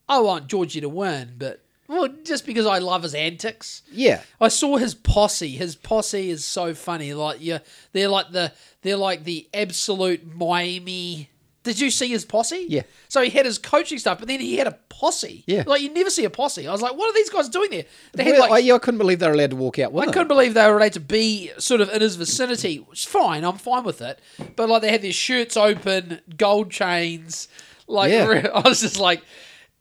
I 0.08 0.20
want 0.20 0.48
Georgie 0.48 0.82
to 0.82 0.90
win, 0.90 1.34
but 1.38 1.65
well, 1.88 2.08
just 2.24 2.46
because 2.46 2.66
I 2.66 2.80
love 2.80 3.04
his 3.04 3.14
antics. 3.14 3.84
Yeah. 3.92 4.22
I 4.42 4.48
saw 4.48 4.78
his 4.78 4.96
posse. 4.96 5.50
His 5.50 5.76
posse 5.76 6.30
is 6.30 6.44
so 6.44 6.74
funny. 6.74 7.14
Like, 7.14 7.38
yeah, 7.40 7.60
they're 7.94 8.10
like 8.10 8.32
the 8.32 8.52
they're 8.82 8.98
like 8.98 9.24
the 9.24 9.48
absolute 9.54 10.36
Miami. 10.36 11.30
Did 11.64 11.80
you 11.80 11.90
see 11.90 12.10
his 12.10 12.26
posse? 12.26 12.66
Yeah. 12.70 12.84
So 13.08 13.22
he 13.22 13.32
had 13.32 13.46
his 13.46 13.58
coaching 13.58 13.98
stuff, 13.98 14.20
but 14.20 14.28
then 14.28 14.40
he 14.40 14.58
had 14.58 14.68
a 14.68 14.78
posse. 14.90 15.44
Yeah. 15.48 15.64
Like 15.66 15.82
you 15.82 15.92
never 15.92 16.12
see 16.12 16.24
a 16.24 16.30
posse. 16.30 16.68
I 16.68 16.72
was 16.72 16.82
like, 16.82 16.96
what 16.96 17.10
are 17.10 17.14
these 17.14 17.30
guys 17.32 17.50
doing 17.50 17.72
there? 17.72 17.86
They 18.14 18.24
had 18.24 18.34
Well, 18.34 18.42
like 18.42 18.52
I, 18.52 18.58
yeah, 18.60 18.76
I 18.76 18.78
couldn't 18.78 19.00
believe 19.00 19.18
they 19.20 19.28
were 19.28 19.34
allowed 19.34 19.50
to 19.50 19.56
walk 19.56 19.80
out 19.80 19.96
I 19.96 20.06
couldn't 20.06 20.28
believe 20.28 20.54
they 20.54 20.70
were 20.70 20.78
allowed 20.78 20.94
to 20.94 21.00
be 21.00 21.52
sort 21.58 21.82
of 21.82 21.90
in 21.90 22.02
his 22.02 22.16
vicinity. 22.18 22.78
Which 22.78 23.06
is 23.06 23.06
fine, 23.12 23.44
I'm 23.44 23.58
fine 23.58 23.84
with 23.84 24.02
it. 24.02 24.20
But 24.56 24.70
like 24.70 24.84
they 24.84 24.92
had 24.92 25.02
their 25.02 25.12
shirts 25.12 25.58
open, 25.58 26.22
gold 26.38 26.70
chains. 26.72 27.48
Like 27.88 28.12
Yeah. 28.12 28.48
I 28.54 28.68
was 28.68 28.82
just 28.82 29.00
like, 29.00 29.24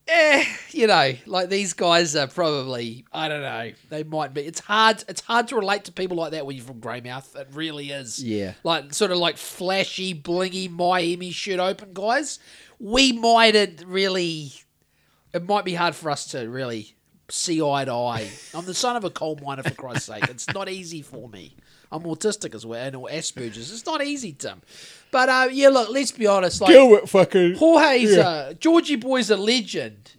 eh, 0.09 0.45
you 0.71 0.87
know, 0.87 1.13
like 1.27 1.49
these 1.49 1.73
guys 1.73 2.17
are 2.17 2.27
probably 2.27 3.05
I 3.13 3.29
don't 3.29 3.43
know. 3.43 3.73
They 3.91 4.05
might 4.05 4.35
be. 4.35 4.43
It's 4.43 4.61
hard. 4.61 5.05
It's 5.09 5.21
hard 5.21 5.49
to 5.49 5.57
relate 5.57 5.85
to 5.85 5.93
people 5.93 6.17
like 6.17 6.33
that 6.33 6.47
when 6.47 6.57
you're 6.57 6.65
from 6.65 6.81
Greymouth. 6.81 7.37
It 7.37 7.49
really 7.53 7.91
is. 7.91 8.23
Yeah. 8.23 8.55
Like 8.63 8.93
sort 8.95 9.11
of 9.11 9.19
like 9.19 9.37
flashy, 9.37 10.15
blingy 10.15 10.71
Miami 10.71 11.31
shirt 11.31 11.61
open 11.61 11.93
guys. 11.93 12.39
We 12.79 13.13
mightn't 13.13 13.85
really. 13.87 14.53
It 15.33 15.47
might 15.49 15.65
be 15.65 15.75
hard 15.75 15.95
for 15.95 16.11
us 16.11 16.27
to 16.29 16.49
really 16.49 16.95
see 17.29 17.63
eye 17.63 17.85
to 17.85 17.93
eye. 17.93 18.31
I'm 18.55 18.65
the 18.65 18.75
son 18.75 18.97
of 18.97 19.05
a 19.05 19.11
coal 19.11 19.39
miner, 19.43 19.63
for 19.63 19.71
Christ's 19.71 20.07
sake. 20.07 20.29
It's 20.29 20.53
not 20.53 20.69
easy 20.69 21.03
for 21.03 21.29
me. 21.29 21.57
I'm 21.91 22.03
autistic 22.03 22.55
as 22.55 22.67
well, 22.67 22.85
and 22.85 22.97
or 22.97 23.09
Asperger's. 23.09 23.73
It's 23.73 23.87
not 23.87 24.03
easy, 24.03 24.33
Tim. 24.33 24.63
But 25.15 25.29
uh, 25.29 25.49
yeah, 25.53 25.69
look, 25.69 25.91
let's 25.91 26.11
be 26.11 26.27
honest. 26.27 26.61
Like 26.61 26.73
it, 26.75 27.09
fucking. 27.09 27.55
Jorge's 27.55 28.17
a 28.17 28.57
Georgie 28.59 28.97
Boy's 28.97 29.31
a 29.31 29.37
legend, 29.37 30.11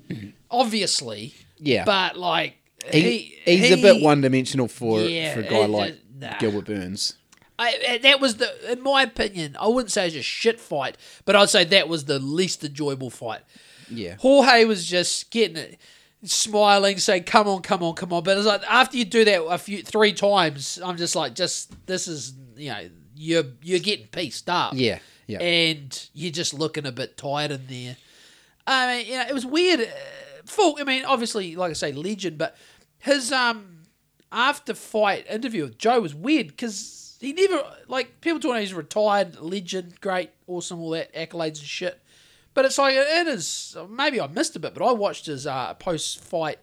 obviously. 0.49 1.35
Yeah. 1.57 1.83
But 1.83 2.17
like 2.17 2.55
He, 2.89 3.01
he, 3.43 3.57
he's 3.57 3.71
a 3.73 3.81
bit 3.81 4.01
one 4.01 4.21
dimensional 4.21 4.69
for 4.69 5.01
Yeah, 5.01 5.33
for 5.33 5.41
a 5.41 5.43
guy 5.43 5.55
it- 5.63 5.69
like 5.69 5.89
it- 5.95 6.01
nah. 6.17 6.37
Gilbert 6.39 6.65
Burns. 6.65 7.15
I, 7.59 7.73
uh, 7.89 7.97
that 8.03 8.21
was 8.21 8.37
the, 8.37 8.71
in 8.71 8.83
my 8.83 9.03
opinion, 9.03 9.57
I 9.59 9.67
wouldn't 9.67 9.91
say 9.91 10.07
it's 10.07 10.15
a 10.15 10.21
shit 10.21 10.59
fight, 10.61 10.97
but 11.25 11.35
I'd 11.35 11.49
say 11.49 11.65
that 11.65 11.89
was 11.89 12.05
the 12.05 12.19
least 12.19 12.63
enjoyable 12.63 13.09
fight. 13.09 13.41
Yeah. 13.89 14.15
Jorge 14.19 14.63
was 14.63 14.85
just 14.85 15.29
getting 15.31 15.57
it, 15.57 15.77
smiling, 16.23 16.97
saying, 16.99 17.23
"Come 17.23 17.47
on, 17.49 17.61
come 17.61 17.83
on, 17.83 17.95
come 17.95 18.11
on." 18.13 18.23
But 18.23 18.37
it's 18.37 18.45
like 18.47 18.61
after 18.69 18.97
you 18.97 19.03
do 19.05 19.23
that 19.25 19.43
a 19.43 19.57
few 19.57 19.83
three 19.83 20.11
times, 20.13 20.79
I'm 20.83 20.97
just 20.97 21.15
like, 21.15 21.33
just 21.35 21.71
this 21.85 22.07
is 22.07 22.33
you 22.57 22.69
know 22.71 22.89
you're 23.15 23.43
you're 23.61 23.79
getting 23.79 24.07
pieced 24.07 24.49
up, 24.49 24.73
Yeah. 24.75 24.99
Yeah. 25.27 25.39
and 25.41 26.09
you're 26.13 26.31
just 26.31 26.53
looking 26.53 26.85
a 26.85 26.91
bit 26.91 27.17
tired 27.17 27.51
in 27.51 27.67
there. 27.67 27.97
I 28.67 28.97
mean, 28.97 29.05
you 29.07 29.13
know, 29.13 29.25
it 29.27 29.33
was 29.33 29.45
weird. 29.45 29.79
Uh, 29.81 29.85
Full, 30.45 30.77
I 30.79 30.83
mean, 30.83 31.03
obviously, 31.05 31.55
like 31.55 31.71
I 31.71 31.73
say, 31.73 31.91
legend, 31.91 32.37
but 32.37 32.55
his 32.99 33.31
um 33.31 33.83
after 34.31 34.73
fight 34.75 35.25
interview 35.29 35.63
with 35.63 35.77
Joe 35.79 36.01
was 36.01 36.13
weird 36.13 36.47
because 36.47 37.17
he 37.19 37.33
never 37.33 37.63
like 37.87 38.21
people 38.21 38.39
talking. 38.39 38.61
He's 38.61 38.73
retired 38.73 39.39
legend, 39.39 39.99
great, 40.01 40.29
awesome, 40.45 40.79
all 40.79 40.91
that 40.91 41.11
accolades 41.15 41.57
and 41.59 41.67
shit. 41.67 41.99
But 42.53 42.65
it's 42.65 42.77
like 42.77 42.93
it 42.95 43.27
is. 43.27 43.75
Maybe 43.89 44.21
I 44.21 44.27
missed 44.27 44.55
a 44.55 44.59
bit, 44.59 44.73
but 44.75 44.85
I 44.85 44.91
watched 44.91 45.25
his 45.25 45.47
uh, 45.47 45.73
post 45.73 46.19
fight 46.19 46.59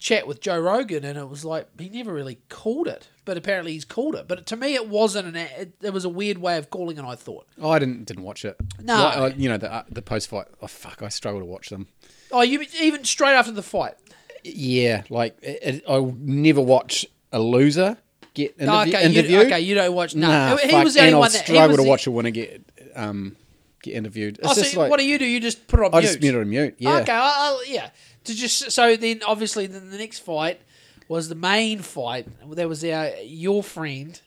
chat 0.00 0.26
with 0.26 0.40
Joe 0.40 0.58
Rogan, 0.58 1.04
and 1.04 1.16
it 1.16 1.28
was 1.28 1.44
like 1.44 1.68
he 1.78 1.88
never 1.88 2.12
really 2.12 2.38
called 2.48 2.88
it. 2.88 3.08
But 3.24 3.36
apparently 3.36 3.72
he's 3.74 3.84
called 3.84 4.16
it. 4.16 4.26
But 4.26 4.44
to 4.46 4.56
me, 4.56 4.74
it 4.74 4.88
wasn't 4.88 5.28
an. 5.28 5.36
It, 5.36 5.74
it 5.82 5.92
was 5.92 6.04
a 6.04 6.08
weird 6.08 6.38
way 6.38 6.56
of 6.56 6.70
calling 6.70 6.98
it. 6.98 7.04
I 7.04 7.14
thought. 7.14 7.46
Oh, 7.60 7.70
I 7.70 7.78
didn't 7.78 8.06
didn't 8.06 8.24
watch 8.24 8.44
it. 8.44 8.56
No. 8.82 8.94
Like, 9.04 9.16
uh, 9.16 9.30
you 9.36 9.48
know 9.48 9.58
the 9.58 9.72
uh, 9.72 9.84
the 9.88 10.02
post 10.02 10.28
fight. 10.28 10.46
Oh 10.60 10.66
fuck, 10.66 11.02
I 11.02 11.08
struggle 11.10 11.38
to 11.40 11.46
watch 11.46 11.68
them. 11.68 11.86
Oh, 12.32 12.42
you 12.42 12.64
even 12.80 13.04
straight 13.04 13.34
after 13.34 13.52
the 13.52 13.62
fight. 13.62 13.94
Yeah, 14.42 15.02
like 15.10 15.36
it, 15.42 15.58
it, 15.62 15.84
I'll 15.88 16.14
never 16.18 16.60
watch 16.62 17.06
a 17.30 17.38
loser 17.38 17.98
get 18.32 18.54
interview, 18.58 18.72
Oh, 18.74 18.80
okay, 18.82 19.04
interviewed. 19.04 19.30
You, 19.30 19.40
okay, 19.42 19.60
you 19.60 19.74
don't 19.74 19.94
watch. 19.94 20.14
No, 20.14 20.28
Nah, 20.28 20.56
he 20.56 20.70
fuck, 20.70 20.84
was 20.84 20.94
the 20.94 21.00
only 21.02 21.14
one 21.14 21.30
that 21.32 21.44
struggle 21.44 21.76
to 21.76 21.82
the- 21.82 21.88
watch 21.88 22.06
a 22.06 22.10
winner 22.10 22.30
get 22.30 22.62
um 22.96 23.36
get 23.82 23.94
interviewed. 23.94 24.38
It's 24.38 24.48
Oh, 24.48 24.54
just 24.54 24.72
so 24.72 24.80
like 24.80 24.90
what 24.90 24.98
do 24.98 25.06
you 25.06 25.18
do? 25.18 25.24
You 25.26 25.40
just 25.40 25.66
put 25.68 25.80
it 25.80 25.86
on 25.86 25.94
I 25.94 25.98
mute. 26.00 26.06
just 26.08 26.20
mute 26.20 26.34
it 26.34 26.40
on 26.40 26.48
mute. 26.48 26.74
Yeah, 26.78 26.98
Okay, 27.00 27.12
I'll, 27.12 27.54
I'll- 27.54 27.66
yeah. 27.66 27.90
To 28.24 28.34
just 28.34 28.70
so 28.70 28.96
then 28.96 29.20
obviously 29.26 29.66
then 29.66 29.90
the 29.90 29.98
next 29.98 30.18
fight 30.20 30.60
was 31.08 31.28
the 31.28 31.34
main 31.34 31.80
fight. 31.80 32.26
There 32.54 32.68
was 32.68 32.84
our 32.84 33.08
your 33.22 33.62
friend 33.62 34.20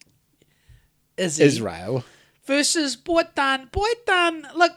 Izzy 1.18 1.44
Israel. 1.44 2.04
versus 2.46 2.98
Poatan. 2.98 3.70
Poatan, 3.72 4.54
look, 4.56 4.72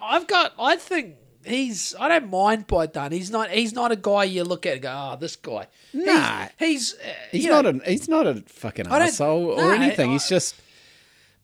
I've 0.00 0.26
got. 0.26 0.52
I 0.58 0.76
think 0.76 1.16
he's. 1.44 1.94
I 1.98 2.08
don't 2.08 2.30
mind 2.30 2.68
Poatan. 2.68 3.12
He's 3.12 3.30
not. 3.30 3.50
He's 3.50 3.72
not 3.72 3.90
a 3.90 3.96
guy 3.96 4.24
you 4.24 4.44
look 4.44 4.66
at 4.66 4.74
and 4.74 4.82
go, 4.82 4.92
oh, 5.12 5.16
this 5.18 5.36
guy. 5.36 5.66
Nah. 5.94 6.48
he's. 6.58 6.92
He's, 6.92 6.94
uh, 6.94 7.12
He's 7.32 7.46
not 7.46 7.64
know, 7.64 7.80
a 7.84 7.90
he's 7.90 8.08
not 8.08 8.26
a 8.26 8.42
fucking 8.46 8.86
asshole 8.86 9.58
or 9.58 9.72
anything. 9.72 10.10
I- 10.10 10.12
He's 10.12 10.28
just 10.28 10.54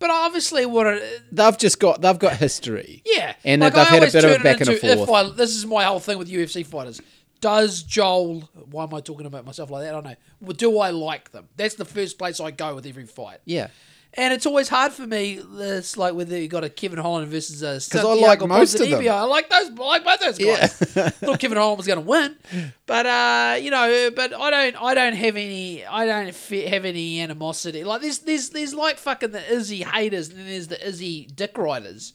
But 0.02 0.10
obviously, 0.10 0.66
what 0.66 0.88
it, 0.88 1.22
they've 1.30 1.56
just 1.56 1.78
got 1.78 2.00
they've 2.02 2.18
got 2.18 2.36
history. 2.36 3.04
Yeah, 3.06 3.36
And 3.44 3.60
Like, 3.60 3.74
they've 3.74 3.82
I 3.82 3.84
had 3.84 4.02
a 4.02 4.10
bit 4.10 4.24
of 4.24 4.30
a 4.32 4.42
back 4.42 4.60
and 4.60 4.68
a 4.68 4.72
into 4.74 4.86
If 4.88 5.06
forth. 5.06 5.10
I, 5.10 5.30
this 5.30 5.54
is 5.54 5.64
my 5.64 5.84
whole 5.84 6.00
thing 6.00 6.18
with 6.18 6.28
UFC 6.28 6.66
fighters. 6.66 7.00
Does 7.40 7.84
Joel? 7.84 8.40
Why 8.68 8.82
am 8.82 8.92
I 8.94 9.00
talking 9.00 9.26
about 9.26 9.46
myself 9.46 9.70
like 9.70 9.84
that? 9.84 9.90
I 9.90 9.92
don't 9.92 10.02
know. 10.04 10.16
Well, 10.40 10.54
do 10.54 10.76
I 10.80 10.90
like 10.90 11.30
them? 11.30 11.46
That's 11.56 11.76
the 11.76 11.84
first 11.84 12.18
place 12.18 12.40
I 12.40 12.50
go 12.50 12.74
with 12.74 12.84
every 12.84 13.06
fight. 13.06 13.38
Yeah. 13.44 13.68
And 14.14 14.34
it's 14.34 14.44
always 14.44 14.68
hard 14.68 14.92
for 14.92 15.06
me. 15.06 15.40
It's 15.58 15.96
like 15.96 16.12
whether 16.14 16.38
you 16.38 16.46
got 16.46 16.64
a 16.64 16.68
Kevin 16.68 16.98
Holland 16.98 17.28
versus 17.28 17.62
a 17.62 17.80
I 18.10 18.14
like 18.26 18.40
most 18.46 18.74
of 18.74 18.80
them. 18.90 19.00
I 19.14 19.22
like 19.24 19.48
those. 19.48 19.70
I 19.70 19.72
like 19.72 20.04
both 20.04 20.20
those 20.20 20.38
guys. 20.38 20.74
Thought 20.74 21.40
Kevin 21.40 21.56
Holland 21.56 21.78
was 21.78 21.86
going 21.86 21.98
to 21.98 22.04
win, 22.06 22.36
but 22.84 23.06
uh, 23.06 23.56
you 23.58 23.70
know, 23.70 24.10
but 24.14 24.34
I 24.34 24.50
don't. 24.50 24.82
I 24.82 24.92
don't 24.94 25.14
have 25.14 25.36
any. 25.36 25.86
I 25.86 26.04
don't 26.04 26.26
have 26.26 26.84
any 26.84 27.20
animosity. 27.22 27.84
Like 27.84 28.02
there's 28.02 28.18
there's 28.18 28.50
there's 28.50 28.74
like 28.74 28.98
fucking 28.98 29.30
the 29.30 29.50
Izzy 29.50 29.82
haters, 29.82 30.28
and 30.28 30.38
then 30.40 30.46
there's 30.46 30.68
the 30.68 30.86
Izzy 30.86 31.26
dick 31.34 31.56
riders. 31.56 32.12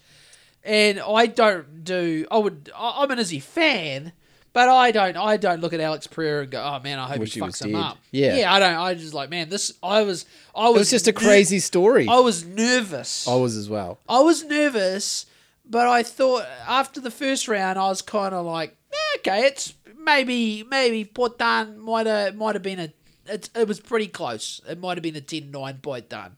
And 0.64 1.00
I 1.00 1.26
don't 1.26 1.84
do. 1.84 2.28
I 2.30 2.38
would. 2.38 2.70
I'm 2.78 3.10
an 3.10 3.18
Izzy 3.18 3.39
fan. 3.39 4.12
But 4.58 4.70
I 4.70 4.89
don't. 4.89 5.16
I 5.18 5.38
don't 5.38 5.62
look 5.62 5.74
at 5.74 5.80
Alex 5.80 6.08
Pereira 6.08 6.41
and 6.41 6.49
go, 6.49 6.60
"Oh 6.64 6.80
man, 6.84 6.97
I 6.97 7.05
hope 7.08 7.20
Wish 7.20 7.36
he 7.36 7.39
he 7.39 7.45
fucks 7.45 7.64
him 7.64 7.74
dead." 7.74 7.80
up." 7.80 7.97
Yeah. 8.10 8.38
yeah. 8.38 8.51
I 8.51 8.60
don't. 8.60 8.74
I 8.76 8.95
just 8.95 9.14
like, 9.14 9.30
man, 9.30 9.49
this. 9.49 9.72
I 9.84 10.01
was. 10.01 10.26
I 10.55 10.70
was. 10.70 10.76
It 10.76 10.80
was 10.80 10.89
just 10.89 11.08
a 11.08 11.12
ner- 11.12 11.20
crazy 11.20 11.60
story. 11.60 12.08
I 12.10 12.18
was 12.18 12.43
nervous. 12.43 13.28
I 13.28 13.36
was 13.36 13.55
as 13.55 13.70
well. 13.70 13.99
I 14.10 14.22
was 14.22 14.43
nervous, 14.45 15.28
but 15.64 15.86
I 15.88 16.01
thought 16.01 16.47
after 16.68 16.99
the 16.99 17.12
first 17.12 17.47
round, 17.47 17.78
I 17.78 17.88
was 17.89 18.01
kind 18.01 18.34
of 18.34 18.47
like, 18.47 18.76
"Eh, 18.91 19.18
okay, 19.20 19.45
it's 19.45 19.76
maybe 19.95 20.64
maybe 20.64 21.05
Poatan 21.05 21.78
might 21.78 22.08
have 22.08 22.36
might 22.36 22.55
have 22.55 22.64
been 22.64 22.80
a. 22.80 22.91
It, 23.32 23.51
it 23.55 23.68
was 23.68 23.80
pretty 23.80 24.08
close. 24.08 24.60
It 24.68 24.80
might 24.80 24.97
have 24.97 25.03
been 25.03 25.18
a 25.18 25.22
10-9 25.22 25.82
Poatan. 25.82 26.32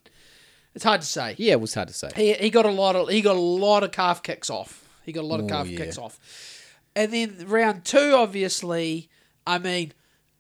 It's 0.76 0.84
hard 0.84 1.00
to 1.02 1.08
say. 1.08 1.36
Yeah, 1.38 1.54
it 1.54 1.62
was 1.62 1.74
hard 1.74 1.88
to 1.88 1.94
say. 1.94 2.10
He, 2.16 2.34
he 2.34 2.50
got 2.50 2.66
a 2.66 2.72
lot 2.72 2.98
of 2.98 3.08
he 3.08 3.22
got 3.22 3.38
a 3.38 3.40
lot 3.40 3.84
of 3.84 3.94
calf 3.94 4.22
kicks 4.24 4.50
off. 4.50 4.86
He 5.06 5.14
got 5.14 5.22
a 5.22 5.28
lot 5.28 5.40
of 5.40 5.46
Oh, 5.46 5.50
calf 5.50 5.68
yeah. 5.70 5.78
kicks 5.78 5.98
off. 5.98 6.20
And 7.00 7.14
then 7.14 7.46
round 7.48 7.86
two, 7.86 8.14
obviously, 8.14 9.08
I 9.48 9.58
mean, 9.58 9.94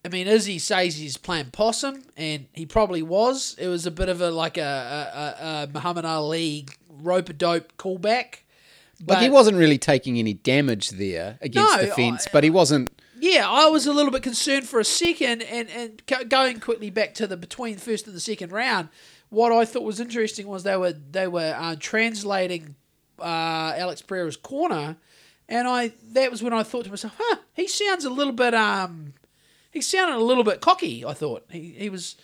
I 0.03 0.09
mean, 0.09 0.27
Izzy 0.27 0.59
says 0.59 0.97
he's 0.97 1.15
playing 1.15 1.51
possum, 1.51 2.03
and 2.17 2.47
he 2.51 2.65
probably 2.65 3.01
was. 3.01 3.55
It 3.57 3.69
was 3.69 3.85
a 3.85 3.91
bit 3.91 4.09
of 4.09 4.19
a 4.19 4.29
like 4.29 4.57
a, 4.57 4.61
a, 4.61 5.39
a, 5.39 5.67
Muhammad 5.73 6.03
Ali 6.03 6.67
rope 6.89 7.29
a 7.29 7.33
dope 7.33 7.77
callback. 7.77 8.39
But 8.99 9.15
Like 9.15 9.23
he 9.23 9.29
wasn't 9.29 9.57
really 9.57 9.77
taking 9.77 10.19
any 10.19 10.33
damage 10.33 10.89
there 10.89 11.37
against 11.39 11.77
No, 11.77 11.81
the 11.81 11.93
fence, 11.93 12.27
I- 12.27 12.29
but 12.33 12.43
he 12.43 12.49
wasn't. 12.49 12.89
Yeah, 13.21 13.49
I 13.49 13.67
was 13.67 13.87
a 13.87 13.93
little 13.93 14.11
bit 14.11 14.23
concerned 14.23 14.67
for 14.67 14.81
a 14.81 14.85
second, 14.85 15.43
and 15.43 15.69
and 15.69 16.29
going 16.29 16.59
quickly 16.59 16.89
back 16.89 17.13
to 17.15 17.27
the 17.27 17.37
between 17.37 17.77
first 17.77 18.05
and 18.05 18.13
the 18.13 18.19
second 18.19 18.51
round. 18.51 18.89
What 19.29 19.53
I 19.53 19.63
thought 19.63 19.83
was 19.83 20.01
interesting 20.01 20.45
was 20.47 20.63
they 20.63 20.75
were 20.75 20.91
they 20.91 21.27
were 21.29 21.55
uh, 21.57 21.77
translating 21.79 22.75
uh, 23.17 23.75
Alex 23.77 24.01
Pereira's 24.01 24.35
corner, 24.35 24.97
and 25.49 25.67
I 25.67 25.91
that 26.13 26.31
was 26.31 26.41
when 26.41 26.53
I 26.53 26.63
thought 26.63 26.85
to 26.85 26.89
myself, 26.89 27.15
huh, 27.19 27.37
he 27.53 27.67
sounds 27.67 28.05
a 28.05 28.09
little 28.09 28.31
bit 28.31 28.53
um, 28.53 29.15
he 29.69 29.81
sounded 29.81 30.15
a 30.15 30.23
little 30.23 30.45
bit 30.45 30.61
cocky. 30.61 31.03
I 31.03 31.13
thought 31.13 31.43
he 31.49 31.75
he 31.77 31.89
was. 31.89 32.15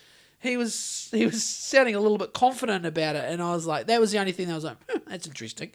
He 0.41 0.57
was 0.57 1.09
he 1.11 1.25
was 1.25 1.43
sounding 1.43 1.95
a 1.95 1.99
little 1.99 2.19
bit 2.19 2.31
confident 2.33 2.85
about 2.85 3.15
it, 3.15 3.25
and 3.31 3.41
I 3.41 3.53
was 3.55 3.65
like, 3.65 3.87
that 3.87 3.99
was 3.99 4.11
the 4.11 4.19
only 4.19 4.31
thing 4.31 4.45
that 4.45 4.51
I 4.51 4.55
was 4.55 4.63
like, 4.63 4.77
huh, 4.87 4.99
that's 5.07 5.25
interesting. 5.25 5.71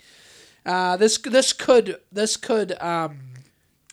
Uh, 0.64 0.96
this 0.96 1.18
this 1.18 1.52
could 1.52 1.96
this 2.12 2.36
could 2.36 2.80
um, 2.80 3.18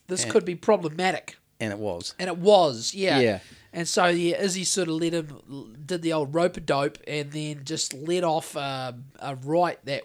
this 0.05 0.23
could 0.23 0.45
be 0.45 0.53
problematic. 0.53 1.37
And 1.59 1.73
it 1.73 1.79
was. 1.79 2.13
And 2.19 2.27
it 2.27 2.37
was, 2.37 2.93
yeah. 2.93 3.19
Yeah. 3.19 3.39
And 3.73 3.87
so 3.87 4.05
yeah, 4.05 4.39
Izzy 4.39 4.65
sort 4.65 4.87
of 4.87 4.95
let 4.95 5.13
him 5.13 5.75
did 5.83 6.03
the 6.03 6.13
old 6.13 6.35
rope 6.35 6.57
a 6.57 6.59
dope, 6.59 6.99
and 7.07 7.31
then 7.31 7.61
just 7.63 7.95
let 7.95 8.23
off 8.23 8.55
um, 8.55 9.05
a 9.19 9.35
right 9.35 9.83
that 9.85 10.03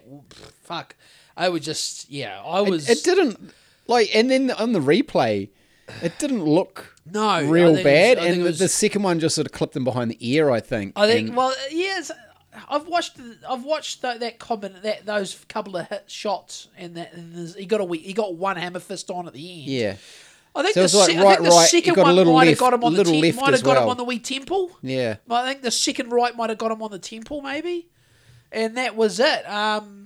fuck. 0.63 0.95
I 1.35 1.49
would 1.49 1.63
just 1.63 2.09
yeah, 2.09 2.41
I 2.45 2.61
was 2.61 2.89
It 2.89 3.03
didn't 3.03 3.51
like, 3.87 4.09
and 4.15 4.29
then 4.29 4.51
on 4.51 4.71
the 4.73 4.79
replay, 4.79 5.49
it 6.01 6.17
didn't 6.19 6.43
look 6.45 6.95
No, 7.11 7.43
real 7.43 7.69
it 7.69 7.71
was- 7.73 7.83
bad. 7.83 8.17
And 8.19 8.43
was- 8.43 8.59
the 8.59 8.67
second 8.69 9.03
one 9.03 9.19
just 9.19 9.35
sort 9.35 9.47
of 9.47 9.53
clipped 9.53 9.75
him 9.75 9.83
behind 9.83 10.11
the 10.11 10.17
ear. 10.19 10.49
I 10.51 10.59
think. 10.59 10.93
I 10.95 11.07
think 11.07 11.29
And- 11.29 11.37
well 11.37 11.53
yes. 11.71 12.11
I've 12.69 12.87
watched 12.87 13.13
I've 13.49 13.63
watched 13.63 14.03
that 14.03 14.19
that 14.19 14.37
comment 14.37 14.83
that 14.83 15.07
those 15.07 15.35
couple 15.49 15.75
of 15.75 15.87
hit 15.89 16.03
shots 16.05 16.67
and 16.77 16.93
that 16.95 17.11
and 17.13 17.55
he 17.55 17.65
got 17.65 17.81
a 17.81 17.95
he 17.97 18.13
got 18.13 18.35
one 18.35 18.57
hammer 18.57 18.79
fist 18.79 19.09
on 19.09 19.25
at 19.27 19.33
the 19.33 19.39
end. 19.61 19.63
yeah, 19.63 19.95
I 20.55 20.61
think 20.61 20.75
So 20.75 20.81
the, 20.87 20.97
like 20.99 21.07
se- 21.09 21.17
I 21.17 21.23
think 21.35 21.43
the 21.45 21.49
right, 21.49 21.69
second 21.69 21.93
got 21.95 22.15
one 22.15 22.27
might 22.31 22.47
have 22.49 22.57
got 22.59 22.73
him 22.75 22.83
on 22.83 22.93
the 22.93 23.03
left 23.05 23.41
might 23.41 23.53
have 23.55 23.63
got 23.63 23.81
him 23.81 23.89
on 23.89 23.97
the 23.97 24.03
wee 24.03 24.19
temple. 24.19 24.69
yeah. 24.83 25.15
I 25.31 25.47
think 25.47 25.63
the 25.63 25.71
second 25.71 26.11
right 26.11 26.35
might 26.37 26.51
have 26.51 26.59
got 26.59 26.71
him 26.71 26.83
on 26.83 26.91
the 26.91 26.99
temple, 26.99 27.41
maybe, 27.41 27.87
and 28.51 28.77
that 28.77 28.95
was 28.95 29.19
it. 29.19 29.49
Um, 29.49 30.02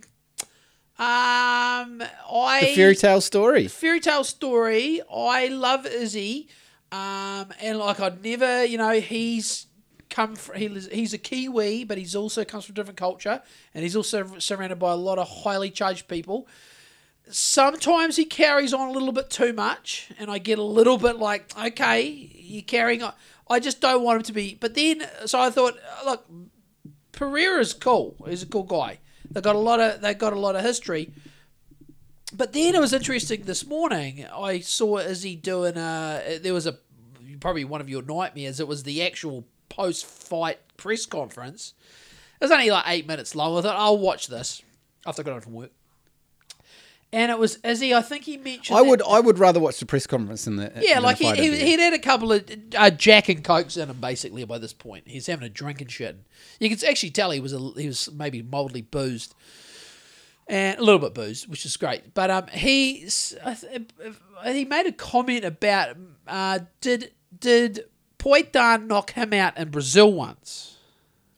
um, 0.99 2.01
I 2.31 2.59
The 2.69 2.75
fairy 2.75 2.95
tale 2.95 3.21
story. 3.21 3.67
fairy 3.67 3.99
tale 3.99 4.23
story. 4.23 5.01
I 5.13 5.47
love 5.47 5.85
Izzy, 5.85 6.49
um, 6.91 7.53
and 7.61 7.77
like 7.77 7.99
I'd 7.99 8.23
never, 8.23 8.65
you 8.65 8.77
know, 8.77 8.99
he's 8.99 9.67
come. 10.09 10.35
From, 10.35 10.55
he, 10.55 10.67
he's 10.67 11.13
a 11.13 11.17
Kiwi, 11.19 11.83
but 11.83 11.97
he's 11.97 12.15
also 12.15 12.43
comes 12.43 12.65
from 12.65 12.73
a 12.73 12.75
different 12.75 12.97
culture, 12.97 13.41
and 13.73 13.83
he's 13.83 13.95
also 13.95 14.39
surrounded 14.39 14.79
by 14.79 14.91
a 14.91 14.95
lot 14.95 15.19
of 15.19 15.29
highly 15.29 15.69
charged 15.69 16.07
people. 16.07 16.47
Sometimes 17.29 18.15
he 18.15 18.23
carries 18.25 18.73
on 18.73 18.87
a 18.87 18.91
little 18.91 19.11
bit 19.11 19.29
too 19.29 19.51
much, 19.53 20.09
and 20.17 20.31
I 20.31 20.37
get 20.37 20.59
a 20.59 20.63
little 20.63 20.97
bit 20.97 21.17
like, 21.17 21.51
okay, 21.61 22.01
you're 22.33 22.61
carrying 22.63 23.03
on. 23.03 23.13
I 23.49 23.59
just 23.59 23.81
don't 23.81 24.01
want 24.01 24.17
him 24.17 24.23
to 24.23 24.33
be. 24.33 24.57
But 24.59 24.75
then, 24.75 25.03
so 25.25 25.39
I 25.39 25.49
thought, 25.49 25.75
look, 26.05 26.25
Pereira's 27.11 27.73
cool. 27.73 28.15
He's 28.27 28.43
a 28.43 28.45
cool 28.45 28.63
guy. 28.63 28.99
They 29.31 29.41
got 29.41 29.55
a 29.55 29.59
lot 29.59 29.79
of 29.79 30.01
they 30.01 30.13
got 30.13 30.33
a 30.33 30.39
lot 30.39 30.55
of 30.55 30.63
history. 30.63 31.11
But 32.33 32.53
then 32.53 32.75
it 32.75 32.81
was 32.81 32.93
interesting 32.93 33.43
this 33.43 33.65
morning. 33.65 34.25
I 34.25 34.59
saw 34.59 34.97
Izzy 34.97 35.35
doing 35.35 35.77
a. 35.77 36.39
There 36.41 36.53
was 36.53 36.67
a 36.67 36.77
probably 37.39 37.65
one 37.65 37.81
of 37.81 37.89
your 37.89 38.01
nightmares. 38.01 38.59
It 38.59 38.67
was 38.67 38.83
the 38.83 39.01
actual 39.03 39.45
post-fight 39.69 40.59
press 40.75 41.05
conference. 41.05 41.73
It 42.41 42.45
was 42.45 42.51
only 42.51 42.69
like 42.69 42.85
eight 42.87 43.07
minutes 43.07 43.35
long. 43.35 43.57
I 43.57 43.61
thought 43.61 43.77
I'll 43.77 43.97
watch 43.97 44.27
this 44.27 44.61
after 45.05 45.21
I 45.21 45.25
got 45.25 45.31
home 45.31 45.41
from 45.41 45.53
work. 45.53 45.71
And 47.13 47.31
it 47.31 47.39
was 47.39 47.57
Izzy. 47.63 47.93
I 47.93 48.01
think 48.01 48.25
he 48.25 48.35
mentioned. 48.35 48.77
I 48.77 48.81
that- 48.83 48.89
would 48.89 49.01
I 49.03 49.19
would 49.21 49.39
rather 49.39 49.59
watch 49.59 49.79
the 49.79 49.85
press 49.85 50.05
conference 50.05 50.43
than 50.45 50.57
the 50.57 50.71
Yeah, 50.81 50.95
than 50.95 51.03
like 51.03 51.17
he, 51.17 51.31
he 51.35 51.57
he'd 51.65 51.79
had 51.79 51.93
a 51.93 51.99
couple 51.99 52.33
of 52.33 52.43
uh, 52.75 52.89
Jack 52.89 53.29
and 53.29 53.43
Cokes 53.43 53.77
in 53.77 53.89
him 53.89 53.97
basically 54.01 54.43
by 54.43 54.57
this 54.57 54.73
point. 54.73 55.07
He's 55.07 55.27
having 55.27 55.45
a 55.45 55.49
drink 55.49 55.79
and 55.79 55.89
shit. 55.89 56.17
You 56.59 56.69
can 56.69 56.87
actually 56.87 57.11
tell 57.11 57.31
he 57.31 57.39
was 57.39 57.53
a, 57.53 57.59
he 57.77 57.87
was 57.87 58.09
maybe 58.11 58.41
mildly 58.41 58.81
boozed 58.81 59.33
and 60.47 60.77
a 60.79 60.83
little 60.83 60.99
bit 60.99 61.13
boozed, 61.13 61.49
which 61.49 61.65
is 61.65 61.77
great. 61.77 62.13
But 62.13 62.29
um, 62.29 62.47
he 62.47 63.05
th- 63.07 63.35
he 64.45 64.65
made 64.65 64.85
a 64.87 64.91
comment 64.91 65.45
about 65.45 65.95
uh, 66.27 66.59
did 66.81 67.11
did 67.39 67.85
Poatan 68.19 68.87
knock 68.87 69.11
him 69.13 69.31
out 69.31 69.57
in 69.57 69.69
Brazil 69.69 70.11
once? 70.11 70.75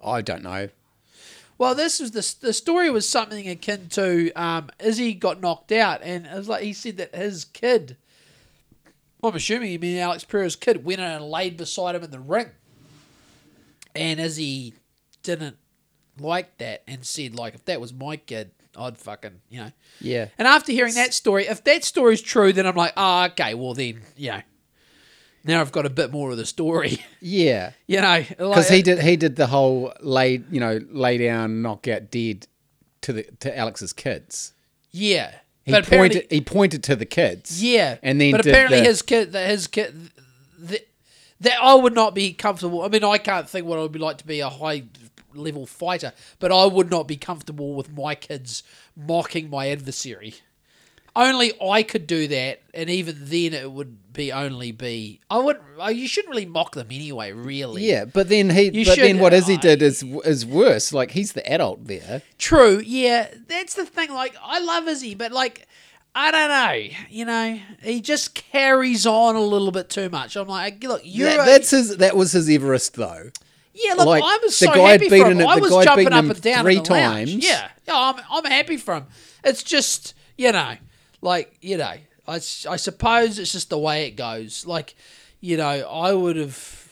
I 0.03 0.21
don't 0.21 0.43
know. 0.43 0.69
Well, 1.59 1.75
this 1.75 1.99
was 1.99 2.11
the 2.11 2.47
the 2.47 2.53
story 2.53 2.89
was 2.89 3.07
something 3.07 3.47
akin 3.47 3.89
to 3.89 4.31
um, 4.31 4.69
Izzy 4.79 5.13
got 5.13 5.41
knocked 5.41 5.73
out, 5.73 5.99
and 6.01 6.25
it 6.25 6.33
was 6.33 6.47
like 6.47 6.63
he 6.63 6.71
said 6.71 6.95
that 6.97 7.13
his 7.13 7.43
kid, 7.43 7.97
I'm 9.21 9.35
assuming 9.35 9.73
you 9.73 9.77
mean 9.77 9.97
Alex 9.97 10.23
Pereira's 10.23 10.55
kid, 10.55 10.85
went 10.85 11.01
in 11.01 11.07
and 11.07 11.25
laid 11.25 11.57
beside 11.57 11.95
him 11.95 12.03
in 12.03 12.11
the 12.11 12.19
ring, 12.19 12.51
and 13.93 14.21
Izzy 14.21 14.73
didn't 15.21 15.57
like 16.17 16.57
that 16.59 16.81
and 16.87 17.05
said 17.05 17.35
like 17.35 17.55
if 17.55 17.65
that 17.65 17.81
was 17.81 17.93
my 17.93 18.15
kid, 18.15 18.51
I'd 18.77 18.97
fucking 18.97 19.41
you 19.49 19.59
know. 19.59 19.71
Yeah. 19.99 20.29
And 20.37 20.47
after 20.47 20.71
hearing 20.71 20.93
that 20.93 21.13
story, 21.13 21.47
if 21.47 21.65
that 21.65 21.83
story's 21.83 22.21
true, 22.21 22.53
then 22.53 22.67
I'm 22.67 22.75
like, 22.75 22.93
oh, 22.95 23.25
okay, 23.25 23.53
well 23.53 23.73
then, 23.73 24.01
you 24.15 24.31
know, 24.31 24.41
now 25.43 25.61
I've 25.61 25.71
got 25.71 25.85
a 25.85 25.89
bit 25.89 26.11
more 26.11 26.31
of 26.31 26.37
the 26.37 26.45
story, 26.45 27.03
Yeah. 27.21 27.71
you 27.87 28.01
know, 28.01 28.19
Because 28.27 28.39
like- 28.39 28.67
he 28.67 28.81
did 28.81 28.99
he 28.99 29.15
did 29.17 29.35
the 29.35 29.47
whole 29.47 29.93
lay 30.01 30.41
you 30.51 30.59
know 30.59 30.79
lay 30.91 31.17
down 31.17 31.61
knock 31.61 31.87
out 31.87 32.11
dead 32.11 32.47
to 33.01 33.13
the 33.13 33.23
to 33.39 33.57
Alex's 33.57 33.93
kids. 33.93 34.53
yeah. 34.91 35.33
He 35.65 35.71
But 35.73 35.85
pointed 35.85 36.25
he 36.31 36.41
pointed 36.41 36.83
to 36.85 36.95
the 36.95 37.05
kids. 37.05 37.61
Yeah, 37.63 37.97
and 38.01 38.19
then 38.19 38.31
but 38.31 38.41
apparently 38.45 38.79
the- 38.79 38.85
his 38.85 39.01
kid, 39.03 39.33
that 39.33 39.49
his 39.49 39.67
kid, 39.67 40.09
that, 40.57 40.87
that 41.41 41.61
I 41.61 41.75
would 41.75 41.93
not 41.93 42.15
be 42.15 42.33
comfortable. 42.33 42.81
I 42.81 42.87
mean, 42.87 43.03
I 43.03 43.19
can't 43.19 43.47
think 43.47 43.67
what 43.67 43.77
it 43.77 43.81
would 43.83 43.91
be 43.91 43.99
like 43.99 44.17
to 44.17 44.25
be 44.25 44.39
a 44.39 44.49
high 44.49 44.83
level 45.35 45.67
fighter, 45.67 46.11
but 46.39 46.51
I 46.51 46.65
would 46.65 46.89
not 46.89 47.07
be 47.07 47.17
comfortable 47.17 47.75
with 47.75 47.95
my 47.95 48.15
kids 48.15 48.63
mocking 48.95 49.49
my 49.51 49.69
adversary. 49.69 50.35
Only 51.27 51.51
I 51.61 51.83
could 51.83 52.07
do 52.07 52.27
that, 52.29 52.61
and 52.73 52.89
even 52.89 53.15
then, 53.19 53.53
it 53.53 53.71
would 53.71 54.13
be 54.13 54.31
only 54.31 54.71
be. 54.71 55.19
I 55.29 55.37
would. 55.39 55.57
oh, 55.77 55.89
You 55.89 56.07
shouldn't 56.07 56.29
really 56.31 56.45
mock 56.45 56.75
them 56.75 56.87
anyway. 56.91 57.31
Really. 57.31 57.83
Yeah, 57.89 58.05
but 58.05 58.29
then 58.29 58.49
he 58.49 58.69
You 58.69 58.85
but 58.85 58.95
should- 58.95 59.03
then 59.03 59.19
what 59.19 59.33
Izzy 59.33 59.53
I- 59.53 59.57
uh, 59.57 59.61
did 59.61 59.81
is 59.81 60.03
is 60.25 60.45
worse. 60.45 60.93
Like 60.93 61.11
he's 61.11 61.33
the 61.33 61.45
adult 61.51 61.85
there. 61.85 62.21
True. 62.37 62.81
Yeah, 62.85 63.27
that's 63.47 63.73
the 63.73 63.85
thing. 63.85 64.13
Like, 64.13 64.35
I 64.43 64.59
love 64.59 64.87
Izzy, 64.87 65.15
but 65.15 65.31
like, 65.31 65.67
I 66.15 66.31
don't 66.31 66.49
know. 66.49 66.95
You 67.09 67.25
know, 67.25 67.59
he 67.83 68.01
just 68.01 68.33
carries 68.35 69.05
on 69.05 69.35
a 69.35 69.41
little 69.41 69.71
bit 69.71 69.89
too 69.89 70.09
much. 70.09 70.35
I'm 70.35 70.47
like, 70.47 70.83
look, 70.83 71.01
you're. 71.03 71.27
That, 71.29 71.45
that's 71.45 71.71
his 71.71 71.97
that 71.97 72.15
was 72.15 72.31
his 72.31 72.49
Everest 72.49 72.93
though. 72.95 73.31
Yeah, 73.73 73.93
look, 73.93 74.07
Like, 74.07 74.23
I 74.23 74.39
was 74.43 74.59
the 74.59 74.65
so 74.67 74.73
guy 74.73 74.91
happy 74.91 75.09
beaten 75.09 75.21
for 75.25 75.31
him. 75.31 75.41
it- 75.41 75.45
I 75.47 75.55
was 75.57 75.85
jumping 75.85 76.11
up 76.11 76.25
and 76.25 76.41
down 76.41 76.63
three 76.63 76.75
the 76.79 76.81
lounge. 76.91 77.31
times. 77.31 77.45
Yeah, 77.45 77.69
yeah, 77.87 77.93
I'm, 77.95 78.15
I'm 78.29 78.45
happy 78.45 78.75
for 78.77 78.95
him. 78.95 79.05
It's 79.43 79.63
just, 79.63 80.15
you 80.37 80.51
know, 80.51 80.75
like, 81.21 81.57
you 81.61 81.77
know, 81.77 81.93
I, 82.27 82.35
I 82.35 82.37
suppose 82.37 83.39
it's 83.39 83.51
just 83.51 83.69
the 83.69 83.79
way 83.79 84.07
it 84.07 84.11
goes. 84.11 84.65
Like, 84.65 84.95
you 85.41 85.57
know, 85.57 85.69
I 85.89 86.13
would 86.13 86.35
have, 86.35 86.87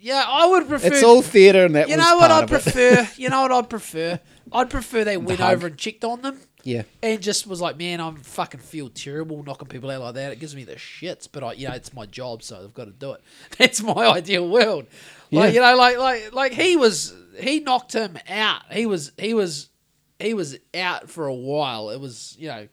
yeah, 0.00 0.24
I 0.26 0.46
would 0.46 0.68
prefer. 0.68 0.88
It's 0.88 1.02
all 1.02 1.22
theatre 1.22 1.64
and 1.64 1.74
that 1.74 1.88
you 1.88 1.96
know 1.96 2.16
what 2.16 2.30
I'd 2.30 2.48
prefer? 2.48 3.08
you 3.16 3.28
know 3.28 3.42
what 3.42 3.52
I'd 3.52 3.70
prefer? 3.70 4.18
I'd 4.52 4.70
prefer 4.70 5.04
they 5.04 5.16
went 5.16 5.40
hug. 5.40 5.52
over 5.52 5.66
and 5.68 5.76
checked 5.78 6.04
on 6.04 6.22
them. 6.22 6.40
Yeah. 6.62 6.82
And 7.02 7.22
just 7.22 7.46
was 7.46 7.60
like, 7.60 7.78
man, 7.78 8.00
I'm 8.00 8.16
fucking 8.16 8.60
feel 8.60 8.90
terrible 8.90 9.42
knocking 9.42 9.68
people 9.68 9.90
out 9.90 10.02
like 10.02 10.14
that. 10.14 10.32
It 10.32 10.40
gives 10.40 10.54
me 10.54 10.64
the 10.64 10.74
shits, 10.74 11.28
but 11.30 11.42
I, 11.42 11.52
you 11.52 11.68
know, 11.68 11.74
it's 11.74 11.94
my 11.94 12.04
job, 12.06 12.42
so 12.42 12.60
I've 12.62 12.74
got 12.74 12.84
to 12.84 12.90
do 12.90 13.12
it. 13.12 13.22
That's 13.58 13.82
my 13.82 14.08
ideal 14.08 14.46
world. 14.48 14.86
Like, 15.30 15.54
Yeah. 15.54 15.60
you 15.60 15.60
know, 15.60 15.76
like, 15.76 15.96
like, 15.98 16.34
like 16.34 16.52
he 16.52 16.76
was, 16.76 17.14
he 17.38 17.60
knocked 17.60 17.94
him 17.94 18.18
out. 18.28 18.70
He 18.72 18.84
was, 18.86 19.12
he 19.16 19.32
was, 19.32 19.70
he 20.18 20.34
was 20.34 20.58
out 20.74 21.08
for 21.08 21.26
a 21.26 21.34
while. 21.34 21.90
It 21.90 22.00
was, 22.00 22.36
you 22.38 22.48
know, 22.48 22.68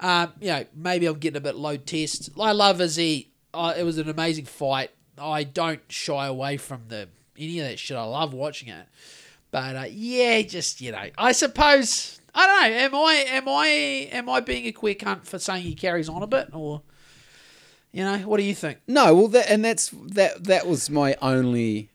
um, 0.00 0.32
you 0.40 0.48
know, 0.48 0.64
maybe 0.74 1.06
I'm 1.06 1.18
getting 1.18 1.36
a 1.36 1.40
bit 1.40 1.54
low 1.54 1.76
test. 1.76 2.30
I 2.38 2.52
love 2.52 2.80
Izzy. 2.80 3.30
Uh, 3.52 3.74
it 3.76 3.84
was 3.84 3.98
an 3.98 4.08
amazing 4.08 4.46
fight. 4.46 4.90
I 5.16 5.44
don't 5.44 5.80
shy 5.88 6.26
away 6.26 6.56
from 6.56 6.82
the 6.88 7.08
any 7.38 7.60
of 7.60 7.68
that 7.68 7.78
shit. 7.78 7.96
I 7.96 8.04
love 8.04 8.32
watching 8.34 8.68
it. 8.68 8.86
But 9.50 9.76
uh, 9.76 9.84
yeah, 9.88 10.42
just 10.42 10.80
you 10.80 10.92
know, 10.92 11.08
I 11.16 11.32
suppose 11.32 12.20
I 12.34 12.46
don't 12.46 12.70
know. 12.70 12.76
Am 12.76 12.94
I 12.94 13.14
am 13.28 13.48
I 13.48 13.66
am 14.12 14.28
I 14.28 14.40
being 14.40 14.66
a 14.66 14.72
queer 14.72 14.94
cunt 14.94 15.24
for 15.24 15.38
saying 15.38 15.62
he 15.62 15.74
carries 15.74 16.08
on 16.08 16.22
a 16.22 16.26
bit, 16.26 16.48
or 16.52 16.82
you 17.92 18.02
know, 18.02 18.18
what 18.18 18.38
do 18.38 18.42
you 18.42 18.54
think? 18.54 18.78
No, 18.88 19.14
well, 19.14 19.28
that 19.28 19.48
and 19.48 19.64
that's 19.64 19.90
that. 19.90 20.44
That 20.44 20.66
was 20.66 20.90
my 20.90 21.16
only. 21.22 21.90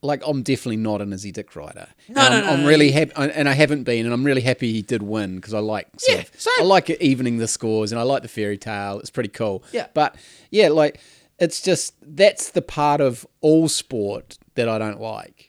Like, 0.00 0.22
I'm 0.26 0.42
definitely 0.42 0.76
not 0.76 1.00
an 1.02 1.12
Izzy 1.12 1.32
Dick 1.32 1.56
rider. 1.56 1.88
No, 2.08 2.14
no, 2.14 2.36
I'm, 2.36 2.44
no, 2.44 2.50
I'm 2.52 2.62
no, 2.62 2.68
really 2.68 2.92
happy, 2.92 3.12
and 3.16 3.48
I 3.48 3.52
haven't 3.52 3.82
been, 3.82 4.04
and 4.06 4.14
I'm 4.14 4.22
really 4.24 4.42
happy 4.42 4.72
he 4.72 4.82
did 4.82 5.02
win 5.02 5.36
because 5.36 5.54
I 5.54 5.58
like. 5.58 5.88
Sort 5.98 6.18
Yeah, 6.18 6.22
of- 6.22 6.48
I 6.60 6.62
like 6.64 6.88
it 6.88 7.02
evening 7.02 7.38
the 7.38 7.48
scores, 7.48 7.90
and 7.90 7.98
I 8.00 8.04
like 8.04 8.22
the 8.22 8.28
fairy 8.28 8.58
tale. 8.58 9.00
It's 9.00 9.10
pretty 9.10 9.30
cool. 9.30 9.64
Yeah. 9.72 9.88
but 9.94 10.14
yeah, 10.50 10.68
like 10.68 11.00
it's 11.40 11.60
just 11.60 11.94
that's 12.02 12.50
the 12.50 12.62
part 12.62 13.00
of 13.00 13.26
all 13.40 13.68
sport 13.68 14.38
that 14.54 14.68
I 14.68 14.78
don't 14.78 15.00
like. 15.00 15.47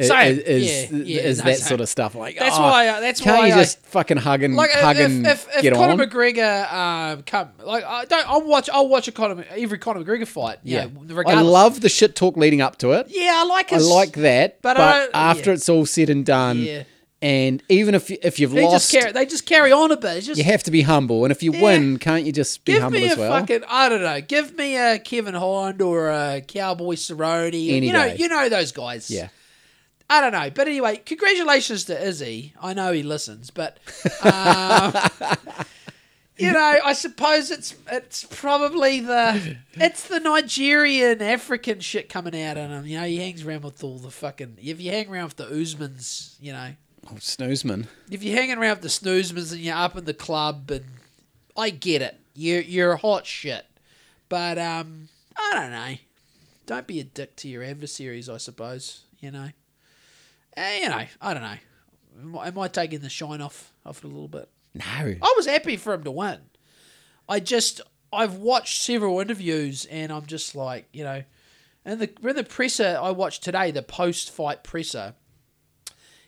Same. 0.00 0.38
Is, 0.38 0.38
is, 0.40 0.90
Yeah, 0.92 0.98
yeah, 1.04 1.20
is 1.22 1.38
no, 1.38 1.44
that 1.44 1.58
same. 1.58 1.68
sort 1.68 1.80
of 1.80 1.88
stuff 1.88 2.14
like 2.16 2.36
That's 2.38 2.56
oh, 2.56 2.62
why 2.62 2.88
I- 2.88 3.00
that's 3.00 3.20
can't 3.20 3.38
why 3.38 3.46
you 3.46 3.54
I- 3.54 3.58
just 3.58 3.78
fucking 3.86 4.16
hug 4.16 4.42
and 4.42 4.56
Like 4.56 4.74
uh, 4.74 4.80
hug 4.80 4.96
if, 4.96 5.06
and 5.06 5.26
if, 5.26 5.46
if 5.54 5.62
get 5.62 5.72
Conor 5.74 5.92
on? 5.92 5.98
McGregor 5.98 6.72
um, 6.72 7.22
come 7.22 7.50
like 7.64 7.84
I 7.84 8.04
don't 8.06 8.28
I'll 8.28 8.42
watch 8.42 8.68
I'll 8.72 8.88
watch 8.88 9.06
a 9.06 9.12
Conor 9.12 9.44
every 9.50 9.78
Conor 9.78 10.02
McGregor 10.04 10.26
fight. 10.26 10.58
Yeah, 10.64 10.86
yeah, 11.06 11.22
I 11.28 11.40
love 11.42 11.80
the 11.80 11.88
shit 11.88 12.16
talk 12.16 12.36
leading 12.36 12.60
up 12.60 12.78
to 12.78 12.90
it. 12.92 13.06
Yeah, 13.08 13.34
I 13.36 13.44
like 13.44 13.72
it. 13.72 13.76
I 13.76 13.78
like 13.78 14.12
that, 14.14 14.60
but 14.62 14.76
but, 14.76 15.10
I 15.14 15.30
after 15.30 15.52
it's 15.52 15.68
all 15.68 15.86
said 15.86 16.10
and 16.10 16.26
done, 16.26 16.84
and 17.22 17.62
even 17.68 17.94
if 17.94 18.10
you- 18.10 18.18
if 18.22 18.40
you've 18.40 18.50
They 18.50 18.64
lost, 18.64 18.90
just 18.90 18.92
carry. 18.92 19.12
They 19.12 19.26
just 19.26 19.46
carry 19.46 19.70
on 19.72 19.92
a 19.92 19.96
bit. 19.96 20.16
It's 20.18 20.26
just 20.26 20.38
you 20.38 20.44
have 20.44 20.64
to 20.64 20.70
be 20.72 20.82
humble, 20.82 21.24
and 21.24 21.30
if 21.30 21.42
you 21.42 21.52
Yeah. 21.52 21.62
win, 21.62 21.98
can't 21.98 22.24
you 22.24 22.32
just 22.32 22.64
be 22.64 22.72
give 22.72 22.82
humble 22.82 22.98
me 22.98 23.06
a 23.06 23.12
as 23.12 23.16
well? 23.18 23.30
fucking. 23.40 23.62
I 23.68 23.88
don't 23.88 24.02
know. 24.02 24.20
Give 24.20 24.56
me 24.56 24.76
a 24.76 24.98
Kevin 24.98 25.34
Hind 25.34 25.80
or 25.80 26.10
a 26.10 26.42
Cowboy 26.46 26.96
Cerrone. 26.96 27.48
Any 27.48 27.86
you 27.86 27.92
know, 27.92 28.08
day. 28.08 28.16
you 28.18 28.28
know 28.28 28.48
those 28.48 28.72
guys. 28.72 29.08
Yeah, 29.10 29.28
I 30.08 30.20
don't 30.20 30.32
know, 30.32 30.50
but 30.50 30.68
anyway, 30.68 30.98
congratulations 31.04 31.84
to 31.84 32.06
Izzy. 32.06 32.54
I 32.60 32.74
know 32.74 32.92
he 32.92 33.02
listens, 33.02 33.50
but 33.50 33.78
um, 34.22 34.94
you 36.36 36.52
know, 36.52 36.78
I 36.84 36.92
suppose 36.92 37.50
it's 37.50 37.74
it's 37.90 38.24
probably 38.24 39.00
the 39.00 39.56
it's 39.74 40.06
the 40.06 40.20
Nigerian 40.20 41.22
African 41.22 41.80
shit 41.80 42.10
coming 42.10 42.40
out 42.40 42.58
in 42.58 42.70
him. 42.70 42.86
You 42.86 43.00
know, 43.00 43.06
he 43.06 43.16
hangs 43.16 43.44
around 43.44 43.64
with 43.64 43.82
all 43.82 43.98
the 43.98 44.10
fucking. 44.10 44.58
If 44.62 44.80
you 44.80 44.90
hang 44.90 45.08
around 45.08 45.24
with 45.24 45.36
the 45.36 45.46
Usmans, 45.46 46.34
you 46.38 46.52
know, 46.52 46.72
oh, 47.10 47.14
Snoozman. 47.14 47.86
if 48.10 48.22
you're 48.22 48.36
hanging 48.36 48.58
around 48.58 48.82
with 48.82 48.82
the 48.82 48.88
Snoozmans 48.88 49.52
and 49.52 49.60
you're 49.60 49.76
up 49.76 49.96
in 49.96 50.04
the 50.04 50.14
club, 50.14 50.70
and 50.70 50.84
I 51.56 51.70
get 51.70 52.02
it, 52.02 52.20
you're 52.34 52.60
you're 52.60 52.96
hot 52.96 53.26
shit, 53.26 53.64
but 54.28 54.58
um, 54.58 55.08
I 55.34 55.52
don't 55.54 55.70
know. 55.70 55.96
Don't 56.66 56.86
be 56.86 57.00
a 57.00 57.04
dick 57.04 57.36
to 57.36 57.48
your 57.48 57.62
adversaries, 57.62 58.28
I 58.28 58.36
suppose. 58.36 59.04
You 59.20 59.30
know. 59.30 59.48
Eh, 60.56 60.80
you 60.82 60.88
know, 60.88 61.04
I 61.20 61.34
don't 61.34 61.42
know. 61.42 62.40
Am 62.42 62.58
I, 62.58 62.68
taking 62.68 63.00
the 63.00 63.08
shine 63.08 63.40
off 63.40 63.72
off 63.84 63.98
it 63.98 64.04
a 64.04 64.08
little 64.08 64.28
bit? 64.28 64.48
No, 64.74 64.84
I 64.86 65.34
was 65.36 65.46
happy 65.46 65.76
for 65.76 65.92
him 65.92 66.04
to 66.04 66.10
win. 66.10 66.38
I 67.28 67.40
just 67.40 67.80
I've 68.12 68.36
watched 68.36 68.82
several 68.82 69.20
interviews 69.20 69.84
and 69.86 70.12
I'm 70.12 70.26
just 70.26 70.54
like 70.54 70.88
you 70.92 71.04
know, 71.04 71.24
and 71.84 72.00
the 72.00 72.10
in 72.22 72.36
the 72.36 72.44
presser 72.44 72.98
I 73.00 73.10
watched 73.10 73.42
today, 73.42 73.70
the 73.70 73.82
post 73.82 74.30
fight 74.30 74.62
presser. 74.62 75.14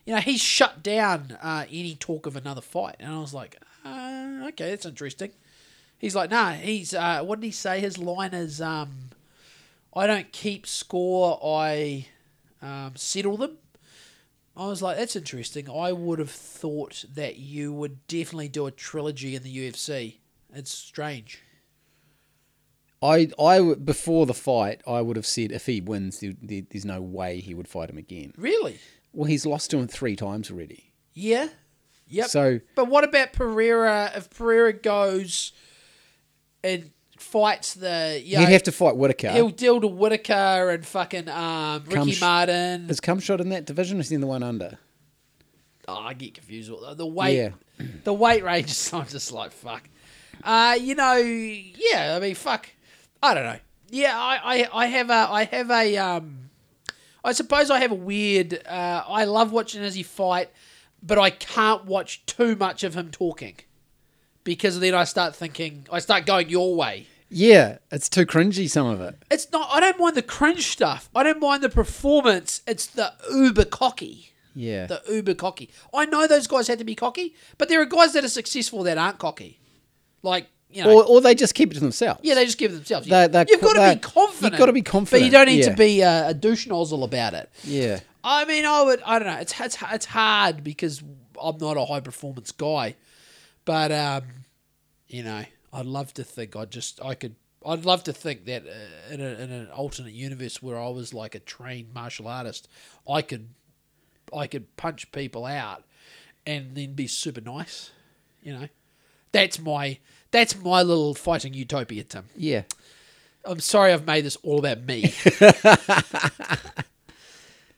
You 0.05 0.15
know, 0.15 0.21
he's 0.21 0.41
shut 0.41 0.85
down 0.85 1.37
uh, 1.43 1.65
any 1.69 1.97
talk 1.97 2.27
of 2.27 2.37
another 2.37 2.61
fight, 2.61 2.97
and 3.01 3.13
I 3.13 3.19
was 3.19 3.35
like, 3.35 3.57
uh, 3.85 4.45
okay, 4.49 4.71
that's 4.71 4.87
interesting. 4.87 5.33
He's 5.99 6.15
like, 6.15 6.31
nah, 6.31 6.53
he's 6.53 6.95
uh, 6.95 7.23
what 7.23 7.41
did 7.41 7.47
he 7.47 7.53
say? 7.53 7.81
His 7.81 7.99
line 7.99 8.35
is, 8.35 8.61
um, 8.61 9.11
I 9.95 10.07
don't 10.07 10.31
keep 10.31 10.67
score, 10.67 11.41
I 11.43 12.07
um, 12.63 12.93
settle 12.97 13.37
them. 13.37 13.59
I 14.57 14.67
was 14.69 14.81
like, 14.81 14.97
that's 14.97 15.17
interesting. 15.17 15.69
I 15.71 15.93
would 15.93 16.19
have 16.19 16.31
thought 16.31 17.05
that 17.15 17.37
you 17.37 17.73
would 17.73 18.07
definitely 18.07 18.49
do 18.49 18.67
a 18.67 18.71
trilogy 18.71 19.35
in 19.37 19.43
the 19.43 19.55
UFC. 19.71 20.17
It's 20.55 20.71
strange. 20.71 21.43
I, 23.03 23.29
I 23.39 23.75
before 23.75 24.25
the 24.27 24.35
fight, 24.35 24.81
I 24.87 25.03
would 25.03 25.17
have 25.17 25.27
said 25.27 25.53
if 25.53 25.67
he 25.67 25.81
wins, 25.81 26.21
there, 26.21 26.33
there- 26.43 26.63
there's 26.71 26.85
no 26.87 27.01
way 27.03 27.41
he 27.41 27.55
would 27.55 27.69
fight 27.69 27.91
him 27.91 27.99
again. 27.99 28.33
Really? 28.37 28.79
Well, 29.13 29.27
he's 29.29 29.45
lost 29.47 29.71
to 29.73 29.79
him 29.79 29.89
three 29.89 30.17
times 30.17 30.51
already. 30.51 30.93
Yeah. 31.13 31.49
Yep. 32.09 32.27
So 32.29 32.61
But 32.75 32.87
what 32.89 33.05
about 33.05 33.33
Pereira? 33.33 34.13
If 34.15 34.31
Pereira 34.31 34.73
goes 34.73 35.53
and 36.63 36.91
fights 37.17 37.75
the 37.75 38.21
you 38.25 38.35
know, 38.37 38.41
He'd 38.45 38.53
have 38.53 38.63
to 38.65 38.73
fight 38.73 38.97
Whittaker. 38.97 39.31
he'll 39.31 39.49
deal 39.51 39.81
to 39.81 39.87
Whittaker 39.87 40.71
and 40.71 40.87
fucking 40.87 41.29
um, 41.29 41.83
Ricky 41.85 41.95
Come 41.95 42.11
sh- 42.11 42.21
Martin. 42.21 42.89
Is 42.91 43.01
Cumshot 43.01 43.41
in 43.41 43.49
that 43.51 43.65
division 43.67 43.99
or 43.99 44.01
is 44.01 44.09
he 44.09 44.15
in 44.15 44.21
the 44.21 44.27
one 44.27 44.43
under? 44.43 44.79
Oh, 45.89 45.95
I 45.99 46.15
get 46.15 46.35
confused. 46.35 46.71
with 46.71 46.81
The, 46.81 46.95
the 46.95 47.07
weight, 47.07 47.37
Yeah. 47.37 47.51
the 48.05 48.13
weight 48.15 48.43
ranges. 48.45 48.93
I'm 48.93 49.07
just 49.07 49.33
like 49.33 49.53
fuck. 49.53 49.83
Uh, 50.45 50.77
you 50.81 50.95
know, 50.95 51.17
yeah. 51.17 52.15
I 52.17 52.21
mean, 52.21 52.35
fuck. 52.35 52.69
I 53.23 53.35
don't 53.35 53.45
know. 53.45 53.59
Yeah, 53.91 54.19
I, 54.19 54.39
I, 54.63 54.69
I 54.83 54.87
have 54.87 55.11
a, 55.11 55.29
I 55.31 55.45
have 55.45 55.71
a, 55.71 55.97
um, 55.97 56.51
I 57.25 57.33
suppose 57.33 57.71
I 57.71 57.79
have 57.81 57.93
a 57.93 57.97
weird. 57.97 58.61
Uh, 58.67 59.05
I 59.09 59.25
love 59.25 59.53
watching 59.53 59.83
Izzy 59.83 60.03
fight, 60.03 60.51
but 61.03 61.19
I 61.19 61.31
can't 61.31 61.85
watch 61.87 62.27
too 62.27 62.57
much 62.57 62.83
of 62.85 62.95
him 62.95 63.11
talking, 63.11 63.57
because 64.47 64.79
then 64.81 64.95
I 64.95 65.05
start 65.05 65.35
thinking, 65.37 65.87
I 65.93 65.99
start 65.99 66.25
going 66.25 66.49
your 66.49 66.75
way. 66.75 67.07
Yeah, 67.29 67.79
it's 67.91 68.09
too 68.09 68.25
cringy, 68.25 68.71
some 68.71 68.87
of 68.87 69.01
it. 69.01 69.17
It's 69.31 69.51
not. 69.53 69.69
I 69.73 69.81
don't 69.81 69.99
mind 69.99 70.15
the 70.15 70.23
cringe 70.23 70.69
stuff. 70.69 71.11
I 71.15 71.25
don't 71.25 71.41
mind 71.41 71.63
the 71.65 71.69
performance. 71.69 72.63
It's 72.67 72.87
the 72.87 73.13
uber 73.31 73.65
cocky. 73.65 74.33
Yeah. 74.55 74.87
the 74.87 75.03
uber 75.11 75.35
cocky. 75.35 75.69
I 75.93 76.07
know 76.07 76.27
those 76.29 76.47
guys 76.47 76.69
had 76.69 76.79
to 76.79 76.85
be 76.85 76.95
cocky, 76.95 77.35
but 77.59 77.69
there 77.69 77.83
are 77.83 77.85
guys 77.85 78.13
that 78.13 78.25
are 78.25 78.29
successful 78.29 78.85
that 78.85 78.97
aren't 78.97 79.19
cocky. 79.19 79.59
Like, 80.23 80.47
you 80.71 80.85
know, 80.85 80.99
or, 81.01 81.05
or 81.05 81.21
they 81.21 81.35
just 81.35 81.55
keep 81.57 81.73
it 81.73 81.75
to 81.75 81.81
themselves. 81.81 82.21
yeah, 82.23 82.35
they 82.37 82.45
just 82.45 82.57
give 82.59 82.73
themselves. 82.73 83.09
They're- 83.09 83.29
they're 83.29 83.45
you've 83.49 83.61
got 83.61 83.73
to 83.75 83.95
be 83.97 84.01
confident. 84.01 84.53
you've 84.53 84.59
gotta 84.59 84.73
be 84.73 84.83
confident. 84.83 85.21
But 85.23 85.25
you 85.27 85.33
don't 85.33 85.47
need 85.47 85.65
yeah. 85.65 85.71
to 85.71 85.77
be 85.77 86.01
a, 86.03 86.29
a 86.29 86.35
douche 86.35 86.69
nozzle 86.69 87.03
about 87.03 87.35
it. 87.35 87.51
Yeah. 87.65 88.01
I 88.23 88.45
mean, 88.45 88.65
I 88.65 88.83
would. 88.83 89.03
I 89.03 89.19
don't 89.19 89.29
know. 89.29 89.39
It's 89.39 89.61
it's 89.61 89.77
it's 89.93 90.07
hard 90.07 90.63
because 90.65 91.03
I'm 91.43 91.59
not 91.59 91.77
a 91.77 91.85
high 91.85 92.01
performance 92.01 92.51
guy, 92.53 92.95
but 93.67 93.93
um, 93.93 94.23
you 95.07 95.23
know, 95.23 95.45
I'd 95.75 95.85
love 95.85 96.15
to 96.15 96.25
think 96.25 96.57
I 96.57 96.65
just 96.65 97.05
I 97.05 97.15
could. 97.15 97.37
I'd 97.67 97.85
love 97.85 98.05
to 98.05 98.13
think 98.13 98.47
that 98.47 98.63
uh, 98.65 99.13
in, 99.13 99.21
a, 99.21 99.25
in 99.25 99.51
an 99.51 99.69
alternate 99.71 100.13
universe 100.13 100.63
where 100.63 100.79
I 100.79 100.89
was 100.89 101.13
like 101.13 101.35
a 101.35 101.41
trained 101.41 101.93
martial 101.93 102.29
artist, 102.29 102.69
I 103.11 103.23
could, 103.23 103.49
I 104.33 104.47
could 104.47 104.77
punch 104.77 105.11
people 105.11 105.45
out, 105.45 105.83
and 106.47 106.77
then 106.77 106.95
be 106.95 107.09
super 107.09 107.41
nice. 107.41 107.91
You 108.41 108.53
know, 108.55 108.69
that's 109.33 109.59
my 109.59 109.99
that's 110.31 110.57
my 110.57 110.83
little 110.83 111.15
fighting 111.15 111.53
utopia, 111.55 112.05
Tim. 112.05 112.25
Yeah. 112.37 112.63
I'm 113.45 113.61
sorry 113.61 113.93
I've 113.93 114.07
made 114.07 114.25
this 114.25 114.37
all 114.43 114.59
about 114.59 114.83
me. 114.83 115.15
but 115.41 115.55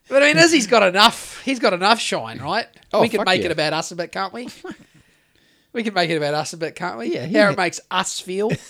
I 0.09 0.19
mean, 0.19 0.37
Izzy's 0.37 0.67
got 0.67 0.83
enough. 0.83 1.41
He's 1.43 1.59
got 1.59 1.73
enough 1.73 1.99
shine, 1.99 2.39
right? 2.39 2.65
Oh, 2.91 3.01
we 3.01 3.09
can 3.09 3.23
make 3.23 3.41
yeah. 3.41 3.47
it 3.47 3.51
about 3.51 3.73
us 3.73 3.91
a 3.91 3.95
bit, 3.95 4.11
can't 4.11 4.33
we? 4.33 4.49
we 5.73 5.83
can 5.83 5.93
make 5.93 6.09
it 6.09 6.17
about 6.17 6.33
us 6.33 6.53
a 6.53 6.57
bit, 6.57 6.75
can't 6.75 6.97
we? 6.97 7.13
Yeah, 7.13 7.25
How 7.25 7.31
yeah. 7.31 7.51
it 7.51 7.57
makes 7.57 7.79
us 7.91 8.19
feel. 8.19 8.51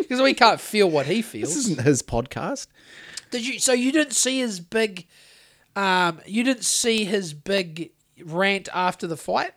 Because 0.00 0.22
we 0.22 0.32
can't 0.32 0.60
feel 0.60 0.90
what 0.90 1.04
he 1.04 1.20
feels. 1.20 1.54
This 1.54 1.66
isn't 1.66 1.82
his 1.82 2.02
podcast. 2.02 2.68
Did 3.30 3.46
you? 3.46 3.58
So 3.58 3.72
you 3.72 3.92
didn't 3.92 4.14
see 4.14 4.38
his 4.38 4.58
big, 4.58 5.06
um, 5.76 6.20
you 6.26 6.42
didn't 6.42 6.64
see 6.64 7.04
his 7.04 7.34
big 7.34 7.92
rant 8.24 8.68
after 8.72 9.06
the 9.06 9.16
fight. 9.16 9.52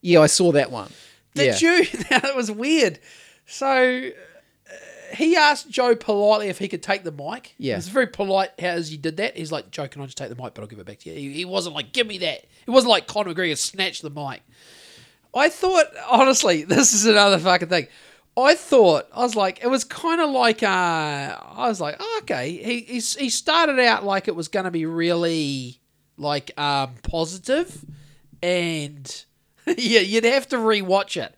Yeah, 0.00 0.20
I 0.20 0.26
saw 0.26 0.52
that 0.52 0.70
one. 0.70 0.90
Did 1.34 1.60
yeah. 1.60 1.78
you? 1.78 1.86
that 2.10 2.36
was 2.36 2.50
weird. 2.50 3.00
So 3.46 4.10
uh, 4.10 5.14
he 5.14 5.36
asked 5.36 5.68
Joe 5.68 5.96
politely 5.96 6.48
if 6.48 6.58
he 6.58 6.68
could 6.68 6.82
take 6.82 7.04
the 7.04 7.12
mic. 7.12 7.54
Yeah. 7.58 7.74
It 7.74 7.76
was 7.76 7.88
very 7.88 8.06
polite 8.06 8.52
how 8.58 8.74
Izzy 8.74 8.96
did 8.96 9.16
that. 9.16 9.36
He's 9.36 9.52
like, 9.52 9.70
Joe, 9.70 9.88
can 9.88 10.02
I 10.02 10.04
just 10.06 10.16
take 10.16 10.28
the 10.28 10.40
mic, 10.40 10.54
but 10.54 10.62
I'll 10.62 10.68
give 10.68 10.78
it 10.78 10.86
back 10.86 11.00
to 11.00 11.10
you. 11.10 11.16
He, 11.16 11.32
he 11.32 11.44
wasn't 11.44 11.74
like, 11.74 11.92
give 11.92 12.06
me 12.06 12.18
that. 12.18 12.44
It 12.66 12.70
wasn't 12.70 12.90
like 12.90 13.06
Conor 13.06 13.34
McGregor 13.34 13.58
snatched 13.58 14.02
the 14.02 14.10
mic. 14.10 14.42
I 15.34 15.48
thought, 15.48 15.86
honestly, 16.08 16.64
this 16.64 16.92
is 16.92 17.06
another 17.06 17.38
fucking 17.38 17.68
thing. 17.68 17.88
I 18.36 18.56
thought, 18.56 19.06
I 19.12 19.20
was 19.20 19.36
like, 19.36 19.62
it 19.62 19.68
was 19.68 19.84
kind 19.84 20.20
of 20.20 20.30
like, 20.30 20.62
uh, 20.62 20.66
I 20.66 21.68
was 21.68 21.80
like, 21.80 21.96
oh, 22.00 22.20
okay. 22.22 22.50
He, 22.50 22.80
he, 22.80 22.94
he 22.94 23.30
started 23.30 23.78
out 23.78 24.04
like 24.04 24.26
it 24.26 24.34
was 24.34 24.48
to 24.64 24.72
be 24.72 24.86
really, 24.86 25.80
like, 26.16 26.50
um, 26.58 26.94
positive 27.04 27.84
and 28.42 29.24
yeah, 29.66 30.00
you'd 30.00 30.24
have 30.24 30.48
to 30.48 30.56
rewatch 30.56 31.20
it. 31.20 31.34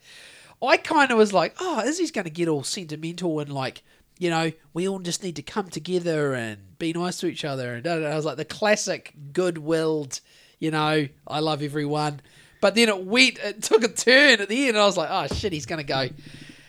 I 0.63 0.79
kind 0.79 1.11
of 1.11 1.19
was 1.19 1.33
like, 1.33 1.55
oh, 1.61 1.83
is 2.01 2.11
going 2.11 2.25
to 2.25 2.31
get 2.31 2.49
all 2.49 2.65
sentimental 2.65 3.41
and 3.41 3.53
like, 3.53 3.83
you 4.19 4.31
know, 4.31 4.53
we 4.73 4.89
all 4.89 4.99
just 4.99 5.23
need 5.23 5.37
to 5.37 5.43
come 5.43 5.69
together 5.69 6.33
and 6.35 6.79
be 6.79 6.93
nice 6.93 7.19
to 7.19 7.27
each 7.27 7.45
other. 7.45 7.75
And. 7.75 7.87
I 7.87 8.17
was 8.17 8.25
like 8.25 8.39
the 8.39 8.45
classic 8.45 9.13
good-willed, 9.33 10.21
you 10.59 10.71
know, 10.71 11.09
I 11.27 11.41
love 11.41 11.63
everyone. 11.63 12.21
But 12.61 12.75
then 12.75 12.89
it 12.89 13.05
went, 13.05 13.39
it 13.39 13.63
took 13.63 13.85
a 13.85 13.89
turn 13.89 14.41
at 14.41 14.49
the 14.49 14.69
end. 14.69 14.71
And 14.71 14.79
I 14.79 14.87
was 14.87 14.97
like, 14.97 15.09
oh 15.11 15.35
shit, 15.35 15.53
he's 15.53 15.67
going 15.67 15.79
to 15.79 15.85
go. 15.85 16.09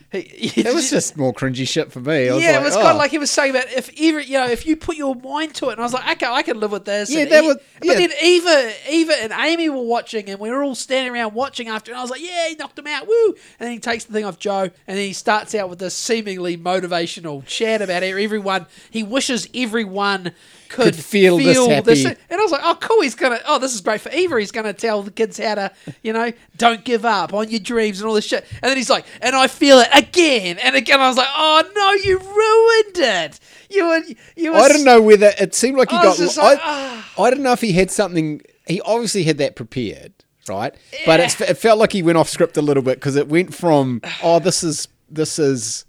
It 0.09 0.73
was 0.73 0.89
just 0.89 1.17
more 1.17 1.33
cringy 1.33 1.67
shit 1.67 1.91
for 1.91 1.99
me. 1.99 2.29
I 2.29 2.33
was 2.33 2.41
yeah, 2.41 2.51
like, 2.51 2.61
it 2.61 2.63
was 2.63 2.75
oh. 2.75 2.81
kind 2.81 2.91
of 2.91 2.97
like 2.97 3.11
he 3.11 3.17
was 3.17 3.29
saying 3.29 3.51
about 3.51 3.69
if 3.73 3.91
Eva, 3.93 4.25
you 4.25 4.37
know, 4.37 4.47
if 4.47 4.65
you 4.65 4.77
put 4.77 4.95
your 4.95 5.15
mind 5.15 5.53
to 5.55 5.67
it, 5.67 5.73
and 5.73 5.81
I 5.81 5.83
was 5.83 5.93
like, 5.93 6.09
okay, 6.15 6.31
I 6.31 6.43
can 6.43 6.61
live 6.61 6.71
with 6.71 6.85
this. 6.85 7.11
Yeah, 7.11 7.21
and 7.21 7.31
that 7.31 7.43
E- 7.43 7.47
was- 7.47 7.57
But 7.81 7.97
then 7.97 8.11
Eva, 8.23 8.73
Eva, 8.89 9.13
and 9.23 9.33
Amy 9.33 9.69
were 9.69 9.81
watching, 9.81 10.29
and 10.29 10.39
we 10.39 10.49
were 10.49 10.63
all 10.63 10.75
standing 10.75 11.13
around 11.13 11.33
watching 11.33 11.67
after, 11.67 11.91
and 11.91 11.99
I 11.99 12.01
was 12.01 12.09
like, 12.09 12.21
yeah, 12.21 12.47
he 12.47 12.55
knocked 12.55 12.79
him 12.79 12.87
out, 12.87 13.05
woo! 13.05 13.27
And 13.59 13.67
then 13.67 13.71
he 13.71 13.79
takes 13.79 14.05
the 14.05 14.13
thing 14.13 14.23
off 14.23 14.39
Joe, 14.39 14.63
and 14.63 14.97
then 14.97 15.05
he 15.05 15.11
starts 15.11 15.53
out 15.53 15.69
with 15.69 15.79
this 15.79 15.93
seemingly 15.93 16.57
motivational 16.57 17.45
chat 17.45 17.81
about 17.81 18.01
everyone. 18.01 18.67
He 18.89 19.03
wishes 19.03 19.49
everyone 19.53 20.31
could, 20.69 20.93
Could 20.93 20.95
feel 20.95 21.37
this 21.37 21.57
happy. 21.57 22.05
and 22.29 22.39
I 22.39 22.43
was 22.43 22.51
like, 22.51 22.61
oh, 22.63 22.77
cool. 22.79 23.01
He's 23.01 23.15
gonna. 23.15 23.39
Oh, 23.47 23.59
this 23.59 23.73
is 23.73 23.81
great 23.81 24.01
for 24.01 24.11
Eva. 24.11 24.39
He's 24.39 24.51
gonna 24.51 24.73
tell 24.73 25.01
the 25.01 25.11
kids 25.11 25.37
how 25.37 25.55
to, 25.55 25.71
you 26.03 26.13
know, 26.13 26.31
don't 26.57 26.83
give 26.83 27.05
up 27.05 27.33
on 27.33 27.49
your 27.49 27.59
dreams 27.59 27.99
and 27.99 28.07
all 28.07 28.13
this 28.15 28.25
shit. 28.25 28.45
And 28.61 28.69
then 28.69 28.77
he's 28.77 28.89
like, 28.89 29.05
and 29.21 29.35
I 29.35 29.47
feel 29.47 29.79
it 29.79 29.89
again 29.93 30.57
and 30.59 30.75
again. 30.75 30.99
I 30.99 31.07
was 31.07 31.17
like, 31.17 31.27
oh 31.33 31.63
no, 31.75 31.91
you 32.03 32.19
ruined 32.19 32.97
it. 33.31 33.39
You 33.69 33.85
were. 33.87 34.01
You 34.35 34.51
were. 34.53 34.59
I 34.59 34.67
don't 34.69 34.83
know 34.85 35.01
whether 35.01 35.31
it 35.39 35.53
seemed 35.55 35.77
like 35.77 35.89
he 35.89 35.97
I 35.97 36.03
got. 36.03 36.17
just 36.17 36.37
I, 36.39 36.43
like, 36.43 36.59
ah. 36.61 37.13
I 37.19 37.29
don't 37.29 37.41
know 37.41 37.51
if 37.53 37.61
he 37.61 37.73
had 37.73 37.91
something. 37.91 38.41
He 38.67 38.81
obviously 38.81 39.23
had 39.23 39.37
that 39.39 39.55
prepared, 39.55 40.13
right? 40.47 40.73
But 41.05 41.19
it's, 41.19 41.39
it 41.41 41.57
felt 41.57 41.79
like 41.79 41.91
he 41.93 42.03
went 42.03 42.17
off 42.17 42.29
script 42.29 42.57
a 42.57 42.61
little 42.61 42.83
bit 42.83 42.95
because 42.95 43.15
it 43.15 43.27
went 43.27 43.53
from 43.53 44.01
oh 44.23 44.39
this 44.39 44.63
is 44.63 44.87
this 45.09 45.39
is 45.39 45.85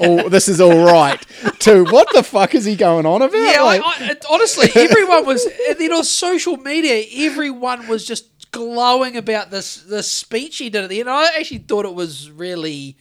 all 0.00 0.28
this 0.28 0.48
is 0.48 0.60
all 0.60 0.84
right 0.84 1.24
to 1.60 1.84
what 1.84 2.08
the 2.12 2.22
fuck 2.22 2.54
is 2.54 2.64
he 2.64 2.76
going 2.76 3.06
on 3.06 3.22
about? 3.22 3.34
Yeah, 3.38 3.62
Like, 3.62 3.80
I, 3.82 4.10
I, 4.10 4.16
honestly, 4.30 4.68
everyone 4.74 5.24
was. 5.26 5.44
And 5.68 5.78
then 5.78 5.92
on 5.92 6.04
social 6.04 6.56
media, 6.56 7.04
everyone 7.30 7.86
was 7.88 8.06
just 8.06 8.50
glowing 8.50 9.16
about 9.16 9.50
this 9.50 9.76
this 9.76 10.10
speech 10.10 10.58
he 10.58 10.68
did 10.70 10.84
at 10.84 10.90
the 10.90 11.00
end. 11.00 11.08
I 11.10 11.38
actually 11.38 11.58
thought 11.58 11.84
it 11.86 11.94
was 11.94 12.30
really. 12.30 12.96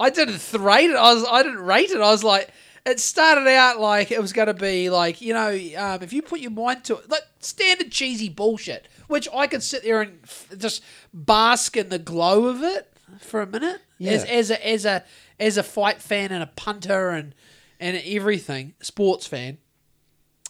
I 0.00 0.10
didn't 0.10 0.40
rate 0.52 0.90
it. 0.90 0.96
I 0.96 1.12
was. 1.14 1.24
I 1.30 1.42
didn't 1.42 1.60
rate 1.60 1.90
it. 1.90 1.96
I 2.00 2.10
was 2.10 2.24
like. 2.24 2.50
It 2.86 3.00
started 3.00 3.46
out 3.48 3.80
like 3.80 4.10
it 4.10 4.20
was 4.20 4.34
going 4.34 4.48
to 4.48 4.52
be 4.52 4.90
like 4.90 5.22
you 5.22 5.32
know 5.32 5.48
um, 5.78 6.02
if 6.02 6.12
you 6.12 6.20
put 6.20 6.40
your 6.40 6.50
mind 6.50 6.84
to 6.84 6.96
it, 6.98 7.08
like 7.08 7.22
standard 7.40 7.90
cheesy 7.90 8.28
bullshit, 8.28 8.88
which 9.06 9.26
I 9.34 9.46
could 9.46 9.62
sit 9.62 9.82
there 9.84 10.02
and 10.02 10.18
f- 10.22 10.48
just 10.58 10.82
bask 11.14 11.78
in 11.78 11.88
the 11.88 11.98
glow 11.98 12.44
of 12.46 12.62
it 12.62 12.92
for 13.20 13.40
a 13.40 13.46
minute 13.46 13.80
as 14.00 14.24
Yeah. 14.26 14.30
as 14.30 14.50
a 14.50 14.68
as 14.68 14.84
a 14.84 15.02
as 15.38 15.56
a 15.56 15.62
fight 15.62 16.00
fan 16.00 16.32
and 16.32 16.42
a 16.42 16.46
punter 16.48 17.10
and 17.10 17.34
and 17.80 18.00
everything 18.04 18.74
sports 18.80 19.26
fan. 19.26 19.58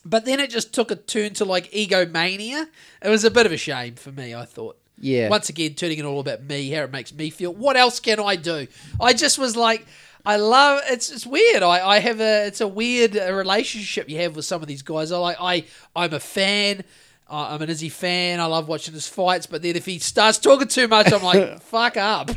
But 0.05 0.27
then 0.27 0.39
it 0.39 0.51
just 0.51 0.75
took 0.75 0.91
a 0.91 0.97
turn 0.97 1.33
to 1.35 1.45
like 1.45 1.73
egomania. 1.73 2.69
It 3.03 3.09
was 3.09 3.25
a 3.25 3.31
bit 3.31 3.47
of 3.47 3.53
a 3.53 3.57
shame 3.57 3.95
for 3.95 4.13
me, 4.13 4.35
I 4.35 4.45
thought. 4.45 4.79
Yeah. 4.99 5.29
Once 5.29 5.49
again, 5.49 5.75
turning 5.75 5.99
it 5.99 6.05
all 6.05 6.21
about 6.21 6.45
me, 6.45 6.71
how 6.71 6.85
it 6.85 6.93
makes 6.93 7.13
me 7.13 7.31
feel. 7.31 7.53
What 7.53 7.77
else 7.77 7.99
can 8.01 8.21
I 8.21 8.37
do? 8.37 8.67
I 9.01 9.13
just 9.13 9.39
was 9.39 9.57
like, 9.57 9.87
I 10.27 10.37
love 10.37 10.81
it's 10.87 11.11
it's 11.11 11.27
weird. 11.27 11.63
I, 11.63 11.87
I 11.87 11.99
have 11.99 12.21
a 12.21 12.47
it's 12.47 12.61
a 12.61 12.69
weird 12.69 13.15
relationship 13.15 14.09
you 14.09 14.19
have 14.21 14.37
with 14.37 14.45
some 14.45 14.63
of 14.63 14.69
these 14.69 14.83
guys. 14.83 15.13
I 15.13 15.19
like 15.19 15.37
I 15.41 15.65
I'm 15.95 16.15
a 16.15 16.21
fan. 16.21 16.85
Uh, 17.29 17.49
I'm 17.51 17.63
an 17.63 17.71
Izzy 17.71 17.89
fan. 17.89 18.39
I 18.39 18.45
love 18.45 18.69
watching 18.69 18.93
his 18.95 19.09
fights. 19.09 19.47
But 19.47 19.63
then 19.63 19.77
if 19.77 19.87
he 19.87 19.99
starts 19.99 20.39
talking 20.39 20.69
too 20.69 20.89
much, 20.89 21.11
I'm 21.13 21.23
like, 21.23 21.61
fuck 21.63 21.97
up. 21.97 22.31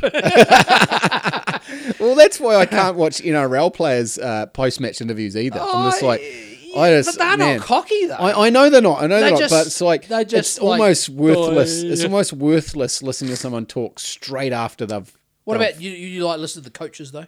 well, 2.00 2.14
that's 2.14 2.40
why 2.40 2.56
I 2.56 2.66
can't 2.66 2.96
watch 3.02 3.20
NRL 3.22 3.72
players 3.74 4.18
uh, 4.18 4.46
post 4.46 4.80
match 4.80 5.00
interviews 5.00 5.36
either. 5.36 5.60
I'm 5.60 5.90
just 5.90 6.02
like, 6.02 6.20
I 6.20 6.90
Yeah, 6.90 6.96
just 7.02 7.18
but 7.18 7.24
they're 7.28 7.36
man. 7.36 7.56
not 7.58 7.66
cocky 7.66 8.06
though. 8.06 8.14
I, 8.14 8.46
I 8.46 8.50
know 8.50 8.70
they're 8.70 8.80
not. 8.80 9.02
I 9.02 9.06
know 9.06 9.20
they're, 9.20 9.30
They're 9.30 9.40
not. 9.40 9.50
But 9.50 9.66
it's 9.66 9.80
like 9.80 10.08
they're 10.08 10.24
just 10.24 10.56
it's 10.58 10.62
like, 10.62 10.80
almost 10.80 11.08
worthless. 11.08 11.82
"Oh, 11.82 11.88
It's 11.88 12.04
almost 12.04 12.32
worthless 12.32 13.02
listening 13.02 13.30
to 13.30 13.36
someone 13.36 13.66
talk 13.66 13.98
straight 13.98 14.52
after 14.52 14.86
they've. 14.86 15.10
what 15.44 15.58
they've- 15.58 15.68
about 15.70 15.80
you? 15.82 15.90
You 15.90 16.24
like 16.24 16.38
listen 16.40 16.62
to 16.62 16.70
the 16.70 16.76
coaches 16.78 17.12
though? 17.12 17.26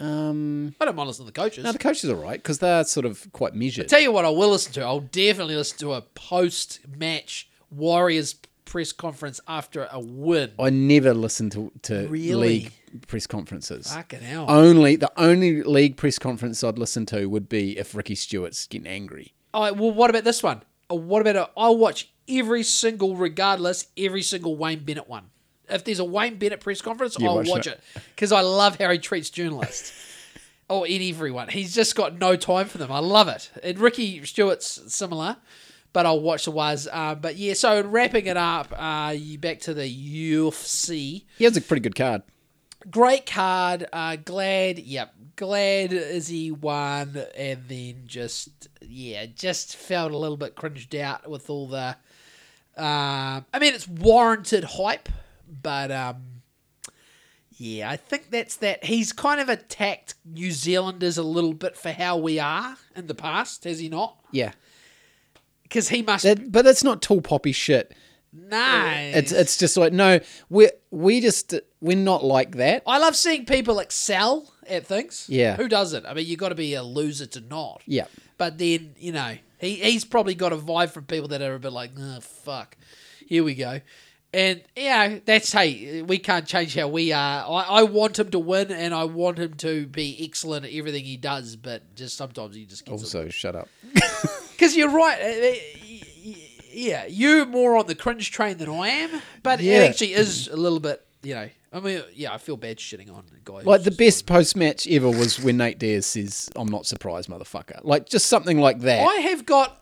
Um, 0.00 0.74
I 0.80 0.84
don't 0.84 0.94
mind 0.96 1.08
listening 1.08 1.26
to 1.28 1.32
the 1.32 1.40
coaches. 1.40 1.64
no, 1.64 1.72
the 1.72 1.78
coaches 1.78 2.08
are 2.08 2.14
right 2.16 2.38
because 2.40 2.58
they're 2.60 2.84
sort 2.84 3.04
of 3.06 3.30
quite 3.32 3.54
measured. 3.54 3.88
Tell 3.88 4.00
you 4.00 4.12
what, 4.12 4.24
I 4.24 4.30
will 4.30 4.50
listen 4.50 4.72
to. 4.74 4.82
I'll 4.82 5.00
definitely 5.00 5.56
listen 5.56 5.78
to 5.78 5.94
a 5.94 6.02
post-match 6.02 7.48
Warriors 7.70 8.36
press 8.64 8.92
conference 8.92 9.40
after 9.48 9.88
a 9.90 9.98
win. 10.00 10.52
I 10.58 10.70
never 10.70 11.14
listen 11.14 11.50
to 11.50 11.72
to 11.82 12.06
Really? 12.08 12.48
league 12.48 12.72
press 13.06 13.26
conferences. 13.26 13.92
Fucking 13.92 14.20
hell. 14.20 14.46
Only 14.48 14.96
the 14.96 15.10
only 15.16 15.62
league 15.62 15.96
press 15.96 16.18
conference 16.18 16.62
I'd 16.62 16.78
listen 16.78 17.06
to 17.06 17.26
would 17.26 17.48
be 17.48 17.78
if 17.78 17.94
Ricky 17.94 18.14
Stuart's 18.14 18.66
getting 18.66 18.86
angry. 18.86 19.34
All 19.54 19.62
right, 19.62 19.76
well, 19.76 19.90
what 19.90 20.10
about 20.10 20.24
this 20.24 20.42
one? 20.42 20.62
Or 20.90 20.98
what 20.98 21.20
about 21.20 21.36
a, 21.36 21.50
I'll 21.56 21.76
watch 21.76 22.10
every 22.28 22.62
single, 22.62 23.16
regardless, 23.16 23.86
every 23.96 24.22
single 24.22 24.56
Wayne 24.56 24.80
Bennett 24.84 25.08
one. 25.08 25.30
If 25.70 25.84
there's 25.84 25.98
a 25.98 26.04
Wayne 26.04 26.36
Bennett 26.36 26.60
press 26.60 26.80
conference, 26.80 27.16
You 27.18 27.28
I'll 27.28 27.36
watch 27.36 27.48
watch 27.48 27.66
it. 27.66 27.80
because 28.14 28.32
I 28.32 28.40
love 28.40 28.78
how 28.78 28.90
he 28.90 28.98
treats 28.98 29.30
journalists. 29.30 29.92
or 30.68 30.86
in 30.86 31.00
everyone. 31.02 31.48
He's 31.48 31.74
just 31.74 31.96
got 31.96 32.18
no 32.18 32.36
time 32.36 32.66
for 32.68 32.78
them. 32.78 32.92
I 32.92 32.98
love 32.98 33.28
it. 33.28 33.50
And 33.62 33.78
Ricky 33.78 34.22
Stuart's 34.24 34.94
similar, 34.94 35.38
but 35.94 36.04
I'll 36.04 36.20
watch 36.20 36.44
the 36.44 36.50
was. 36.50 36.86
Uh, 36.92 37.14
but 37.14 37.36
yeah, 37.36 37.54
so 37.54 37.80
wrapping 37.82 38.26
it 38.26 38.36
up, 38.36 38.72
uh, 38.76 39.14
you 39.16 39.38
back 39.38 39.60
to 39.60 39.72
the 39.74 39.86
UFC. 39.88 41.24
He 41.38 41.44
it's 41.46 41.56
a 41.56 41.62
pretty 41.62 41.80
good 41.80 41.94
card. 41.94 42.22
Great 42.90 43.26
card. 43.26 43.86
Uh, 43.92 44.16
glad, 44.16 44.78
yep, 44.78 45.14
glad 45.36 45.92
Izzy 45.92 46.50
won, 46.50 47.16
and 47.36 47.64
then 47.68 48.02
just 48.06 48.68
yeah, 48.82 49.26
just 49.26 49.74
felt 49.76 50.12
a 50.12 50.18
little 50.18 50.36
bit 50.36 50.54
cringed 50.54 50.94
out 50.94 51.28
with 51.30 51.48
all 51.50 51.66
the. 51.66 51.96
Uh, 52.76 53.40
I 53.52 53.58
mean, 53.58 53.74
it's 53.74 53.88
warranted 53.88 54.64
hype, 54.64 55.08
but 55.48 55.90
um, 55.90 56.22
yeah, 57.56 57.90
I 57.90 57.96
think 57.96 58.30
that's 58.30 58.56
that. 58.56 58.84
He's 58.84 59.12
kind 59.12 59.40
of 59.40 59.48
attacked 59.48 60.14
New 60.24 60.50
Zealanders 60.52 61.18
a 61.18 61.22
little 61.22 61.54
bit 61.54 61.76
for 61.76 61.90
how 61.90 62.16
we 62.16 62.38
are 62.38 62.76
in 62.94 63.06
the 63.06 63.14
past, 63.14 63.64
has 63.64 63.80
he 63.80 63.88
not? 63.88 64.16
Yeah, 64.30 64.52
Because 65.64 65.88
he 65.88 66.02
must. 66.02 66.22
that, 66.24 66.52
but 66.52 66.64
that's 66.64 66.84
not 66.84 67.02
tall 67.02 67.20
poppy 67.20 67.52
shit. 67.52 67.92
no, 68.32 68.84
It's 69.14 69.32
it's 69.32 69.56
just 69.56 69.76
like 69.76 69.92
no, 69.92 70.20
we 70.50 70.68
we 70.90 71.20
just 71.20 71.54
we're 71.80 71.96
not 71.96 72.24
like 72.24 72.56
that. 72.56 72.82
I 72.86 72.98
love 72.98 73.16
seeing 73.16 73.44
people 73.46 73.78
excel 73.80 74.52
at 74.68 74.86
things. 74.86 75.26
Yeah. 75.28 75.56
Who 75.56 75.66
doesn't? 75.68 76.04
I 76.06 76.12
mean, 76.14 76.26
you 76.26 76.36
got 76.36 76.50
to 76.50 76.54
be 76.54 76.74
a 76.74 76.82
loser 76.82 77.26
to 77.26 77.40
not. 77.40 77.82
Yeah, 77.86 78.04
But 78.36 78.58
then, 78.58 78.94
you 78.98 79.12
know, 79.12 79.36
he, 79.58 79.76
he's 79.76 80.04
probably 80.04 80.34
got 80.34 80.52
a 80.52 80.56
vibe 80.56 80.90
from 80.90 81.04
people 81.06 81.28
that 81.28 81.40
are 81.40 81.54
a 81.54 81.58
bit 81.60 81.72
like, 81.72 81.92
oh, 81.98 82.20
fuck. 82.20 82.76
Here 83.26 83.42
we 83.44 83.54
go. 83.54 83.80
And, 84.32 84.62
yeah, 84.76 85.20
that's, 85.24 85.50
hey, 85.52 86.02
we 86.02 86.18
can't 86.18 86.46
change 86.46 86.74
how 86.74 86.88
we 86.88 87.12
are. 87.12 87.44
I, 87.48 87.62
I 87.80 87.82
want 87.84 88.18
him 88.18 88.30
to 88.32 88.38
win 88.38 88.70
and 88.70 88.92
I 88.92 89.04
want 89.04 89.38
him 89.38 89.54
to 89.54 89.86
be 89.86 90.18
excellent 90.22 90.66
at 90.66 90.72
everything 90.72 91.04
he 91.04 91.16
does, 91.16 91.56
but 91.56 91.94
just 91.94 92.16
sometimes 92.16 92.54
he 92.54 92.66
just 92.66 92.84
gets 92.84 93.02
Also, 93.02 93.28
shut 93.30 93.56
up. 93.56 93.68
Because 94.50 94.76
you're 94.76 94.90
right. 94.90 95.16
Eh, 95.20 95.24
eh, 95.40 95.58
y- 95.82 96.00
y- 96.26 96.36
Yeah, 96.72 97.06
you're 97.08 97.46
more 97.46 97.76
on 97.76 97.86
the 97.86 97.94
cringe 97.94 98.30
train 98.32 98.58
than 98.58 98.68
I 98.68 98.88
am, 98.88 99.22
but 99.42 99.60
Yeah. 99.60 99.82
it 99.82 99.90
actually 99.90 100.12
is 100.14 100.48
a 100.48 100.56
little 100.56 100.80
bit, 100.80 101.06
you 101.22 101.34
know. 101.34 101.48
I 101.72 101.80
mean, 101.80 102.02
yeah, 102.14 102.32
I 102.34 102.38
feel 102.38 102.56
bad 102.56 102.78
shitting 102.78 103.08
on 103.14 103.22
a 103.34 103.40
guy. 103.44 103.60
Like 103.62 103.84
the 103.84 103.90
best 103.92 104.26
post 104.26 104.56
match 104.56 104.86
ever 104.88 105.08
was 105.08 105.38
when 105.40 105.58
Nate 105.58 105.78
Diaz 105.78 106.06
says, 106.06 106.50
"I'm 106.56 106.66
not 106.68 106.86
surprised, 106.86 107.28
motherfucker." 107.30 107.80
Like 107.84 108.08
just 108.08 108.26
something 108.26 108.58
like 108.58 108.80
that. 108.80 109.06
I 109.06 109.14
have 109.20 109.44
got 109.46 109.80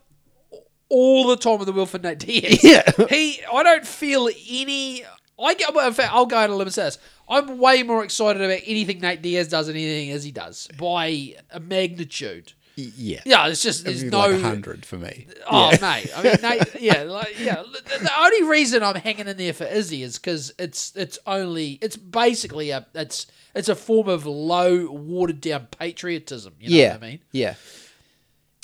all 0.89 1.27
the 1.27 1.35
time 1.37 1.57
with 1.59 1.65
the 1.67 1.73
world 1.73 1.89
for 1.89 1.99
Nate 1.99 2.19
Diaz. 2.19 2.59
Yeah. 2.63 2.83
he. 3.09 3.41
I 3.51 3.63
don't 3.63 3.85
feel 3.87 4.29
any. 4.49 5.03
I 5.39 5.53
get. 5.53 5.75
In 5.75 5.93
fact, 5.93 6.13
I'll 6.13 6.25
go 6.25 6.37
out 6.37 6.49
and 6.49 6.57
limit 6.57 6.73
this. 6.73 6.97
I'm 7.29 7.57
way 7.57 7.83
more 7.83 8.03
excited 8.03 8.41
about 8.41 8.61
anything 8.65 8.99
Nate 8.99 9.21
Diaz 9.21 9.49
does 9.49 9.67
than 9.67 9.75
anything 9.75 10.09
Izzy 10.09 10.31
does 10.31 10.67
by 10.79 11.35
a 11.51 11.59
magnitude. 11.59 12.53
yeah, 12.75 13.19
Yeah, 13.25 13.47
it's 13.47 13.61
just 13.61 13.83
there's 13.85 14.03
no. 14.03 14.19
like 14.29 14.41
hundred 14.41 14.85
for 14.85 14.97
me. 14.97 15.27
Oh 15.49 15.71
Yeah. 15.71 15.77
mate, 15.81 16.09
I 16.15 16.23
mean, 16.23 16.35
Nate, 16.41 16.81
yeah, 16.81 17.01
like, 17.03 17.37
yeah. 17.39 17.55
The, 17.63 17.99
the 17.99 18.11
only 18.19 18.43
reason 18.43 18.81
I'm 18.81 18.95
hanging 18.95 19.27
in 19.27 19.35
there 19.35 19.51
for 19.53 19.65
Izzy 19.65 20.03
is 20.03 20.17
because 20.17 20.53
it's 20.57 20.93
it's 20.95 21.19
only 21.27 21.79
it's 21.81 21.97
basically 21.97 22.69
a 22.69 22.85
it's 22.95 23.27
it's 23.53 23.67
a 23.67 23.75
form 23.75 24.07
of 24.07 24.25
low 24.25 24.89
watered 24.91 25.41
down 25.41 25.67
patriotism. 25.77 26.53
You 26.61 26.69
know 26.69 26.75
yeah, 26.77 26.91
what 26.93 27.03
I 27.03 27.07
mean? 27.09 27.19
yeah. 27.31 27.55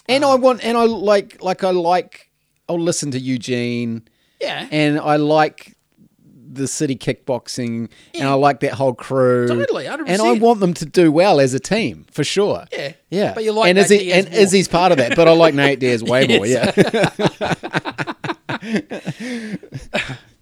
And 0.07 0.23
uh-huh. 0.23 0.33
I 0.33 0.37
want, 0.37 0.63
and 0.63 0.77
I 0.77 0.85
like, 0.85 1.41
like 1.41 1.63
I 1.63 1.71
like. 1.71 2.29
I'll 2.69 2.79
listen 2.79 3.11
to 3.11 3.19
Eugene, 3.19 4.07
Yeah, 4.41 4.67
and 4.71 4.99
I 4.99 5.17
like 5.17 5.75
the 6.53 6.67
city 6.67 6.95
kickboxing, 6.95 7.89
and 8.13 8.27
I 8.27 8.33
like 8.33 8.59
that 8.61 8.73
whole 8.73 8.93
crew. 8.93 9.47
Totally, 9.47 9.85
100%. 9.85 10.07
And 10.07 10.21
I 10.21 10.33
want 10.33 10.59
them 10.59 10.73
to 10.75 10.85
do 10.85 11.11
well 11.11 11.39
as 11.39 11.53
a 11.53 11.59
team 11.59 12.05
for 12.11 12.23
sure. 12.23 12.65
Yeah. 12.71 12.93
yeah. 13.09 13.33
But 13.33 13.43
you 13.43 13.51
like 13.51 13.69
and 13.69 13.77
Nate 13.77 13.85
Izzy, 13.85 13.97
Diaz 13.97 14.25
and 14.25 14.33
more. 14.33 14.41
Izzy's 14.41 14.67
part 14.67 14.91
of 14.91 14.97
that, 14.99 15.15
but 15.15 15.27
I 15.27 15.31
like 15.31 15.53
Nate 15.53 15.79
Diaz 15.79 16.03
way 16.03 16.27
more. 16.37 16.45
Yeah, 16.45 16.71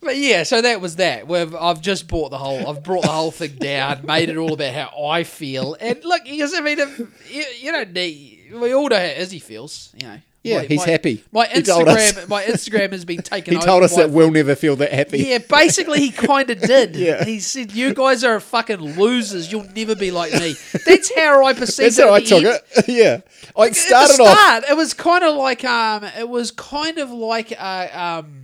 But 0.00 0.16
yeah, 0.16 0.44
so 0.44 0.62
that 0.62 0.80
was 0.80 0.96
that. 0.96 1.28
We've, 1.28 1.54
I've 1.54 1.82
just 1.82 2.08
brought 2.08 2.30
the 2.30 2.38
whole, 2.38 2.66
I've 2.68 2.82
brought 2.82 3.02
the 3.02 3.10
whole 3.10 3.30
thing 3.30 3.56
down, 3.56 4.06
made 4.06 4.30
it 4.30 4.36
all 4.38 4.54
about 4.54 4.72
how 4.74 5.06
I 5.06 5.24
feel, 5.24 5.76
and 5.78 6.02
look, 6.04 6.24
because 6.24 6.54
I 6.54 6.60
mean, 6.60 6.78
if, 6.78 6.98
you, 7.30 7.44
you 7.60 7.72
don't 7.72 7.92
need, 7.92 8.52
we 8.54 8.72
all 8.72 8.88
know 8.88 8.96
how 8.96 9.02
Izzy 9.02 9.38
feels, 9.40 9.92
you 10.00 10.08
know. 10.08 10.18
Yeah, 10.42 10.62
he's 10.62 10.84
happy. 10.84 11.22
My 11.32 11.46
told 11.46 11.86
us. 11.86 12.12
Instagram, 12.12 12.28
my 12.28 12.42
Instagram 12.44 12.92
has 12.92 13.04
been 13.04 13.20
taken. 13.22 13.54
he 13.54 13.60
told 13.60 13.82
us 13.82 13.94
that 13.96 14.08
we'll 14.10 14.30
never 14.30 14.54
feel 14.54 14.74
that 14.76 14.90
happy. 14.90 15.18
Yeah, 15.18 15.36
basically, 15.36 16.00
he 16.00 16.10
kind 16.10 16.48
of 16.48 16.58
did. 16.62 16.96
Yeah. 16.96 17.24
He 17.24 17.40
said, 17.40 17.72
"You 17.72 17.92
guys 17.92 18.24
are 18.24 18.40
fucking 18.40 18.78
losers. 18.98 19.52
You'll 19.52 19.68
never 19.76 19.94
be 19.94 20.10
like 20.10 20.32
me." 20.32 20.54
That's 20.86 21.14
how 21.14 21.44
I 21.44 21.52
perceived 21.52 21.88
That's 21.88 21.98
it. 21.98 22.08
how 22.08 22.14
I 22.14 22.20
took 22.22 22.44
end. 22.44 22.60
it. 22.74 22.88
yeah, 22.88 23.20
I 23.54 23.68
the 23.68 23.74
started 23.74 24.18
off. 24.20 24.64
it 24.70 24.76
was 24.78 24.94
kind 24.94 25.24
of 25.24 25.36
like 25.36 25.62
um, 25.62 26.04
it 26.04 26.28
was 26.28 26.52
kind 26.52 26.96
of 26.96 27.10
like 27.10 27.52
uh, 27.58 28.22
um. 28.24 28.36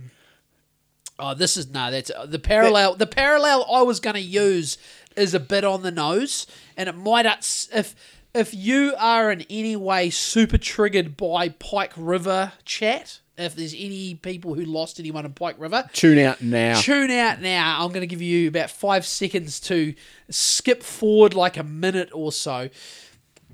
Oh, 1.19 1.33
this 1.33 1.57
is 1.57 1.69
no. 1.69 1.91
That's 1.91 2.11
uh, 2.11 2.25
the 2.25 2.39
parallel. 2.39 2.95
The 2.95 3.07
parallel 3.07 3.65
I 3.71 3.81
was 3.81 3.99
going 3.99 4.15
to 4.15 4.21
use 4.21 4.77
is 5.15 5.33
a 5.33 5.39
bit 5.39 5.63
on 5.63 5.81
the 5.81 5.91
nose, 5.91 6.45
and 6.75 6.87
it 6.87 6.95
might 6.95 7.25
if 7.73 7.95
if 8.33 8.53
you 8.53 8.93
are 8.99 9.31
in 9.31 9.45
any 9.49 9.75
way 9.75 10.09
super 10.09 10.57
triggered 10.57 11.17
by 11.17 11.49
Pike 11.49 11.93
River 11.97 12.53
chat. 12.65 13.19
If 13.39 13.55
there's 13.55 13.75
any 13.75 14.15
people 14.15 14.55
who 14.55 14.65
lost 14.65 14.99
anyone 14.99 15.23
in 15.23 15.31
Pike 15.33 15.57
River, 15.59 15.87
Tune 15.93 16.17
out 16.17 16.41
now. 16.41 16.81
Tune 16.81 17.11
out 17.11 17.39
now. 17.39 17.83
I'm 17.83 17.89
going 17.89 18.01
to 18.01 18.07
give 18.07 18.21
you 18.21 18.47
about 18.47 18.71
five 18.71 19.05
seconds 19.05 19.59
to 19.61 19.93
skip 20.29 20.81
forward 20.81 21.35
like 21.35 21.55
a 21.55 21.63
minute 21.63 22.09
or 22.13 22.31
so. 22.31 22.69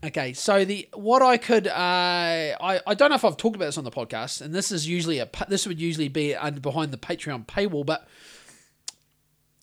Okay, 0.04 0.34
so 0.34 0.66
the 0.66 0.90
what 0.94 1.22
I 1.22 1.38
could 1.38 1.66
uh, 1.66 1.72
I 1.72 2.82
I 2.86 2.94
don't 2.94 3.10
know 3.10 3.16
if 3.16 3.24
I've 3.24 3.38
talked 3.38 3.56
about 3.56 3.66
this 3.66 3.78
on 3.78 3.86
the 3.86 3.92
podcast, 3.92 4.42
and 4.42 4.54
this 4.54 4.70
is 4.70 4.86
usually 4.88 5.20
a 5.20 5.30
this 5.48 5.66
would 5.66 5.80
usually 5.80 6.10
be 6.10 6.36
under 6.36 6.60
behind 6.60 6.92
the 6.92 6.98
Patreon 6.98 7.46
paywall, 7.46 7.86
but 7.86 8.06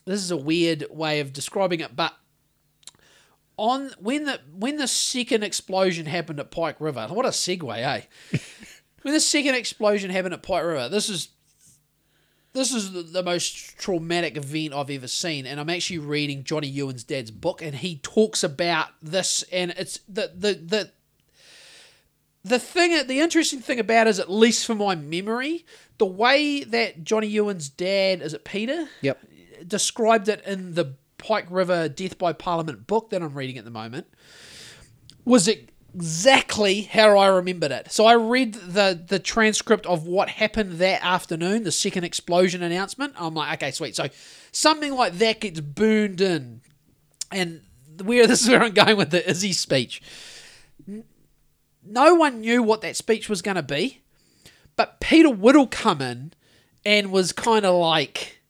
this 0.07 0.20
is 0.20 0.30
a 0.30 0.38
weird 0.38 0.86
way 0.91 1.20
of 1.20 1.34
describing 1.34 1.80
it. 1.80 1.95
But 1.95 2.14
on 3.59 3.91
when 3.99 4.24
the 4.24 4.41
when 4.57 4.78
the 4.78 4.88
second 4.88 5.43
explosion 5.43 6.07
happened 6.07 6.41
at 6.41 6.51
Pike 6.51 6.80
River, 6.80 7.07
what 7.11 7.26
a 7.26 7.30
segue, 7.30 7.76
eh? 7.76 8.01
when 9.03 9.12
the 9.12 9.20
second 9.20 9.57
explosion 9.57 10.11
happened 10.11 10.32
at 10.32 10.43
Pike 10.43 10.64
River, 10.64 10.88
this 10.88 11.11
is 11.11 11.28
this 12.53 12.72
is 12.72 12.92
the, 12.92 13.03
the 13.03 13.22
most 13.22 13.78
traumatic 13.78 14.36
event 14.36 14.74
I've 14.74 14.90
ever 14.90 15.07
seen, 15.09 15.46
and 15.46 15.61
I'm 15.61 15.70
actually 15.70 15.98
reading 15.98 16.44
Johnny 16.44 16.68
Ewan's 16.68 17.05
dad's 17.05 17.30
book, 17.30 17.62
and 17.62 17.74
he 17.76 17.96
talks 18.03 18.42
about 18.42 18.88
this, 19.03 19.44
and 19.53 19.72
it's 19.76 20.01
the 20.09 20.32
the 20.36 20.55
the 20.55 20.90
the 22.42 22.59
thing, 22.59 23.07
the 23.07 23.20
interesting 23.20 23.61
thing 23.61 23.78
about 23.78 24.07
it 24.07 24.11
is, 24.11 24.18
at 24.18 24.30
least 24.30 24.64
for 24.66 24.74
my 24.74 24.94
memory, 24.94 25.64
the 25.98 26.07
way 26.07 26.64
that 26.64 27.05
Johnny 27.05 27.26
Ewan's 27.26 27.68
dad, 27.68 28.22
is 28.22 28.32
it 28.32 28.44
Peter, 28.44 28.88
Yep. 29.03 29.20
described 29.66 30.28
it 30.28 30.42
in 30.46 30.74
the 30.74 30.94
Pike 31.18 31.46
River 31.51 31.86
Death 31.88 32.16
by 32.16 32.32
Parliament 32.32 32.86
book 32.86 33.11
that 33.11 33.20
I'm 33.22 33.34
reading 33.34 33.59
at 33.59 33.64
the 33.66 33.70
moment, 33.70 34.07
was 35.26 35.48
exactly 35.95 36.82
how 36.82 37.18
I 37.18 37.28
remembered 37.28 37.72
it. 37.72 37.93
So 37.93 38.07
I 38.07 38.14
read 38.14 38.55
the 38.55 39.01
the 39.07 39.18
transcript 39.18 39.86
of 39.86 40.07
what 40.07 40.28
happened 40.28 40.72
that 40.78 41.05
afternoon, 41.05 41.65
the 41.65 41.73
second 41.73 42.05
explosion 42.05 42.62
announcement. 42.62 43.15
I'm 43.16 43.35
like, 43.35 43.62
okay, 43.62 43.70
sweet. 43.70 43.97
So 43.97 44.09
something 44.52 44.94
like 44.94 45.15
that 45.15 45.40
gets 45.40 45.60
burned 45.60 46.20
in, 46.20 46.62
and 47.31 47.62
where 48.02 48.27
this 48.28 48.43
is 48.43 48.48
where 48.48 48.62
I'm 48.62 48.73
going 48.73 48.97
with 48.97 49.10
the 49.10 49.28
Izzy 49.28 49.52
speech. 49.52 50.02
No 51.85 52.15
one 52.15 52.40
knew 52.40 52.62
what 52.62 52.82
that 52.82 52.97
speech 52.97 53.28
was 53.28 53.43
going 53.43 53.56
to 53.56 53.62
be, 53.62 54.02
but 54.77 55.01
Peter 55.01 55.31
Whittall 55.31 55.70
come 55.70 56.02
in 56.02 56.32
and 56.85 57.10
was 57.10 57.32
kind 57.32 57.65
of 57.65 57.74
like 57.74 58.40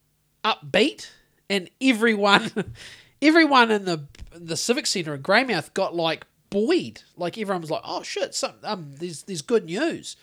upbeat, 0.45 1.11
and 1.49 1.71
everyone, 1.81 2.73
everyone 3.23 3.71
in 3.71 3.85
the 3.85 4.07
the 4.33 4.57
civic 4.57 4.87
centre 4.87 5.15
in 5.15 5.23
Greymouth 5.23 5.75
got 5.75 5.95
like 5.95 6.27
buoyed. 6.51 7.03
Like 7.17 7.39
everyone 7.39 7.63
was 7.63 7.71
like, 7.71 7.83
"Oh 7.85 8.03
shit, 8.03 8.35
some, 8.35 8.53
um, 8.65 8.93
there's 8.99 9.23
there's 9.23 9.43
good 9.43 9.65
news," 9.65 10.17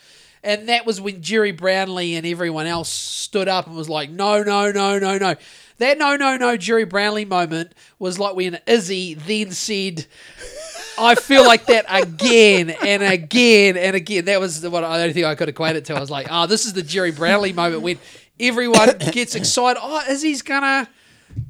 and 0.43 0.69
that 0.69 0.85
was 0.85 1.01
when 1.01 1.21
Gerry 1.21 1.51
Brownlee 1.51 2.15
and 2.15 2.25
everyone 2.25 2.67
else 2.67 2.89
stood 2.89 3.47
up 3.47 3.67
and 3.67 3.75
was 3.75 3.89
like, 3.89 4.09
"No, 4.09 4.43
no, 4.43 4.71
no, 4.71 4.99
no, 4.99 5.17
no." 5.17 5.35
That 5.79 5.97
no, 5.97 6.15
no, 6.15 6.37
no 6.37 6.57
Gerry 6.57 6.85
Brownlee 6.85 7.25
moment 7.25 7.73
was 7.99 8.17
like 8.19 8.35
when 8.35 8.59
Izzy 8.67 9.13
then 9.13 9.51
said. 9.51 10.05
I 10.99 11.13
feel 11.13 11.45
like 11.45 11.67
that 11.67 11.85
again 11.87 12.71
and 12.71 13.03
again 13.03 13.77
and 13.77 13.95
again. 13.95 14.25
That 14.25 14.39
was 14.39 14.61
the 14.61 14.71
one 14.71 14.83
I 14.83 14.97
don't 14.97 15.13
think 15.13 15.27
I 15.27 15.35
could 15.35 15.47
equate 15.47 15.75
it 15.75 15.85
to. 15.85 15.95
I 15.95 15.99
was 15.99 16.09
like, 16.09 16.25
oh, 16.31 16.47
this 16.47 16.65
is 16.65 16.73
the 16.73 16.81
Gerry 16.81 17.11
Brownlee 17.11 17.53
moment 17.53 17.83
when 17.83 17.99
everyone 18.39 18.97
gets 19.11 19.35
excited. 19.35 19.79
Oh, 19.79 20.03
Izzy's 20.09 20.41
gonna 20.41 20.89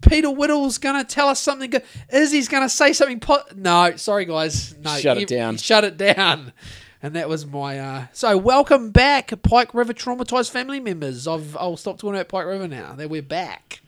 Peter 0.02 0.28
Whittall's 0.28 0.78
gonna 0.78 1.04
tell 1.04 1.28
us 1.28 1.40
something 1.40 1.70
good. 1.70 1.84
Izzy's 2.12 2.48
gonna 2.48 2.70
say 2.70 2.94
something 2.94 3.20
po-. 3.20 3.44
No, 3.56 3.96
sorry 3.96 4.26
guys. 4.26 4.78
No, 4.78 4.96
Shut 4.98 5.18
it 5.18 5.28
down. 5.28 5.58
Shut 5.58 5.84
it 5.84 5.98
down. 5.98 6.54
And 7.02 7.16
that 7.16 7.30
was 7.30 7.46
my 7.46 7.80
uh 7.80 8.06
so 8.14 8.38
welcome 8.38 8.92
back, 8.92 9.32
Pike 9.44 9.74
River 9.74 9.94
traumatized 9.94 10.52
family 10.52 10.80
members. 10.80 11.28
I've 11.28 11.56
I'll 11.58 11.78
stop 11.78 11.98
talking 11.98 12.16
about 12.16 12.30
Pike 12.30 12.46
River 12.46 12.68
now. 12.68 12.94
That 12.94 13.10
we're 13.10 13.22
back. 13.22 13.82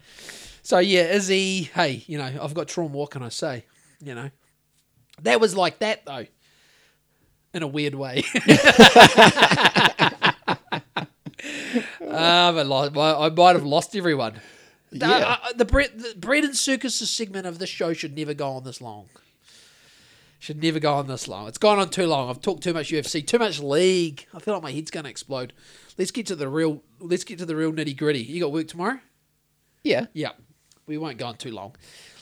So 0.61 0.79
yeah, 0.79 1.11
Izzy, 1.11 1.63
hey, 1.73 2.03
you 2.07 2.17
know, 2.17 2.31
I've 2.41 2.53
got 2.53 2.67
trauma, 2.67 2.95
what 2.95 3.11
can 3.11 3.23
I 3.23 3.29
say? 3.29 3.65
You 4.01 4.15
know. 4.15 4.29
That 5.23 5.41
was 5.41 5.55
like 5.55 5.79
that 5.79 6.05
though, 6.05 6.25
in 7.53 7.63
a 7.63 7.67
weird 7.67 7.95
way. 7.95 8.23
Um, 12.01 12.57
I, 12.57 12.63
lost, 12.63 12.97
I 12.97 13.29
might 13.29 13.55
have 13.55 13.63
lost 13.63 13.95
everyone. 13.95 14.41
Yeah. 14.91 15.09
Uh, 15.11 15.37
uh, 15.49 15.53
the, 15.53 15.65
Bre- 15.65 15.83
the 15.95 16.13
bread 16.17 16.43
and 16.43 16.55
circuses 16.55 17.09
segment 17.09 17.45
of 17.45 17.59
this 17.59 17.69
show 17.69 17.93
should 17.93 18.15
never 18.17 18.33
go 18.33 18.49
on 18.51 18.63
this 18.63 18.81
long. 18.81 19.07
Should 20.39 20.63
never 20.63 20.79
go 20.79 20.93
on 20.93 21.07
this 21.07 21.27
long. 21.27 21.47
It's 21.47 21.57
gone 21.57 21.79
on 21.79 21.89
too 21.89 22.07
long. 22.07 22.29
I've 22.29 22.41
talked 22.41 22.63
too 22.63 22.73
much 22.73 22.89
UFC, 22.91 23.25
too 23.27 23.39
much 23.39 23.59
league. 23.59 24.25
I 24.33 24.39
feel 24.39 24.53
like 24.53 24.63
my 24.63 24.71
head's 24.71 24.89
gonna 24.89 25.09
explode. 25.09 25.51
Let's 25.97 26.11
get 26.11 26.27
to 26.27 26.35
the 26.35 26.47
real. 26.47 26.81
Let's 26.99 27.25
get 27.25 27.39
to 27.39 27.45
the 27.45 27.57
real 27.57 27.73
nitty 27.73 27.97
gritty. 27.97 28.21
You 28.21 28.39
got 28.39 28.51
work 28.53 28.67
tomorrow? 28.69 28.99
Yeah. 29.83 30.05
Yeah. 30.13 30.31
We 30.87 30.97
won't 30.97 31.17
go 31.17 31.27
on 31.27 31.35
too 31.35 31.51
long. 31.51 31.75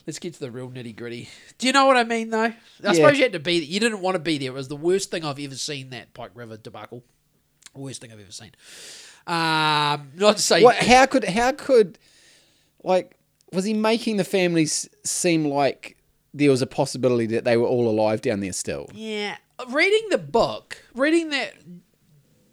Let's 0.07 0.17
get 0.19 0.33
to 0.33 0.39
the 0.39 0.49
real 0.49 0.69
nitty 0.69 0.95
gritty. 0.95 1.29
Do 1.59 1.67
you 1.67 1.73
know 1.73 1.85
what 1.85 1.95
I 1.95 2.03
mean, 2.05 2.31
though? 2.31 2.41
I 2.45 2.55
Yeah. 2.83 2.93
suppose 2.93 3.17
you 3.17 3.23
had 3.23 3.33
to 3.33 3.39
be. 3.39 3.59
there. 3.59 3.69
You 3.69 3.79
didn't 3.79 4.01
want 4.01 4.15
to 4.15 4.19
be 4.19 4.37
there. 4.39 4.49
It 4.49 4.53
was 4.55 4.67
the 4.67 4.75
worst 4.75 5.11
thing 5.11 5.23
I've 5.23 5.39
ever 5.39 5.55
seen. 5.55 5.91
That 5.91 6.13
Pike 6.15 6.31
River 6.33 6.57
debacle. 6.57 7.03
Worst 7.75 8.01
thing 8.01 8.11
I've 8.11 8.19
ever 8.19 8.31
seen. 8.31 8.51
Um, 9.27 10.11
not 10.15 10.37
to 10.37 10.41
say. 10.41 10.63
What? 10.63 10.77
How 10.77 11.05
could? 11.05 11.23
How 11.25 11.51
could? 11.51 11.99
Like, 12.87 13.17
was 13.51 13.65
he 13.65 13.73
making 13.73 14.17
the 14.17 14.23
families 14.23 14.89
seem 15.03 15.45
like 15.45 15.97
there 16.33 16.49
was 16.49 16.61
a 16.61 16.67
possibility 16.67 17.25
that 17.27 17.43
they 17.43 17.57
were 17.57 17.67
all 17.67 17.89
alive 17.89 18.21
down 18.21 18.39
there 18.39 18.53
still? 18.53 18.89
Yeah, 18.93 19.37
reading 19.69 20.07
the 20.09 20.17
book, 20.17 20.83
reading 20.93 21.29
that 21.29 21.53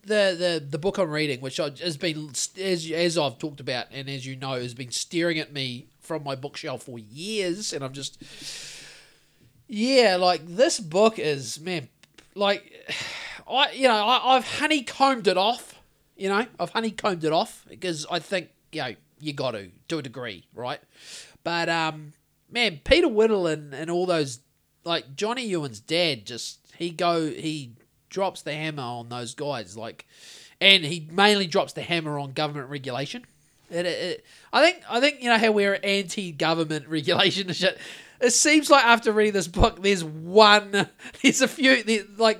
the 0.02 0.36
the 0.39 0.66
the 0.70 0.78
book 0.78 0.98
I'm 0.98 1.11
reading, 1.11 1.40
which 1.40 1.61
I, 1.61 1.70
has 1.81 1.97
been 1.97 2.31
as 2.31 2.90
as 2.90 3.19
I've 3.19 3.39
talked 3.39 3.61
about 3.61 3.86
and 3.93 4.09
as 4.09 4.27
you 4.27 4.36
know 4.36 4.52
has 4.52 4.74
been 4.74 4.90
staring 4.90 5.39
at 5.39 5.52
me 5.52 5.86
from 6.01 6.24
my 6.24 6.35
bookshelf 6.35 6.82
for 6.82 6.98
years, 6.98 7.73
and 7.73 7.85
I'm 7.85 7.93
just 7.93 8.23
yeah, 9.69 10.16
like 10.16 10.47
this 10.47 10.81
book 10.81 11.19
is 11.19 11.61
man, 11.61 11.89
like 12.35 12.73
I 13.48 13.73
you 13.73 13.89
know 13.89 13.94
I, 13.94 14.36
I've 14.36 14.59
honeycombed 14.59 15.28
it 15.28 15.36
off, 15.36 15.81
you 16.16 16.28
know 16.28 16.47
I've 16.59 16.70
honeycombed 16.70 17.24
it 17.24 17.32
off 17.32 17.65
because 17.69 18.06
I 18.11 18.19
think 18.19 18.51
you 18.73 18.82
know 18.82 18.94
you 19.20 19.32
got 19.32 19.53
to 19.53 19.70
to 19.89 19.99
a 19.99 20.03
degree, 20.03 20.47
right? 20.55 20.81
But 21.43 21.69
um, 21.69 22.12
man, 22.51 22.81
Peter 22.85 23.07
Whittall 23.09 23.53
and, 23.53 23.74
and 23.74 23.91
all 23.91 24.07
those 24.07 24.41
like 24.85 25.16
Johnny 25.16 25.47
Ewan's 25.47 25.81
dad 25.81 26.27
just 26.27 26.59
he 26.77 26.91
go 26.91 27.27
he 27.27 27.73
drops 28.11 28.43
the 28.43 28.53
hammer 28.53 28.82
on 28.82 29.09
those 29.09 29.35
guys 29.35 29.77
like, 29.77 30.07
and 30.61 30.85
he 30.85 31.09
mainly 31.11 31.47
drops 31.47 31.73
the 31.73 31.82
hammer 31.82 32.19
on 32.19 32.32
government 32.32 32.69
regulation. 32.70 33.24
It, 33.70 33.86
it, 33.86 34.03
it- 34.03 34.24
I 34.53 34.62
think 34.65 34.82
I 34.89 35.01
think 35.01 35.20
you 35.23 35.28
know 35.31 35.39
how 35.39 35.51
we're 35.53 35.78
anti-government 35.82 36.86
regulation 36.89 37.49
and 37.49 37.57
shit. 37.57 37.78
It 38.20 38.31
seems 38.31 38.70
like 38.70 38.85
after 38.85 39.12
reading 39.12 39.32
this 39.35 39.49
book, 39.49 39.82
there's 39.82 40.05
one, 40.05 40.70
there's 41.23 41.41
a 41.43 41.49
few, 41.49 41.82
there, 41.82 42.05
like 42.16 42.39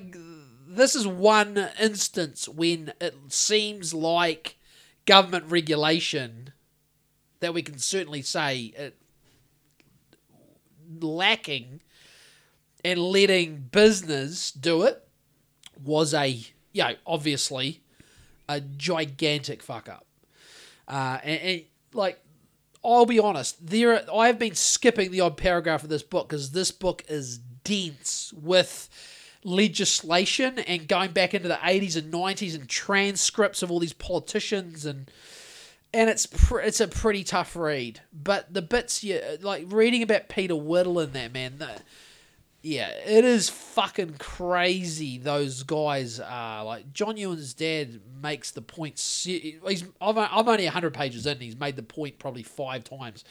this 0.69 0.95
is 0.95 1.07
one 1.07 1.69
instance 1.81 2.49
when 2.49 2.93
it 3.01 3.15
seems 3.29 3.93
like 3.93 4.57
government 5.05 5.45
regulation 5.49 6.53
that 7.45 7.53
we 7.53 7.63
can 7.63 7.79
certainly 7.79 8.23
say 8.23 8.73
it 8.77 8.97
lacking 11.01 11.81
and 12.83 12.99
letting 12.99 13.69
business 13.71 14.51
do 14.51 14.83
it 14.83 15.07
was 15.83 16.15
a 16.15 16.29
you 16.73 16.83
know 16.83 16.95
obviously 17.07 17.83
a 18.49 18.61
gigantic 18.61 19.63
fuck 19.63 19.89
up. 19.89 20.07
Uh, 20.87 21.19
and, 21.23 21.41
and 21.41 21.63
like 21.93 22.19
I'll 22.83 23.07
be 23.07 23.19
honest 23.19 23.67
there 23.67 24.05
I've 24.13 24.39
been 24.39 24.55
skipping 24.55 25.11
the 25.11 25.21
odd 25.21 25.37
paragraph 25.37 25.83
of 25.83 25.91
this 25.91 26.03
book 26.03 26.29
because 26.29 26.53
this 26.53 26.71
book 26.71 27.05
is 27.09 27.39
dense 27.65 28.33
with 28.33 28.89
legislation 29.45 30.59
and 30.61 30.89
going 30.89 31.13
back 31.13 31.35
into 31.35 31.49
the 31.49 31.55
80s 31.55 31.97
and 31.97 32.13
90s 32.13 32.55
and 32.55 32.69
transcripts 32.69 33.63
of 33.63 33.71
all 33.71 33.79
these 33.79 33.93
politicians 33.93 34.87
and 34.87 35.11
and 35.95 36.11
it's 36.11 36.27
pr- 36.27 36.61
it's 36.61 36.81
a 36.81 36.89
pretty 36.89 37.23
tough 37.23 37.55
read. 37.55 38.01
But 38.13 38.53
the 38.53 38.63
bits 38.63 39.05
you 39.05 39.21
like 39.41 39.67
reading 39.69 40.03
about 40.03 40.29
Peter 40.29 40.55
Whittall 40.55 41.03
in 41.05 41.13
that 41.13 41.33
man, 41.33 41.59
the, 41.59 41.71
yeah, 42.63 42.89
it 42.89 43.25
is 43.25 43.49
fucking 43.49 44.17
crazy. 44.19 45.19
Those 45.19 45.63
guys 45.63 46.19
are 46.19 46.65
like 46.65 46.93
John 46.93 47.17
Ewan's 47.17 47.55
dad 47.55 48.01
makes 48.21 48.51
the 48.51 48.61
point. 48.61 48.99
He's 48.99 49.85
I'm, 50.01 50.19
I'm 50.19 50.49
only 50.49 50.67
hundred 50.67 50.95
pages 50.95 51.27
in. 51.27 51.39
He's 51.39 51.57
made 51.57 51.77
the 51.77 51.83
point 51.83 52.19
probably 52.19 52.43
five 52.43 52.83
times. 52.85 53.25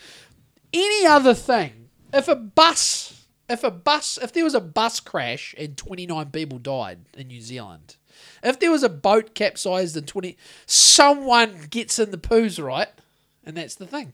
Any 0.72 1.06
other 1.06 1.34
thing, 1.34 1.90
if 2.14 2.27
a 2.30 2.35
bus, 2.35 3.26
if 3.49 3.64
a 3.64 3.72
bus, 3.72 4.18
if 4.22 4.31
there 4.31 4.45
was 4.45 4.56
a 4.56 4.61
bus 4.61 5.02
crash 5.02 5.53
and 5.57 5.76
twenty 5.76 6.07
nine 6.07 6.27
people 6.27 6.60
died 6.60 6.99
in 7.15 7.27
New 7.27 7.41
Zealand. 7.41 7.98
If 8.44 8.60
there 8.60 8.72
was 8.72 8.84
a 8.84 8.90
boat 8.90 9.34
capsized 9.34 9.95
in 9.95 10.03
20, 10.03 10.38
someone 10.65 11.68
gets 11.70 11.98
in 11.98 12.11
the 12.11 12.18
poos, 12.18 12.64
right? 12.64 12.90
And 13.45 13.56
that's 13.57 13.76
the 13.76 13.88
thing. 13.88 14.14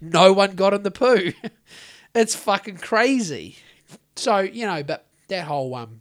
No 0.00 0.32
one 0.32 0.56
got 0.56 0.74
in 0.74 0.82
the 0.82 0.90
poo. 0.90 1.32
it's 2.14 2.34
fucking 2.34 2.78
crazy. 2.78 3.56
So, 4.16 4.38
you 4.38 4.66
know, 4.66 4.82
but 4.82 5.06
that 5.28 5.44
whole, 5.44 5.74
um, 5.74 6.00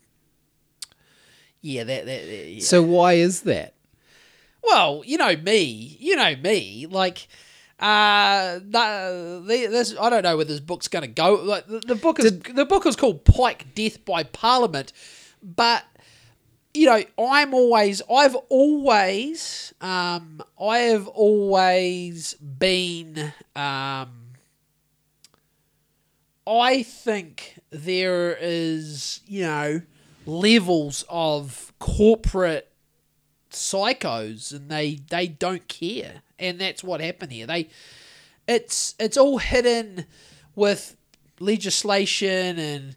yeah, 1.61 1.83
that, 1.83 2.05
that, 2.05 2.25
that 2.25 2.47
yeah. 2.49 2.61
So 2.61 2.81
why 2.81 3.13
is 3.13 3.41
that? 3.41 3.75
Well, 4.63 5.03
you 5.05 5.17
know 5.17 5.35
me. 5.37 5.97
You 5.99 6.15
know 6.15 6.35
me. 6.35 6.87
Like, 6.89 7.27
uh, 7.79 8.59
this 8.61 9.95
I 9.97 10.09
don't 10.09 10.23
know 10.23 10.35
where 10.35 10.45
this 10.45 10.59
book's 10.59 10.87
going 10.87 11.03
to 11.03 11.07
go. 11.07 11.35
Like, 11.35 11.67
the, 11.67 11.79
the 11.79 11.95
book 11.95 12.19
is 12.19 12.39
the 12.39 12.65
book 12.65 12.85
is 12.85 12.95
called 12.95 13.23
Pike 13.23 13.73
Death 13.73 14.03
by 14.03 14.23
Parliament, 14.23 14.91
but 15.41 15.85
you 16.73 16.85
know, 16.85 17.03
I'm 17.17 17.53
always, 17.53 18.01
I've 18.11 18.35
always, 18.49 19.73
um, 19.81 20.41
I 20.61 20.79
have 20.79 21.07
always 21.07 22.35
been, 22.35 23.33
um, 23.55 24.09
I 26.45 26.83
think 26.83 27.59
there 27.69 28.35
is, 28.39 29.21
you 29.25 29.43
know, 29.43 29.81
levels 30.25 31.05
of 31.09 31.73
corporate 31.79 32.71
psychos 33.51 34.53
and 34.53 34.69
they 34.69 34.99
they 35.09 35.27
don't 35.27 35.67
care. 35.67 36.21
And 36.37 36.59
that's 36.59 36.83
what 36.83 37.01
happened 37.01 37.31
here. 37.31 37.47
They 37.47 37.69
it's 38.47 38.95
it's 38.99 39.17
all 39.17 39.37
hidden 39.37 40.05
with 40.55 40.95
legislation 41.39 42.57
and 42.59 42.95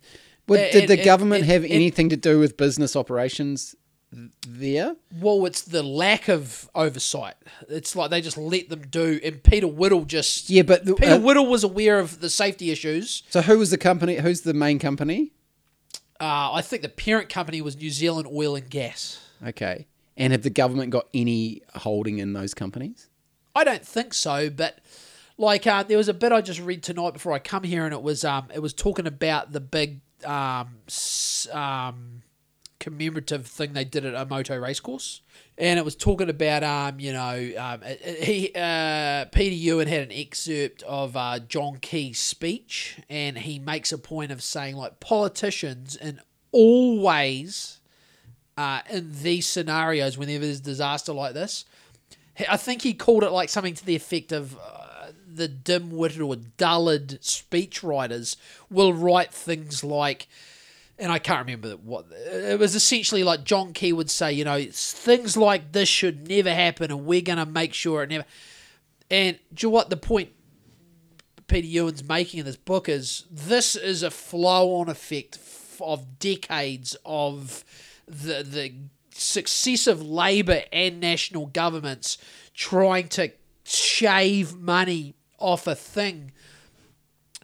And- 0.61 0.73
did 0.73 0.89
the 0.89 0.95
and- 0.95 1.05
government 1.05 1.43
and- 1.43 1.51
have 1.53 1.63
and- 1.65 1.73
anything 1.73 2.09
to 2.11 2.17
do 2.17 2.39
with 2.39 2.57
business 2.57 2.95
operations 2.97 3.75
there? 4.47 4.95
well 5.21 5.47
it's 5.47 5.63
the 5.63 5.83
lack 5.83 6.29
of 6.29 6.69
oversight 6.75 7.35
it's 7.71 7.97
like 7.97 8.11
they 8.11 8.21
just 8.21 8.37
let 8.37 8.69
them 8.69 8.83
do 8.91 9.19
and 9.25 9.43
peter 9.43 9.67
whittall 9.67 10.07
just 10.07 10.51
Yeah, 10.51 10.63
but 10.63 10.85
the, 10.85 10.95
peter 10.95 11.15
uh, 11.15 11.19
whittall 11.19 11.49
was 11.49 11.65
aware 11.65 11.99
of 11.99 12.21
the 12.21 12.29
safety 12.29 12.71
issues 12.71 13.23
so 13.31 13.41
who 13.41 13.59
was 13.59 13.71
the 13.71 13.79
company? 13.79 14.17
Who's 14.17 14.43
the 14.43 14.53
main 14.53 14.79
company? 14.79 15.33
uh, 16.21 16.53
i 16.53 16.61
think 16.63 16.83
the 16.83 16.89
parent 16.91 17.31
company 17.31 17.63
was 17.63 17.75
new 17.77 17.89
zealand 17.91 18.29
oil 18.31 18.55
and 18.55 18.69
gas 18.69 19.19
Okay, 19.45 19.87
and 20.17 20.33
have 20.33 20.43
the 20.43 20.51
government 20.51 20.91
got 20.91 21.09
any 21.13 21.63
holding 21.75 22.19
in 22.19 22.33
those 22.33 22.55
companies? 22.55 23.09
I 23.57 23.65
don't 23.65 23.85
think 23.85 24.15
so, 24.15 24.51
but 24.51 24.79
like 25.37 25.67
uh, 25.67 25.83
there 25.83 25.97
was 25.99 26.09
a 26.09 26.15
bit 26.15 26.31
I 26.31 26.41
just 26.43 26.61
read 26.61 26.85
tonight 26.85 27.13
before 27.13 27.33
I 27.33 27.41
come 27.41 27.65
here, 27.65 27.85
and 27.85 27.93
it 27.93 28.03
was 28.03 28.25
um 28.25 28.47
it 28.55 28.61
was 28.61 28.73
talking 28.73 29.09
about 29.09 29.51
the 29.51 29.59
big 29.59 30.01
um 30.25 30.79
um 31.53 32.23
commemorative 32.79 33.47
thing 33.47 33.75
they 33.75 33.85
did 33.85 34.05
at 34.05 34.15
Omoto 34.15 34.61
racecourse, 34.61 35.21
and 35.57 35.79
it 35.79 35.85
was 35.85 35.95
talking 35.95 36.29
about 36.29 36.63
um 36.63 36.99
you 37.01 37.13
know 37.13 37.51
um 37.59 37.81
he 38.21 38.51
uh 38.55 39.27
Peter 39.27 39.55
Ewan 39.55 39.89
had 39.89 40.03
an 40.03 40.13
excerpt 40.13 40.83
of 40.83 41.17
uh, 41.17 41.39
John 41.39 41.79
Key's 41.81 42.19
speech, 42.19 42.99
and 43.09 43.39
he 43.39 43.59
makes 43.59 43.93
a 43.93 43.99
point 43.99 44.33
of 44.33 44.43
saying 44.43 44.77
like 44.77 45.01
politicians 45.01 45.97
and 45.97 46.21
always 46.51 47.81
uh, 48.59 48.81
in 48.91 49.11
these 49.23 49.47
scenarios 49.47 50.19
whenever 50.19 50.45
there's 50.45 50.61
disaster 50.61 51.13
like 51.13 51.33
this 51.33 51.65
I 52.49 52.57
think 52.57 52.83
he 52.83 52.95
called 52.95 53.25
it 53.25 53.31
like 53.31 53.49
something 53.49 53.75
to 53.75 53.85
the 53.85 53.97
effect 53.97 54.33
of 54.33 54.57
uh, 54.57 54.87
the 55.35 55.49
dim-witted 55.49 56.21
or 56.21 56.37
dullard 56.37 57.21
speechwriters 57.21 58.37
will 58.71 58.93
write 58.93 59.33
things 59.33 59.83
like, 59.83 60.29
and 60.99 61.11
I 61.11 61.19
can't 61.19 61.47
remember 61.47 61.73
what 61.73 62.07
it 62.13 62.59
was. 62.59 62.75
Essentially, 62.75 63.25
like 63.25 63.45
John 63.45 63.73
Key 63.73 63.93
would 63.93 64.11
say, 64.11 64.33
you 64.33 64.45
know, 64.45 64.65
things 64.71 65.37
like 65.37 65.73
this 65.73 65.89
should 65.89 66.29
never 66.29 66.53
happen, 66.55 66.91
and 66.91 67.05
we're 67.07 67.23
going 67.23 67.39
to 67.39 67.47
make 67.47 67.75
sure 67.75 68.03
it 68.03 68.11
never. 68.11 68.25
And 69.11 69.39
do 69.53 69.67
you 69.67 69.71
know 69.71 69.75
what 69.75 69.91
the 69.91 69.97
point 69.97 70.31
Peter 71.47 71.67
Ewan's 71.67 72.05
making 72.05 72.41
in 72.41 72.47
this 72.47 72.57
book 72.57 72.89
is? 72.89 73.25
This 73.31 73.77
is 73.77 74.03
a 74.03 74.11
flow-on 74.11 74.89
effect 74.89 75.39
of 75.81 76.19
decades 76.19 76.97
of 77.05 77.65
the 78.07 78.43
the 78.43 78.73
successive 79.15 80.03
Labour 80.03 80.63
and 80.73 81.01
national 81.01 81.47
governments 81.47 82.19
trying 82.55 83.09
to 83.09 83.31
shave 83.65 84.55
money 84.57 85.15
off 85.43 85.67
a 85.67 85.75
thing 85.75 86.33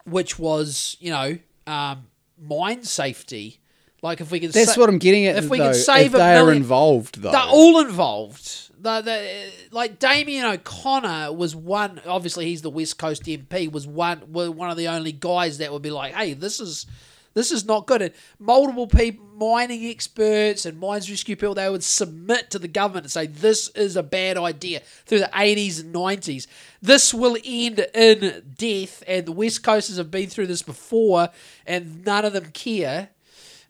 which 0.05 0.39
was, 0.39 0.97
you 1.01 1.11
know, 1.11 1.39
um, 1.67 2.07
mine 2.41 2.83
safety. 2.83 3.61
Like 4.01 4.21
if 4.21 4.31
we 4.31 4.41
can, 4.41 4.51
That's 4.53 4.75
sa- 4.75 4.81
what 4.81 4.89
I'm 4.89 4.99
getting 4.99 5.27
at. 5.27 5.37
if 5.37 5.51
we 5.51 5.59
though, 5.59 5.73
can 5.73 5.75
save 5.75 6.13
they 6.13 6.37
are 6.37 6.53
involved, 6.53 7.21
though. 7.21 7.33
they're 7.33 7.41
all 7.41 7.81
involved. 7.81 8.71
The, 8.81 9.01
the, 9.01 9.51
like 9.73 9.99
Damien 9.99 10.45
O'Connor 10.47 11.33
was 11.33 11.57
one. 11.57 12.01
Obviously, 12.07 12.45
he's 12.47 12.63
the 12.63 12.71
West 12.71 12.97
Coast 12.97 13.25
MP. 13.25 13.71
Was 13.73 13.89
one 13.89 14.33
were 14.33 14.53
one 14.53 14.71
of 14.71 14.77
the 14.77 14.87
only 14.87 15.11
guys 15.11 15.59
that 15.59 15.73
would 15.73 15.83
be 15.83 15.91
like, 15.91 16.15
"Hey, 16.15 16.35
this 16.35 16.61
is 16.61 16.87
this 17.35 17.53
is 17.53 17.65
not 17.65 17.87
good." 17.87 18.03
And 18.03 18.13
multiple 18.39 18.87
people, 18.87 19.27
mining 19.37 19.85
experts 19.87 20.67
and 20.67 20.79
mines 20.79 21.11
rescue 21.11 21.37
people, 21.37 21.55
they 21.55 21.71
would 21.71 21.85
submit 21.85 22.51
to 22.51 22.59
the 22.59 22.69
government 22.69 23.07
and 23.07 23.13
say, 23.13 23.27
"This 23.27 23.69
is 23.71 23.97
a 23.97 24.03
bad 24.03 24.37
idea." 24.37 24.83
Through 25.07 25.21
the 25.21 25.31
eighties 25.35 25.81
and 25.81 25.93
nineties, 25.93 26.47
this 26.83 27.13
will 27.13 27.37
end 27.45 27.87
in 27.95 28.55
death. 28.57 29.03
And 29.07 29.27
the 29.27 29.33
West 29.33 29.63
Coasters 29.63 29.97
have 29.97 30.11
been 30.11 30.29
through 30.29 30.47
this 30.47 30.63
before, 30.63 31.31
and 31.67 32.05
none 32.05 32.25
of 32.25 32.33
them 32.33 32.51
care 32.53 33.11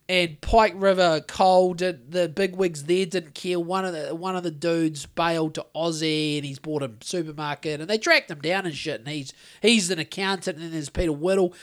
and 0.09 0.40
Pike 0.40 0.72
River 0.76 1.20
Coal 1.20 1.74
did 1.74 2.12
the 2.12 2.28
big 2.28 2.56
wigs 2.56 2.85
there 2.85 3.05
didn't 3.05 3.35
care. 3.35 3.60
One 3.60 3.85
of 3.85 3.93
the 3.93 4.14
one 4.14 4.36
of 4.36 4.43
the 4.43 4.51
dudes 4.51 5.05
bailed 5.05 5.55
to 5.56 5.66
Aussie 5.76 6.36
and 6.36 6.47
he's 6.47 6.59
bought 6.59 6.82
a 6.82 6.90
supermarket 7.02 7.80
and 7.80 7.90
they 7.90 7.98
tracked 7.98 8.30
him 8.30 8.40
down 8.40 8.64
and 8.64 8.74
shit. 8.74 9.01
And 9.01 9.09
he's 9.09 9.35
he's 9.60 9.90
an 9.90 9.98
accountant 9.98 10.59
and 10.59 10.72
there's 10.72 10.89
Peter 10.89 11.12
Whittall. 11.12 11.55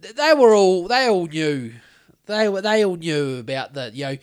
They 0.00 0.34
were 0.34 0.54
all 0.54 0.88
they 0.88 1.08
all 1.08 1.26
knew. 1.26 1.72
They 2.26 2.48
were 2.48 2.60
they 2.60 2.84
all 2.84 2.96
knew 2.96 3.38
about 3.38 3.74
the 3.74 3.90
you 3.92 4.04
know 4.04 4.16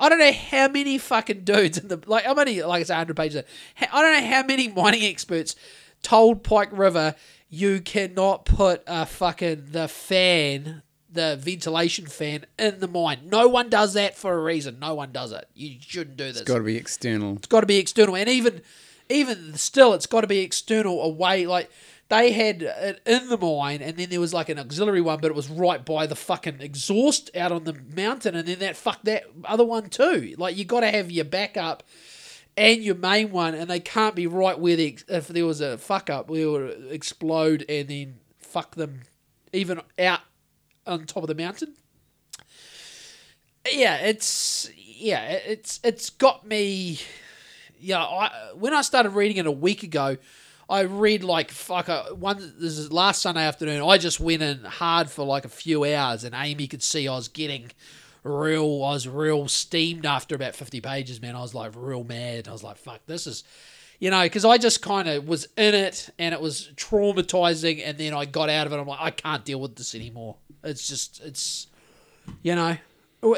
I 0.00 0.08
don't 0.08 0.18
know 0.18 0.32
how 0.32 0.68
many 0.68 0.98
fucking 0.98 1.44
dudes 1.44 1.78
in 1.78 1.88
the 1.88 2.00
like 2.06 2.24
how 2.24 2.34
many 2.34 2.62
like 2.62 2.82
it's 2.82 2.90
hundred 2.90 3.16
pages. 3.16 3.42
I 3.80 4.02
don't 4.02 4.22
know 4.22 4.28
how 4.28 4.44
many 4.44 4.68
mining 4.68 5.02
experts 5.02 5.56
told 6.02 6.44
Pike 6.44 6.70
River 6.72 7.14
you 7.48 7.80
cannot 7.80 8.44
put 8.44 8.82
a 8.86 9.06
fucking 9.06 9.66
the 9.70 9.88
fan 9.88 10.82
the 11.14 11.36
ventilation 11.40 12.06
fan 12.06 12.44
in 12.58 12.80
the 12.80 12.88
mine. 12.88 13.20
No 13.26 13.48
one 13.48 13.70
does 13.70 13.94
that 13.94 14.16
for 14.16 14.34
a 14.34 14.42
reason. 14.42 14.78
No 14.80 14.94
one 14.94 15.12
does 15.12 15.32
it. 15.32 15.48
You 15.54 15.76
shouldn't 15.80 16.16
do 16.16 16.24
this. 16.24 16.40
It's 16.40 16.50
got 16.50 16.58
to 16.58 16.64
be 16.64 16.76
external. 16.76 17.36
It's 17.36 17.46
got 17.46 17.60
to 17.60 17.66
be 17.66 17.78
external, 17.78 18.16
and 18.16 18.28
even 18.28 18.62
even 19.08 19.54
still, 19.54 19.94
it's 19.94 20.06
got 20.06 20.22
to 20.22 20.26
be 20.26 20.40
external 20.40 21.02
away. 21.02 21.46
Like 21.46 21.70
they 22.08 22.32
had 22.32 22.62
it 22.62 23.00
in 23.06 23.28
the 23.28 23.38
mine, 23.38 23.80
and 23.80 23.96
then 23.96 24.10
there 24.10 24.20
was 24.20 24.34
like 24.34 24.48
an 24.48 24.58
auxiliary 24.58 25.00
one, 25.00 25.20
but 25.20 25.30
it 25.30 25.34
was 25.34 25.48
right 25.48 25.84
by 25.84 26.06
the 26.06 26.14
fucking 26.14 26.60
exhaust 26.60 27.34
out 27.36 27.52
on 27.52 27.64
the 27.64 27.74
mountain, 27.94 28.34
and 28.34 28.46
then 28.46 28.58
that 28.58 28.76
fuck 28.76 29.02
that 29.04 29.24
other 29.44 29.64
one 29.64 29.88
too. 29.88 30.34
Like 30.36 30.56
you 30.56 30.64
got 30.64 30.80
to 30.80 30.90
have 30.90 31.10
your 31.10 31.24
backup 31.24 31.82
and 32.56 32.82
your 32.82 32.94
main 32.94 33.30
one, 33.30 33.54
and 33.54 33.68
they 33.70 33.80
can't 33.80 34.14
be 34.14 34.26
right 34.26 34.58
where 34.58 34.76
the 34.76 34.98
if 35.08 35.28
there 35.28 35.46
was 35.46 35.60
a 35.60 35.78
fuck 35.78 36.10
up, 36.10 36.28
we 36.28 36.46
would 36.46 36.88
explode 36.90 37.64
and 37.68 37.88
then 37.88 38.18
fuck 38.38 38.74
them 38.74 39.00
even 39.52 39.80
out 39.98 40.20
on 40.86 41.06
top 41.06 41.22
of 41.22 41.28
the 41.28 41.34
mountain. 41.34 41.74
Yeah, 43.72 43.96
it's 43.96 44.70
yeah, 44.76 45.30
it's 45.30 45.80
it's 45.82 46.10
got 46.10 46.46
me. 46.46 47.00
Yeah, 47.78 48.02
I 48.02 48.52
when 48.54 48.74
I 48.74 48.82
started 48.82 49.10
reading 49.10 49.38
it 49.38 49.46
a 49.46 49.52
week 49.52 49.82
ago, 49.82 50.18
I 50.68 50.80
read 50.82 51.24
like 51.24 51.50
fuck. 51.50 51.88
uh, 51.88 52.04
One 52.10 52.38
this 52.58 52.78
is 52.78 52.92
last 52.92 53.22
Sunday 53.22 53.44
afternoon. 53.44 53.82
I 53.82 53.98
just 53.98 54.20
went 54.20 54.42
in 54.42 54.64
hard 54.64 55.10
for 55.10 55.24
like 55.24 55.44
a 55.44 55.50
few 55.50 55.84
hours, 55.84 56.24
and 56.24 56.34
Amy 56.34 56.66
could 56.66 56.82
see 56.82 57.06
I 57.08 57.14
was 57.14 57.28
getting 57.28 57.70
real. 58.22 58.82
I 58.84 58.92
was 58.92 59.06
real 59.06 59.48
steamed 59.48 60.06
after 60.06 60.34
about 60.34 60.54
fifty 60.54 60.80
pages. 60.80 61.20
Man, 61.20 61.36
I 61.36 61.40
was 61.40 61.54
like 61.54 61.72
real 61.76 62.04
mad. 62.04 62.48
I 62.48 62.52
was 62.52 62.62
like, 62.62 62.78
fuck, 62.78 63.00
this 63.06 63.26
is 63.26 63.44
you 64.00 64.10
know, 64.10 64.22
because 64.22 64.44
I 64.44 64.58
just 64.58 64.82
kind 64.82 65.08
of 65.08 65.28
was 65.28 65.46
in 65.56 65.74
it 65.74 66.10
and 66.18 66.34
it 66.34 66.40
was 66.40 66.70
traumatizing, 66.76 67.82
and 67.84 67.96
then 67.96 68.12
I 68.12 68.24
got 68.24 68.50
out 68.50 68.66
of 68.66 68.72
it. 68.72 68.76
I'm 68.76 68.86
like, 68.86 69.00
I 69.00 69.10
can't 69.10 69.44
deal 69.44 69.60
with 69.60 69.76
this 69.76 69.94
anymore. 69.94 70.36
It's 70.62 70.88
just, 70.88 71.22
it's, 71.24 71.68
you 72.42 72.54
know, 72.54 72.76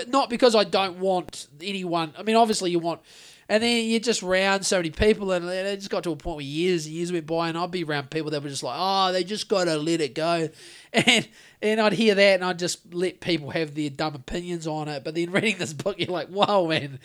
not 0.09 0.31
because 0.31 0.55
I 0.55 0.65
don't 0.65 0.99
want 0.99 1.49
anyone. 1.61 2.15
I 2.19 2.23
mean, 2.23 2.37
obviously 2.37 2.71
you 2.71 2.79
want, 2.79 3.01
and 3.49 3.63
then 3.63 3.85
you 3.85 4.01
just 4.01 4.23
round 4.23 4.67
so 4.67 4.79
many 4.79 4.91
people, 4.91 5.33
and 5.33 5.45
it 5.45 5.77
just 5.77 5.91
got 5.91 6.05
to 6.05 6.13
a 6.13 6.17
point 6.17 6.37
where 6.37 6.45
years 6.45 6.87
and 6.87 6.95
years 6.95 7.13
went 7.13 7.27
by, 7.27 7.49
and 7.49 7.57
I'd 7.57 7.71
be 7.71 7.85
around 7.85 8.11
people 8.11 8.31
that 8.33 8.43
were 8.43 8.49
just 8.49 8.63
like, 8.63 8.77
oh, 8.79 9.13
they 9.13 9.25
just 9.25 9.49
got 9.49 9.65
to 9.65 9.77
let 9.77 10.01
it 10.01 10.15
go, 10.15 10.49
and 10.93 11.29
and 11.63 11.81
I'd 11.81 11.95
hear 11.95 12.15
that, 12.15 12.35
and 12.35 12.45
I'd 12.45 12.59
just 12.59 12.95
let 12.95 13.21
people 13.21 13.51
have 13.51 13.75
their 13.75 13.91
dumb 13.91 14.15
opinions 14.15 14.67
on 14.67 14.89
it. 14.89 15.05
But 15.05 15.15
then 15.15 15.31
reading 15.33 15.59
this 15.59 15.73
book, 15.73 15.99
you're 15.99 16.09
like, 16.09 16.29
whoa, 16.29 16.67
man 16.69 16.99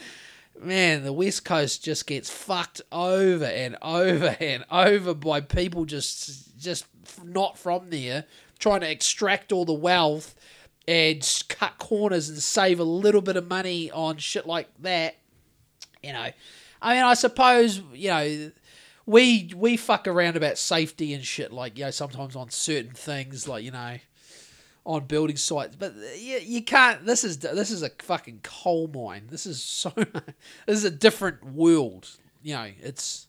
man, 0.59 1.03
the 1.03 1.13
West 1.13 1.43
Coast 1.43 1.84
just 1.84 2.05
gets 2.07 2.30
fucked 2.30 2.81
over 2.91 3.45
and 3.45 3.77
over 3.81 4.35
and 4.39 4.63
over 4.69 5.13
by 5.13 5.41
people 5.41 5.85
just 5.85 6.57
just 6.59 6.85
not 7.23 7.57
from 7.57 7.89
there 7.89 8.26
trying 8.59 8.81
to 8.81 8.89
extract 8.89 9.51
all 9.51 9.65
the 9.65 9.73
wealth 9.73 10.35
and 10.88 11.43
cut 11.49 11.77
corners 11.80 12.30
and 12.30 12.38
save 12.39 12.80
a 12.80 12.84
little 12.84 13.22
bit 13.22 13.35
of 13.35 13.47
money 13.47 13.89
on 13.91 14.18
shit 14.18 14.45
like 14.45 14.68
that. 14.80 15.15
You 16.03 16.14
know, 16.14 16.30
I 16.82 16.95
mean, 16.95 17.03
I 17.03 17.14
suppose 17.14 17.82
you 17.94 18.10
know 18.10 18.52
we 19.06 19.52
we 19.56 19.78
fuck 19.78 20.07
around 20.07 20.38
about 20.38 20.57
safety 20.57 21.14
and 21.14 21.23
shit 21.23 21.52
like 21.52 21.78
you 21.78 21.86
know 21.86 21.91
sometimes 21.91 22.36
on 22.36 22.49
certain 22.49 22.91
things 22.91 23.48
like 23.48 23.64
you 23.64 23.72
know 23.72 23.98
on 24.86 25.06
building 25.06 25.38
sites, 25.38 25.76
but 25.76 25.91
uh, 25.91 26.15
you, 26.18 26.40
you 26.40 26.64
can't. 26.64 27.06
This 27.06 27.23
is 27.23 27.38
this 27.38 27.69
is 27.69 27.84
a 27.84 27.90
fucking 27.99 28.40
coal 28.44 28.88
mine. 28.88 29.28
This 29.30 29.45
is 29.45 29.61
so. 29.61 29.91
this 29.95 30.26
is 30.68 30.84
a 30.84 30.91
different 30.91 31.44
world. 31.45 32.10
You 32.41 32.56
know, 32.56 32.68
it's 32.82 33.28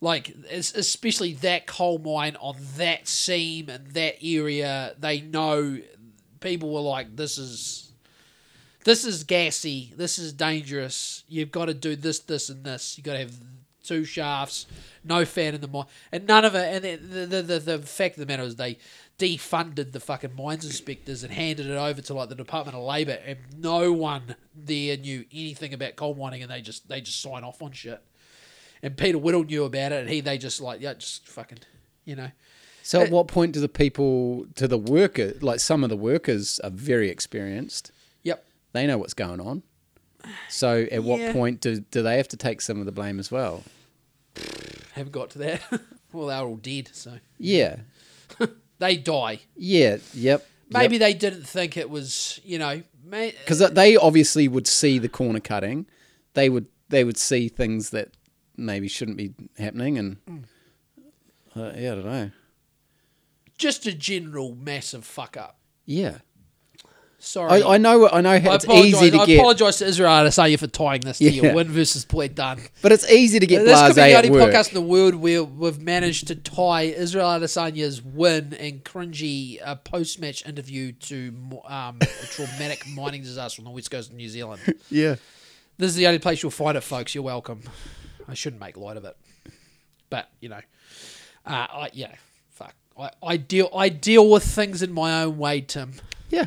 like 0.00 0.32
it's 0.48 0.74
especially 0.74 1.32
that 1.34 1.66
coal 1.66 1.98
mine 1.98 2.36
on 2.40 2.56
that 2.76 3.08
seam 3.08 3.68
and 3.68 3.88
that 3.88 4.16
area. 4.22 4.94
They 4.98 5.20
know 5.20 5.80
people 6.40 6.72
were 6.72 6.80
like, 6.80 7.16
"This 7.16 7.38
is 7.38 7.85
this 8.86 9.04
is 9.04 9.24
gassy. 9.24 9.92
This 9.96 10.16
is 10.16 10.32
dangerous. 10.32 11.24
You've 11.28 11.50
got 11.50 11.64
to 11.64 11.74
do 11.74 11.96
this, 11.96 12.20
this, 12.20 12.48
and 12.48 12.62
this. 12.62 12.96
You've 12.96 13.04
got 13.04 13.14
to 13.14 13.18
have 13.18 13.34
two 13.82 14.04
shafts, 14.04 14.66
no 15.02 15.24
fan 15.24 15.56
in 15.56 15.60
the 15.60 15.66
mine, 15.66 15.86
and 16.12 16.24
none 16.24 16.44
of 16.44 16.54
it. 16.54 16.84
And 16.84 17.10
the 17.10 17.26
the, 17.26 17.42
the 17.42 17.58
the 17.58 17.78
fact 17.80 18.14
of 18.14 18.20
the 18.20 18.26
matter 18.26 18.44
is 18.44 18.54
they 18.54 18.78
defunded 19.18 19.90
the 19.90 19.98
fucking 19.98 20.36
mines 20.36 20.64
inspectors 20.64 21.24
and 21.24 21.32
handed 21.32 21.66
it 21.66 21.76
over 21.76 22.00
to 22.00 22.14
like 22.14 22.28
the 22.28 22.36
Department 22.36 22.76
of 22.76 22.84
Labor, 22.84 23.18
and 23.26 23.38
no 23.58 23.92
one 23.92 24.36
there 24.54 24.96
knew 24.96 25.24
anything 25.32 25.74
about 25.74 25.96
coal 25.96 26.14
mining, 26.14 26.42
and 26.42 26.50
they 26.50 26.60
just 26.60 26.88
they 26.88 27.00
just 27.00 27.20
sign 27.20 27.42
off 27.42 27.60
on 27.60 27.72
shit. 27.72 28.00
And 28.84 28.96
Peter 28.96 29.18
Whittall 29.18 29.48
knew 29.48 29.64
about 29.64 29.90
it, 29.90 30.02
and 30.02 30.08
he 30.08 30.20
they 30.20 30.38
just 30.38 30.60
like 30.60 30.80
yeah, 30.80 30.94
just 30.94 31.26
fucking, 31.26 31.58
you 32.04 32.14
know. 32.14 32.30
So, 32.84 33.00
at 33.00 33.08
uh, 33.08 33.10
what 33.10 33.26
point 33.26 33.50
do 33.50 33.60
the 33.60 33.68
people, 33.68 34.46
to 34.54 34.68
the 34.68 34.78
worker, 34.78 35.32
like 35.40 35.58
some 35.58 35.82
of 35.82 35.90
the 35.90 35.96
workers 35.96 36.60
are 36.60 36.70
very 36.70 37.10
experienced. 37.10 37.90
They 38.76 38.86
know 38.86 38.98
what's 38.98 39.14
going 39.14 39.40
on. 39.40 39.62
So, 40.48 40.86
at 40.90 41.02
what 41.04 41.20
Yeah. 41.20 41.32
point 41.32 41.60
do, 41.60 41.80
do 41.80 42.02
they 42.02 42.16
have 42.16 42.28
to 42.28 42.36
take 42.36 42.60
some 42.60 42.80
of 42.80 42.86
the 42.86 42.92
blame 42.92 43.18
as 43.20 43.30
well? 43.30 43.62
Haven't 44.94 45.12
got 45.12 45.30
to 45.30 45.38
that. 45.38 45.62
well, 46.12 46.26
they're 46.28 46.42
all 46.44 46.56
dead, 46.56 46.90
so 46.92 47.18
Yeah. 47.38 47.76
they 48.78 48.96
die. 48.96 49.40
Yeah. 49.56 49.98
Yep. 50.14 50.46
Maybe 50.70 50.98
they 50.98 51.14
didn't 51.14 51.44
think 51.46 51.76
it 51.76 51.88
was, 51.88 52.40
you 52.44 52.58
know, 52.58 52.82
may, 53.04 53.30
Because 53.30 53.60
they 53.70 53.96
obviously 53.96 54.48
would 54.48 54.66
see 54.66 54.98
the 54.98 55.08
corner 55.08 55.38
cutting. 55.40 55.86
They 56.34 56.48
would 56.48 56.66
they 56.88 57.02
would 57.04 57.16
see 57.16 57.48
things 57.48 57.90
that 57.90 58.10
maybe 58.56 58.88
shouldn't 58.88 59.16
be 59.16 59.34
happening. 59.58 59.96
And 59.98 60.16
Mm. 60.26 60.44
uh, 61.54 61.72
yeah, 61.78 61.92
I 61.92 61.94
don't 61.96 62.04
know. 62.04 62.30
just 63.58 63.86
a 63.86 63.92
general 63.92 64.54
massive 64.56 65.04
fuck 65.04 65.36
up. 65.36 65.58
Yeah. 65.84 66.18
Sorry. 67.26 67.60
I, 67.60 67.74
I 67.74 67.78
know. 67.78 68.08
I 68.08 68.20
know. 68.20 68.34
It's 68.34 68.68
easy 68.68 69.10
to 69.10 69.18
I 69.18 69.26
get, 69.26 69.38
I 69.38 69.40
apologise 69.40 69.78
to 69.78 69.86
Israel 69.86 70.10
Adesanya 70.10 70.58
for 70.60 70.68
tying 70.68 71.00
this 71.00 71.18
to 71.18 71.28
your 71.28 71.54
win 71.54 71.68
versus 71.68 72.04
Poatan. 72.04 72.68
but 72.82 72.92
it's 72.92 73.10
easy 73.10 73.40
to 73.40 73.46
get 73.46 73.64
This 73.64 73.80
could 73.80 73.96
be 73.96 74.02
the 74.02 74.16
only 74.16 74.30
podcast 74.30 74.68
in 74.68 74.74
the 74.74 74.80
world 74.80 75.16
where 75.16 75.42
we've 75.42 75.80
managed 75.80 76.28
to 76.28 76.36
tie 76.36 76.82
Israel 76.82 77.26
Adesanya's 77.26 78.00
win 78.00 78.54
and 78.54 78.84
cringy 78.84 79.58
uh, 79.64 79.74
post-match 79.74 80.46
interview 80.46 80.92
to 80.92 81.34
um, 81.66 81.98
a 82.00 82.26
traumatic 82.26 82.86
mining 82.94 83.22
disaster 83.22 83.60
on 83.60 83.64
the 83.64 83.72
west 83.72 83.90
coast 83.90 84.10
of 84.10 84.16
New 84.16 84.28
Zealand. 84.28 84.62
Yeah. 84.88 85.16
This 85.78 85.90
is 85.90 85.96
the 85.96 86.06
only 86.06 86.20
place 86.20 86.42
you'll 86.42 86.52
find 86.52 86.76
it, 86.76 86.82
folks. 86.82 87.12
You're 87.14 87.24
welcome. 87.24 87.62
I 88.28 88.34
shouldn't 88.34 88.60
make 88.60 88.76
light 88.76 88.96
of 88.96 89.04
it, 89.04 89.16
but 90.10 90.30
you 90.40 90.48
know, 90.48 90.60
uh, 91.44 91.50
I 91.50 91.90
yeah, 91.92 92.14
fuck. 92.50 92.74
I, 92.98 93.10
I 93.22 93.36
deal 93.36 93.68
I 93.74 93.88
deal 93.88 94.28
with 94.30 94.42
things 94.42 94.82
in 94.82 94.92
my 94.92 95.22
own 95.22 95.38
way, 95.38 95.60
Tim. 95.60 95.94
Yeah. 96.30 96.46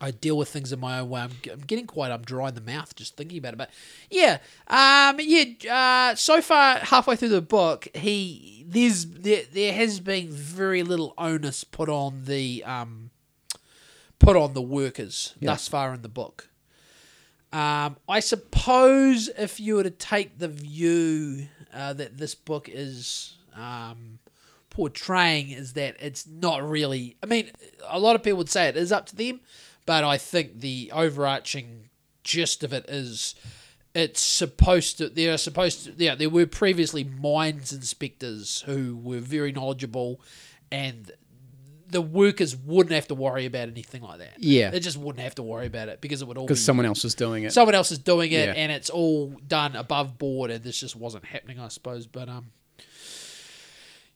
I 0.00 0.12
deal 0.12 0.36
with 0.36 0.48
things 0.48 0.72
in 0.72 0.78
my 0.78 1.00
own 1.00 1.08
way. 1.08 1.22
I'm, 1.22 1.32
I'm 1.50 1.60
getting 1.60 1.86
quite 1.86 2.12
I'm 2.12 2.22
dry 2.22 2.48
in 2.48 2.54
the 2.54 2.60
mouth 2.60 2.94
just 2.94 3.16
thinking 3.16 3.38
about 3.38 3.54
it. 3.54 3.56
But 3.56 3.70
yeah, 4.10 4.38
um, 4.68 5.18
yeah. 5.20 6.12
Uh, 6.12 6.14
so 6.14 6.40
far, 6.40 6.76
halfway 6.76 7.16
through 7.16 7.30
the 7.30 7.42
book, 7.42 7.88
he 7.94 8.64
there's 8.68 9.06
there, 9.06 9.42
there 9.52 9.72
has 9.72 10.00
been 10.00 10.30
very 10.30 10.82
little 10.82 11.14
onus 11.18 11.64
put 11.64 11.88
on 11.88 12.26
the 12.26 12.62
um, 12.64 13.10
put 14.18 14.36
on 14.36 14.54
the 14.54 14.62
workers 14.62 15.34
thus 15.40 15.68
far 15.68 15.94
in 15.94 16.02
the 16.02 16.08
book. 16.08 16.48
Um, 17.52 17.96
I 18.08 18.20
suppose 18.20 19.30
if 19.38 19.58
you 19.58 19.76
were 19.76 19.82
to 19.82 19.90
take 19.90 20.38
the 20.38 20.48
view 20.48 21.48
uh, 21.72 21.94
that 21.94 22.18
this 22.18 22.34
book 22.34 22.68
is 22.70 23.38
um, 23.56 24.18
portraying, 24.68 25.50
is 25.50 25.72
that 25.72 25.96
it's 25.98 26.26
not 26.26 26.62
really. 26.68 27.16
I 27.22 27.26
mean, 27.26 27.50
a 27.88 27.98
lot 27.98 28.16
of 28.16 28.22
people 28.22 28.38
would 28.38 28.50
say 28.50 28.68
it 28.68 28.76
is 28.76 28.92
up 28.92 29.06
to 29.06 29.16
them, 29.16 29.40
but 29.88 30.04
I 30.04 30.18
think 30.18 30.60
the 30.60 30.90
overarching 30.94 31.88
gist 32.22 32.62
of 32.62 32.72
it 32.72 32.84
is 32.88 33.34
it's 33.94 34.20
supposed 34.20 34.98
to 34.98 35.08
there 35.08 35.32
are 35.32 35.38
supposed 35.38 35.84
to 35.86 35.92
yeah 35.96 36.14
there 36.14 36.28
were 36.28 36.46
previously 36.46 37.02
mines 37.04 37.72
inspectors 37.72 38.62
who 38.66 38.96
were 39.02 39.18
very 39.18 39.50
knowledgeable 39.50 40.20
and 40.70 41.10
the 41.90 42.02
workers 42.02 42.54
wouldn't 42.54 42.92
have 42.94 43.08
to 43.08 43.14
worry 43.14 43.46
about 43.46 43.66
anything 43.70 44.02
like 44.02 44.18
that 44.18 44.34
Yeah. 44.38 44.68
they 44.70 44.78
just 44.78 44.98
wouldn't 44.98 45.22
have 45.24 45.34
to 45.36 45.42
worry 45.42 45.66
about 45.66 45.88
it 45.88 46.02
because 46.02 46.20
it 46.20 46.28
would 46.28 46.36
all 46.36 46.44
be 46.44 46.48
Because 46.48 46.62
someone 46.62 46.84
else 46.84 47.02
was 47.02 47.14
doing 47.14 47.44
it. 47.44 47.52
someone 47.54 47.74
else 47.74 47.90
is 47.90 47.98
doing 47.98 48.30
it 48.30 48.48
Yeah. 48.48 48.52
and 48.62 48.70
it's 48.70 48.90
all 48.90 49.28
done 49.46 49.74
above 49.74 50.18
board 50.18 50.50
and 50.50 50.62
this 50.62 50.78
just 50.78 50.94
wasn't 50.96 51.24
happening 51.24 51.58
i 51.58 51.68
suppose 51.68 52.06
but 52.06 52.28
um 52.28 52.48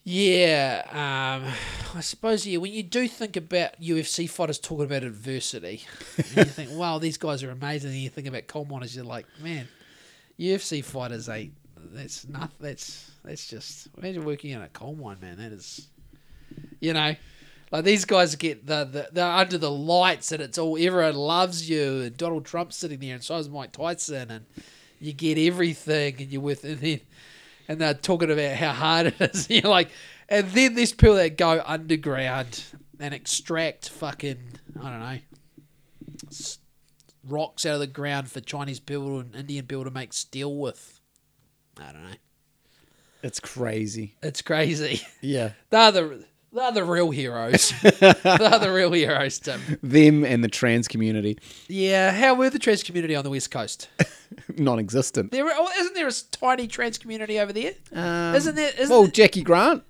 yeah 0.04 0.82
um 0.90 1.52
i 1.96 2.00
suppose 2.00 2.46
yeah 2.46 2.58
when 2.58 2.72
you 2.72 2.82
do 2.82 3.06
think 3.06 3.36
about 3.36 3.80
ufc 3.80 4.28
fighters 4.28 4.58
talking 4.58 4.84
about 4.84 5.02
adversity 5.04 5.82
you 6.16 6.44
think 6.44 6.70
wow 6.72 6.98
these 6.98 7.16
guys 7.16 7.42
are 7.42 7.50
amazing 7.50 7.90
and 7.90 8.00
you 8.00 8.08
think 8.08 8.26
about 8.26 8.46
coal 8.46 8.64
miners 8.64 8.96
you're 8.96 9.04
like 9.04 9.26
man 9.40 9.68
ufc 10.38 10.84
fighters 10.84 11.28
ain't 11.28 11.52
that's 11.92 12.26
not 12.28 12.50
that's 12.60 13.10
that's 13.24 13.46
just 13.46 13.88
imagine 13.98 14.24
working 14.24 14.50
in 14.50 14.60
a 14.62 14.68
coal 14.68 14.94
mine 14.94 15.18
man 15.20 15.36
that 15.36 15.52
is 15.52 15.88
you 16.80 16.92
know 16.92 17.14
like 17.70 17.84
these 17.84 18.04
guys 18.04 18.34
get 18.36 18.66
the, 18.66 18.84
the 18.84 19.08
they're 19.12 19.24
under 19.26 19.58
the 19.58 19.70
lights 19.70 20.30
and 20.32 20.42
it's 20.42 20.58
all 20.58 20.76
everyone 20.78 21.14
loves 21.14 21.68
you 21.68 22.02
and 22.02 22.16
Donald 22.16 22.44
Trump's 22.44 22.76
sitting 22.76 23.00
there 23.00 23.14
and 23.14 23.24
so 23.24 23.36
is 23.36 23.48
Mike 23.48 23.72
Tyson 23.72 24.30
and 24.30 24.44
you 25.00 25.12
get 25.12 25.38
everything 25.38 26.16
and 26.18 26.30
you're 26.30 26.42
with 26.42 26.64
and 26.64 26.78
then 26.78 27.00
and 27.68 27.80
they're 27.80 27.94
talking 27.94 28.30
about 28.30 28.56
how 28.56 28.72
hard 28.72 29.06
it 29.18 29.34
is. 29.34 29.50
you're 29.50 29.62
like 29.62 29.90
and 30.28 30.48
then 30.50 30.74
there's 30.74 30.92
people 30.92 31.16
that 31.16 31.36
go 31.36 31.62
underground 31.64 32.64
and 33.00 33.12
extract 33.12 33.88
fucking 33.88 34.38
I 34.80 34.90
don't 34.90 35.00
know 35.00 35.18
rocks 37.24 37.64
out 37.66 37.74
of 37.74 37.80
the 37.80 37.86
ground 37.86 38.30
for 38.30 38.40
Chinese 38.40 38.80
people 38.80 39.20
and 39.20 39.34
Indian 39.34 39.66
people 39.66 39.84
to 39.84 39.90
make 39.90 40.12
steel 40.12 40.56
with. 40.56 41.00
I 41.78 41.92
don't 41.92 42.02
know. 42.02 42.16
It's 43.22 43.40
crazy. 43.40 44.16
It's 44.22 44.42
crazy. 44.42 45.02
Yeah. 45.20 45.52
They're 45.70 45.90
the 45.92 46.24
they're 46.52 46.72
the 46.72 46.84
real 46.84 47.10
heroes. 47.10 47.72
they're 47.82 48.12
the 48.14 48.72
real 48.74 48.92
heroes, 48.92 49.38
Tim. 49.38 49.60
Them 49.82 50.24
and 50.24 50.42
the 50.44 50.48
trans 50.48 50.88
community. 50.88 51.38
Yeah, 51.68 52.12
how 52.12 52.34
were 52.34 52.50
the 52.50 52.58
trans 52.58 52.82
community 52.82 53.14
on 53.14 53.24
the 53.24 53.30
west 53.30 53.50
coast? 53.50 53.88
Non 54.56 54.78
existent. 54.78 55.30
There 55.30 55.46
oh, 55.46 55.68
isn't 55.78 55.94
there 55.94 56.08
a 56.08 56.12
tiny 56.30 56.66
trans 56.66 56.96
community 56.96 57.38
over 57.38 57.52
there? 57.52 57.72
Um, 57.92 58.34
Isn't 58.34 58.54
there? 58.54 58.70
Isn't 58.78 58.88
well, 58.90 59.02
there- 59.02 59.10
Jackie 59.10 59.42
Grant. 59.42 59.82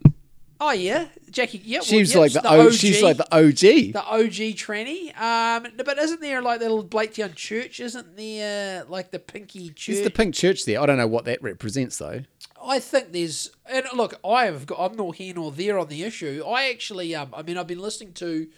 oh 0.61 0.73
yeah, 0.73 1.07
Jackie. 1.31 1.63
Yeah, 1.65 1.79
well, 1.79 1.85
She's 1.85 2.13
yeah, 2.13 2.21
like 2.21 2.33
the, 2.33 2.49
o, 2.49 2.67
OG, 2.67 2.73
she's 2.73 3.03
like 3.05 3.19
the 3.19 3.33
OG. 3.37 3.93
the 3.93 4.03
OG 4.05 4.57
tranny. 4.59 5.17
Um, 5.17 5.69
but 5.85 5.97
isn't 5.97 6.21
there 6.21 6.43
like 6.43 6.59
the 6.59 6.69
little 6.69 6.85
Blaketown 6.85 7.37
church? 7.37 7.79
Isn't 7.79 8.17
there 8.17 8.85
like 8.89 9.13
the 9.13 9.21
Pinky 9.21 9.69
church? 9.71 9.95
There's 9.95 10.05
the 10.05 10.11
pink 10.11 10.35
church 10.35 10.65
there. 10.65 10.81
I 10.81 10.87
don't 10.87 10.99
know 10.99 11.07
what 11.07 11.25
that 11.27 11.41
represents 11.41 11.99
though. 11.99 12.23
I 12.65 12.79
think 12.79 13.13
there's 13.13 13.51
and 13.67 13.87
look, 13.95 14.15
I 14.25 14.45
have 14.47 14.67
got 14.67 14.79
I'm 14.79 14.97
nor 14.97 15.13
here 15.15 15.35
nor 15.35 15.51
there 15.51 15.79
on 15.79 15.89
the 15.89 16.03
issue. 16.05 16.43
I 16.47 16.71
actually 16.71 17.15
um 17.15 17.31
I 17.35 17.43
mean 17.43 17.59
I've 17.59 17.67
been 17.67 17.81
listening 17.81 18.13
to 18.15 18.49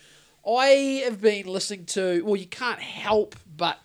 I 0.48 1.02
have 1.04 1.20
been 1.20 1.46
listening 1.46 1.86
to 1.86 2.22
well 2.24 2.36
you 2.36 2.46
can't 2.46 2.80
help 2.80 3.36
but 3.56 3.78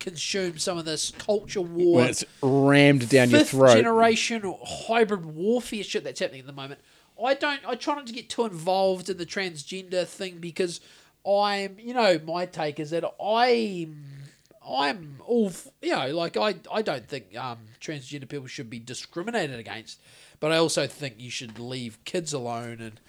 consume 0.00 0.58
some 0.58 0.76
of 0.76 0.84
this 0.84 1.12
culture 1.18 1.60
war 1.60 1.96
When 1.96 2.08
it's 2.08 2.24
rammed 2.42 3.08
down 3.08 3.30
your 3.30 3.44
throat. 3.44 3.74
generation 3.76 4.54
hybrid 4.64 5.24
warfare 5.24 5.82
shit 5.82 6.04
that's 6.04 6.20
happening 6.20 6.40
at 6.40 6.46
the 6.46 6.52
moment. 6.52 6.80
I 7.22 7.34
don't. 7.34 7.60
I 7.66 7.74
try 7.74 7.96
not 7.96 8.06
to 8.06 8.12
get 8.12 8.28
too 8.28 8.44
involved 8.44 9.08
in 9.08 9.16
the 9.16 9.26
transgender 9.26 10.06
thing 10.06 10.38
because 10.38 10.80
I'm. 11.28 11.76
You 11.78 11.94
know, 11.94 12.20
my 12.24 12.46
take 12.46 12.78
is 12.78 12.90
that 12.90 13.04
I'm. 13.20 14.04
I'm 14.68 15.20
all. 15.26 15.48
f- 15.48 15.68
You 15.82 15.96
know, 15.96 16.08
like 16.16 16.36
I. 16.36 16.56
I 16.72 16.82
don't 16.82 17.08
think 17.08 17.36
um, 17.36 17.58
transgender 17.80 18.28
people 18.28 18.46
should 18.46 18.68
be 18.70 18.78
discriminated 18.78 19.58
against, 19.58 20.00
but 20.40 20.52
I 20.52 20.56
also 20.56 20.86
think 20.86 21.14
you 21.18 21.30
should 21.30 21.58
leave 21.58 21.98
kids 22.04 22.32
alone 22.32 22.80
and 22.80 23.00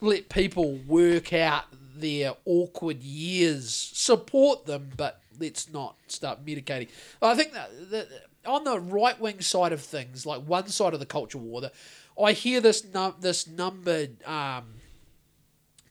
let 0.00 0.28
people 0.28 0.74
work 0.86 1.32
out 1.32 1.64
their 1.96 2.34
awkward 2.44 3.02
years, 3.02 3.72
support 3.72 4.66
them, 4.66 4.90
but 4.96 5.20
let's 5.40 5.72
not 5.72 5.96
start 6.08 6.44
medicating. 6.44 6.88
I 7.22 7.34
think 7.34 7.52
that, 7.54 7.70
that 7.90 8.08
on 8.44 8.64
the 8.64 8.78
right 8.78 9.18
wing 9.20 9.40
side 9.40 9.72
of 9.72 9.80
things, 9.80 10.26
like 10.26 10.42
one 10.42 10.68
side 10.68 10.92
of 10.94 11.00
the 11.00 11.06
culture 11.06 11.38
war, 11.38 11.62
the, 11.62 11.72
I 12.22 12.32
hear 12.32 12.60
this 12.60 12.84
num- 12.92 13.16
this 13.20 13.46
number 13.46 14.08
um, 14.24 14.64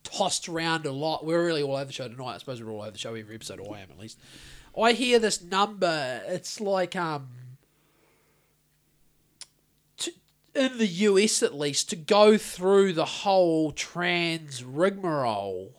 tossed 0.05 0.47
around 0.47 0.85
a 0.85 0.91
lot. 0.91 1.25
We're 1.25 1.43
really 1.43 1.61
all 1.61 1.75
over 1.75 1.85
the 1.85 1.93
show 1.93 2.07
tonight. 2.07 2.35
I 2.35 2.37
suppose 2.37 2.63
we're 2.63 2.71
all 2.71 2.81
over 2.81 2.91
the 2.91 2.97
show 2.97 3.13
every 3.13 3.35
episode, 3.35 3.59
or 3.59 3.75
I 3.75 3.81
am 3.81 3.91
at 3.91 3.99
least. 3.99 4.17
I 4.79 4.93
hear 4.93 5.19
this 5.19 5.41
number. 5.41 6.21
It's 6.27 6.61
like 6.61 6.95
um, 6.95 7.27
to, 9.97 10.11
in 10.53 10.77
the 10.77 10.87
US 10.87 11.43
at 11.43 11.53
least, 11.53 11.89
to 11.89 11.95
go 11.95 12.37
through 12.37 12.93
the 12.93 13.05
whole 13.05 13.71
trans 13.71 14.63
rigmarole, 14.63 15.73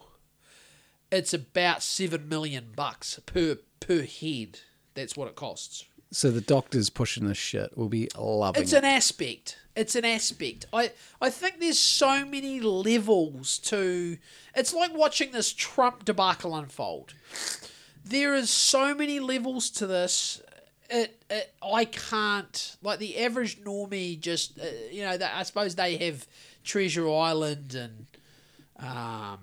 it's 1.11 1.33
about 1.33 1.83
seven 1.83 2.29
million 2.29 2.73
bucks 2.75 3.19
per 3.25 3.59
per 3.81 4.03
head. 4.03 4.61
That's 4.95 5.17
what 5.17 5.29
it 5.29 5.37
costs. 5.37 5.85
So 6.11 6.31
the 6.31 6.41
doctors 6.41 6.89
pushing 6.89 7.27
this 7.27 7.37
shit 7.37 7.77
will 7.77 7.89
be 7.89 8.09
loving 8.17 8.63
It's 8.63 8.73
it. 8.73 8.79
an 8.79 8.85
aspect. 8.85 9.59
It's 9.75 9.95
an 9.95 10.05
aspect. 10.05 10.67
I 10.73 10.93
I 11.21 11.31
think 11.31 11.61
there's 11.61 11.79
so 11.79 12.25
many 12.25 12.61
levels 12.61 13.59
to. 13.59 14.17
It's 14.55 14.73
like 14.73 14.95
watching 14.95 15.33
this 15.33 15.53
Trump 15.53 16.05
debacle 16.05 16.57
unfold. 16.57 17.13
There 18.05 18.35
is 18.35 18.51
so 18.51 18.95
many 18.95 19.21
levels 19.21 19.69
to 19.71 19.87
this. 19.87 20.41
It, 20.89 21.21
it 21.29 21.53
I 21.63 21.85
can't 21.85 22.77
like 22.83 23.01
the 23.01 23.19
average 23.19 23.61
normie. 23.63 24.19
Just 24.19 24.59
uh, 24.59 24.65
you 24.91 25.03
know, 25.03 25.19
I 25.21 25.43
suppose 25.43 25.75
they 25.75 25.97
have 25.97 26.27
Treasure 26.65 27.11
Island 27.11 27.75
and 27.75 28.07
um, 28.79 29.39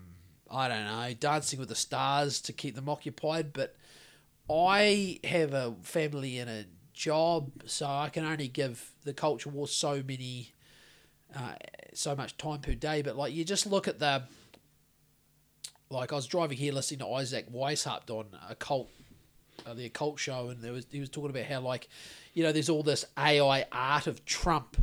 I 0.49 0.67
don't 0.67 0.85
know, 0.85 1.13
Dancing 1.19 1.59
with 1.59 1.69
the 1.69 1.75
Stars 1.75 2.39
to 2.41 2.53
keep 2.53 2.75
them 2.75 2.87
occupied, 2.87 3.53
but 3.53 3.75
I 4.49 5.19
have 5.23 5.53
a 5.53 5.75
family 5.81 6.37
and 6.37 6.49
a 6.49 6.65
job, 6.93 7.51
so 7.65 7.85
I 7.85 8.09
can 8.09 8.25
only 8.25 8.47
give 8.47 8.91
the 9.03 9.13
culture 9.13 9.49
war 9.49 9.67
so 9.67 10.03
many, 10.05 10.53
uh, 11.35 11.53
so 11.93 12.15
much 12.15 12.37
time 12.37 12.59
per 12.59 12.73
day. 12.73 13.01
But 13.01 13.15
like, 13.15 13.33
you 13.33 13.43
just 13.45 13.65
look 13.65 13.87
at 13.87 13.99
the, 13.99 14.23
like 15.89 16.11
I 16.11 16.15
was 16.15 16.27
driving 16.27 16.57
here 16.57 16.73
listening 16.73 16.99
to 16.99 17.07
Isaac 17.13 17.51
Weishaupt 17.51 18.09
on 18.09 18.25
a 18.49 18.55
cult, 18.55 18.89
uh, 19.65 19.73
the 19.73 19.85
occult 19.85 20.19
show, 20.19 20.49
and 20.49 20.61
there 20.61 20.73
was 20.73 20.85
he 20.91 20.99
was 20.99 21.09
talking 21.09 21.29
about 21.29 21.45
how 21.45 21.61
like, 21.61 21.87
you 22.33 22.43
know, 22.43 22.51
there's 22.51 22.69
all 22.69 22.83
this 22.83 23.05
AI 23.17 23.65
art 23.71 24.07
of 24.07 24.25
Trump. 24.25 24.77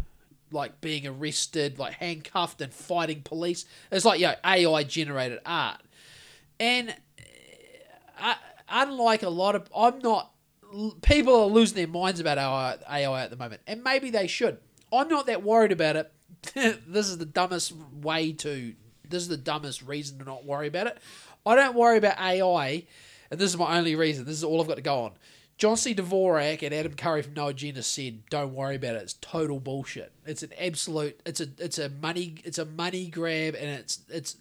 Like 0.53 0.81
being 0.81 1.07
arrested, 1.07 1.78
like 1.78 1.93
handcuffed 1.93 2.61
and 2.61 2.74
fighting 2.74 3.23
police. 3.23 3.66
It's 3.93 4.05
like, 4.05 4.19
yeah, 4.19 4.35
AI 4.45 4.82
generated 4.82 5.39
art. 5.47 5.81
And 6.59 6.93
uh, 8.20 8.35
unlike 8.71 9.23
a 9.23 9.29
lot 9.29 9.55
of, 9.55 9.69
I'm 9.75 9.99
not. 10.01 10.33
People 11.03 11.35
are 11.35 11.47
losing 11.47 11.77
their 11.77 11.89
minds 11.89 12.21
about 12.21 12.39
AI, 12.39 12.77
AI 12.89 13.23
at 13.23 13.31
the 13.31 13.37
moment, 13.37 13.61
and 13.67 13.83
maybe 13.83 14.11
they 14.11 14.27
should. 14.29 14.59
I'm 14.93 15.09
not 15.09 15.27
that 15.27 15.43
worried 15.43 15.73
about 15.73 15.97
it. 15.97 16.13
this 16.55 17.09
is 17.09 17.19
the 17.19 17.27
dumbest 17.27 17.73
way 18.01 18.33
to. 18.35 18.75
This 19.09 19.23
is 19.23 19.29
the 19.29 19.37
dumbest 19.37 19.83
reason 19.83 20.19
to 20.19 20.25
not 20.25 20.45
worry 20.45 20.69
about 20.69 20.87
it. 20.87 20.99
I 21.45 21.57
don't 21.57 21.75
worry 21.75 21.99
about 21.99 22.21
AI, 22.21 22.85
and 23.31 23.41
this 23.41 23.51
is 23.51 23.57
my 23.57 23.77
only 23.79 23.97
reason. 23.97 24.25
This 24.25 24.37
is 24.37 24.45
all 24.45 24.61
I've 24.61 24.69
got 24.69 24.77
to 24.77 24.83
go 24.83 25.03
on. 25.05 25.13
John 25.61 25.77
C. 25.77 25.95
Dvorak 25.95 26.63
and 26.63 26.75
Adam 26.75 26.95
Curry 26.95 27.21
from 27.21 27.35
No 27.35 27.49
Agenda 27.49 27.83
said, 27.83 28.23
"Don't 28.31 28.55
worry 28.55 28.77
about 28.77 28.95
it. 28.95 29.03
It's 29.03 29.13
total 29.21 29.61
bullshit. 29.61 30.11
It's 30.25 30.43
an 30.43 30.53
absolute. 30.59 31.21
It's 31.27 31.41
a. 31.41 31.49
It's 31.59 31.79
a 31.79 31.91
money. 31.91 32.37
It's 32.45 32.57
a 32.57 32.65
money 32.65 33.09
grab, 33.09 33.55
and 33.55 33.69
it's. 33.69 34.01
It's. 34.09 34.37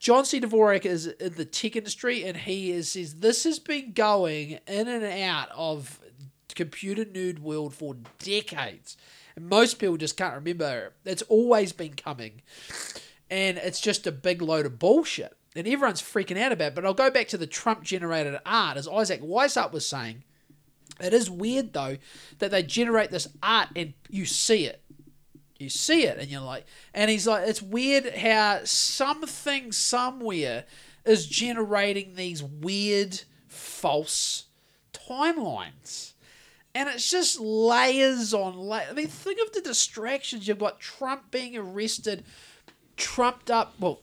John 0.00 0.24
C. 0.24 0.40
Dvorak 0.40 0.86
is 0.86 1.06
in 1.06 1.34
the 1.34 1.44
tech 1.44 1.76
industry, 1.76 2.24
and 2.24 2.34
he 2.34 2.70
is 2.70 2.92
says 2.92 3.16
this 3.16 3.44
has 3.44 3.58
been 3.58 3.92
going 3.92 4.58
in 4.66 4.88
and 4.88 5.04
out 5.04 5.50
of 5.54 6.00
computer 6.54 7.04
nerd 7.04 7.38
world 7.38 7.74
for 7.74 7.96
decades, 8.18 8.96
and 9.36 9.46
most 9.46 9.78
people 9.78 9.98
just 9.98 10.16
can't 10.16 10.34
remember. 10.34 10.94
It's 11.04 11.20
always 11.22 11.74
been 11.74 11.92
coming, 11.92 12.40
and 13.28 13.58
it's 13.58 13.78
just 13.78 14.06
a 14.06 14.12
big 14.12 14.40
load 14.40 14.64
of 14.64 14.78
bullshit, 14.78 15.36
and 15.54 15.68
everyone's 15.68 16.00
freaking 16.00 16.40
out 16.40 16.52
about. 16.52 16.68
it. 16.68 16.74
But 16.76 16.86
I'll 16.86 16.94
go 16.94 17.10
back 17.10 17.28
to 17.28 17.38
the 17.38 17.46
Trump 17.46 17.82
generated 17.82 18.40
art, 18.46 18.78
as 18.78 18.88
Isaac 18.88 19.20
Weishaupt 19.20 19.72
was 19.72 19.86
saying. 19.86 20.24
It 20.98 21.14
is 21.14 21.30
weird 21.30 21.72
though 21.72 21.96
that 22.40 22.50
they 22.50 22.62
generate 22.62 23.10
this 23.10 23.28
art 23.42 23.68
and 23.74 23.94
you 24.10 24.26
see 24.26 24.66
it. 24.66 24.79
You 25.60 25.68
see 25.68 26.04
it 26.04 26.18
and 26.18 26.28
you're 26.30 26.40
like, 26.40 26.64
and 26.94 27.10
he's 27.10 27.26
like, 27.26 27.46
it's 27.46 27.60
weird 27.60 28.14
how 28.14 28.60
something 28.64 29.72
somewhere 29.72 30.64
is 31.04 31.26
generating 31.26 32.14
these 32.14 32.42
weird 32.42 33.20
false 33.46 34.46
timelines. 34.94 36.14
And 36.74 36.88
it's 36.88 37.10
just 37.10 37.38
layers 37.38 38.32
on 38.32 38.56
layers. 38.58 38.88
I 38.90 38.94
mean, 38.94 39.08
think 39.08 39.38
of 39.46 39.52
the 39.52 39.60
distractions. 39.60 40.48
You've 40.48 40.58
got 40.58 40.80
Trump 40.80 41.30
being 41.30 41.56
arrested, 41.56 42.24
trumped 42.96 43.50
up. 43.50 43.74
Well, 43.78 44.00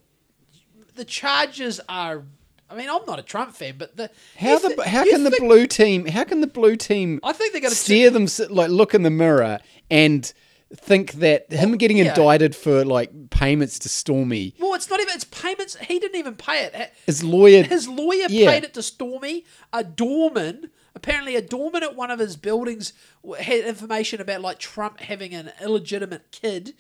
the 0.96 1.06
charges 1.06 1.80
are 1.90 2.24
I 2.70 2.76
mean, 2.76 2.90
I'm 2.90 3.06
not 3.08 3.18
a 3.18 3.24
Trump 3.24 3.56
fan, 3.56 3.76
but 3.78 3.96
the 3.96 4.12
How 4.38 4.60
the 4.60 4.84
how 4.86 5.06
can 5.06 5.24
the 5.24 5.36
blue 5.40 5.66
team 5.66 6.06
how 6.06 6.24
can 6.24 6.42
the 6.42 6.48
blue 6.48 6.76
team 6.76 7.20
I 7.24 7.34
think 7.34 7.54
they're 7.54 7.62
going 7.62 7.72
to 7.72 7.78
steer 7.78 8.12
them 8.12 8.28
like 8.50 8.70
look 8.70 8.94
in 8.94 9.04
the 9.04 9.10
mirror 9.10 9.60
and 9.90 10.32
think 10.76 11.14
that 11.14 11.52
him 11.52 11.78
getting 11.78 11.98
yeah. 11.98 12.10
indicted 12.10 12.56
for 12.56 12.84
like 12.84 13.30
payments 13.30 13.80
to 13.80 13.90
Stormy, 13.90 14.54
Well, 14.60 14.74
it's 14.74 14.90
not 14.90 15.00
even. 15.00 15.16
It's 15.16 15.24
payments. 15.24 15.76
He 15.78 16.00
didn't 16.00 16.18
even 16.18 16.36
pay 16.36 16.66
it. 16.66 16.94
his 17.06 17.24
lawyer 17.24 17.64
His 17.64 17.88
lawyer 17.88 18.26
Yeah. 18.30 18.52
paid 18.52 18.64
it 18.64 18.74
to 18.74 18.84
Stormy. 18.84 19.46
A 19.72 19.84
doorman, 19.84 20.70
apparently, 20.96 21.36
a 21.36 21.42
doorman 21.42 21.84
at 21.84 21.96
one 21.96 22.12
of 22.12 22.20
his 22.20 22.36
buildings 22.36 22.94
had 23.40 23.62
information 23.66 24.20
about 24.22 24.42
like 24.42 24.60
Trump 24.60 25.00
having 25.00 25.34
an 25.34 25.52
illegitimate 25.62 26.32
kid. 26.32 26.74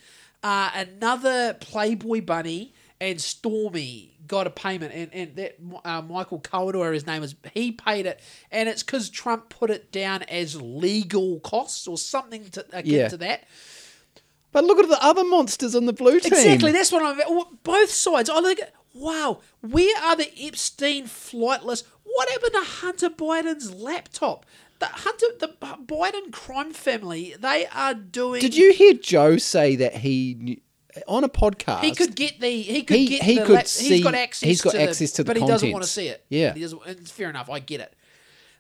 Uh, 0.43 0.69
another 0.75 1.55
Playboy 1.55 2.21
bunny 2.21 2.73
and 2.99 3.21
Stormy 3.21 4.17
got 4.27 4.47
a 4.47 4.49
payment, 4.49 4.93
and 4.93 5.13
and 5.13 5.35
that 5.35 5.57
uh, 5.85 6.01
Michael 6.01 6.39
Cohen 6.39 6.75
or 6.75 6.91
his 6.91 7.05
name 7.05 7.23
is, 7.23 7.35
he 7.53 7.71
paid 7.71 8.05
it, 8.05 8.19
and 8.51 8.67
it's 8.67 8.83
because 8.83 9.09
Trump 9.09 9.49
put 9.49 9.69
it 9.69 9.91
down 9.91 10.23
as 10.23 10.61
legal 10.61 11.39
costs 11.41 11.87
or 11.87 11.97
something 11.97 12.45
to, 12.49 12.65
akin 12.73 12.91
Yeah. 12.91 13.07
to 13.09 13.17
that. 13.17 13.43
But 14.51 14.63
look 14.63 14.79
at 14.79 14.89
the 14.89 15.03
other 15.03 15.23
monsters 15.23 15.75
on 15.75 15.85
the 15.85 15.93
blue 15.93 16.19
team. 16.19 16.33
Exactly, 16.33 16.71
that's 16.71 16.91
what 16.91 17.03
I'm. 17.03 17.43
Both 17.63 17.91
sides. 17.91 18.29
I 18.29 18.39
look 18.39 18.59
at. 18.59 18.73
Wow, 18.93 19.41
where 19.61 19.95
are 20.03 20.15
the 20.15 20.31
Epstein 20.43 21.03
flightless? 21.05 21.83
What 22.03 22.29
happened 22.29 22.53
to 22.53 22.63
Hunter 22.63 23.09
Biden's 23.11 23.71
laptop? 23.71 24.43
The 24.79 24.87
Hunter, 24.87 25.25
the 25.39 25.49
Biden 25.59 26.31
crime 26.31 26.71
family, 26.73 27.35
they 27.39 27.67
are 27.67 27.93
doing. 27.93 28.41
Did 28.41 28.55
you 28.55 28.73
hear 28.73 28.93
Joe 28.93 29.37
say 29.37 29.75
that 29.75 29.97
he 29.97 30.35
knew- 30.39 30.61
on 31.07 31.23
a 31.23 31.29
podcast 31.29 31.81
He 31.81 31.91
could 31.91 32.15
get 32.15 32.39
the. 32.39 32.49
He 32.61 32.83
could 32.83 32.97
He- 32.97 33.07
get. 33.07 33.23
he 33.23 33.35
the 33.39 33.45
could 33.45 33.53
lap- 33.55 33.67
see- 33.67 33.89
He's 33.95 34.03
got 34.03 34.15
access. 34.15 34.47
he's 34.47 34.61
got 34.61 34.71
to 34.73 34.81
access 34.81 35.11
to 35.13 35.23
the 35.23 35.27
But 35.27 35.37
he 35.37 35.45
doesn't 35.45 35.71
want 35.71 35.83
to 35.83 35.89
see 35.89 36.07
it. 36.07 36.23
Yeah. 36.29 36.53
He 36.53 36.61
doesn't. 36.61 36.81
It's 36.85 37.11
fair 37.11 37.29
enough. 37.29 37.49
I 37.49 37.59
get 37.59 37.81
it. 37.81 37.93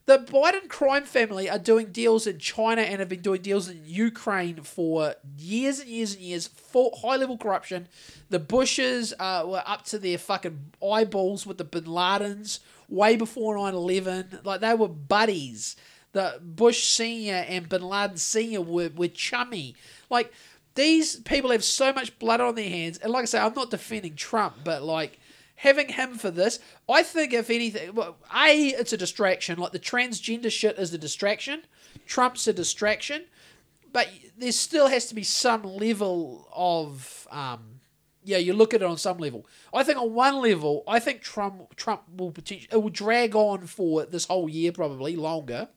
The 0.05 0.19
Biden 0.19 0.69
crime 0.69 1.03
family 1.03 1.49
are 1.49 1.59
doing 1.59 1.87
deals 1.87 2.27
in 2.27 2.39
China 2.39 2.81
and 2.81 3.01
have 3.01 3.09
been 3.09 3.19
doing 3.21 3.41
deals 3.41 3.67
in 3.67 3.81
Ukraine 3.85 4.61
for 4.63 5.15
years 5.37 5.79
and 5.79 5.89
years 5.89 6.13
and 6.13 6.21
years. 6.23 6.47
For 6.47 6.91
high 7.01 7.17
level 7.17 7.37
corruption. 7.37 7.89
The 8.29 8.39
Bushes 8.39 9.13
uh, 9.19 9.43
were 9.45 9.63
up 9.65 9.83
to 9.85 9.99
their 9.99 10.17
fucking 10.17 10.71
eyeballs 10.81 11.45
with 11.45 11.57
the 11.57 11.65
Bin 11.65 11.83
Ladens 11.83 12.59
way 12.87 13.17
before 13.17 13.57
9-11. 13.57 14.45
Like 14.45 14.61
they 14.61 14.73
were 14.73 14.87
buddies. 14.87 15.75
The 16.13 16.39
Bush 16.41 16.85
senior 16.85 17.45
and 17.47 17.67
Bin 17.67 17.81
Laden 17.81 18.15
senior 18.15 18.61
were, 18.61 18.89
were 18.95 19.09
chummy. 19.09 19.75
Like 20.09 20.31
these 20.77 21.17
people 21.17 21.51
have 21.51 21.63
so 21.63 21.91
much 21.91 22.17
blood 22.19 22.39
on 22.39 22.55
their 22.55 22.69
hands. 22.69 22.99
And 22.99 23.11
like 23.11 23.23
I 23.23 23.25
say, 23.25 23.39
I'm 23.39 23.53
not 23.53 23.71
defending 23.71 24.15
Trump, 24.15 24.57
but 24.63 24.83
like 24.83 25.19
having 25.55 25.89
him 25.89 26.15
for 26.15 26.31
this, 26.31 26.59
I 26.87 27.03
think 27.03 27.33
if 27.33 27.49
anything, 27.49 27.97
a 27.97 28.67
it's 28.69 28.93
a 28.93 28.97
distraction. 28.97 29.59
Like 29.59 29.73
the 29.73 29.79
transgender 29.79 30.51
shit 30.51 30.77
is 30.77 30.93
a 30.93 30.97
distraction. 30.97 31.63
Trump's 32.05 32.47
a 32.47 32.53
distraction, 32.53 33.25
but 33.91 34.07
there 34.37 34.51
still 34.51 34.87
has 34.87 35.07
to 35.07 35.15
be 35.15 35.23
some 35.23 35.63
level 35.63 36.47
of. 36.55 37.27
Um, 37.31 37.81
yeah, 38.23 38.37
you 38.37 38.51
look 38.51 38.73
at 38.73 38.81
it 38.81 38.85
on 38.85 38.97
some 38.97 39.19
level. 39.19 39.45
I 39.73 39.83
think 39.83 39.97
on 39.97 40.13
one 40.13 40.41
level, 40.41 40.83
I 40.85 40.99
think 40.99 41.21
Trump 41.21 41.75
Trump 41.75 42.03
will 42.15 42.31
potentially 42.31 42.69
it 42.71 42.83
will 42.83 42.89
drag 42.89 43.35
on 43.35 43.65
for 43.67 44.05
this 44.05 44.25
whole 44.25 44.49
year, 44.49 44.71
probably 44.71 45.15
longer. 45.15 45.69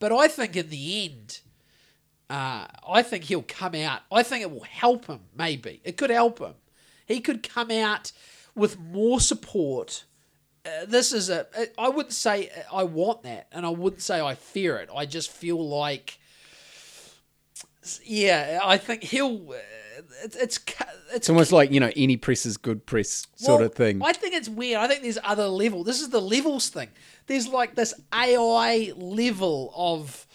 But 0.00 0.12
I 0.12 0.28
think 0.28 0.56
in 0.56 0.68
the 0.68 1.04
end, 1.06 1.40
uh, 2.30 2.66
I 2.86 3.02
think 3.02 3.24
he'll 3.24 3.42
come 3.42 3.74
out. 3.74 4.02
I 4.12 4.22
think 4.22 4.42
it 4.42 4.50
will 4.50 4.64
help 4.64 5.06
him. 5.06 5.20
Maybe 5.36 5.80
it 5.84 5.96
could 5.96 6.10
help 6.10 6.38
him. 6.38 6.54
He 7.06 7.20
could 7.20 7.42
come 7.42 7.70
out 7.70 8.12
with 8.54 8.78
more 8.78 9.18
support. 9.20 10.04
Uh, 10.64 10.84
this 10.86 11.12
is 11.12 11.30
a. 11.30 11.46
I 11.78 11.88
wouldn't 11.88 12.12
say 12.12 12.50
I 12.72 12.82
want 12.84 13.22
that, 13.22 13.48
and 13.50 13.64
I 13.64 13.70
wouldn't 13.70 14.02
say 14.02 14.20
I 14.20 14.34
fear 14.34 14.76
it. 14.76 14.90
I 14.94 15.06
just 15.06 15.30
feel 15.30 15.66
like, 15.66 16.18
yeah, 18.04 18.60
I 18.62 18.76
think 18.76 19.04
he'll. 19.04 19.52
Uh, 19.52 19.56
it's 20.22 20.36
it's 20.36 20.58
it's 20.58 20.74
It's 21.14 21.30
almost 21.30 21.50
like 21.50 21.70
you 21.70 21.80
know 21.80 21.90
any 21.96 22.18
press 22.18 22.44
is 22.44 22.58
good 22.58 22.84
press 22.84 23.26
sort 23.36 23.60
well, 23.60 23.66
of 23.68 23.74
thing. 23.74 24.02
I 24.02 24.12
think 24.12 24.34
it's 24.34 24.50
weird. 24.50 24.80
I 24.80 24.86
think 24.86 25.02
there's 25.02 25.18
other 25.24 25.48
level. 25.48 25.82
This 25.82 26.02
is 26.02 26.10
the 26.10 26.20
levels 26.20 26.68
thing. 26.68 26.90
There's 27.26 27.48
like 27.48 27.74
this 27.74 27.94
AI 28.12 28.92
level 28.96 29.72
of 29.74 30.26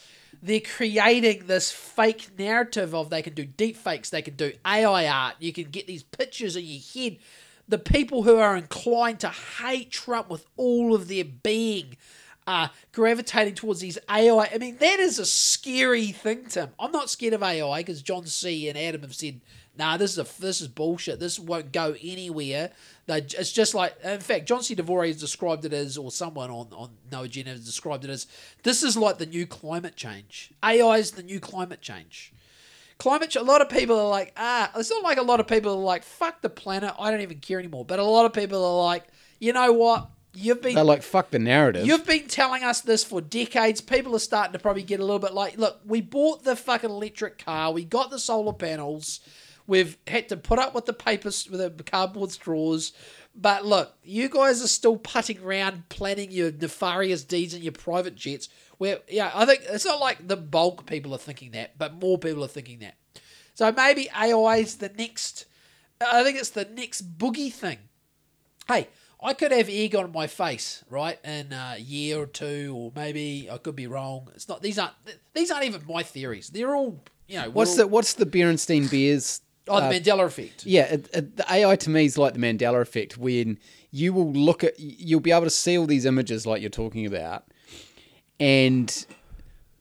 they're 0.43 0.59
creating 0.59 1.47
this 1.47 1.71
fake 1.71 2.37
narrative 2.37 2.93
of 2.93 3.09
they 3.09 3.21
can 3.21 3.33
do 3.33 3.45
deep 3.45 3.77
fakes, 3.77 4.09
they 4.09 4.21
can 4.21 4.35
do 4.35 4.51
AI 4.67 5.07
art, 5.07 5.35
you 5.39 5.53
can 5.53 5.65
get 5.65 5.87
these 5.87 6.03
pictures 6.03 6.57
in 6.57 6.65
your 6.65 6.81
head. 6.93 7.17
The 7.69 7.77
people 7.77 8.23
who 8.23 8.35
are 8.35 8.57
inclined 8.57 9.21
to 9.21 9.29
hate 9.29 9.89
Trump 9.89 10.29
with 10.29 10.45
all 10.57 10.93
of 10.93 11.07
their 11.07 11.23
being 11.23 11.95
are 12.45 12.71
gravitating 12.91 13.55
towards 13.55 13.79
these 13.79 13.97
AI. 14.09 14.49
I 14.53 14.57
mean, 14.57 14.75
that 14.77 14.99
is 14.99 15.17
a 15.17 15.25
scary 15.25 16.07
thing, 16.07 16.47
Tim. 16.49 16.71
I'm 16.77 16.91
not 16.91 17.09
scared 17.09 17.33
of 17.33 17.41
AI 17.41 17.79
because 17.79 18.01
John 18.01 18.25
C. 18.25 18.67
and 18.67 18.77
Adam 18.77 19.01
have 19.01 19.15
said, 19.15 19.39
"Nah, 19.77 19.97
this 19.97 20.11
is 20.11 20.19
a 20.19 20.41
this 20.41 20.61
is 20.61 20.67
bullshit. 20.67 21.19
This 21.19 21.39
won't 21.39 21.71
go 21.71 21.95
anywhere." 22.01 22.71
They, 23.05 23.17
it's 23.17 23.51
just 23.51 23.73
like, 23.73 23.95
in 24.03 24.21
fact, 24.21 24.45
John 24.45 24.63
C. 24.63 24.75
Dvorak 24.75 25.07
has 25.07 25.19
described 25.19 25.65
it 25.65 25.73
as, 25.73 25.97
or 25.97 26.11
someone 26.11 26.49
on 26.49 26.67
on 26.73 26.91
No 27.11 27.23
Agenda 27.23 27.51
has 27.51 27.65
described 27.65 28.05
it 28.05 28.09
as, 28.09 28.27
this 28.63 28.81
is 28.81 28.95
like 28.95 29.17
the 29.17 29.25
new 29.25 29.45
climate 29.45 29.95
change. 29.95 30.51
AI 30.63 30.97
is 30.97 31.11
the 31.11 31.23
new 31.23 31.39
climate 31.41 31.81
change. 31.81 32.31
Climate 32.97 33.29
change. 33.31 33.45
A 33.45 33.51
lot 33.51 33.61
of 33.61 33.67
people 33.67 33.99
are 33.99 34.07
like, 34.07 34.31
ah, 34.37 34.71
it's 34.77 34.89
not 34.89 35.03
like 35.03 35.17
a 35.17 35.23
lot 35.23 35.41
of 35.41 35.47
people 35.47 35.73
are 35.73 35.83
like, 35.83 36.03
fuck 36.03 36.41
the 36.41 36.49
planet. 36.49 36.93
I 36.97 37.11
don't 37.11 37.21
even 37.21 37.39
care 37.39 37.59
anymore. 37.59 37.83
But 37.83 37.99
a 37.99 38.03
lot 38.03 38.25
of 38.25 38.31
people 38.31 38.63
are 38.63 38.83
like, 38.85 39.03
you 39.39 39.51
know 39.51 39.73
what? 39.73 40.09
You've 40.35 40.61
been 40.61 40.73
They're 40.73 40.83
like 40.83 41.03
fuck 41.03 41.29
the 41.29 41.37
narrative. 41.37 41.85
You've 41.85 42.07
been 42.07 42.27
telling 42.27 42.63
us 42.63 42.81
this 42.81 43.03
for 43.03 43.21
decades. 43.21 43.81
People 43.81 44.15
are 44.15 44.19
starting 44.19 44.53
to 44.53 44.59
probably 44.59 44.81
get 44.81 44.99
a 44.99 45.03
little 45.03 45.19
bit 45.19 45.33
like, 45.33 45.57
look, 45.57 45.81
we 45.85 46.01
bought 46.01 46.43
the 46.43 46.55
fucking 46.55 46.89
electric 46.89 47.43
car, 47.43 47.71
we 47.71 47.83
got 47.83 48.09
the 48.09 48.17
solar 48.17 48.53
panels, 48.53 49.19
we've 49.67 49.97
had 50.07 50.29
to 50.29 50.37
put 50.37 50.59
up 50.59 50.73
with 50.73 50.85
the 50.85 50.93
paper, 50.93 51.29
with 51.49 51.77
the 51.77 51.83
cardboard 51.83 52.31
straws. 52.31 52.93
But 53.35 53.65
look, 53.65 53.93
you 54.03 54.29
guys 54.29 54.63
are 54.63 54.67
still 54.67 54.97
putting 54.97 55.41
around 55.41 55.89
planning 55.89 56.31
your 56.31 56.51
nefarious 56.51 57.23
deeds 57.23 57.53
in 57.53 57.63
your 57.63 57.71
private 57.71 58.15
jets. 58.15 58.49
Where, 58.77 58.99
yeah, 59.09 59.31
I 59.33 59.45
think 59.45 59.61
it's 59.67 59.85
not 59.85 59.99
like 59.99 60.27
the 60.27 60.37
bulk 60.37 60.85
people 60.85 61.13
are 61.15 61.19
thinking 61.19 61.51
that, 61.51 61.77
but 61.77 61.99
more 61.99 62.17
people 62.17 62.43
are 62.43 62.49
thinking 62.49 62.79
that. 62.79 62.95
So 63.55 63.71
maybe 63.71 64.09
AI 64.15 64.57
is 64.57 64.77
the 64.77 64.89
next. 64.89 65.45
I 66.01 66.23
think 66.23 66.37
it's 66.37 66.49
the 66.49 66.65
next 66.65 67.17
boogie 67.17 67.51
thing. 67.51 67.77
Hey, 68.67 68.87
I 69.21 69.33
could 69.33 69.51
have 69.51 69.69
egg 69.69 69.95
on 69.95 70.11
my 70.11 70.27
face, 70.27 70.83
right, 70.89 71.17
in 71.23 71.53
a 71.53 71.77
year 71.77 72.19
or 72.19 72.25
two, 72.25 72.73
or 72.75 72.91
maybe 72.95 73.49
I 73.49 73.57
could 73.57 73.75
be 73.75 73.87
wrong. 73.87 74.29
It's 74.35 74.49
not. 74.49 74.61
These 74.61 74.77
aren't. 74.79 74.93
These 75.33 75.49
aren't 75.49 75.65
even 75.65 75.83
my 75.87 76.03
theories. 76.03 76.49
They're 76.49 76.75
all. 76.75 77.01
You 77.27 77.41
know. 77.41 77.49
what's 77.51 77.71
we're 77.71 77.77
the 77.77 77.83
all- 77.83 77.89
what's 77.89 78.13
the 78.13 78.25
Berenstein 78.25 78.91
Bears? 78.91 79.41
Oh, 79.67 79.79
the 79.79 79.85
uh, 79.87 79.91
Mandela 79.91 80.25
effect. 80.25 80.65
Yeah, 80.65 80.83
it, 80.83 81.09
it, 81.13 81.37
the 81.37 81.45
AI 81.51 81.75
to 81.77 81.89
me 81.89 82.05
is 82.05 82.17
like 82.17 82.33
the 82.33 82.39
Mandela 82.39 82.81
effect, 82.81 83.17
when 83.17 83.57
you 83.91 84.13
will 84.13 84.31
look 84.31 84.63
at, 84.63 84.79
you'll 84.79 85.19
be 85.19 85.31
able 85.31 85.45
to 85.45 85.49
see 85.49 85.77
all 85.77 85.85
these 85.85 86.05
images 86.05 86.45
like 86.45 86.61
you're 86.61 86.69
talking 86.69 87.05
about, 87.05 87.45
and 88.39 89.05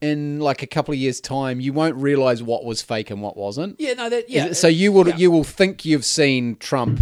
in 0.00 0.40
like 0.40 0.62
a 0.62 0.66
couple 0.66 0.92
of 0.92 0.98
years' 0.98 1.20
time, 1.20 1.60
you 1.60 1.72
won't 1.72 1.96
realize 1.96 2.42
what 2.42 2.64
was 2.64 2.82
fake 2.82 3.10
and 3.10 3.22
what 3.22 3.36
wasn't. 3.36 3.80
Yeah. 3.80 3.94
No. 3.94 4.08
That. 4.08 4.28
Yeah. 4.28 4.52
so 4.52 4.68
you 4.68 4.92
will 4.92 5.08
yeah. 5.08 5.16
you 5.16 5.30
will 5.30 5.44
think 5.44 5.84
you've 5.84 6.04
seen 6.04 6.56
Trump 6.56 7.00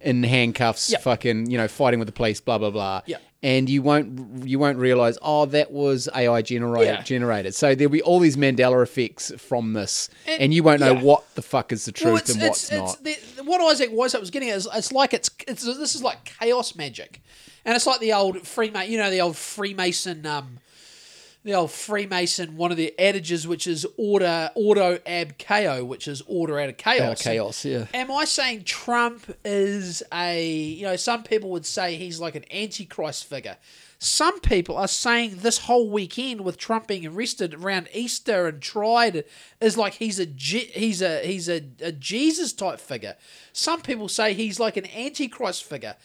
in 0.00 0.22
handcuffs, 0.22 0.90
Yeah. 0.90 0.98
fucking 0.98 1.50
you 1.50 1.58
know 1.58 1.68
fighting 1.68 1.98
with 1.98 2.06
the 2.06 2.12
police, 2.12 2.40
blah 2.40 2.58
blah 2.58 2.70
blah. 2.70 3.02
Yeah. 3.06 3.16
And 3.44 3.68
you 3.68 3.82
won't 3.82 4.46
you 4.48 4.58
won't 4.58 4.78
realize 4.78 5.18
oh 5.20 5.44
that 5.46 5.70
was 5.70 6.08
AI 6.16 6.40
generated 6.40 6.94
Yeah. 6.94 7.02
generated. 7.02 7.54
So 7.54 7.74
there'll 7.74 7.92
be 7.92 8.00
all 8.00 8.18
these 8.18 8.36
Mandela 8.38 8.82
effects 8.82 9.32
from 9.36 9.74
this, 9.74 10.08
and, 10.26 10.42
And- 10.44 10.54
you 10.54 10.62
won't 10.62 10.80
know 10.80 10.94
yeah. 10.94 11.02
what 11.02 11.22
the 11.34 11.42
fuck 11.42 11.70
is 11.70 11.84
the 11.84 11.92
truth 11.92 12.06
Well, 12.06 12.16
it's, 12.16 12.30
and 12.32 12.42
it's, 12.42 12.70
what's 12.70 12.72
not. 12.72 13.06
it's 13.06 13.32
the, 13.34 13.44
what 13.44 13.60
Isaac 13.60 13.90
Weishaupt 13.92 14.20
was 14.20 14.30
getting 14.30 14.48
at 14.48 14.56
is 14.56 14.68
it's 14.74 14.92
like 14.92 15.12
it's, 15.12 15.28
it's 15.46 15.62
this 15.62 15.94
is 15.94 16.02
like 16.02 16.24
chaos 16.40 16.74
magic, 16.74 17.20
and 17.66 17.76
it's 17.76 17.86
like 17.86 18.00
the 18.00 18.14
old 18.14 18.46
Freemason, 18.46 18.90
you 18.90 18.96
know, 18.96 19.10
the 19.10 19.20
old 19.20 19.36
Freemason, 19.36 20.24
um, 20.24 20.58
the 21.44 21.54
old 21.54 21.70
Freemason. 21.70 22.56
One 22.56 22.70
of 22.70 22.76
the 22.76 22.94
adages, 22.98 23.46
which 23.46 23.66
is 23.66 23.86
order, 23.96 24.50
auto 24.54 24.98
ab 25.06 25.36
chaos, 25.38 25.82
which 25.82 26.08
is 26.08 26.22
order 26.26 26.58
out 26.58 26.70
of 26.70 26.78
chaos. 26.78 27.00
Out 27.00 27.12
of 27.12 27.18
chaos, 27.18 27.64
yeah. 27.64 27.86
Am 27.92 28.10
I 28.10 28.24
saying 28.24 28.64
Trump 28.64 29.36
is 29.44 30.02
a, 30.12 30.52
you 30.52 30.84
know, 30.84 30.96
some 30.96 31.22
people 31.22 31.50
would 31.50 31.66
say 31.66 31.96
he's 31.96 32.18
like 32.18 32.34
an 32.34 32.44
antichrist 32.50 33.26
figure. 33.26 33.58
Some 33.98 34.40
people 34.40 34.76
are 34.76 34.88
saying 34.88 35.36
this 35.36 35.58
whole 35.58 35.88
weekend 35.88 36.42
with 36.42 36.58
Trump 36.58 36.88
being 36.88 37.06
arrested 37.06 37.54
around 37.54 37.88
Easter 37.94 38.46
and 38.46 38.60
tried 38.60 39.24
is 39.60 39.78
like 39.78 39.94
he's 39.94 40.20
a 40.20 40.24
he's 40.24 41.00
a 41.00 41.24
he's 41.24 41.48
a, 41.48 41.62
a 41.80 41.92
Jesus 41.92 42.52
type 42.52 42.80
figure. 42.80 43.16
Some 43.52 43.80
people 43.80 44.08
say 44.08 44.34
he's 44.34 44.60
like 44.60 44.76
an 44.76 44.86
antichrist 44.94 45.64
figure. 45.64 45.96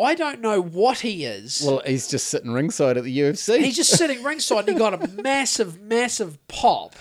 I 0.00 0.14
don't 0.14 0.40
know 0.40 0.60
what 0.60 1.00
he 1.00 1.24
is. 1.24 1.62
Well, 1.64 1.82
he's 1.84 2.08
just 2.08 2.28
sitting 2.28 2.52
ringside 2.52 2.96
at 2.96 3.04
the 3.04 3.18
UFC. 3.18 3.58
He's 3.58 3.76
just 3.76 3.96
sitting 3.96 4.22
ringside 4.24 4.60
and 4.60 4.68
he 4.70 4.74
got 4.74 4.94
a 4.94 5.08
massive, 5.08 5.80
massive 5.80 6.38
pop. 6.48 6.94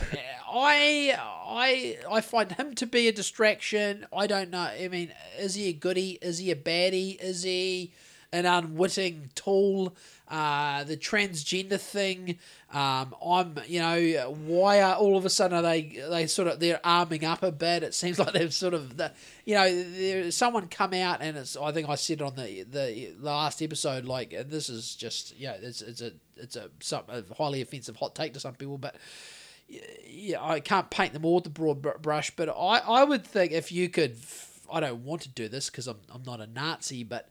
I 0.54 1.16
I 1.18 1.98
I 2.10 2.22
find 2.22 2.52
him 2.52 2.76
to 2.76 2.86
be 2.86 3.08
a 3.08 3.12
distraction. 3.12 4.06
I 4.16 4.28
don't 4.28 4.50
know. 4.50 4.60
I 4.60 4.90
mean, 4.90 5.14
is 5.40 5.56
he 5.56 5.70
a 5.70 5.74
goodie? 5.74 6.20
Is 6.22 6.40
he 6.40 6.52
a 6.52 6.56
baddie? 6.56 7.20
Is 7.22 7.44
he 7.44 7.94
an 8.34 8.46
unwitting 8.46 9.30
tool. 9.36 9.96
Uh, 10.32 10.86
the 10.86 10.96
transgender 10.96 11.78
thing, 11.78 12.40
um, 12.72 13.14
I'm, 13.22 13.60
you 13.68 13.82
know, 13.82 14.32
why 14.46 14.82
are 14.82 14.96
all 14.96 15.18
of 15.18 15.26
a 15.26 15.30
sudden 15.30 15.58
are 15.58 15.62
they 15.62 16.02
they 16.10 16.26
sort 16.26 16.48
of 16.48 16.62
they're 16.62 16.80
arming 16.86 17.26
up 17.26 17.44
a 17.44 17.52
bit? 17.52 17.84
It 17.84 17.94
seems 17.94 18.18
like 18.20 18.32
they've 18.32 18.54
sort 18.54 18.74
of, 18.74 18.96
the, 18.96 19.12
you 19.44 19.56
know, 19.56 19.84
there's 19.92 20.38
someone 20.38 20.70
come 20.70 20.94
out 20.94 21.22
and 21.22 21.36
it's. 21.36 21.58
I 21.58 21.74
think 21.74 21.90
I 21.90 21.96
said 21.96 22.22
on 22.22 22.36
the 22.36 22.64
the 22.64 23.14
last 23.20 23.62
episode, 23.62 24.06
like 24.06 24.30
this 24.48 24.70
is 24.70 24.96
just, 24.96 25.38
yeah, 25.38 25.58
it's 25.62 25.82
it's 25.82 26.02
a 26.02 26.14
it's 26.38 26.56
a, 26.56 26.70
some, 26.80 27.04
a 27.10 27.24
highly 27.38 27.62
offensive 27.62 27.98
hot 27.98 28.16
take 28.16 28.34
to 28.36 28.40
some 28.40 28.56
people, 28.56 28.78
but 28.78 28.96
yeah, 30.08 30.42
I 30.42 30.62
can't 30.62 30.90
paint 30.90 31.12
them 31.12 31.26
all 31.26 31.36
with 31.36 31.44
the 31.44 31.50
broad 31.50 31.82
br- 31.82 31.98
brush, 32.02 32.32
but 32.38 32.48
I, 32.48 32.78
I 32.80 33.04
would 33.04 33.26
think 33.26 33.52
if 33.52 33.72
you 33.72 33.90
could, 33.90 34.16
I 34.72 34.80
don't 34.80 35.04
want 35.04 35.24
to 35.24 35.30
do 35.30 35.48
this 35.48 35.70
because 35.70 35.88
I'm, 35.88 36.00
I'm 36.10 36.24
not 36.24 36.40
a 36.40 36.48
Nazi, 36.48 37.04
but 37.04 37.30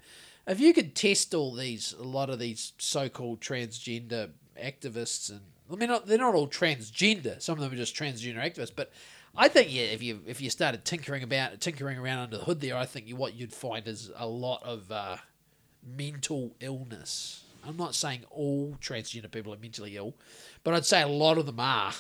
if 0.51 0.61
you 0.61 0.75
could 0.75 0.95
test 0.95 1.33
all 1.35 1.55
these, 1.55 1.95
a 1.99 2.03
lot 2.03 2.29
of 2.29 2.39
these 2.39 2.73
so-called 2.79 3.41
transgender 3.41 4.31
activists, 4.61 5.31
and 5.31 5.41
I 5.73 5.77
mean, 5.77 5.89
not, 5.89 6.07
they're 6.07 6.19
not 6.19 6.35
all 6.35 6.49
transgender. 6.49 7.41
Some 7.41 7.55
of 7.59 7.61
them 7.61 7.73
are 7.73 7.77
just 7.77 7.95
transgender 7.95 8.39
activists, 8.39 8.73
but 8.75 8.91
I 9.37 9.49
think 9.49 9.73
yeah, 9.73 9.85
if 9.85 10.03
you 10.03 10.21
if 10.27 10.41
you 10.41 10.51
started 10.51 10.85
tinkering 10.85 11.23
about 11.23 11.61
tinkering 11.61 11.99
around 11.99 12.19
under 12.19 12.39
the 12.39 12.45
hood 12.45 12.61
there, 12.61 12.77
I 12.77 12.85
think 12.85 13.07
you, 13.07 13.17
what 13.17 13.35
you'd 13.35 13.53
find 13.53 13.87
is 13.87 14.11
a 14.17 14.27
lot 14.27 14.63
of 14.65 14.91
uh, 14.91 15.19
mental 15.97 16.57
illness. 16.61 17.45
I'm 17.65 17.77
not 17.77 17.95
saying 17.95 18.25
all 18.31 18.77
transgender 18.81 19.31
people 19.31 19.55
are 19.55 19.59
mentally 19.59 19.97
ill, 19.97 20.15
but 20.65 20.75
I'd 20.75 20.87
say 20.87 21.03
a 21.03 21.09
lot 21.09 21.39
of 21.39 21.47
them 21.47 21.61
are. 21.61 21.93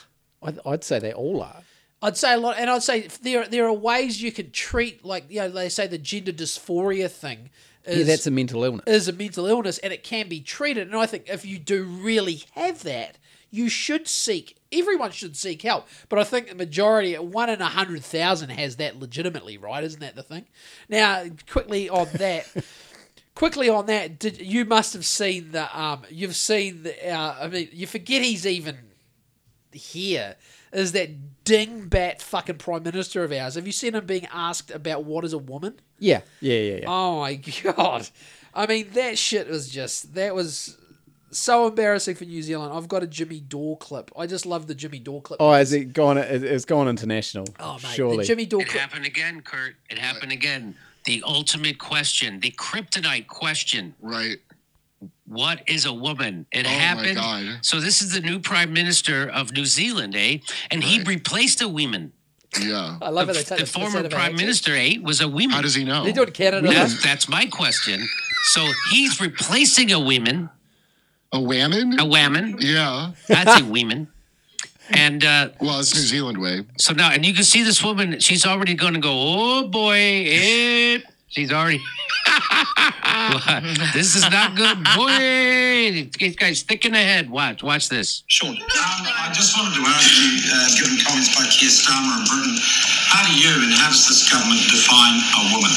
I'd, 0.42 0.58
I'd 0.66 0.84
say 0.84 0.98
they 0.98 1.12
all 1.12 1.42
are. 1.42 1.62
I'd 2.02 2.16
say 2.16 2.32
a 2.32 2.38
lot, 2.38 2.56
and 2.58 2.68
I'd 2.68 2.82
say 2.82 3.08
there 3.22 3.46
there 3.46 3.66
are 3.66 3.72
ways 3.72 4.20
you 4.20 4.32
can 4.32 4.50
treat, 4.50 5.04
like 5.04 5.30
you 5.30 5.40
know, 5.40 5.50
they 5.50 5.68
say 5.68 5.86
the 5.86 5.98
gender 5.98 6.32
dysphoria 6.32 7.08
thing 7.08 7.50
is 7.84 7.98
Yeah, 7.98 8.04
that's 8.04 8.26
a 8.26 8.30
mental 8.30 8.64
illness. 8.64 8.84
is 8.86 9.08
a 9.08 9.12
mental 9.12 9.46
illness, 9.46 9.78
and 9.78 9.92
it 9.92 10.02
can 10.02 10.28
be 10.28 10.40
treated. 10.40 10.86
And 10.88 10.96
I 10.96 11.06
think 11.06 11.28
if 11.28 11.44
you 11.44 11.58
do 11.58 11.84
really 11.84 12.44
have 12.54 12.82
that, 12.82 13.18
you 13.50 13.68
should 13.68 14.06
seek. 14.06 14.56
Everyone 14.72 15.10
should 15.10 15.36
seek 15.36 15.62
help, 15.62 15.88
but 16.08 16.18
I 16.18 16.24
think 16.24 16.48
the 16.48 16.54
majority, 16.54 17.14
one 17.16 17.50
in 17.50 17.60
a 17.60 17.66
hundred 17.66 18.04
thousand, 18.04 18.50
has 18.50 18.76
that 18.76 18.98
legitimately, 19.00 19.58
right? 19.58 19.82
Isn't 19.82 20.00
that 20.00 20.14
the 20.14 20.22
thing? 20.22 20.46
Now, 20.88 21.24
quickly 21.48 21.88
on 21.88 22.08
that. 22.14 22.46
Quickly 23.36 23.70
on 23.70 23.86
that, 23.86 24.18
did 24.18 24.38
you 24.40 24.66
must 24.66 24.92
have 24.92 25.06
seen 25.06 25.52
the 25.52 25.80
um 25.80 26.02
you've 26.10 26.36
seen 26.36 26.82
the 26.82 27.10
uh, 27.10 27.36
I 27.40 27.48
mean 27.48 27.70
you 27.72 27.86
forget 27.86 28.20
he's 28.22 28.44
even 28.44 28.76
here 29.72 30.34
is 30.74 30.92
that 30.92 31.39
dingbat 31.50 32.20
fucking 32.22 32.56
prime 32.58 32.82
minister 32.82 33.24
of 33.24 33.32
ours. 33.32 33.54
Have 33.54 33.66
you 33.66 33.72
seen 33.72 33.94
him 33.94 34.06
being 34.06 34.26
asked 34.32 34.70
about 34.70 35.04
what 35.04 35.24
is 35.24 35.32
a 35.32 35.38
woman? 35.38 35.80
Yeah, 35.98 36.20
yeah, 36.40 36.54
yeah, 36.58 36.76
yeah. 36.82 36.84
Oh 36.88 37.20
my 37.20 37.34
god! 37.34 38.08
I 38.54 38.66
mean 38.66 38.88
that 38.94 39.18
shit 39.18 39.48
was 39.48 39.68
just 39.68 40.14
that 40.14 40.34
was 40.34 40.76
so 41.32 41.66
embarrassing 41.68 42.16
for 42.16 42.24
New 42.24 42.42
Zealand. 42.42 42.72
I've 42.72 42.88
got 42.88 43.02
a 43.02 43.06
Jimmy 43.06 43.40
Dore 43.40 43.76
clip. 43.76 44.10
I 44.16 44.26
just 44.26 44.46
love 44.46 44.66
the 44.66 44.74
Jimmy 44.74 44.98
Dore 44.98 45.22
clip. 45.22 45.36
oh, 45.40 45.52
has 45.52 45.72
it 45.72 45.92
gone? 45.92 46.18
it- 46.18 46.42
It's 46.42 46.64
gone 46.64 46.88
international. 46.88 47.46
Oh, 47.60 47.74
mate, 47.74 47.82
surely. 47.92 48.16
the 48.18 48.24
Jimmy 48.24 48.46
Dore 48.46 48.62
It 48.62 48.68
clip. 48.68 48.80
happened 48.80 49.06
again, 49.06 49.40
Kurt. 49.42 49.76
It 49.90 49.98
happened 49.98 50.32
again. 50.32 50.74
The 51.04 51.22
ultimate 51.26 51.78
question, 51.78 52.40
the 52.40 52.50
kryptonite 52.50 53.26
question. 53.28 53.94
Right. 54.02 54.38
What 55.30 55.62
is 55.68 55.84
a 55.86 55.92
woman? 55.92 56.46
It 56.50 56.66
Oh, 56.66 56.68
my 56.68 56.74
happened. 56.74 57.14
God. 57.14 57.58
So 57.62 57.78
this 57.78 58.02
is 58.02 58.12
the 58.12 58.20
new 58.20 58.40
prime 58.40 58.72
minister 58.72 59.28
of 59.30 59.52
New 59.52 59.64
Zealand, 59.64 60.16
eh? 60.16 60.38
And 60.72 60.82
he 60.82 61.00
replaced 61.04 61.62
a 61.62 61.68
woman. 61.68 62.12
Yeah. 62.60 62.98
I 63.00 63.10
love 63.10 63.28
the, 63.28 63.34
it. 63.34 63.36
They 63.46 63.56
take 63.56 63.58
the 63.60 63.66
former 63.66 64.08
prime 64.08 64.34
minister, 64.34 64.74
eh, 64.74 64.96
was 65.00 65.20
a 65.20 65.28
woman. 65.28 65.50
How 65.50 65.62
does 65.62 65.76
he 65.76 65.84
know? 65.84 66.02
They 66.02 66.10
do 66.10 66.22
it 66.22 66.30
in 66.30 66.34
Canada. 66.34 66.66
though. 66.66 66.74
That's, 66.74 67.00
that's 67.00 67.28
my 67.28 67.46
question. 67.46 68.04
So 68.54 68.66
he's 68.90 69.20
replacing 69.20 69.92
a 69.92 70.00
woman, 70.00 70.50
A 71.32 71.38
whammon? 71.38 72.00
a 72.00 72.04
woman. 72.04 72.56
Yeah. 72.58 73.12
That's 73.28 73.60
a 73.60 73.64
woman. 73.64 74.08
And 74.92 75.24
uh, 75.24 75.50
Well, 75.60 75.78
it's 75.78 75.94
New 75.94 76.00
Zealand 76.00 76.38
way. 76.38 76.64
so 76.76 76.92
now, 76.92 77.12
and 77.12 77.24
you 77.24 77.34
can 77.34 77.44
see 77.44 77.62
this 77.62 77.84
woman. 77.84 78.18
She's 78.18 78.44
already 78.44 78.74
going 78.74 78.94
to 78.94 79.00
go. 79.00 79.12
Oh 79.14 79.68
boy, 79.68 80.24
eh. 80.26 80.98
She's 81.30 81.50
already. 81.52 81.80
this 83.94 84.14
is 84.14 84.30
not 84.30 84.54
good, 84.54 84.84
boy. 84.94 86.10
This 86.18 86.36
guy's 86.36 86.62
thick 86.62 86.84
in 86.84 86.92
the 86.92 86.98
head. 86.98 87.30
Watch, 87.30 87.62
watch 87.62 87.88
this. 87.88 88.22
Sean. 88.26 88.50
Um, 88.50 88.58
I 88.60 89.30
just 89.32 89.56
wanted 89.56 89.74
to 89.76 89.82
ask 89.88 90.10
you, 90.20 90.52
uh, 90.52 90.68
given 90.76 90.98
comments 91.04 91.34
by 91.34 91.44
Keir 91.50 91.70
Starmer 91.70 92.18
and 92.20 92.28
Britain, 92.28 92.56
how 93.08 93.26
do 93.26 93.32
you 93.34 93.50
and 93.64 93.72
how 93.72 93.88
does 93.88 94.06
this 94.06 94.30
government 94.30 94.60
define 94.70 95.18
a 95.34 95.42
woman? 95.54 95.72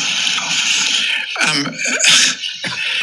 Um, 1.41 1.73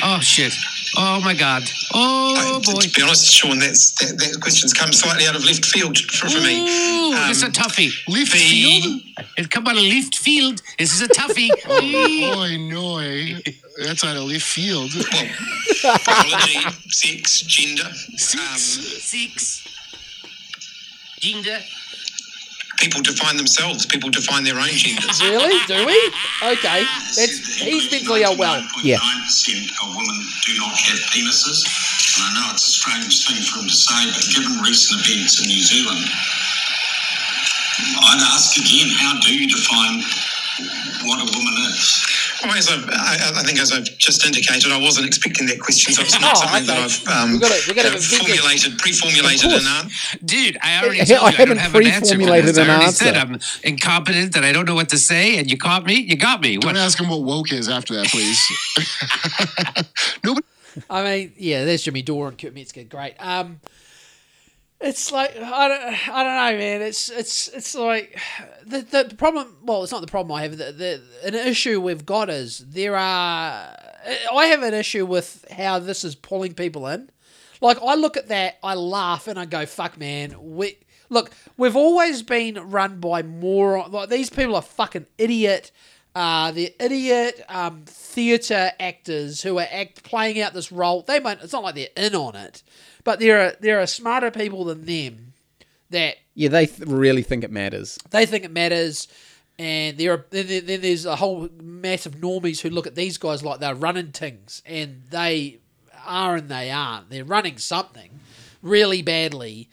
Oh 0.02 0.18
shit. 0.20 0.55
Oh 0.96 1.20
my 1.20 1.34
god. 1.34 1.62
Oh 1.94 2.60
to, 2.64 2.72
boy. 2.72 2.80
to 2.80 2.90
be 2.90 3.02
honest, 3.02 3.30
Sean, 3.32 3.58
that's, 3.60 3.92
that, 4.00 4.18
that 4.18 4.40
question's 4.40 4.72
come 4.72 4.92
slightly 4.92 5.26
out 5.26 5.36
of 5.36 5.44
left 5.44 5.64
field 5.64 5.96
for, 5.98 6.28
for 6.28 6.40
me. 6.40 6.60
Ooh, 6.62 7.14
Um, 7.14 7.28
this 7.28 7.38
is 7.38 7.42
a 7.44 7.50
toughie. 7.50 7.92
Left 8.08 8.32
the- 8.32 8.38
field? 8.38 9.02
It's 9.36 9.48
come 9.48 9.66
out 9.68 9.76
of 9.76 9.82
left 9.82 10.16
field. 10.18 10.60
This 10.78 10.92
is 10.94 11.02
a 11.02 11.08
toughie. 11.08 11.50
Boy, 12.34 12.56
no. 12.58 12.98
That's 13.84 14.04
out 14.04 14.16
of 14.16 14.24
left 14.24 14.42
field. 14.42 14.90
Well, 14.94 15.98
biology, 16.06 16.58
sex, 16.88 17.40
gender. 17.42 17.84
Um, 17.84 18.56
Six. 18.58 19.66
Gender. 21.20 21.58
People 22.81 23.01
define 23.02 23.36
themselves. 23.36 23.85
People 23.86 24.11
define 24.11 24.43
their 24.43 24.57
own 24.59 24.73
genders. 24.73 25.20
Really? 25.23 25.61
Do 25.69 25.86
we? 25.86 26.01
Okay. 26.57 26.81
Uh, 26.82 27.01
That's 27.15 27.61
he's 27.61 27.93
mentally 27.93 28.24
unwell. 28.24 28.65
Yeah. 28.82 28.97
99% 28.97 29.70
of 29.85 29.97
women 29.97 30.19
do 30.47 30.57
not 30.57 30.74
have 30.74 30.98
penises. 31.12 31.62
And 32.16 32.24
I 32.27 32.40
know 32.40 32.52
it's 32.52 32.66
a 32.66 32.73
strange 32.73 33.28
thing 33.28 33.43
for 33.44 33.61
him 33.61 33.69
to 33.69 33.77
say, 33.77 34.11
but 34.11 34.24
given 34.35 34.59
recent 34.65 35.05
events 35.05 35.39
in 35.40 35.48
New 35.48 35.62
Zealand, 35.62 36.09
I'd 38.01 38.24
ask 38.32 38.57
again, 38.57 38.89
how 38.98 39.20
do 39.20 39.35
you 39.35 39.47
define 39.47 40.02
what 41.05 41.20
a 41.20 41.28
woman 41.36 41.55
is? 41.69 41.99
Well, 42.42 42.54
as 42.56 42.68
I've, 42.68 42.84
I, 42.88 43.40
I 43.40 43.42
think, 43.44 43.58
as 43.60 43.72
I've 43.72 43.84
just 43.98 44.24
indicated, 44.24 44.72
I 44.72 44.80
wasn't 44.80 45.06
expecting 45.06 45.46
that 45.48 45.60
question, 45.60 45.92
so 45.92 46.02
it's 46.02 46.18
not 46.20 46.32
Oh, 46.36 46.40
something 46.40 46.62
okay. 46.62 46.66
that 46.66 47.06
I've 47.08 47.24
um, 47.24 47.32
We've 47.32 47.40
gotta- 47.40 47.62
we've 47.66 47.76
gotta 47.76 47.88
uh, 47.92 47.96
a 47.96 48.00
formulated, 48.00 48.78
pre-formulated 48.78 49.52
Of 49.52 49.60
an 49.60 49.66
answer. 49.66 50.18
Dude, 50.24 50.58
I 50.62 50.82
already 50.82 51.00
I- 51.02 51.04
told 51.04 51.20
you 51.20 51.26
I 51.26 51.28
I, 51.28 51.30
don't 51.30 51.36
haven't 51.36 51.58
have 51.58 51.74
an 51.74 51.86
answer 51.86 52.00
for 52.00 52.18
pre-formulated 52.18 52.48
this. 52.48 52.58
I 52.58 52.62
an 52.62 52.70
already 52.70 52.84
answer. 52.86 53.04
said 53.04 53.16
I'm 53.16 53.38
incompetent, 53.64 54.32
that 54.34 54.44
I 54.44 54.52
don't 54.52 54.66
know 54.66 54.74
what 54.74 54.88
to 54.90 54.98
say, 54.98 55.38
and 55.38 55.50
you 55.50 55.58
caught 55.58 55.84
me. 55.84 55.94
You 56.00 56.16
got 56.16 56.40
me. 56.40 56.56
Don't 56.56 56.74
What? 56.74 56.76
ask 56.80 56.98
him 57.00 57.08
what 57.08 57.22
woke 57.22 57.52
is 57.52 57.68
after 57.68 57.94
that, 57.96 58.06
please. 58.06 58.40
Nobody. 60.24 60.46
I 60.88 61.02
mean, 61.02 61.32
yeah, 61.36 61.64
there's 61.64 61.82
Jimmy 61.82 62.02
Dore 62.02 62.28
and 62.28 62.38
Kurt 62.38 62.54
Metzger. 62.54 62.84
Great. 62.84 63.14
Um, 63.18 63.60
it's 64.81 65.12
like 65.12 65.36
I 65.36 65.69
don't, 65.69 66.09
I 66.09 66.24
don't 66.24 66.52
know, 66.52 66.59
man. 66.59 66.82
It's 66.82 67.11
it's 67.11 67.48
it's 67.48 67.74
like 67.74 68.19
the, 68.65 68.81
the 68.81 69.15
problem. 69.16 69.57
Well, 69.62 69.82
it's 69.82 69.93
not 69.93 70.01
the 70.01 70.07
problem 70.07 70.36
I 70.36 70.43
have. 70.43 70.57
The, 70.57 70.73
the 70.73 71.02
an 71.24 71.35
issue 71.35 71.81
we've 71.81 72.07
got 72.07 72.31
is 72.31 72.59
there 72.59 72.97
are. 72.97 73.77
I 74.32 74.47
have 74.47 74.62
an 74.62 74.73
issue 74.73 75.05
with 75.05 75.44
how 75.51 75.78
this 75.78 76.02
is 76.05 76.15
pulling 76.15 76.55
people 76.55 76.86
in. 76.86 77.11
Like 77.61 77.78
I 77.82 77.94
look 77.94 78.16
at 78.16 78.28
that, 78.28 78.59
I 78.62 78.74
laugh 78.74 79.28
and 79.28 79.39
I 79.39 79.44
go, 79.44 79.66
"Fuck, 79.66 79.98
man." 79.98 80.35
We 80.39 80.78
look, 81.11 81.31
we've 81.59 81.77
always 81.77 82.23
been 82.23 82.55
run 82.70 83.01
by 83.01 83.23
moron. 83.23 83.93
Like 83.93 84.09
these 84.09 84.31
people 84.31 84.57
are 84.57 84.62
fucking 84.62 85.07
idiot. 85.19 85.73
Uh, 86.15 86.51
they're 86.51 86.70
idiot 86.81 87.40
um, 87.48 87.85
theatre 87.86 88.73
actors 88.81 89.43
who 89.43 89.59
are 89.59 89.66
act 89.70 90.02
playing 90.02 90.40
out 90.40 90.55
this 90.55 90.73
role. 90.73 91.02
They 91.02 91.20
might. 91.20 91.43
It's 91.43 91.52
not 91.52 91.62
like 91.62 91.74
they're 91.74 91.89
in 91.97 92.15
on 92.15 92.35
it, 92.35 92.62
but 93.05 93.18
there 93.20 93.40
are 93.40 93.52
there 93.60 93.81
are 93.81 93.86
smarter 93.86 94.31
people 94.31 94.64
than 94.64 94.85
them 94.85 95.32
that 95.90 96.16
Yeah, 96.35 96.48
they 96.48 96.66
th- 96.66 96.89
really 96.89 97.22
think 97.22 97.44
it 97.44 97.51
matters. 97.51 97.98
they 98.10 98.27
think 98.27 98.44
it 98.44 98.51
matters. 98.52 99.09
And 99.59 99.98
there 99.98 100.12
are 100.12 100.24
then, 100.31 100.64
there's 100.81 101.05
a 101.05 101.16
whole 101.16 101.48
mass 101.62 102.06
of 102.06 102.14
normies 102.16 102.60
who 102.62 102.70
look 102.70 102.86
at 102.86 102.94
these 102.94 103.18
guys 103.18 103.43
like 103.43 103.60
they're 103.60 103.74
running 103.74 104.12
things, 104.12 104.62
and 104.64 105.02
they 105.10 105.59
are 106.06 106.36
and 106.36 106.48
they 106.48 106.70
aren't. 106.70 107.10
They're 107.10 107.24
running 107.27 107.59
something 107.59 108.20
really 108.62 109.02
badly, 109.02 109.68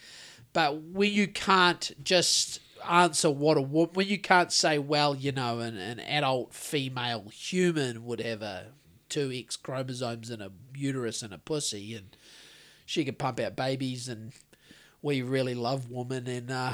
but 0.51 0.81
when 0.81 1.11
you 1.13 1.27
can't 1.27 1.91
just 2.03 2.59
answer 2.89 3.29
what 3.31 3.55
a 3.57 3.61
woman, 3.61 3.91
when 3.93 4.07
you 4.07 4.17
can't 4.19 4.51
say, 4.51 4.77
well, 4.77 5.15
you 5.15 5.31
know, 5.31 5.59
an, 5.59 5.77
an 5.77 5.99
adult 6.01 6.53
female 6.53 7.29
human 7.33 8.03
would 8.05 8.19
have 8.19 8.41
a 8.41 8.67
two 9.07 9.31
X 9.33 9.55
chromosomes 9.55 10.29
and 10.29 10.41
a 10.41 10.51
uterus 10.75 11.21
and 11.23 11.33
a 11.33 11.37
pussy, 11.37 11.95
and 11.95 12.15
she 12.87 13.03
could 13.05 13.19
pump 13.19 13.39
out 13.41 13.55
babies, 13.55 14.07
and 14.07 14.31
we 15.01 15.21
really 15.21 15.53
love 15.53 15.91
women, 15.91 16.25
and 16.25 16.49
uh, 16.49 16.71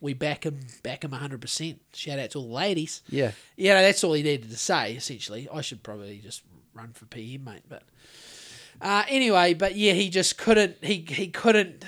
we 0.00 0.14
back 0.14 0.44
him, 0.44 0.58
back 0.82 1.04
him 1.04 1.12
hundred 1.12 1.42
percent. 1.42 1.80
Shout 1.92 2.18
out 2.18 2.30
to 2.30 2.38
all 2.38 2.48
the 2.48 2.54
ladies. 2.54 3.02
Yeah. 3.08 3.32
Yeah, 3.56 3.82
that's 3.82 4.02
all 4.02 4.14
he 4.14 4.22
needed 4.22 4.50
to 4.50 4.56
say. 4.56 4.94
Essentially, 4.94 5.48
I 5.52 5.60
should 5.60 5.82
probably 5.82 6.18
just 6.18 6.42
run 6.74 6.92
for 6.94 7.04
PM, 7.04 7.44
mate. 7.44 7.64
But 7.68 7.82
uh, 8.80 9.04
anyway, 9.08 9.52
but 9.52 9.76
yeah, 9.76 9.92
he 9.92 10.08
just 10.08 10.38
couldn't. 10.38 10.78
He 10.80 11.04
he 11.06 11.28
couldn't. 11.28 11.84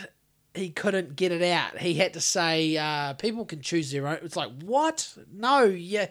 He 0.54 0.68
couldn't 0.68 1.16
get 1.16 1.32
it 1.32 1.42
out. 1.42 1.78
He 1.78 1.94
had 1.94 2.12
to 2.12 2.20
say, 2.20 2.76
uh, 2.76 3.14
"People 3.14 3.46
can 3.46 3.62
choose 3.62 3.90
their 3.90 4.06
own." 4.06 4.18
It's 4.22 4.36
like 4.36 4.52
what? 4.62 5.16
No, 5.32 5.64
yeah, 5.64 6.08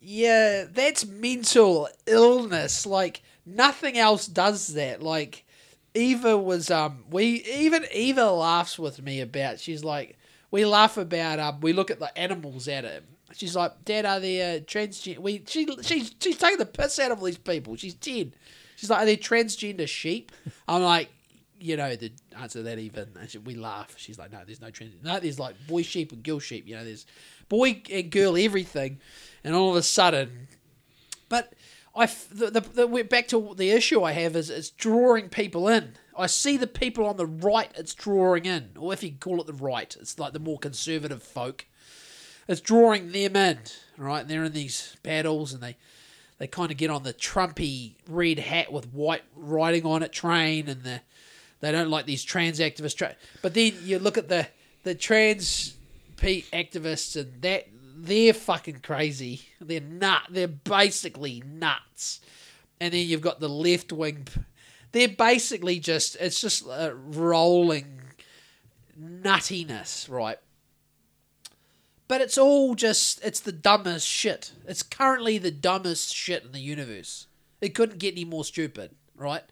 yeah. 0.00 0.64
That's 0.64 1.04
mental 1.06 1.88
illness. 2.06 2.86
Like 2.86 3.22
nothing 3.44 3.98
else 3.98 4.26
does 4.26 4.68
that. 4.68 5.02
Like 5.02 5.44
Eva 5.98 6.38
was 6.38 6.70
um 6.70 7.04
we 7.10 7.44
even 7.44 7.84
Eva 7.92 8.30
laughs 8.30 8.78
with 8.78 9.02
me 9.02 9.20
about 9.20 9.58
she's 9.58 9.82
like 9.82 10.16
we 10.50 10.64
laugh 10.64 10.96
about 10.96 11.40
um 11.40 11.60
we 11.60 11.72
look 11.72 11.90
at 11.90 11.98
the 11.98 12.16
animals 12.16 12.68
at 12.68 12.84
it. 12.84 13.04
She's 13.32 13.54
like, 13.54 13.84
Dad, 13.84 14.06
are 14.06 14.20
there 14.20 14.56
uh, 14.56 14.60
transgender? 14.60 15.18
We 15.18 15.42
she 15.46 15.66
she's 15.82 16.14
she's 16.20 16.38
taking 16.38 16.58
the 16.58 16.66
piss 16.66 16.98
out 16.98 17.10
of 17.10 17.18
all 17.18 17.24
these 17.26 17.36
people. 17.36 17.76
She's 17.76 17.94
ten. 17.94 18.32
She's 18.76 18.88
like, 18.90 19.02
are 19.02 19.06
there 19.06 19.16
transgender 19.16 19.88
sheep? 19.88 20.30
I'm 20.68 20.82
like, 20.82 21.10
you 21.60 21.76
know 21.76 21.94
the 21.96 22.12
answer 22.40 22.60
to 22.60 22.62
that 22.62 22.78
even. 22.78 23.08
She, 23.26 23.38
we 23.38 23.56
laugh. 23.56 23.94
She's 23.98 24.18
like, 24.18 24.32
no, 24.32 24.40
there's 24.46 24.60
no 24.60 24.70
trans. 24.70 24.94
No, 25.02 25.18
there's 25.18 25.40
like 25.40 25.56
boy 25.66 25.82
sheep 25.82 26.12
and 26.12 26.22
girl 26.22 26.38
sheep. 26.38 26.66
You 26.66 26.76
know, 26.76 26.84
there's 26.84 27.06
boy 27.48 27.82
and 27.92 28.10
girl 28.10 28.36
everything, 28.36 29.00
and 29.42 29.54
all 29.54 29.70
of 29.70 29.76
a 29.76 29.82
sudden, 29.82 30.48
but 31.28 31.52
I 31.94 32.06
the, 32.06 32.50
the, 32.50 32.60
the 32.60 32.86
we're 32.86 33.04
back 33.04 33.28
to 33.28 33.54
the 33.56 33.70
issue 33.70 34.02
I 34.02 34.12
have 34.12 34.36
is 34.36 34.50
it's 34.50 34.70
drawing 34.70 35.28
people 35.28 35.68
in. 35.68 35.94
I 36.16 36.26
see 36.26 36.56
the 36.56 36.66
people 36.66 37.06
on 37.06 37.16
the 37.16 37.26
right. 37.26 37.70
It's 37.76 37.94
drawing 37.94 38.44
in, 38.44 38.70
or 38.78 38.92
if 38.92 39.02
you 39.02 39.12
call 39.12 39.40
it 39.40 39.46
the 39.46 39.52
right, 39.52 39.96
it's 40.00 40.18
like 40.18 40.32
the 40.32 40.38
more 40.38 40.58
conservative 40.58 41.22
folk. 41.22 41.66
It's 42.46 42.60
drawing 42.60 43.12
them 43.12 43.36
in, 43.36 43.58
right? 43.96 44.20
And 44.20 44.28
they're 44.28 44.44
in 44.44 44.52
these 44.52 44.96
battles, 45.02 45.52
and 45.52 45.62
they 45.62 45.76
they 46.38 46.46
kind 46.46 46.70
of 46.70 46.76
get 46.76 46.90
on 46.90 47.02
the 47.02 47.12
Trumpy 47.12 47.94
red 48.08 48.38
hat 48.38 48.72
with 48.72 48.92
white 48.92 49.24
writing 49.36 49.84
on 49.84 50.02
it 50.02 50.12
train, 50.12 50.68
and 50.68 50.82
the 50.82 51.00
they 51.60 51.72
don't 51.72 51.90
like 51.90 52.06
these 52.06 52.24
trans 52.24 52.60
activists. 52.60 52.96
Tra- 52.96 53.16
but 53.42 53.54
then 53.54 53.72
you 53.82 53.98
look 53.98 54.16
at 54.16 54.28
the 54.28 54.48
the 54.84 54.94
trans 54.94 55.74
activists, 56.18 57.20
and 57.20 57.42
that 57.42 57.68
they're 58.00 58.32
fucking 58.32 58.80
crazy. 58.80 59.42
They're 59.60 59.80
nut. 59.80 60.22
They're 60.30 60.48
basically 60.48 61.42
nuts. 61.44 62.20
And 62.80 62.94
then 62.94 63.06
you've 63.06 63.20
got 63.20 63.40
the 63.40 63.48
left 63.48 63.92
wing. 63.92 64.28
They're 64.92 65.08
basically 65.08 65.80
just 65.80 66.16
it's 66.20 66.40
just 66.40 66.66
uh, 66.66 66.92
rolling 66.94 68.00
nuttiness, 68.98 70.08
right? 70.08 70.38
But 72.06 72.20
it's 72.20 72.38
all 72.38 72.74
just 72.74 73.24
it's 73.24 73.40
the 73.40 73.52
dumbest 73.52 74.06
shit. 74.06 74.52
It's 74.66 74.82
currently 74.82 75.38
the 75.38 75.50
dumbest 75.50 76.14
shit 76.14 76.44
in 76.44 76.52
the 76.52 76.60
universe. 76.60 77.26
It 77.60 77.74
couldn't 77.74 77.98
get 77.98 78.14
any 78.14 78.24
more 78.24 78.44
stupid, 78.44 78.94
right? 79.16 79.42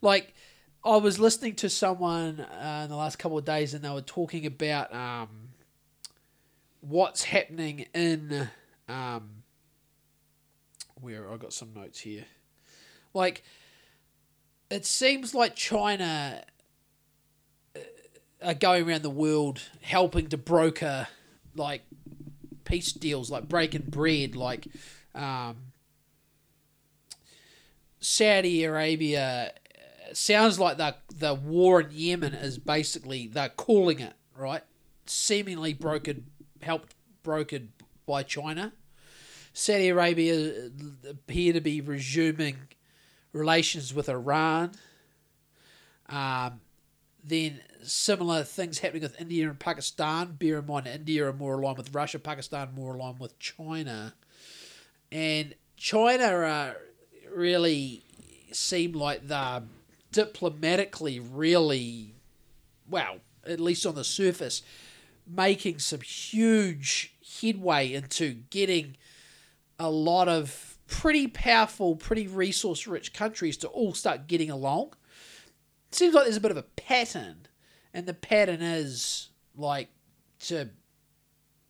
Like 0.00 0.34
I 0.82 0.96
was 0.96 1.18
listening 1.18 1.56
to 1.56 1.68
someone 1.68 2.40
uh, 2.40 2.82
in 2.84 2.90
the 2.90 2.96
last 2.96 3.18
couple 3.18 3.36
of 3.36 3.44
days, 3.44 3.74
and 3.74 3.84
they 3.84 3.90
were 3.90 4.00
talking 4.00 4.46
about 4.46 4.94
um, 4.94 5.45
what's 6.80 7.24
happening 7.24 7.86
in 7.94 8.48
um, 8.88 9.42
where 11.00 11.30
I 11.30 11.36
got 11.36 11.52
some 11.52 11.72
notes 11.74 12.00
here. 12.00 12.24
Like 13.14 13.42
it 14.70 14.84
seems 14.84 15.34
like 15.34 15.54
China 15.54 16.42
uh, 17.74 17.80
are 18.42 18.54
going 18.54 18.88
around 18.88 19.02
the 19.02 19.10
world 19.10 19.60
helping 19.80 20.28
to 20.28 20.36
broker 20.36 21.08
like 21.54 21.82
peace 22.64 22.92
deals, 22.92 23.30
like 23.30 23.48
breaking 23.48 23.84
bread, 23.88 24.36
like 24.36 24.66
um, 25.14 25.56
Saudi 28.00 28.64
Arabia. 28.64 29.52
uh, 29.54 30.14
Sounds 30.14 30.58
like 30.58 30.76
the 30.76 30.96
the 31.14 31.34
war 31.34 31.80
in 31.80 31.88
Yemen 31.90 32.34
is 32.34 32.58
basically 32.58 33.26
they're 33.26 33.48
calling 33.48 34.00
it 34.00 34.12
right, 34.36 34.62
seemingly 35.06 35.74
brokered, 35.74 36.22
helped 36.62 36.94
brokered 37.24 37.68
by 38.06 38.22
China. 38.22 38.72
Saudi 39.52 39.88
Arabia 39.88 40.70
appear 41.08 41.52
to 41.52 41.60
be 41.60 41.80
resuming 41.80 42.56
relations 43.32 43.94
with 43.94 44.08
Iran. 44.08 44.72
Um, 46.08 46.60
then 47.24 47.60
similar 47.82 48.44
things 48.44 48.78
happening 48.78 49.02
with 49.02 49.20
India 49.20 49.48
and 49.48 49.58
Pakistan. 49.58 50.36
Bear 50.38 50.58
in 50.58 50.66
mind, 50.66 50.86
India 50.86 51.26
are 51.26 51.32
more 51.32 51.60
aligned 51.60 51.78
with 51.78 51.94
Russia, 51.94 52.18
Pakistan 52.18 52.74
more 52.74 52.94
aligned 52.94 53.18
with 53.18 53.38
China, 53.38 54.14
and 55.10 55.54
China 55.76 56.24
uh, 56.24 56.74
really 57.34 58.04
seem 58.52 58.92
like 58.92 59.26
they're 59.26 59.62
diplomatically 60.12 61.18
really, 61.20 62.14
well, 62.88 63.16
at 63.46 63.60
least 63.60 63.84
on 63.84 63.94
the 63.94 64.04
surface, 64.04 64.62
making 65.26 65.78
some 65.78 66.00
huge 66.00 67.14
headway 67.40 67.92
into 67.92 68.34
getting 68.50 68.96
a 69.78 69.90
lot 69.90 70.28
of 70.28 70.78
pretty 70.86 71.26
powerful, 71.26 71.96
pretty 71.96 72.26
resource 72.26 72.86
rich 72.86 73.12
countries 73.12 73.56
to 73.58 73.68
all 73.68 73.92
start 73.92 74.26
getting 74.26 74.50
along. 74.50 74.94
seems 75.90 76.14
like 76.14 76.24
there's 76.24 76.36
a 76.36 76.40
bit 76.40 76.50
of 76.50 76.56
a 76.56 76.62
pattern, 76.62 77.46
and 77.92 78.06
the 78.06 78.14
pattern 78.14 78.62
is 78.62 79.30
like 79.56 79.88
to 80.38 80.70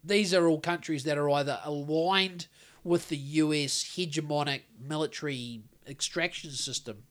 these 0.02 0.32
are 0.32 0.46
all 0.46 0.60
countries 0.60 1.02
that 1.04 1.18
are 1.18 1.28
either 1.30 1.58
aligned 1.64 2.46
with 2.84 3.08
the 3.08 3.16
US 3.16 3.82
hegemonic 3.82 4.62
military 4.80 5.62
extraction 5.88 6.50
system 6.50 7.02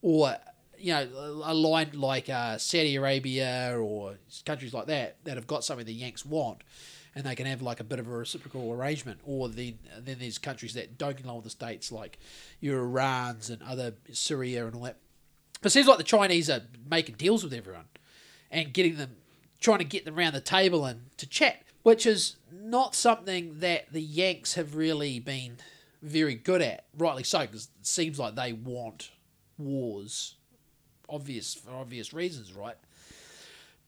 or 0.00 0.36
you 0.80 0.92
know 0.92 1.42
aligned 1.44 1.94
like 1.94 2.28
uh, 2.28 2.58
Saudi 2.58 2.96
Arabia 2.96 3.76
or 3.78 4.14
countries 4.44 4.74
like 4.74 4.86
that 4.86 5.16
that 5.24 5.36
have 5.36 5.46
got 5.46 5.64
something 5.64 5.86
the 5.86 5.92
Yanks 5.92 6.24
want 6.24 6.62
and 7.14 7.24
they 7.24 7.34
can 7.34 7.46
have 7.46 7.60
like 7.60 7.80
a 7.80 7.84
bit 7.84 7.98
of 7.98 8.08
a 8.08 8.10
reciprocal 8.10 8.72
arrangement 8.72 9.20
or 9.24 9.48
then 9.48 9.78
then 9.98 10.16
there's 10.18 10.38
countries 10.38 10.74
that 10.74 10.98
don't 10.98 11.16
get 11.16 11.24
along 11.24 11.36
with 11.36 11.44
the 11.44 11.50
states 11.50 11.92
like 11.92 12.18
your 12.60 12.84
Irans 12.84 13.50
and 13.50 13.62
other 13.62 13.94
Syria 14.12 14.66
and 14.66 14.74
all 14.74 14.82
that 14.82 14.96
but 15.60 15.66
it 15.66 15.70
seems 15.70 15.86
like 15.86 15.98
the 15.98 16.04
Chinese 16.04 16.48
are 16.48 16.62
making 16.88 17.16
deals 17.16 17.44
with 17.44 17.52
everyone 17.52 17.84
and 18.50 18.72
getting 18.72 18.96
them, 18.96 19.16
trying 19.60 19.78
to 19.78 19.84
get 19.84 20.04
them 20.04 20.18
around 20.18 20.32
the 20.32 20.40
table 20.40 20.84
and 20.86 21.16
to 21.18 21.26
chat, 21.26 21.62
which 21.82 22.06
is 22.06 22.36
not 22.52 22.94
something 22.94 23.58
that 23.60 23.92
the 23.92 24.00
Yanks 24.00 24.54
have 24.54 24.74
really 24.74 25.20
been 25.20 25.58
very 26.02 26.34
good 26.34 26.62
at. 26.62 26.86
Rightly 26.96 27.24
so, 27.24 27.40
because 27.40 27.68
it 27.78 27.86
seems 27.86 28.18
like 28.18 28.34
they 28.34 28.52
want 28.52 29.10
wars, 29.58 30.36
obvious 31.10 31.54
for 31.54 31.72
obvious 31.72 32.12
reasons, 32.12 32.52
right? 32.52 32.76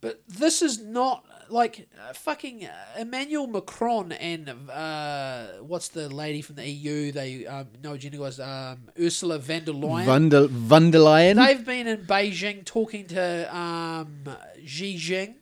But 0.02 0.20
this 0.26 0.62
is 0.62 0.80
not 0.80 1.24
like 1.48 1.88
uh, 1.96 2.12
fucking 2.12 2.64
uh, 2.64 2.98
Emmanuel 2.98 3.46
Macron 3.46 4.10
and 4.10 4.52
uh, 4.68 5.46
what's 5.60 5.88
the 5.88 6.08
lady 6.08 6.42
from 6.42 6.56
the 6.56 6.68
EU? 6.68 7.12
They 7.12 7.46
um, 7.46 7.68
no, 7.84 7.96
Jenny 7.96 8.18
was 8.18 8.40
um, 8.40 8.88
Ursula 9.00 9.38
von 9.38 9.64
der 9.64 9.72
Leyen. 9.72 10.04
Vandal 10.04 10.48
Vandalion. 10.48 11.36
They've 11.36 11.64
been 11.64 11.86
in 11.86 12.04
Beijing 12.04 12.64
talking 12.64 13.06
to 13.06 13.56
um, 13.56 14.24
Xi 14.64 14.96
Jinping. 14.96 15.36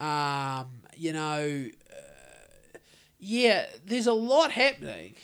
Um, 0.00 0.68
you 0.96 1.12
know, 1.12 1.66
uh, 1.90 2.78
yeah, 3.18 3.66
there's 3.84 4.06
a 4.06 4.12
lot 4.12 4.52
happening, 4.52 5.14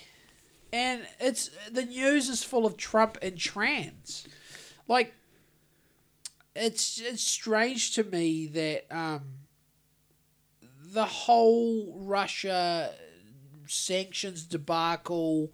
and 0.73 1.07
it's 1.21 1.51
the 1.71 1.85
news 1.85 2.29
is 2.29 2.43
full 2.43 2.67
of 2.67 2.77
Trump 2.77 3.17
and 3.23 3.39
trans. 3.39 4.27
Like, 4.89 5.15
it's 6.55 7.01
it's 7.01 7.23
strange 7.23 7.95
to 7.95 8.05
me 8.05 8.47
that 8.49 8.87
um, 8.91 9.23
the 10.93 11.05
whole 11.05 11.95
Russia 11.97 12.93
sanctions 13.67 14.45
debacle, 14.45 15.53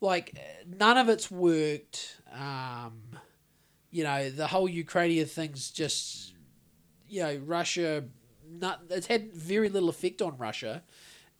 like 0.00 0.38
none 0.66 0.96
of 0.96 1.08
it's 1.08 1.30
worked. 1.30 2.20
Um, 2.32 3.02
you 3.90 4.04
know, 4.04 4.30
the 4.30 4.46
whole 4.46 4.68
Ukrainian 4.68 5.26
thing's 5.26 5.70
just, 5.70 6.34
you 7.08 7.22
know, 7.22 7.36
Russia. 7.44 8.04
Not 8.48 8.82
it's 8.90 9.06
had 9.06 9.32
very 9.32 9.68
little 9.68 9.88
effect 9.88 10.22
on 10.22 10.36
Russia. 10.36 10.82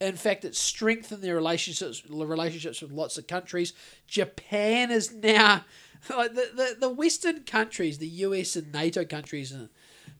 In 0.00 0.16
fact, 0.16 0.44
it's 0.44 0.58
strengthened 0.58 1.22
their 1.22 1.34
relationships 1.34 2.02
relationships 2.08 2.80
with 2.80 2.90
lots 2.90 3.18
of 3.18 3.26
countries. 3.26 3.72
Japan 4.06 4.90
is 4.90 5.12
now 5.12 5.64
like 6.16 6.34
the, 6.34 6.50
the, 6.54 6.76
the 6.80 6.88
Western 6.88 7.44
countries, 7.44 7.98
the 7.98 8.06
US 8.08 8.56
and 8.56 8.72
NATO 8.72 9.04
countries, 9.04 9.52
and 9.52 9.68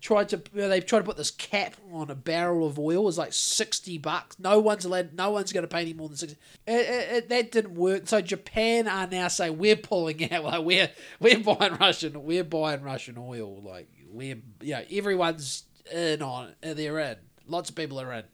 tried 0.01 0.29
to 0.31 0.43
they've 0.53 0.85
tried 0.85 1.01
to 1.01 1.05
put 1.05 1.17
this 1.17 1.31
cap 1.31 1.77
on 1.93 2.11
a 2.11 2.15
barrel 2.15 2.67
of 2.67 2.79
oil 2.79 3.09
is 3.09 3.19
like 3.19 3.33
sixty 3.33 3.99
bucks. 3.99 4.39
No 4.39 4.59
one's 4.59 4.85
allowed. 4.85 5.15
No 5.15 5.31
one's 5.31 5.53
going 5.53 5.63
to 5.63 5.69
pay 5.69 5.83
any 5.83 5.93
more 5.95 6.09
than 6.09 6.17
sixty. 6.17 6.39
It, 6.67 6.73
it, 6.73 7.13
it, 7.17 7.29
that 7.29 7.53
didn't 7.53 7.75
work. 7.75 8.09
So 8.09 8.21
Japan 8.21 8.89
are 8.89 9.07
now 9.07 9.29
saying 9.29 9.59
we're 9.59 9.77
pulling 9.77 10.33
out. 10.33 10.41
Like 10.51 10.65
we're 10.65 10.91
we're 11.21 11.39
buying 11.39 11.75
Russian. 11.75 12.25
We're 12.25 12.45
buying 12.45 12.83
Russian 12.83 13.17
oil. 13.19 13.61
Like 13.63 13.89
we're 14.11 14.39
you 14.61 14.73
know 14.73 14.85
everyone's 14.91 15.65
in 15.93 16.23
on. 16.23 16.55
They're 16.63 16.99
in. 16.99 17.17
Lots 17.47 17.71
of 17.71 17.77
people 17.77 18.01
are 18.01 18.13
in. 18.13 18.25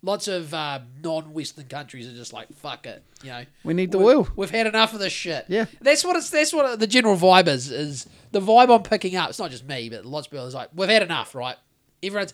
Lots 0.00 0.28
of 0.28 0.54
uh, 0.54 0.80
non-Western 1.02 1.64
countries 1.64 2.06
are 2.06 2.14
just 2.14 2.32
like 2.32 2.52
fuck 2.54 2.86
it. 2.86 3.02
You 3.22 3.30
know 3.30 3.44
We 3.64 3.74
need 3.74 3.90
the 3.90 3.98
oil. 3.98 4.28
We've 4.36 4.50
had 4.50 4.66
enough 4.66 4.94
of 4.94 5.00
this 5.00 5.12
shit. 5.12 5.46
Yeah. 5.48 5.66
That's 5.80 6.04
what 6.04 6.16
it's. 6.16 6.30
That's 6.30 6.52
what 6.52 6.78
the 6.78 6.86
general 6.86 7.16
vibe 7.16 7.48
is. 7.48 7.70
Is 7.70 8.06
the 8.30 8.40
vibe 8.40 8.72
I'm 8.74 8.82
picking 8.82 9.16
up? 9.16 9.30
It's 9.30 9.38
not 9.38 9.50
just 9.50 9.66
me, 9.66 9.88
but 9.88 10.04
lots 10.04 10.26
of 10.26 10.30
people 10.30 10.46
is 10.46 10.54
like, 10.54 10.70
we've 10.72 10.88
had 10.88 11.02
enough, 11.02 11.34
right? 11.34 11.56
Everyone's. 12.02 12.32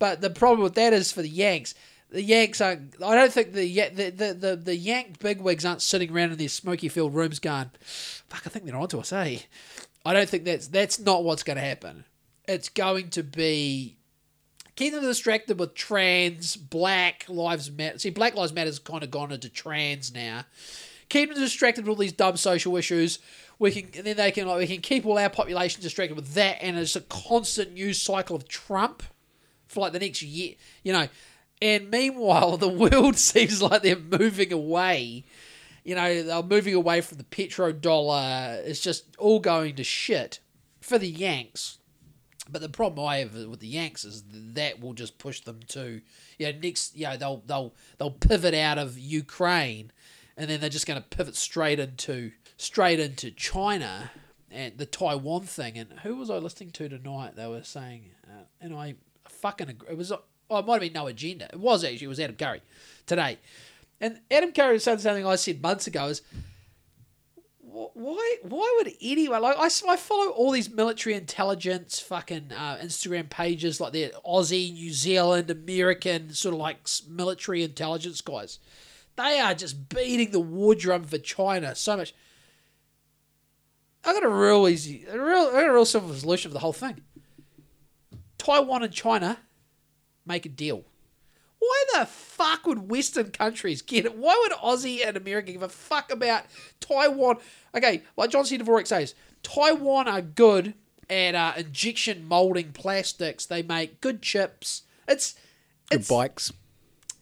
But 0.00 0.20
the 0.20 0.30
problem 0.30 0.62
with 0.62 0.74
that 0.74 0.92
is 0.92 1.12
for 1.12 1.22
the 1.22 1.28
Yanks, 1.28 1.74
the 2.10 2.22
Yanks 2.22 2.60
are. 2.60 2.78
I 3.04 3.14
don't 3.14 3.32
think 3.32 3.52
the 3.52 3.88
the 3.90 4.10
the 4.10 4.34
the, 4.34 4.56
the 4.56 4.76
Yank 4.76 5.20
bigwigs 5.20 5.64
aren't 5.64 5.82
sitting 5.82 6.10
around 6.10 6.32
in 6.32 6.38
their 6.38 6.48
smoky 6.48 6.88
filled 6.88 7.14
rooms 7.14 7.38
going, 7.38 7.70
"Fuck, 7.80 8.42
I 8.46 8.50
think 8.50 8.64
they're 8.64 8.76
onto 8.76 8.98
us." 8.98 9.12
Eh? 9.12 9.38
I 10.04 10.12
don't 10.12 10.28
think 10.28 10.44
that's 10.44 10.68
that's 10.68 10.98
not 10.98 11.24
what's 11.24 11.42
going 11.42 11.56
to 11.56 11.62
happen. 11.62 12.04
It's 12.46 12.68
going 12.68 13.10
to 13.10 13.22
be 13.22 13.96
keep 14.76 14.92
them 14.92 15.02
distracted 15.02 15.58
with 15.58 15.74
trans, 15.74 16.56
Black 16.56 17.24
Lives 17.28 17.70
Matter. 17.70 17.98
See, 17.98 18.10
Black 18.10 18.34
Lives 18.34 18.52
Matter's 18.52 18.78
kind 18.78 19.02
of 19.02 19.10
gone 19.10 19.32
into 19.32 19.48
trans 19.48 20.12
now. 20.12 20.44
Keep 21.08 21.30
them 21.30 21.40
distracted 21.40 21.84
with 21.84 21.90
all 21.90 21.96
these 21.96 22.12
dumb 22.12 22.36
social 22.36 22.76
issues. 22.76 23.18
We 23.58 23.70
can, 23.70 23.90
and 23.96 24.06
then 24.06 24.16
they 24.16 24.32
can 24.32 24.48
like 24.48 24.58
we 24.58 24.66
can 24.66 24.80
keep 24.80 25.06
all 25.06 25.18
our 25.18 25.30
population 25.30 25.82
distracted 25.82 26.16
with 26.16 26.34
that, 26.34 26.58
and 26.60 26.76
it's 26.76 26.96
a 26.96 27.00
constant 27.02 27.72
news 27.74 28.02
cycle 28.02 28.34
of 28.34 28.48
Trump 28.48 29.02
for 29.68 29.80
like 29.80 29.92
the 29.92 30.00
next 30.00 30.22
year, 30.22 30.54
you 30.82 30.92
know. 30.92 31.08
And 31.62 31.90
meanwhile, 31.90 32.56
the 32.58 32.68
world 32.68 33.16
seems 33.18 33.62
like 33.62 33.82
they're 33.82 33.96
moving 33.96 34.52
away. 34.52 35.24
You 35.84 35.94
know, 35.94 36.22
they're 36.22 36.42
moving 36.42 36.74
away 36.74 37.02
from 37.02 37.18
the 37.18 37.24
petrodollar. 37.24 38.64
It's 38.64 38.80
just 38.80 39.04
all 39.18 39.38
going 39.38 39.76
to 39.76 39.84
shit 39.84 40.40
for 40.80 40.98
the 40.98 41.08
Yanks. 41.08 41.78
But 42.50 42.60
the 42.60 42.68
problem 42.68 43.06
I 43.06 43.18
have 43.18 43.34
with 43.34 43.60
the 43.60 43.66
Yanks 43.66 44.04
is 44.04 44.22
that 44.30 44.80
will 44.80 44.92
just 44.92 45.18
push 45.18 45.40
them 45.40 45.60
to, 45.68 46.00
you 46.38 46.52
know, 46.52 46.58
next, 46.62 46.96
you 46.96 47.04
know, 47.04 47.16
they'll 47.16 47.42
they'll 47.46 47.74
they'll 47.98 48.10
pivot 48.10 48.54
out 48.54 48.78
of 48.78 48.98
Ukraine, 48.98 49.92
and 50.36 50.50
then 50.50 50.60
they're 50.60 50.70
just 50.70 50.86
going 50.86 51.00
to 51.00 51.08
pivot 51.08 51.36
straight 51.36 51.78
into 51.78 52.32
straight 52.56 53.00
into 53.00 53.30
China 53.30 54.10
and 54.50 54.76
the 54.78 54.86
Taiwan 54.86 55.42
thing. 55.42 55.78
And 55.78 56.00
who 56.00 56.16
was 56.16 56.30
I 56.30 56.36
listening 56.36 56.70
to 56.72 56.88
tonight? 56.88 57.34
They 57.36 57.46
were 57.46 57.64
saying, 57.64 58.10
uh, 58.28 58.44
and 58.60 58.74
I 58.74 58.94
fucking 59.28 59.70
agree. 59.70 59.88
It 59.90 59.96
was, 59.96 60.12
oh, 60.12 60.22
it 60.58 60.66
might 60.66 60.74
have 60.74 60.80
been 60.82 60.92
no 60.92 61.06
agenda. 61.06 61.48
It 61.52 61.60
was 61.60 61.82
actually. 61.82 62.04
It 62.04 62.08
was 62.08 62.20
Adam 62.20 62.36
Curry 62.36 62.60
today, 63.06 63.38
and 64.00 64.20
Adam 64.30 64.52
Curry 64.52 64.78
said 64.80 65.00
something 65.00 65.26
I 65.26 65.36
said 65.36 65.62
months 65.62 65.86
ago. 65.86 66.08
Is 66.08 66.22
why 67.74 68.36
why 68.42 68.74
would 68.78 68.92
anyone 69.02 69.42
like 69.42 69.56
I, 69.58 69.68
I 69.88 69.96
follow 69.96 70.30
all 70.30 70.52
these 70.52 70.70
military 70.70 71.16
intelligence 71.16 71.98
fucking 71.98 72.52
uh, 72.56 72.78
Instagram 72.80 73.28
pages 73.28 73.80
like 73.80 73.92
the 73.92 74.12
Aussie, 74.24 74.72
New 74.72 74.92
Zealand, 74.92 75.50
American 75.50 76.32
sort 76.32 76.54
of 76.54 76.60
like 76.60 76.78
military 77.08 77.64
intelligence 77.64 78.20
guys. 78.20 78.60
They 79.16 79.40
are 79.40 79.54
just 79.54 79.88
beating 79.88 80.30
the 80.30 80.40
war 80.40 80.74
drum 80.74 81.04
for 81.04 81.18
China 81.18 81.74
so 81.74 81.96
much. 81.96 82.14
I 84.04 84.12
got 84.12 84.24
a 84.24 84.28
real 84.28 84.68
easy, 84.68 85.04
a 85.08 85.18
real, 85.18 85.48
I 85.48 85.62
got 85.62 85.70
a 85.70 85.72
real 85.72 85.84
simple 85.84 86.14
solution 86.14 86.50
for 86.50 86.54
the 86.54 86.60
whole 86.60 86.72
thing. 86.72 87.00
Taiwan 88.38 88.82
and 88.82 88.92
China 88.92 89.38
make 90.26 90.46
a 90.46 90.50
deal. 90.50 90.84
Why 91.66 91.84
the 92.00 92.06
fuck 92.06 92.66
would 92.66 92.90
Western 92.90 93.30
countries 93.30 93.80
get 93.82 94.04
it? 94.04 94.16
Why 94.16 94.38
would 94.42 94.52
Aussie 94.58 95.06
and 95.06 95.16
America 95.16 95.52
give 95.52 95.62
a 95.62 95.68
fuck 95.68 96.12
about 96.12 96.44
Taiwan? 96.80 97.36
Okay, 97.74 98.02
like 98.16 98.30
John 98.30 98.44
C. 98.44 98.58
Dvorak 98.58 98.86
says, 98.86 99.14
Taiwan 99.42 100.08
are 100.08 100.20
good 100.20 100.74
at 101.08 101.34
uh, 101.34 101.52
injection 101.56 102.26
molding 102.26 102.72
plastics. 102.72 103.46
They 103.46 103.62
make 103.62 104.00
good 104.00 104.20
chips. 104.22 104.82
It's 105.08 105.34
Good 105.90 106.06
bikes. 106.08 106.52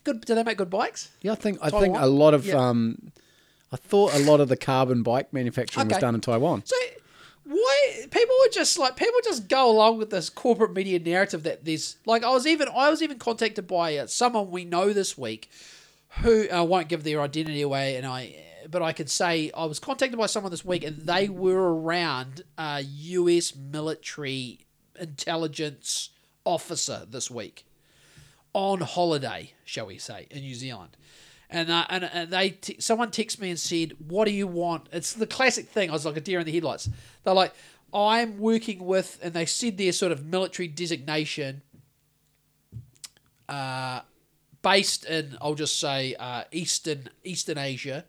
good. 0.05 0.21
Do 0.25 0.35
they 0.35 0.43
make 0.45 0.57
good 0.59 0.71
bikes? 0.71 1.11
Yeah, 1.21 1.33
I 1.33 1.35
think 1.37 1.59
I 1.63 1.71
think 1.71 1.97
a 1.99 2.07
lot 2.07 2.33
of 2.35 2.47
Yeah. 2.47 2.55
um, 2.69 3.13
I 3.73 3.77
thought 3.77 4.15
a 4.15 4.19
lot 4.21 4.41
of 4.41 4.49
the 4.49 4.57
carbon 4.57 5.03
bike 5.03 5.33
manufacturing 5.33 5.89
was 5.89 5.99
done 5.99 6.15
in 6.15 6.21
Taiwan. 6.21 6.63
So 6.65 6.77
why 7.45 8.07
people 8.11 8.35
would 8.41 8.53
just 8.53 8.79
like 8.79 8.97
people 8.97 9.19
just 9.25 9.49
go 9.49 9.71
along 9.71 9.99
with 9.99 10.11
this 10.11 10.31
corporate 10.31 10.73
media 10.73 10.99
narrative 10.99 11.43
that 11.43 11.65
there's 11.65 11.97
like 12.07 12.25
I 12.25 12.31
was 12.31 12.47
even 12.47 12.69
I 12.69 12.89
was 12.89 13.03
even 13.03 13.19
contacted 13.19 13.67
by 13.67 13.97
uh, 13.97 14.07
someone 14.07 14.51
we 14.51 14.65
know 14.65 14.93
this 14.93 15.19
week 15.19 15.51
who 16.21 16.49
I 16.53 16.61
won't 16.61 16.89
give 16.89 17.05
their 17.05 17.21
identity 17.21 17.63
away 17.63 17.97
and 17.97 18.07
I 18.07 18.37
but 18.71 18.83
I 18.83 18.93
could 18.93 19.11
say 19.11 19.51
I 19.57 19.65
was 19.65 19.81
contacted 19.81 20.19
by 20.19 20.27
someone 20.27 20.51
this 20.53 20.65
week 20.65 20.85
and 20.85 20.99
they 20.99 21.29
were 21.29 21.75
around 21.75 22.43
a 22.57 22.81
US 22.83 23.57
military 23.57 24.61
intelligence 24.99 26.11
officer 26.45 27.07
this 27.09 27.31
week 27.31 27.65
on 28.55 28.81
holiday, 28.81 29.53
shall 29.65 29.87
we 29.87 29.99
say, 29.99 30.27
in 30.31 30.43
New 30.43 30.55
Zealand. 30.55 30.97
And, 31.53 31.71
and, 31.71 32.05
and 32.05 32.31
they 32.31 32.51
t- 32.51 32.77
someone 32.81 33.11
texted 33.11 33.41
me 33.41 33.51
and 33.51 33.59
said, 33.61 33.93
"What 34.09 34.25
do 34.25 34.31
you 34.31 34.47
want?" 34.47 34.89
It's 34.91 35.13
the 35.13 35.27
classic 35.27 35.69
thing. 35.69 35.91
I 35.91 35.93
was 35.93 36.07
like 36.07 36.17
a 36.17 36.21
deer 36.21 36.41
in 36.41 36.47
the 36.47 36.53
headlights. 36.53 36.89
They're 37.25 37.35
like, 37.35 37.55
"I'm 37.93 38.39
working 38.39 38.87
with," 38.87 39.19
and 39.23 39.35
they 39.35 39.45
said 39.45 39.77
their 39.77 39.93
sort 39.93 40.13
of 40.13 40.25
military 40.25 40.67
designation, 40.67 41.61
uh, 43.51 44.01
based 44.63 45.05
in 45.05 45.37
I'll 45.43 45.55
just 45.55 45.79
say 45.79 46.15
uh, 46.19 46.45
Eastern 46.53 47.11
Eastern 47.23 47.59
Asia, 47.59 48.07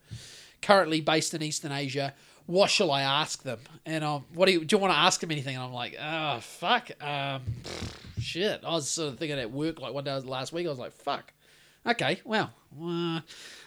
currently 0.62 1.02
based 1.02 1.34
in 1.34 1.44
Eastern 1.44 1.74
Asia. 1.74 2.14
What 2.46 2.70
shall 2.70 2.92
I 2.92 3.02
ask 3.02 3.44
them? 3.44 3.60
And 3.86 4.04
um, 4.04 4.26
what 4.34 4.46
do 4.46 4.54
you 4.54 4.64
do? 4.64 4.76
You 4.76 4.82
want 4.82 4.94
to 4.94 5.00
ask 5.00 5.20
them 5.20 5.32
anything? 5.32 5.56
And 5.56 5.64
I'm 5.64 5.74
like, 5.74 5.98
oh 6.02 6.40
fuck, 6.40 6.92
um, 7.04 7.42
shit. 8.20 8.62
I 8.66 8.72
was 8.72 8.90
sort 8.90 9.14
of 9.14 9.20
thinking 9.20 9.38
at 9.38 9.52
work 9.52 9.82
like 9.82 9.94
one 9.94 10.06
day 10.06 10.18
last 10.20 10.54
week. 10.54 10.66
I 10.66 10.70
was 10.70 10.80
like, 10.80 10.94
fuck. 10.94 11.34
Okay, 11.86 12.22
well, 12.24 12.52
uh, 12.82 13.22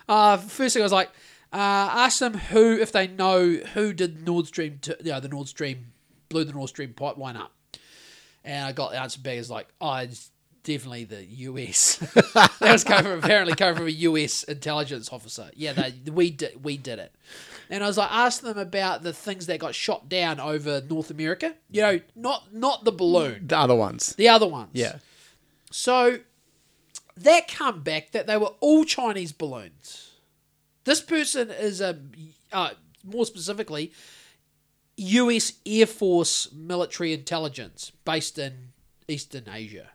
uh, 0.08 0.36
first 0.38 0.74
thing 0.74 0.82
I 0.82 0.84
was 0.84 0.92
like, 0.92 1.08
uh, 1.52 1.56
ask 1.56 2.18
them 2.18 2.34
who 2.34 2.78
if 2.78 2.92
they 2.92 3.06
know 3.06 3.50
who 3.74 3.92
did 3.92 4.26
Nord 4.26 4.46
Stream, 4.46 4.78
to, 4.82 4.96
you 5.02 5.12
know, 5.12 5.20
the 5.20 5.28
Nord 5.28 5.48
Stream 5.48 5.92
blew 6.28 6.44
the 6.44 6.52
Nord 6.52 6.68
Stream 6.68 6.92
pipeline 6.92 7.36
up. 7.36 7.52
And 8.44 8.64
I 8.64 8.72
got 8.72 8.92
the 8.92 8.98
answer 9.00 9.20
back 9.20 9.36
is 9.38 9.50
like, 9.50 9.68
oh, 9.80 9.94
it's 9.96 10.30
definitely 10.62 11.04
the 11.04 11.24
US. 11.24 11.96
that 12.34 12.50
was 12.60 12.84
coming 12.84 13.04
from 13.04 13.18
apparently 13.18 13.54
coming 13.54 13.76
from 13.76 13.86
a 13.86 13.90
US 13.90 14.42
intelligence 14.44 15.12
officer. 15.12 15.50
Yeah, 15.54 15.72
they, 15.72 15.94
we 16.10 16.30
did 16.30 16.64
we 16.64 16.76
did 16.76 16.98
it. 16.98 17.14
And 17.70 17.82
I 17.82 17.86
was 17.88 17.98
like, 17.98 18.10
ask 18.12 18.42
them 18.42 18.58
about 18.58 19.02
the 19.02 19.12
things 19.12 19.46
that 19.46 19.58
got 19.58 19.74
shot 19.74 20.08
down 20.08 20.38
over 20.38 20.80
North 20.88 21.10
America. 21.10 21.54
You 21.70 21.82
know, 21.82 22.00
not 22.14 22.52
not 22.54 22.84
the 22.84 22.92
balloon, 22.92 23.46
The 23.48 23.58
other 23.58 23.74
ones. 23.74 24.14
the 24.14 24.28
other 24.28 24.46
ones. 24.46 24.70
Yeah. 24.72 24.98
So 25.70 26.20
that 27.16 27.48
come 27.48 27.82
back 27.82 28.12
that 28.12 28.26
they 28.26 28.36
were 28.36 28.52
all 28.60 28.84
Chinese 28.84 29.32
balloons. 29.32 30.12
This 30.84 31.00
person 31.00 31.50
is 31.50 31.80
a 31.80 31.98
uh, 32.52 32.70
more 33.04 33.26
specifically 33.26 33.92
U.S. 34.96 35.54
Air 35.64 35.86
Force 35.86 36.52
military 36.52 37.12
intelligence 37.12 37.92
based 38.04 38.38
in 38.38 38.72
Eastern 39.08 39.44
Asia, 39.52 39.90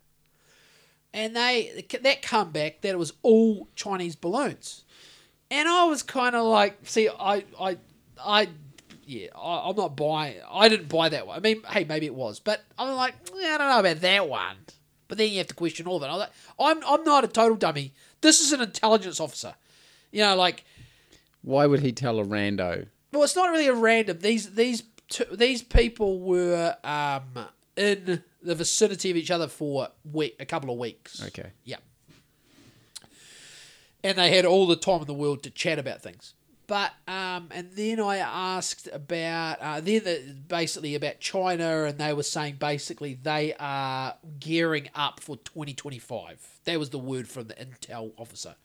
and 1.14 1.36
they 1.36 1.86
that 2.02 2.22
come 2.22 2.52
back 2.52 2.82
that 2.82 2.90
it 2.90 3.00
was 3.00 3.14
all 3.22 3.70
Chinese 3.76 4.16
balloons, 4.16 4.84
and 5.50 5.68
I 5.68 5.86
was 5.86 6.04
kind 6.04 6.36
of 6.36 6.46
like, 6.46 6.80
see, 6.88 7.10
I 7.10 7.46
I 7.60 7.78
I. 8.24 8.50
Yeah, 9.04 9.28
I, 9.36 9.68
I'm 9.68 9.76
not 9.76 9.98
buying. 9.98 10.38
I 10.50 10.70
didn't 10.70 10.88
buy 10.88 11.10
that 11.10 11.28
one. 11.28 11.36
I 11.36 11.42
mean, 11.42 11.64
hey, 11.64 11.84
maybe 11.84 12.06
it 12.06 12.16
was, 12.16 12.40
but 12.40 12.64
I'm 12.78 12.96
like, 12.96 13.16
I 13.36 13.58
don't 13.58 13.68
know 13.68 13.80
about 13.80 14.00
that 14.00 14.30
one. 14.30 14.56
But 15.12 15.18
then 15.18 15.30
you 15.30 15.40
have 15.40 15.48
to 15.48 15.54
question 15.54 15.88
all 15.88 15.98
of 15.98 16.04
it. 16.04 16.06
I 16.06 16.12
was 16.12 16.20
like, 16.22 16.32
I'm 16.58 16.82
I'm 16.88 17.04
not 17.04 17.26
a 17.26 17.28
total 17.28 17.58
dummy. 17.58 17.92
This 18.22 18.40
is 18.40 18.54
an 18.54 18.62
intelligence 18.62 19.20
officer. 19.20 19.56
You 20.10 20.22
know, 20.22 20.38
like 20.38 20.64
Why 21.42 21.66
would 21.66 21.82
he 21.82 21.92
tell 21.92 22.18
a 22.18 22.24
rando? 22.24 22.88
well, 23.12 23.24
it's 23.24 23.36
not 23.36 23.50
really 23.52 23.68
a 23.68 23.74
random. 23.74 24.20
These 24.22 24.56
these 24.56 24.84
two, 25.10 25.26
these 25.34 25.64
people 25.64 26.22
were 26.22 26.78
um, 26.86 27.46
in 27.76 28.24
the 28.42 28.56
vicinity 28.56 29.12
of 29.12 29.18
each 29.18 29.32
other 29.32 29.50
for 29.50 29.90
week, 30.10 30.38
a 30.40 30.46
couple 30.46 30.72
of 30.72 30.78
weeks. 30.80 31.22
Okay. 31.28 31.50
Yeah. 31.66 31.80
And 34.02 34.18
they 34.18 34.34
had 34.34 34.46
all 34.46 34.66
the 34.66 34.78
time 34.78 35.02
in 35.02 35.08
the 35.08 35.14
world 35.14 35.44
to 35.44 35.50
chat 35.50 35.78
about 35.78 36.02
things. 36.02 36.36
But 36.72 36.94
um, 37.06 37.50
and 37.52 37.70
then 37.74 38.00
I 38.00 38.20
asked 38.20 38.88
about 38.94 39.58
uh, 39.60 39.82
then 39.82 40.06
the, 40.06 40.36
basically 40.48 40.96
about 40.96 41.20
China, 41.20 41.84
and 41.84 41.98
they 41.98 42.14
were 42.14 42.24
saying 42.24 42.56
basically 42.62 43.14
they 43.22 43.54
are 43.60 44.16
gearing 44.40 44.88
up 44.96 45.20
for 45.20 45.36
2025. 45.36 46.62
That 46.64 46.80
was 46.80 46.92
the 46.92 46.98
word 46.98 47.28
from 47.28 47.48
the 47.48 47.56
intel 47.56 48.14
officer. 48.18 48.56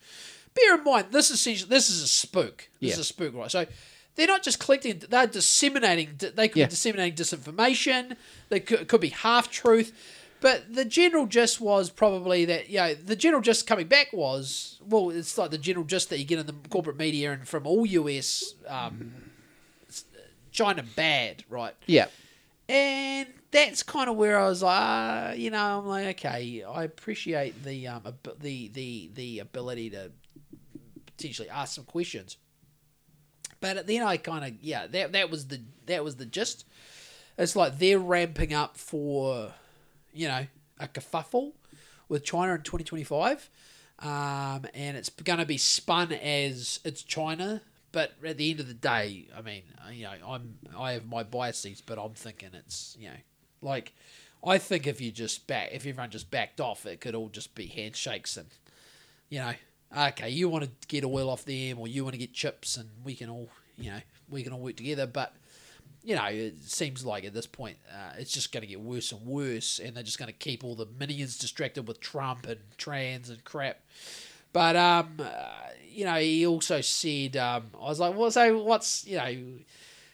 Bear 0.54 0.76
in 0.76 0.84
mind, 0.84 1.06
this 1.10 1.32
is 1.32 1.40
essentially, 1.40 1.68
this 1.68 1.90
is 1.90 2.00
a 2.00 2.06
spook. 2.06 2.68
This 2.80 2.92
is 2.92 2.98
a 3.00 3.04
spook, 3.04 3.34
right? 3.34 3.50
So 3.50 3.66
they're 4.14 4.28
not 4.28 4.44
just 4.44 4.60
collecting; 4.60 5.02
they're 5.10 5.26
disseminating. 5.26 6.10
They 6.16 6.46
could 6.46 6.58
Yeah. 6.60 6.66
be 6.66 6.70
disseminating 6.70 7.16
disinformation. 7.16 8.16
They 8.50 8.60
could, 8.60 8.86
could 8.86 9.00
be 9.00 9.08
half 9.08 9.50
truth. 9.50 9.92
But 10.40 10.74
the 10.74 10.84
general 10.84 11.26
gist 11.26 11.60
was 11.60 11.90
probably 11.90 12.44
that, 12.44 12.68
you 12.68 12.76
know, 12.78 12.94
the 12.94 13.16
general 13.16 13.40
gist 13.42 13.66
coming 13.66 13.88
back 13.88 14.12
was, 14.12 14.80
well, 14.86 15.10
it's 15.10 15.36
like 15.38 15.50
the 15.50 15.58
general 15.58 15.84
gist 15.84 16.10
that 16.10 16.18
you 16.18 16.24
get 16.24 16.38
in 16.38 16.46
the 16.46 16.54
corporate 16.68 16.96
media 16.96 17.32
and 17.32 17.48
from 17.48 17.66
all 17.66 17.86
US, 17.86 18.54
um, 18.68 19.12
China 20.52 20.84
bad, 20.94 21.44
right? 21.48 21.74
Yeah. 21.86 22.06
And 22.68 23.28
that's 23.50 23.82
kind 23.82 24.10
of 24.10 24.16
where 24.16 24.38
I 24.38 24.48
was 24.48 24.62
like, 24.62 24.78
uh, 24.78 25.34
you 25.36 25.50
know, 25.50 25.78
I'm 25.78 25.86
like, 25.86 26.06
okay, 26.18 26.62
I 26.62 26.84
appreciate 26.84 27.62
the 27.62 27.88
um, 27.88 28.02
ab- 28.04 28.40
the 28.40 28.68
the 28.68 29.10
the 29.14 29.38
ability 29.38 29.90
to 29.90 30.10
potentially 31.06 31.48
ask 31.48 31.74
some 31.74 31.84
questions. 31.84 32.36
But 33.60 33.86
then 33.86 34.02
I 34.02 34.16
kind 34.16 34.44
of 34.44 34.62
yeah, 34.62 34.86
that 34.88 35.12
that 35.12 35.30
was 35.30 35.46
the 35.46 35.60
that 35.86 36.04
was 36.04 36.16
the 36.16 36.26
gist. 36.26 36.66
It's 37.38 37.54
like 37.54 37.78
they're 37.78 37.98
ramping 37.98 38.52
up 38.54 38.76
for, 38.76 39.52
you 40.16 40.28
know, 40.28 40.46
a 40.80 40.88
kerfuffle 40.88 41.52
with 42.08 42.24
China 42.24 42.54
in 42.54 42.62
2025. 42.62 43.50
um, 44.00 44.66
and 44.74 44.96
it's 44.96 45.08
going 45.08 45.38
to 45.38 45.46
be 45.46 45.58
spun 45.58 46.12
as 46.12 46.80
it's 46.84 47.02
China. 47.02 47.62
But 47.92 48.12
at 48.24 48.36
the 48.36 48.50
end 48.50 48.60
of 48.60 48.68
the 48.68 48.74
day, 48.74 49.28
I 49.36 49.40
mean, 49.40 49.62
uh, 49.86 49.90
you 49.90 50.04
know, 50.04 50.12
I'm 50.28 50.58
I 50.76 50.92
have 50.92 51.06
my 51.06 51.22
biases, 51.22 51.80
but 51.80 51.98
I'm 51.98 52.12
thinking 52.12 52.50
it's 52.52 52.96
you 53.00 53.08
know, 53.08 53.16
like 53.62 53.94
I 54.44 54.58
think 54.58 54.86
if 54.86 55.00
you 55.00 55.10
just 55.12 55.46
back 55.46 55.70
if 55.72 55.86
everyone 55.86 56.10
just 56.10 56.30
backed 56.30 56.60
off, 56.60 56.84
it 56.84 57.00
could 57.00 57.14
all 57.14 57.28
just 57.30 57.54
be 57.54 57.66
handshakes 57.66 58.36
and 58.36 58.48
you 59.30 59.38
know, 59.38 59.54
okay, 59.96 60.28
you 60.28 60.48
want 60.50 60.64
to 60.64 60.70
get 60.88 61.04
oil 61.04 61.30
off 61.30 61.44
them 61.46 61.78
or 61.78 61.88
you 61.88 62.04
want 62.04 62.14
to 62.14 62.18
get 62.18 62.34
chips, 62.34 62.76
and 62.76 62.90
we 63.04 63.14
can 63.14 63.30
all 63.30 63.48
you 63.78 63.90
know 63.90 64.00
we 64.28 64.42
can 64.42 64.52
all 64.52 64.60
work 64.60 64.76
together, 64.76 65.06
but 65.06 65.34
you 66.06 66.14
know, 66.14 66.26
it 66.26 66.62
seems 66.62 67.04
like 67.04 67.24
at 67.24 67.34
this 67.34 67.48
point 67.48 67.78
uh, 67.92 68.12
it's 68.16 68.30
just 68.30 68.52
going 68.52 68.60
to 68.60 68.66
get 68.68 68.80
worse 68.80 69.10
and 69.10 69.26
worse, 69.26 69.80
and 69.80 69.96
they're 69.96 70.04
just 70.04 70.20
going 70.20 70.28
to 70.28 70.38
keep 70.38 70.62
all 70.62 70.76
the 70.76 70.86
minions 71.00 71.36
distracted 71.36 71.88
with 71.88 71.98
Trump 71.98 72.46
and 72.46 72.60
trans 72.78 73.28
and 73.28 73.42
crap. 73.42 73.80
But 74.52 74.76
um, 74.76 75.16
uh, 75.18 75.48
you 75.90 76.04
know, 76.04 76.14
he 76.14 76.46
also 76.46 76.80
said, 76.80 77.36
um, 77.36 77.70
I 77.74 77.88
was 77.88 77.98
like, 77.98 78.16
well, 78.16 78.30
so 78.30 78.62
what's 78.62 79.04
you 79.04 79.16
know, 79.16 79.34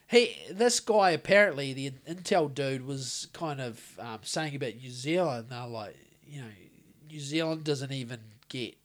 he 0.09 0.35
this 0.51 0.81
guy 0.81 1.11
apparently 1.11 1.75
the 1.75 1.91
Intel 2.09 2.53
dude 2.53 2.87
was 2.87 3.29
kind 3.35 3.61
of 3.61 3.79
um, 3.99 4.21
saying 4.23 4.57
about 4.57 4.77
New 4.77 4.91
Zealand. 4.91 5.49
They're 5.51 5.67
like, 5.67 5.97
you 6.27 6.41
know, 6.41 6.49
New 7.11 7.21
Zealand 7.21 7.65
doesn't 7.65 7.93
even 7.93 8.21
get. 8.49 8.77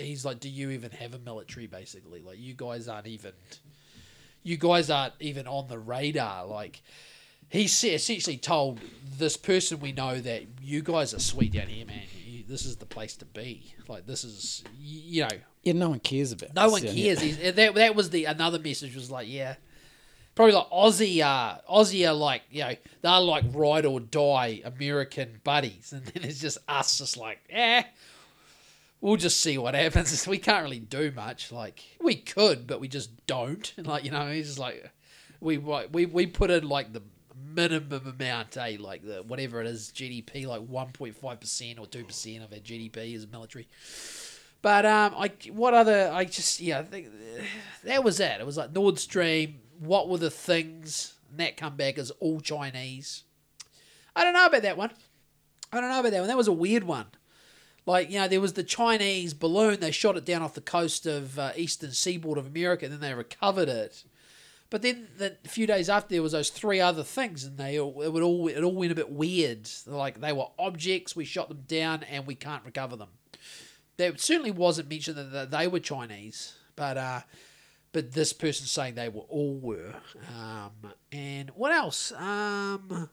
He's 0.00 0.24
like, 0.24 0.40
do 0.40 0.48
you 0.48 0.70
even 0.70 0.90
have 0.90 1.14
a 1.14 1.20
military? 1.20 1.68
Basically, 1.68 2.20
like 2.20 2.40
you 2.40 2.54
guys 2.54 2.88
aren't 2.88 3.06
even 3.06 3.32
you 4.46 4.56
guys 4.56 4.90
aren't 4.90 5.14
even 5.18 5.46
on 5.48 5.66
the 5.66 5.78
radar. 5.78 6.46
Like 6.46 6.80
he 7.48 7.64
essentially 7.64 8.36
told 8.36 8.80
this 9.18 9.36
person 9.36 9.80
we 9.80 9.90
know 9.92 10.20
that 10.20 10.44
you 10.62 10.82
guys 10.82 11.12
are 11.12 11.18
sweet 11.18 11.52
down 11.52 11.66
here, 11.66 11.84
man. 11.84 12.02
You, 12.24 12.44
this 12.48 12.64
is 12.64 12.76
the 12.76 12.86
place 12.86 13.16
to 13.16 13.24
be. 13.24 13.74
Like 13.88 14.06
this 14.06 14.22
is, 14.22 14.62
you 14.78 15.22
know, 15.22 15.36
Yeah, 15.64 15.72
no 15.72 15.90
one 15.90 15.98
cares 16.00 16.30
about. 16.30 16.54
no 16.54 16.70
one 16.70 16.82
cares. 16.82 17.20
He's, 17.20 17.38
that 17.54 17.74
that 17.74 17.94
was 17.96 18.10
the 18.10 18.26
another 18.26 18.60
message 18.60 18.94
was 18.94 19.10
like, 19.10 19.26
yeah, 19.28 19.56
probably 20.36 20.54
like 20.54 20.70
Aussie, 20.70 21.20
uh, 21.22 21.58
Aussie 21.68 22.08
are 22.08 22.14
like, 22.14 22.42
you 22.50 22.60
know, 22.62 22.74
they're 23.02 23.20
like 23.20 23.44
ride 23.52 23.84
or 23.84 23.98
die 23.98 24.62
American 24.64 25.40
buddies, 25.42 25.92
and 25.96 26.04
then 26.06 26.22
it's 26.22 26.40
just 26.40 26.58
us, 26.68 26.98
just 26.98 27.16
like, 27.16 27.40
eh. 27.50 27.82
We'll 29.06 29.14
just 29.14 29.40
see 29.40 29.56
what 29.56 29.74
happens. 29.76 30.26
We 30.26 30.38
can't 30.38 30.64
really 30.64 30.80
do 30.80 31.12
much. 31.14 31.52
Like 31.52 31.80
we 32.00 32.16
could, 32.16 32.66
but 32.66 32.80
we 32.80 32.88
just 32.88 33.24
don't. 33.28 33.72
Like 33.84 34.04
you 34.04 34.10
know, 34.10 34.32
he's 34.32 34.58
like 34.58 34.90
we 35.38 35.58
we 35.58 36.06
we 36.06 36.26
put 36.26 36.50
in 36.50 36.68
like 36.68 36.92
the 36.92 37.02
minimum 37.54 38.16
amount, 38.18 38.56
eh? 38.56 38.78
Like 38.80 39.06
the 39.06 39.22
whatever 39.22 39.60
it 39.60 39.68
is, 39.68 39.92
GDP, 39.94 40.44
like 40.44 40.62
one 40.62 40.90
point 40.90 41.14
five 41.14 41.38
percent 41.38 41.78
or 41.78 41.86
two 41.86 42.02
percent 42.02 42.42
of 42.42 42.52
our 42.52 42.58
GDP 42.58 43.14
is 43.14 43.28
military. 43.28 43.68
But 44.60 44.84
um, 44.84 45.14
I 45.16 45.30
what 45.52 45.72
other 45.72 46.10
I 46.12 46.24
just 46.24 46.58
yeah 46.58 46.80
I 46.80 46.82
think 46.82 47.06
that 47.84 48.02
was 48.02 48.18
it. 48.18 48.40
It 48.40 48.46
was 48.46 48.56
like 48.56 48.72
Nord 48.72 48.98
Stream. 48.98 49.60
What 49.78 50.08
were 50.08 50.18
the 50.18 50.30
things? 50.30 51.14
And 51.30 51.38
that 51.38 51.56
come 51.56 51.76
back 51.76 51.96
as 51.96 52.10
all 52.18 52.40
Chinese. 52.40 53.22
I 54.16 54.24
don't 54.24 54.34
know 54.34 54.46
about 54.46 54.62
that 54.62 54.76
one. 54.76 54.90
I 55.72 55.80
don't 55.80 55.90
know 55.90 56.00
about 56.00 56.10
that 56.10 56.18
one. 56.18 56.28
That 56.28 56.36
was 56.36 56.48
a 56.48 56.52
weird 56.52 56.82
one. 56.82 57.06
Like 57.86 58.10
you 58.10 58.18
know, 58.18 58.28
there 58.28 58.40
was 58.40 58.54
the 58.54 58.64
Chinese 58.64 59.32
balloon. 59.32 59.80
They 59.80 59.92
shot 59.92 60.16
it 60.16 60.24
down 60.24 60.42
off 60.42 60.54
the 60.54 60.60
coast 60.60 61.06
of 61.06 61.38
uh, 61.38 61.52
eastern 61.56 61.92
seaboard 61.92 62.36
of 62.36 62.46
America, 62.46 62.84
and 62.84 62.92
then 62.92 63.00
they 63.00 63.14
recovered 63.14 63.68
it. 63.68 64.04
But 64.68 64.82
then 64.82 65.06
the, 65.16 65.36
a 65.44 65.48
few 65.48 65.66
days 65.68 65.88
after, 65.88 66.08
there 66.08 66.22
was 66.22 66.32
those 66.32 66.50
three 66.50 66.80
other 66.80 67.04
things, 67.04 67.44
and 67.44 67.56
they 67.56 67.78
all, 67.78 68.02
it 68.02 68.12
would 68.12 68.24
all 68.24 68.48
it 68.48 68.62
all 68.62 68.74
went 68.74 68.90
a 68.90 68.96
bit 68.96 69.10
weird. 69.10 69.70
Like 69.86 70.20
they 70.20 70.32
were 70.32 70.48
objects, 70.58 71.14
we 71.14 71.24
shot 71.24 71.48
them 71.48 71.62
down, 71.68 72.02
and 72.02 72.26
we 72.26 72.34
can't 72.34 72.64
recover 72.64 72.96
them. 72.96 73.10
There 73.96 74.16
certainly 74.16 74.50
wasn't 74.50 74.90
mentioned 74.90 75.16
that- 75.16 75.50
they 75.52 75.68
were 75.68 75.80
Chinese, 75.80 76.54
but 76.74 76.96
uh, 76.98 77.20
but 77.92 78.12
this 78.12 78.32
person 78.32 78.66
saying 78.66 78.96
they 78.96 79.08
were 79.08 79.22
all 79.28 79.58
were. 79.60 79.94
Um, 80.36 80.92
and 81.12 81.50
what 81.50 81.70
else? 81.72 82.10
Um, 82.12 83.08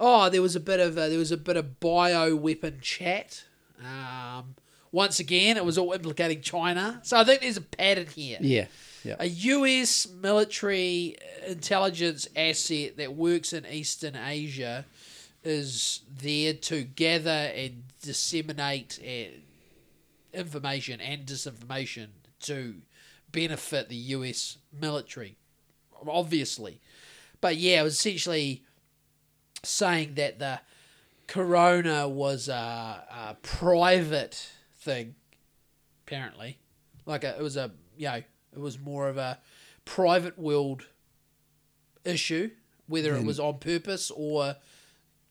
oh, 0.00 0.28
there 0.30 0.42
was 0.42 0.56
a 0.56 0.60
bit 0.60 0.80
of 0.80 0.98
uh, 0.98 1.08
there 1.08 1.18
was 1.18 1.30
a 1.30 1.36
bit 1.36 1.56
of 1.56 1.78
bio 1.78 2.34
weapon 2.34 2.78
chat. 2.80 3.44
Um, 3.80 4.56
once 4.90 5.20
again, 5.20 5.56
it 5.56 5.64
was 5.64 5.78
all 5.78 5.92
implicating 5.92 6.40
China. 6.40 7.00
So 7.04 7.16
I 7.16 7.24
think 7.24 7.42
there's 7.42 7.56
a 7.56 7.60
pattern 7.62 8.08
here 8.08 8.38
Yeah, 8.40 8.66
yeah. 9.04 9.16
a 9.20 9.26
US 9.26 10.08
military 10.08 11.16
intelligence 11.46 12.26
asset 12.34 12.96
that 12.96 13.14
works 13.14 13.52
in 13.52 13.64
Eastern 13.66 14.16
Asia 14.16 14.84
is 15.44 16.00
there 16.20 16.52
to 16.54 16.82
gather 16.82 17.30
and 17.30 17.84
disseminate 18.02 18.98
uh, 19.02 19.30
information 20.36 21.00
and 21.00 21.24
disinformation 21.24 22.08
to 22.40 22.74
benefit 23.32 23.88
the 23.88 23.96
US 23.96 24.58
military, 24.78 25.36
obviously. 26.06 26.80
But 27.40 27.56
yeah, 27.56 27.80
it 27.80 27.84
was 27.84 27.94
essentially 27.94 28.64
saying 29.62 30.14
that 30.14 30.38
the 30.38 30.60
corona 31.26 32.08
was 32.08 32.48
a, 32.48 32.52
a 32.52 33.36
private 33.42 34.50
thing, 34.80 35.14
apparently. 36.06 36.58
Like 37.06 37.24
a, 37.24 37.36
it 37.36 37.42
was 37.42 37.56
a, 37.56 37.70
you 37.96 38.08
know, 38.08 38.22
it 38.52 38.58
was 38.58 38.78
more 38.78 39.08
of 39.08 39.16
a 39.16 39.38
private 39.84 40.38
world 40.38 40.86
issue, 42.04 42.50
whether 42.86 43.14
it 43.14 43.24
was 43.24 43.38
on 43.38 43.58
purpose 43.58 44.10
or 44.14 44.56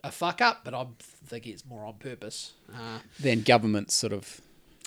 a 0.04 0.12
fuck 0.12 0.42
up, 0.42 0.64
but 0.64 0.74
I'm 0.74 0.96
thinking 1.00 1.54
it's 1.54 1.66
more 1.66 1.86
on 1.86 1.96
purpose. 1.96 2.54
Uh, 2.74 3.00
Then 3.20 3.42
governments 3.42 3.96
sort 3.96 4.14
of 4.14 4.42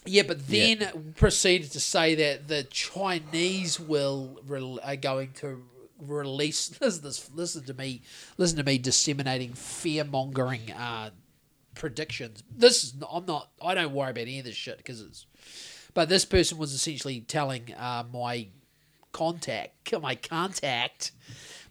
yeah, 0.05 0.23
but 0.27 0.49
then 0.49 1.13
proceeded 1.17 1.71
to 1.73 1.81
say 1.81 2.17
that 2.17 2.49
the 2.49 2.65
Chinese 2.65 3.79
will 3.79 4.41
rel 4.47 4.81
are 4.83 4.97
going 4.97 5.33
to 5.35 5.63
release. 6.03 6.73
Listen, 6.81 7.03
this, 7.03 7.31
listen 7.35 7.65
to 7.65 7.75
me. 7.75 8.03
Listen 8.37 8.57
to 8.59 8.65
me 8.65 8.79
disseminating 8.79 9.53
fear 9.53 10.05
mongering 10.05 10.71
uh, 10.73 11.11
predictions. 11.75 12.43
This 12.51 12.85
is 12.85 12.95
not, 12.95 13.11
I'm 13.13 13.27
not. 13.27 13.51
I 13.63 13.75
don't 13.75 13.93
worry 13.93 14.11
about 14.11 14.23
any 14.23 14.39
of 14.39 14.45
this 14.45 14.55
shit 14.55 14.79
because 14.79 15.01
it's. 15.01 15.27
But 15.95 16.09
this 16.09 16.25
person 16.25 16.57
was 16.57 16.73
essentially 16.73 17.21
telling 17.21 17.75
uh, 17.75 18.05
my 18.13 18.49
contact, 19.13 19.93
my 20.03 20.15
contact, 20.15 21.13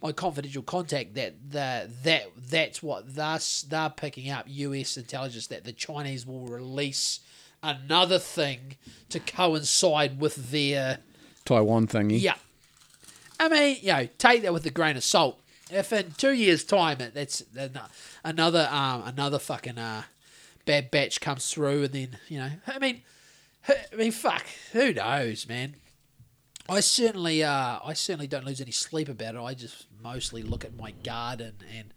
my 0.01 0.11
confidential 0.11 0.63
contact 0.63 1.15
that 1.15 1.35
the 1.49 1.89
that 2.03 2.27
that's 2.49 2.81
what 2.81 3.15
they're 3.15 3.39
they're 3.67 3.89
picking 3.89 4.29
up 4.29 4.45
U.S. 4.47 4.97
intelligence 4.97 5.47
that 5.47 5.63
the 5.63 5.73
Chinese 5.73 6.25
will 6.25 6.45
release 6.47 7.19
another 7.63 8.19
thing 8.19 8.77
to 9.09 9.19
coincide 9.19 10.19
with 10.19 10.51
their 10.51 10.99
Taiwan 11.45 11.87
thingy. 11.87 12.21
yeah. 12.21 12.35
I 13.41 13.49
mean, 13.49 13.77
you 13.81 13.91
know, 13.91 14.07
take 14.19 14.43
that 14.43 14.53
with 14.53 14.67
a 14.67 14.69
grain 14.69 14.95
of 14.95 15.03
salt. 15.03 15.41
If 15.71 15.91
in 15.91 16.11
two 16.11 16.33
years' 16.33 16.63
time 16.63 17.01
it, 17.01 17.15
that's 17.15 17.43
another 18.23 18.69
um, 18.71 19.01
another 19.03 19.39
fucking 19.39 19.79
uh, 19.79 20.03
bad 20.65 20.91
batch 20.91 21.19
comes 21.19 21.51
through, 21.51 21.85
and 21.85 21.91
then 21.91 22.17
you 22.27 22.37
know, 22.37 22.51
I 22.67 22.77
mean, 22.77 23.01
I 23.67 23.95
mean, 23.95 24.11
fuck, 24.11 24.45
who 24.73 24.93
knows, 24.93 25.47
man. 25.47 25.75
I 26.69 26.81
certainly, 26.81 27.43
uh, 27.43 27.79
I 27.83 27.93
certainly 27.93 28.27
don't 28.27 28.45
lose 28.45 28.61
any 28.61 28.71
sleep 28.71 29.09
about 29.09 29.33
it. 29.33 29.41
I 29.41 29.55
just 29.55 29.87
mostly 30.03 30.43
look 30.43 30.63
at 30.63 30.77
my 30.77 30.91
garden 30.91 31.55
and 31.75 31.95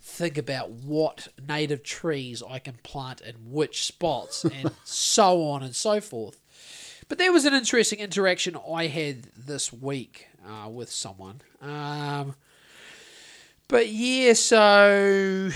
think 0.00 0.38
about 0.38 0.70
what 0.70 1.26
native 1.48 1.82
trees 1.82 2.44
I 2.48 2.60
can 2.60 2.74
plant 2.84 3.20
in 3.22 3.34
which 3.50 3.84
spots, 3.84 4.44
and 4.60 4.70
so 4.84 5.42
on 5.48 5.64
and 5.64 5.74
so 5.74 6.00
forth. 6.00 6.40
But 7.08 7.18
there 7.18 7.32
was 7.32 7.44
an 7.44 7.54
interesting 7.54 7.98
interaction 7.98 8.56
I 8.70 8.86
had 8.86 9.24
this 9.36 9.72
week 9.72 10.28
uh, 10.46 10.68
with 10.68 10.90
someone. 10.90 11.40
Um, 11.60 12.34
but 13.68 13.88
yeah, 13.88 14.32
so 14.34 15.50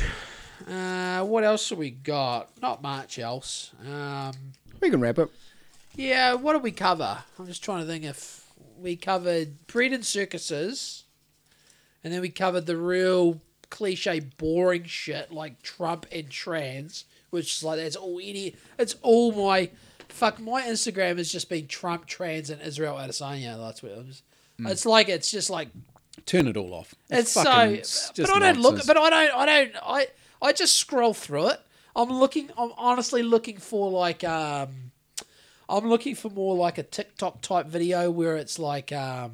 uh, 0.69 1.23
what 1.25 1.45
else 1.45 1.69
have 1.71 1.79
we 1.79 1.91
got? 1.91 2.51
Not 2.61 2.83
much 2.83 3.19
else. 3.19 3.73
Um, 3.89 4.33
We 4.81 4.91
can 4.91 5.01
wrap 5.01 5.19
it. 5.19 5.31
yeah, 5.95 6.35
what 6.35 6.55
did 6.55 6.62
we 6.62 6.73
cover? 6.73 7.19
I'm 7.39 7.47
just 7.47 7.62
trying 7.62 7.81
to 7.83 7.87
think 7.87 8.05
if 8.05 8.47
we 8.79 8.97
covered 8.97 9.67
breed 9.67 9.93
and 9.93 10.05
circuses, 10.05 11.05
and 12.03 12.12
then 12.12 12.21
we 12.21 12.31
covered 12.31 12.67
the 12.67 12.77
real 12.77 13.41
cliche, 13.69 14.21
boring 14.21 14.85
shit 14.85 15.31
like 15.31 15.62
Trump 15.62 16.07
and 16.11 16.31
trans, 16.31 17.05
which 17.31 17.57
is 17.59 17.62
like 17.62 17.79
that's 17.79 17.97
all 17.97 18.19
any. 18.23 18.57
It's 18.79 18.97
all 19.03 19.33
my 19.33 19.71
fuck. 20.09 20.41
My 20.41 20.62
Instagram 20.62 21.19
has 21.19 21.31
just 21.31 21.49
been 21.49 21.69
Trump, 21.69 22.07
trans, 22.07 22.51
and 22.51 22.61
Israel 22.62 22.97
Adesanya. 22.97 23.57
That's 23.59 23.83
what 23.83 23.93
it 23.93 24.23
was. 24.65 24.73
It's 24.73 24.87
like 24.87 25.09
it's 25.09 25.31
just 25.31 25.51
like 25.51 25.69
Turn 26.27 26.47
it 26.47 26.57
all 26.57 26.74
off. 26.74 26.95
it's 27.09 27.32
fucking- 27.35 27.82
so, 27.85 28.12
just 28.12 28.16
but 28.16 28.31
I 28.31 28.39
don't 28.53 28.61
look. 28.62 28.74
nonsense. 28.74 28.87
But 28.87 28.97
I 28.99 29.11
don't. 29.11 29.35
I 29.37 29.47
don't. 29.47 29.77
I 29.82 30.07
I 30.43 30.53
just 30.53 30.77
scroll 30.77 31.15
through 31.15 31.49
it. 31.49 31.61
I'm 31.97 32.09
looking. 32.11 32.51
I'm 32.57 32.73
honestly 32.77 33.23
looking 33.23 33.57
for 33.59 33.91
like 33.91 34.23
um, 34.24 34.93
I'm 35.69 35.89
looking 35.89 36.15
for 36.15 36.31
more 36.31 36.55
like 36.57 36.78
a 36.78 36.82
TikTok 36.82 37.41
type 37.43 37.66
video 37.66 38.11
where 38.11 38.37
it's 38.37 38.59
like 38.59 38.93
um, 38.93 39.32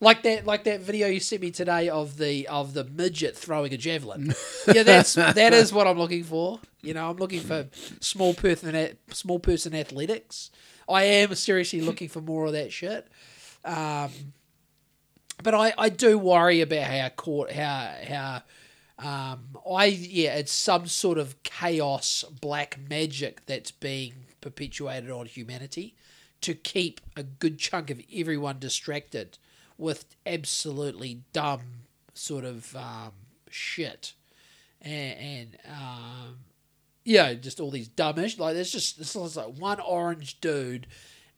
Like 0.00 0.22
that, 0.24 0.46
like 0.46 0.64
that 0.64 0.80
video 0.80 1.06
you 1.08 1.20
sent 1.20 1.42
me 1.42 1.50
today 1.50 1.88
of 1.88 2.16
the 2.18 2.46
of 2.48 2.74
the 2.74 2.84
midget 2.84 3.36
throwing 3.36 3.72
a 3.72 3.76
javelin. 3.76 4.34
yeah, 4.74 4.82
that's 4.82 5.14
that 5.14 5.52
is 5.54 5.72
what 5.72 5.86
I'm 5.86 5.98
looking 5.98 6.24
for. 6.24 6.60
You 6.82 6.94
know, 6.94 7.08
I'm 7.10 7.16
looking 7.16 7.40
for 7.40 7.68
small 8.00 8.34
person 8.34 8.74
at 8.74 8.96
small 9.12 9.38
person 9.38 9.74
athletics. 9.74 10.50
I 10.88 11.04
am 11.04 11.34
seriously 11.34 11.80
looking 11.82 12.08
for 12.08 12.20
more 12.20 12.46
of 12.46 12.52
that 12.52 12.72
shit. 12.72 13.06
Um, 13.64 14.10
but 15.42 15.54
I, 15.54 15.72
I 15.76 15.88
do 15.88 16.18
worry 16.18 16.60
about 16.60 16.84
how 16.84 17.08
court 17.10 17.52
how 17.52 17.94
how 18.06 18.42
um, 18.98 19.56
I 19.70 19.86
yeah 19.86 20.34
it's 20.34 20.52
some 20.52 20.86
sort 20.86 21.18
of 21.18 21.42
chaos 21.42 22.24
black 22.40 22.78
magic 22.88 23.46
that's 23.46 23.70
being 23.70 24.14
perpetuated 24.40 25.10
on 25.10 25.26
humanity 25.26 25.94
to 26.42 26.54
keep 26.54 27.00
a 27.16 27.22
good 27.22 27.58
chunk 27.58 27.90
of 27.90 28.00
everyone 28.14 28.58
distracted 28.58 29.38
with 29.76 30.04
absolutely 30.26 31.22
dumb 31.32 31.60
sort 32.14 32.44
of 32.44 32.74
um, 32.76 33.12
shit. 33.50 34.14
And, 34.82 35.18
and 35.18 35.58
um, 35.68 36.38
yeah 37.04 37.34
just 37.34 37.60
all 37.60 37.70
these 37.70 37.88
dumbish 37.88 38.38
like 38.38 38.54
there's 38.54 38.72
just 38.72 38.98
it's 38.98 39.14
like 39.14 39.58
one 39.58 39.80
orange 39.80 40.40
dude 40.40 40.86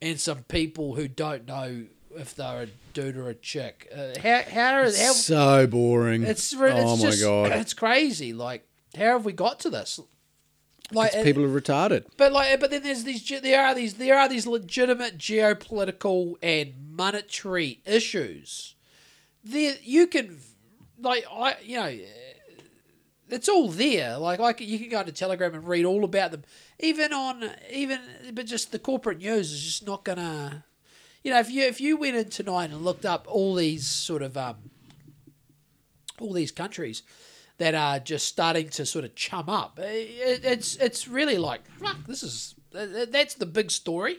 and 0.00 0.20
some 0.20 0.42
people 0.44 0.94
who 0.94 1.08
don't 1.08 1.46
know 1.46 1.86
if 2.16 2.34
they're 2.34 2.62
a 2.62 2.66
dude 2.94 3.16
or 3.16 3.28
a 3.28 3.34
chick. 3.34 3.89
Uh, 3.94 4.18
how 4.22 4.43
how, 4.43 4.82
how 4.82 4.89
so 4.89 5.66
boring. 5.66 6.22
it's 6.22 6.55
re- 6.55 6.72
oh 6.72 6.97
my 6.97 7.02
just, 7.02 7.22
god. 7.22 7.52
it's 7.52 7.74
crazy. 7.74 8.32
Like 8.32 8.66
how 8.97 9.05
have 9.05 9.24
we 9.24 9.32
got 9.32 9.60
to 9.60 9.70
this? 9.70 10.01
Like 10.94 11.12
People 11.22 11.44
are 11.44 11.60
retarded. 11.60 12.05
but 12.16 12.32
like, 12.32 12.60
but 12.60 12.70
then 12.70 12.82
there's 12.82 13.05
these. 13.05 13.26
There 13.26 13.64
are 13.64 13.74
these. 13.74 13.94
There 13.94 14.18
are 14.18 14.28
these 14.28 14.47
legitimate 14.47 15.16
geopolitical 15.16 16.34
and 16.43 16.74
monetary 16.90 17.80
issues. 17.86 18.74
There, 19.44 19.74
you 19.82 20.06
can, 20.06 20.39
like, 21.01 21.24
I, 21.32 21.56
you 21.62 21.76
know, 21.76 21.98
it's 23.28 23.48
all 23.48 23.68
there. 23.68 24.18
Like, 24.18 24.39
like 24.39 24.60
you 24.60 24.78
can 24.78 24.89
go 24.89 25.02
to 25.02 25.12
Telegram 25.12 25.55
and 25.55 25.66
read 25.66 25.84
all 25.84 26.05
about 26.05 26.30
them. 26.30 26.44
Even 26.78 27.12
on, 27.12 27.51
even, 27.70 28.01
but 28.32 28.47
just 28.47 28.70
the 28.70 28.78
corporate 28.78 29.18
news 29.18 29.51
is 29.52 29.62
just 29.62 29.86
not 29.86 30.05
gonna. 30.05 30.64
You 31.22 31.32
know, 31.32 31.38
if 31.38 31.50
you 31.50 31.64
if 31.64 31.80
you 31.80 31.96
went 31.96 32.16
in 32.16 32.30
tonight 32.30 32.70
and 32.70 32.84
looked 32.84 33.06
up 33.06 33.26
all 33.28 33.54
these 33.54 33.86
sort 33.86 34.22
of 34.22 34.36
um, 34.36 34.56
all 36.20 36.32
these 36.32 36.50
countries 36.50 37.02
that 37.58 37.74
are 37.74 38.00
just 38.00 38.26
starting 38.26 38.68
to 38.70 38.84
sort 38.84 39.04
of 39.04 39.14
chum 39.14 39.48
up. 39.48 39.78
It, 39.78 40.44
it's 40.44 40.76
it's 40.76 41.06
really 41.06 41.38
like 41.38 41.64
fuck. 41.78 41.98
This 42.06 42.22
is 42.22 42.54
that's 42.72 43.34
the 43.34 43.46
big 43.46 43.70
story, 43.70 44.18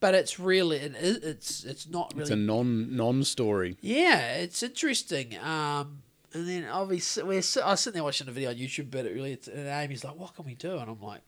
but 0.00 0.14
it's 0.14 0.40
really 0.40 0.78
it's 0.78 1.64
it's 1.64 1.88
not 1.88 2.12
really. 2.14 2.22
It's 2.22 2.30
a 2.30 2.36
non 2.36 2.96
non 2.96 3.22
story. 3.24 3.76
yeah, 3.80 4.34
it's 4.36 4.62
interesting. 4.62 5.38
Um, 5.38 6.02
and 6.34 6.48
then 6.48 6.64
obviously 6.64 7.22
we're 7.22 7.42
I 7.62 7.70
was 7.70 7.80
sitting 7.80 7.94
there 7.98 8.04
watching 8.04 8.26
a 8.26 8.32
video 8.32 8.50
on 8.50 8.56
YouTube 8.56 8.88
about 8.88 9.06
it 9.06 9.14
really, 9.14 9.38
and 9.54 9.68
Amy's 9.68 10.02
like, 10.02 10.18
"What 10.18 10.34
can 10.34 10.44
we 10.44 10.54
do?" 10.54 10.78
And 10.78 10.90
I'm 10.90 11.00
like. 11.00 11.20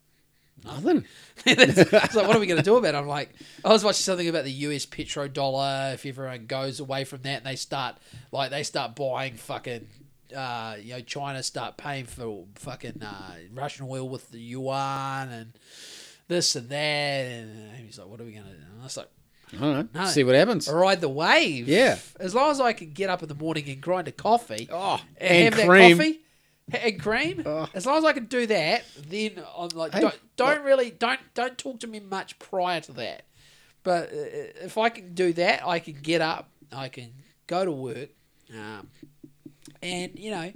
Nothing. 0.63 1.05
it's 1.47 2.15
like, 2.15 2.27
what 2.27 2.37
are 2.37 2.41
we 2.41 2.47
going 2.47 2.59
to 2.59 2.63
do 2.63 2.77
about 2.77 2.95
it? 2.95 2.99
I'm 2.99 3.07
like, 3.07 3.31
I 3.65 3.69
was 3.69 3.85
watching 3.85 4.03
something 4.03 4.29
about 4.29 4.45
the 4.45 4.51
US 4.51 4.87
petrodollar. 4.87 5.95
If 5.95 6.07
everyone 6.07 6.47
goes 6.47 6.81
away 6.81 7.05
from 7.05 7.23
that 7.23 7.39
and 7.39 7.47
they 7.47 7.57
start, 7.57 7.97
like, 8.33 8.51
they 8.51 8.63
start 8.63 8.97
buying 8.97 9.35
fucking, 9.35 9.87
uh, 10.35 10.77
you 10.81 10.95
know, 10.95 11.01
China 11.01 11.43
start 11.43 11.77
paying 11.77 12.07
for 12.07 12.45
fucking 12.55 13.03
uh, 13.03 13.35
Russian 13.53 13.87
oil 13.89 14.09
with 14.09 14.31
the 14.31 14.39
yuan 14.39 15.29
and 15.29 15.53
this 16.29 16.57
and 16.57 16.69
that. 16.71 16.77
And 16.77 17.77
he's 17.77 17.99
like, 17.99 18.09
what 18.09 18.21
are 18.21 18.25
we 18.25 18.33
going 18.33 18.45
to 18.45 18.51
do? 18.51 18.57
And 18.57 18.81
I 18.81 18.85
was 18.85 18.97
like, 18.97 19.09
I 19.53 19.57
don't 19.57 19.95
know. 19.95 20.01
No. 20.01 20.07
See 20.07 20.25
what 20.25 20.35
happens. 20.35 20.69
ride 20.69 21.03
the 21.03 21.09
wave. 21.09 21.69
Yeah. 21.69 21.99
As 22.19 22.35
long 22.35 22.51
as 22.51 22.61
I 22.61 22.73
can 22.73 22.93
get 22.93 23.11
up 23.11 23.23
in 23.23 23.29
the 23.29 23.35
morning 23.35 23.69
and 23.69 23.81
grind 23.81 24.09
a 24.09 24.13
coffee. 24.13 24.69
Oh, 24.73 25.01
and, 25.19 25.47
and 25.47 25.55
have 25.55 25.69
cream. 25.69 25.99
that 25.99 26.05
coffee 26.05 26.24
and 26.73 27.01
cream. 27.01 27.43
Oh. 27.45 27.69
As 27.75 27.87
long 27.87 27.99
as 27.99 28.05
I 28.05 28.13
can 28.13 28.27
do 28.27 28.47
that, 28.47 28.85
then 29.09 29.43
I'm 29.57 29.69
like, 29.69 29.93
Hey, 29.93 30.01
don't, 30.01 30.37
don't 30.37 30.65
really, 30.65 30.91
don't, 30.91 31.21
don't 31.35 31.57
talk 31.59 31.81
to 31.81 31.87
me 31.87 32.01
much 32.01 32.39
prior 32.39 32.81
to 32.83 32.93
that. 32.93 33.25
But 33.83 34.09
uh, 34.13 34.65
if 34.65 34.79
I 34.79 34.89
can 34.89 35.15
do 35.15 35.33
that, 35.35 35.67
I 35.67 35.79
can 35.79 35.95
get 35.95 36.21
up, 36.21 36.49
I 36.73 36.89
can 36.89 37.13
go 37.47 37.65
to 37.65 37.71
work, 37.71 38.09
um, 38.53 38.89
and 39.83 40.19
you 40.19 40.31
know, 40.31 40.53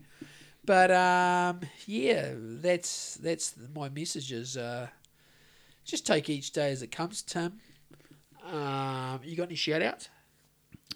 but 0.65 0.91
um, 0.91 1.61
yeah, 1.87 2.33
that's 2.35 3.17
that's 3.17 3.55
my 3.75 3.91
message 3.91 4.33
is 4.33 4.57
uh, 4.57 4.89
just 5.85 6.07
take 6.07 6.31
each 6.31 6.53
day 6.53 6.71
as 6.71 6.83
it 6.83 6.91
comes, 6.91 7.21
Tim. 7.21 7.61
Um, 8.51 9.21
you 9.23 9.37
got 9.37 9.49
any 9.49 9.57
shout 9.57 9.83
outs? 9.83 10.09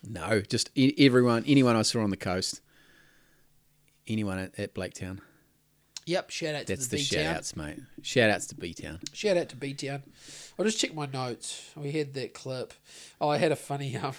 No, 0.09 0.40
just 0.40 0.70
everyone, 0.76 1.44
anyone 1.47 1.76
I 1.76 1.82
saw 1.82 2.01
on 2.01 2.10
the 2.10 2.16
coast, 2.16 2.62
anyone 4.12 4.39
at, 4.39 4.59
at 4.59 4.74
Blaketown. 4.74 5.18
Yep, 6.05 6.30
shout 6.30 6.55
out 6.55 6.66
to 6.66 6.66
That's 6.66 6.89
the, 6.89 6.97
the 6.97 7.02
B 7.02 7.05
shout 7.05 7.36
outs, 7.36 7.56
mate. 7.56 7.78
Shout 8.02 8.30
outs 8.30 8.47
to 8.48 8.55
B 8.56 8.74
Town. 8.74 8.98
Shout 9.12 9.36
out 9.36 9.48
to 9.51 9.56
B 9.56 9.72
Town. 9.72 10.02
I'll 10.59 10.64
just 10.64 10.80
check 10.80 10.94
my 10.94 11.06
notes. 11.06 11.70
We 11.76 11.93
had 11.93 12.14
that 12.14 12.34
clip. 12.34 12.74
Oh, 13.20 13.28
I 13.28 13.39
had 13.39 13.52
a 13.52 13.56
funny. 13.56 13.97
Um, 14.02 14.14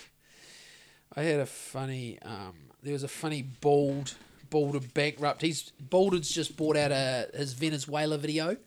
I 1.15 1.21
had 1.21 1.41
a 1.41 1.45
funny. 1.45 2.17
Um, 2.23 2.53
there 2.81 2.93
was 2.93 3.03
a 3.03 3.07
funny 3.07 3.43
bald, 3.43 4.15
bald 4.49 4.75
of 4.75 4.95
bankrupt. 4.95 5.43
He's 5.43 5.71
Baldwin's 5.79 6.31
just 6.31 6.57
bought 6.57 6.75
out 6.75 6.91
a 6.91 7.29
his 7.35 7.53
Venezuela 7.53 8.17
video. 8.17 8.57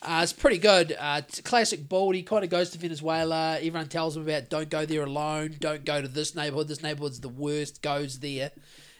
Uh, 0.00 0.20
it's 0.22 0.32
pretty 0.32 0.56
good. 0.56 0.96
Uh, 0.98 1.20
it's 1.26 1.40
classic 1.42 1.86
bald. 1.86 2.14
He 2.14 2.22
kind 2.22 2.44
of 2.44 2.50
goes 2.50 2.70
to 2.70 2.78
Venezuela. 2.78 3.56
Everyone 3.56 3.88
tells 3.88 4.16
him 4.16 4.22
about 4.22 4.48
don't 4.48 4.70
go 4.70 4.86
there 4.86 5.02
alone. 5.02 5.56
Don't 5.58 5.84
go 5.84 6.00
to 6.00 6.08
this 6.08 6.34
neighborhood. 6.34 6.68
This 6.68 6.82
neighborhood's 6.82 7.20
the 7.20 7.28
worst. 7.28 7.82
Goes 7.82 8.20
there, 8.20 8.52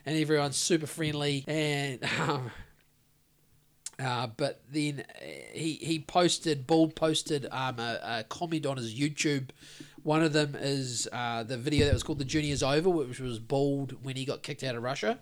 and 0.06 0.16
everyone's 0.16 0.56
super 0.56 0.86
friendly. 0.86 1.44
And 1.46 2.02
um, 2.20 2.50
uh, 3.98 4.28
but 4.36 4.62
then 4.70 5.04
uh, 5.20 5.24
he 5.52 5.74
he 5.74 5.98
posted, 5.98 6.66
Bald 6.66 6.94
posted 6.94 7.46
um, 7.50 7.78
a, 7.78 8.00
a 8.02 8.24
comment 8.24 8.64
on 8.64 8.76
his 8.76 8.94
YouTube. 8.94 9.50
One 10.02 10.22
of 10.22 10.32
them 10.32 10.56
is 10.58 11.08
uh, 11.12 11.42
the 11.42 11.58
video 11.58 11.86
that 11.86 11.92
was 11.92 12.02
called 12.02 12.18
"The 12.18 12.24
Journey 12.24 12.50
Is 12.50 12.62
Over," 12.62 12.90
which 12.90 13.20
was 13.20 13.38
Bald 13.38 14.04
when 14.04 14.16
he 14.16 14.24
got 14.24 14.42
kicked 14.42 14.62
out 14.62 14.76
of 14.76 14.82
Russia. 14.82 15.18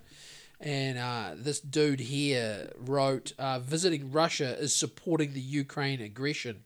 And 0.60 0.98
uh, 0.98 1.32
this 1.36 1.60
dude 1.60 2.00
here 2.00 2.70
wrote, 2.76 3.32
uh, 3.38 3.60
"Visiting 3.60 4.12
Russia 4.12 4.58
is 4.58 4.74
supporting 4.74 5.32
the 5.32 5.40
Ukraine 5.40 6.00
aggression." 6.00 6.64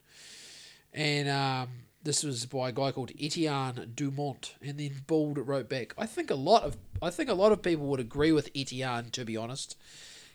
And 0.94 1.28
um, 1.28 1.68
this 2.08 2.24
was 2.24 2.46
by 2.46 2.70
a 2.70 2.72
guy 2.72 2.90
called 2.90 3.12
Etienne 3.20 3.92
Dumont. 3.94 4.54
And 4.62 4.78
then 4.78 5.02
Bald 5.06 5.36
wrote 5.36 5.68
back, 5.68 5.92
"I 5.98 6.06
think 6.06 6.30
a 6.30 6.34
lot 6.34 6.62
of 6.62 6.78
I 7.02 7.10
think 7.10 7.28
a 7.28 7.34
lot 7.34 7.52
of 7.52 7.62
people 7.62 7.86
would 7.86 8.00
agree 8.00 8.32
with 8.32 8.50
Etienne, 8.54 9.10
to 9.10 9.24
be 9.24 9.36
honest." 9.36 9.76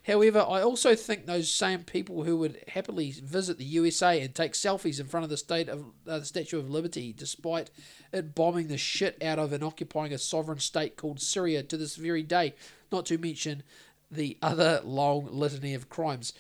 However, 0.06 0.40
I 0.40 0.62
also 0.62 0.96
think 0.96 1.26
those 1.26 1.50
same 1.50 1.84
people 1.84 2.26
who 2.26 2.38
would 2.38 2.62
happily 2.68 3.12
visit 3.12 3.58
the 3.58 3.64
USA 3.64 4.22
and 4.22 4.36
take 4.36 4.52
selfies 4.52 5.00
in 5.00 5.08
front 5.08 5.24
of 5.24 5.30
the 5.30 5.38
state 5.38 5.70
of 5.70 5.86
uh, 6.06 6.20
the 6.20 6.26
Statue 6.26 6.60
of 6.60 6.70
Liberty, 6.70 7.14
despite 7.14 7.72
it 8.12 8.36
bombing 8.36 8.68
the 8.68 8.78
shit 8.78 9.22
out 9.24 9.40
of 9.40 9.54
and 9.54 9.64
occupying 9.64 10.14
a 10.14 10.18
sovereign 10.18 10.60
state 10.60 10.98
called 10.98 11.22
Syria 11.22 11.64
to 11.64 11.78
this 11.78 11.96
very 11.96 12.22
day, 12.22 12.54
not 12.92 13.06
to 13.08 13.18
mention 13.18 13.64
the 14.12 14.38
other 14.42 14.82
long 14.84 15.28
litany 15.32 15.74
of 15.74 15.90
crimes. 15.90 16.34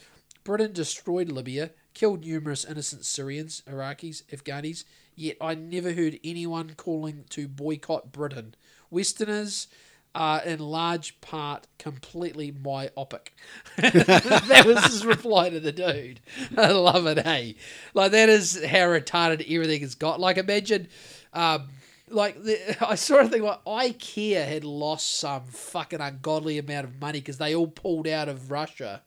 Britain 0.44 0.74
destroyed 0.74 1.32
Libya, 1.32 1.72
killed 1.94 2.26
numerous 2.26 2.66
innocent 2.66 3.06
Syrians, 3.06 3.64
Iraqis, 3.66 4.24
Afghanis, 4.26 4.84
yet 5.16 5.38
I 5.42 5.56
never 5.56 5.94
heard 5.94 6.20
anyone 6.24 6.74
calling 6.76 7.26
to 7.30 7.48
boycott 7.48 8.12
Britain. 8.12 8.56
Westerners 8.90 9.68
are 10.16 10.44
in 10.44 10.60
large 10.60 11.20
part 11.22 11.68
completely 11.80 12.52
myopic. 12.52 13.34
that 13.78 14.64
was 14.66 14.86
his 14.86 15.06
reply 15.06 15.50
to 15.50 15.60
the 15.60 15.72
dude. 15.72 16.20
I 16.56 16.72
love 16.72 17.08
it, 17.08 17.20
hey. 17.20 17.56
Like 17.94 18.12
that 18.12 18.30
is 18.30 18.64
how 18.64 18.88
retarded 18.88 19.52
everything 19.52 19.82
has 19.82 19.96
got. 19.96 20.20
Like 20.20 20.38
imagine 20.38 20.88
um 21.34 21.70
like 22.10 22.44
the, 22.44 22.78
I 22.88 22.96
saw 22.96 23.20
a 23.20 23.28
thing 23.28 23.44
like 23.44 23.64
IKEA 23.66 24.48
had 24.48 24.64
lost 24.64 25.20
some 25.20 25.46
fucking 25.48 26.02
ungodly 26.02 26.58
amount 26.58 26.86
of 26.86 27.00
money 27.00 27.20
because 27.20 27.38
they 27.38 27.56
all 27.56 27.68
pulled 27.68 28.08
out 28.08 28.30
of 28.30 28.52
Russia, 28.52 29.02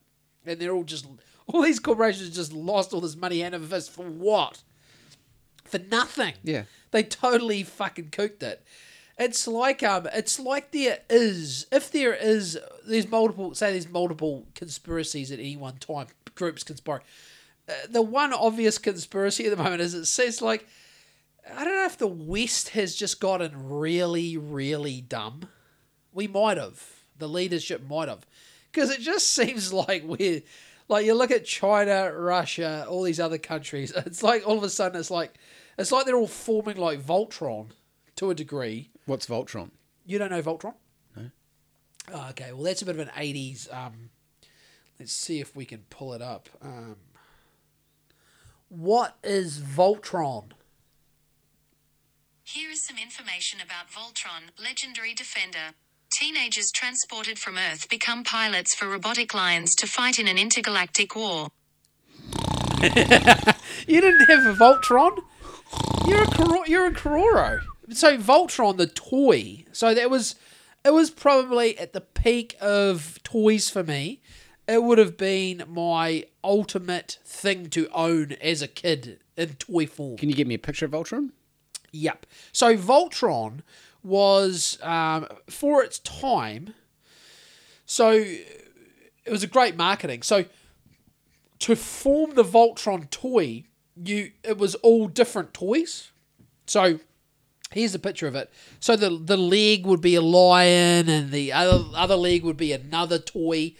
and 0.44 0.60
they're 0.60 0.72
all 0.72 0.84
just 0.84 1.06
all 1.46 1.62
these 1.62 1.78
corporations 1.78 2.34
just 2.34 2.52
lost 2.52 2.92
all 2.92 3.00
this 3.00 3.16
money 3.16 3.40
hand 3.40 3.54
over 3.54 3.66
fist 3.66 3.90
for 3.90 4.04
what? 4.04 4.62
For 5.68 5.78
nothing. 5.78 6.34
Yeah. 6.42 6.64
They 6.90 7.02
totally 7.02 7.62
fucking 7.62 8.10
cooked 8.10 8.42
it. 8.42 8.64
It's 9.18 9.46
like 9.46 9.82
um, 9.82 10.08
it's 10.12 10.38
like 10.38 10.72
there 10.72 10.98
is 11.08 11.66
if 11.72 11.90
there 11.90 12.14
is 12.14 12.58
there's 12.86 13.08
multiple 13.08 13.54
say 13.54 13.72
there's 13.72 13.88
multiple 13.88 14.46
conspiracies 14.54 15.32
at 15.32 15.38
any 15.38 15.56
one 15.56 15.78
time 15.78 16.08
groups 16.34 16.62
conspire. 16.62 17.00
Uh, 17.68 17.72
the 17.88 18.02
one 18.02 18.34
obvious 18.34 18.76
conspiracy 18.76 19.46
at 19.46 19.50
the 19.50 19.62
moment 19.62 19.80
is 19.80 19.94
it 19.94 20.04
says 20.04 20.42
like 20.42 20.66
I 21.50 21.64
don't 21.64 21.74
know 21.74 21.86
if 21.86 21.96
the 21.96 22.06
West 22.06 22.70
has 22.70 22.94
just 22.94 23.18
gotten 23.18 23.70
really 23.70 24.36
really 24.36 25.00
dumb. 25.00 25.48
We 26.12 26.26
might 26.26 26.58
have 26.58 26.82
the 27.18 27.28
leadership 27.28 27.88
might 27.88 28.08
have 28.08 28.26
because 28.70 28.90
it 28.90 29.00
just 29.00 29.30
seems 29.34 29.72
like 29.72 30.02
we're 30.04 30.42
like 30.88 31.06
you 31.06 31.14
look 31.14 31.30
at 31.30 31.46
China, 31.46 32.12
Russia, 32.12 32.84
all 32.86 33.02
these 33.02 33.20
other 33.20 33.38
countries. 33.38 33.92
It's 33.96 34.22
like 34.22 34.46
all 34.46 34.58
of 34.58 34.62
a 34.62 34.68
sudden 34.68 35.00
it's 35.00 35.10
like 35.10 35.32
it's 35.78 35.92
like 35.92 36.06
they're 36.06 36.16
all 36.16 36.26
forming 36.26 36.76
like 36.76 37.00
Voltron 37.00 37.68
to 38.16 38.30
a 38.30 38.34
degree. 38.34 38.90
What's 39.04 39.26
Voltron? 39.26 39.70
You 40.04 40.18
don't 40.18 40.30
know 40.30 40.42
Voltron? 40.42 40.74
No. 41.16 41.30
Oh, 42.12 42.28
okay, 42.30 42.52
well 42.52 42.62
that's 42.62 42.82
a 42.82 42.86
bit 42.86 42.94
of 42.94 43.00
an 43.00 43.10
'80s. 43.16 43.72
Um, 43.72 44.10
let's 44.98 45.12
see 45.12 45.40
if 45.40 45.54
we 45.54 45.64
can 45.64 45.84
pull 45.90 46.12
it 46.12 46.22
up. 46.22 46.48
Um, 46.62 46.96
what 48.68 49.16
is 49.22 49.60
Voltron? 49.60 50.50
Here 52.42 52.70
is 52.70 52.82
some 52.82 52.96
information 52.96 53.60
about 53.60 53.90
Voltron, 53.90 54.50
legendary 54.62 55.14
defender. 55.14 55.74
Teenagers 56.12 56.70
transported 56.70 57.38
from 57.38 57.58
Earth 57.58 57.88
become 57.88 58.22
pilots 58.22 58.74
for 58.74 58.88
robotic 58.88 59.34
lions 59.34 59.74
to 59.74 59.86
fight 59.86 60.18
in 60.18 60.28
an 60.28 60.38
intergalactic 60.38 61.16
war. 61.16 61.48
You 63.86 64.00
didn't 64.00 64.26
have 64.26 64.46
a 64.46 64.54
Voltron. 64.54 65.18
You're 66.06 66.22
a 66.22 66.68
you're 66.68 66.86
a 66.86 66.92
Karoro. 66.92 67.60
So 67.90 68.18
Voltron, 68.18 68.76
the 68.76 68.86
toy. 68.86 69.64
So 69.72 69.94
that 69.94 70.10
was, 70.10 70.34
it 70.84 70.92
was 70.92 71.10
probably 71.10 71.78
at 71.78 71.92
the 71.92 72.00
peak 72.00 72.56
of 72.60 73.22
toys 73.22 73.70
for 73.70 73.82
me. 73.82 74.20
It 74.68 74.82
would 74.82 74.98
have 74.98 75.16
been 75.16 75.62
my 75.68 76.24
ultimate 76.42 77.18
thing 77.24 77.70
to 77.70 77.88
own 77.92 78.32
as 78.40 78.62
a 78.62 78.68
kid 78.68 79.20
in 79.36 79.54
toy 79.54 79.86
form. 79.86 80.16
Can 80.16 80.28
you 80.28 80.34
give 80.34 80.48
me 80.48 80.54
a 80.54 80.58
picture 80.58 80.86
of 80.86 80.92
Voltron? 80.92 81.30
Yep. 81.92 82.26
So 82.52 82.76
Voltron 82.76 83.60
was 84.02 84.78
um, 84.82 85.26
for 85.48 85.82
its 85.82 86.00
time. 86.00 86.74
So 87.84 88.10
it 88.10 89.30
was 89.30 89.42
a 89.42 89.48
great 89.48 89.76
marketing. 89.76 90.22
So 90.22 90.46
to 91.60 91.76
form 91.76 92.34
the 92.34 92.44
Voltron 92.44 93.08
toy, 93.10 93.64
you 94.02 94.32
it 94.42 94.58
was 94.58 94.74
all 94.76 95.08
different 95.08 95.54
toys. 95.54 96.10
So 96.66 97.00
here's 97.72 97.94
a 97.94 97.98
picture 97.98 98.26
of 98.26 98.34
it. 98.34 98.50
So 98.80 98.96
the 98.96 99.10
the 99.10 99.36
leg 99.36 99.86
would 99.86 100.00
be 100.00 100.14
a 100.14 100.22
lion, 100.22 101.08
and 101.08 101.30
the 101.30 101.52
other 101.52 101.84
other 101.94 102.16
leg 102.16 102.44
would 102.44 102.56
be 102.56 102.72
another 102.72 103.18
toy. 103.18 103.74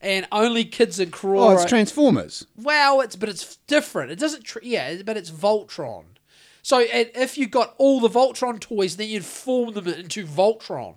And 0.00 0.26
only 0.32 0.64
kids 0.64 0.98
in 0.98 1.12
Karoro. 1.12 1.50
Oh, 1.50 1.52
it's 1.52 1.64
Transformers. 1.64 2.44
Well, 2.56 3.00
it's 3.02 3.14
but 3.14 3.28
it's 3.28 3.56
different. 3.68 4.10
It 4.10 4.18
doesn't. 4.18 4.42
Tr- 4.42 4.58
yeah, 4.62 5.02
but 5.04 5.16
it's 5.16 5.30
Voltron. 5.30 6.04
So 6.62 6.84
if 6.84 7.38
you 7.38 7.46
got 7.46 7.74
all 7.78 8.00
the 8.00 8.08
Voltron 8.08 8.58
toys, 8.60 8.96
then 8.96 9.08
you'd 9.08 9.24
form 9.24 9.74
them 9.74 9.86
into 9.88 10.26
Voltron. 10.26 10.96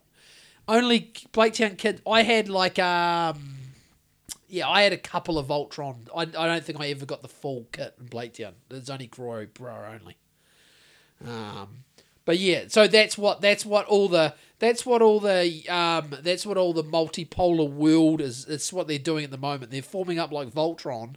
Only 0.68 1.12
Blaketown 1.34 1.78
kids. 1.78 2.02
I 2.08 2.24
had 2.24 2.50
like 2.50 2.80
um, 2.80 3.58
yeah, 4.48 4.68
I 4.68 4.82
had 4.84 4.94
a 4.94 4.98
couple 4.98 5.38
of 5.38 5.48
Voltron. 5.48 6.08
I, 6.16 6.22
I 6.22 6.26
don't 6.26 6.64
think 6.64 6.80
I 6.80 6.88
ever 6.90 7.06
got 7.06 7.22
the 7.22 7.28
full 7.28 7.68
kit 7.72 7.96
in 8.00 8.08
Blaketown. 8.08 8.54
There's 8.70 8.90
only 8.90 9.08
Grow 9.08 9.46
Bro 9.46 10.00
only. 10.00 10.18
Um, 11.26 11.84
but 12.26 12.40
yeah, 12.40 12.66
so 12.68 12.88
that's 12.88 13.18
what 13.18 13.42
that's 13.42 13.66
what 13.66 13.86
all 13.86 14.10
the 14.10 14.34
that's 14.60 14.86
what 14.86 15.02
all 15.02 15.20
the 15.20 15.64
um 15.70 16.14
that's 16.22 16.46
what 16.46 16.58
all 16.58 16.74
the 16.74 16.84
multipolar 16.84 17.70
world 17.70 18.22
is. 18.22 18.46
It's 18.48 18.74
what 18.74 18.88
they're 18.88 18.98
doing 19.00 19.24
at 19.24 19.32
the 19.32 19.38
moment. 19.38 19.72
They're 19.72 19.82
forming 19.82 20.20
up 20.20 20.32
like 20.32 20.50
Voltron, 20.50 21.16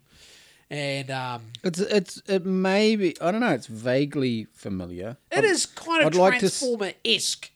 and 0.70 1.10
um, 1.10 1.42
It's 1.64 1.80
it's 1.80 2.22
it 2.26 2.44
may 2.44 2.94
be 2.96 3.16
I 3.20 3.30
don't 3.30 3.40
know. 3.40 3.52
It's 3.54 3.66
vaguely 3.66 4.46
familiar. 4.52 5.16
it 5.32 5.44
is 5.44 5.66
kind 5.66 6.02
of 6.02 6.08
I'd 6.08 6.14
like 6.14 6.38
Transformer 6.40 6.92
esque. 7.04 7.50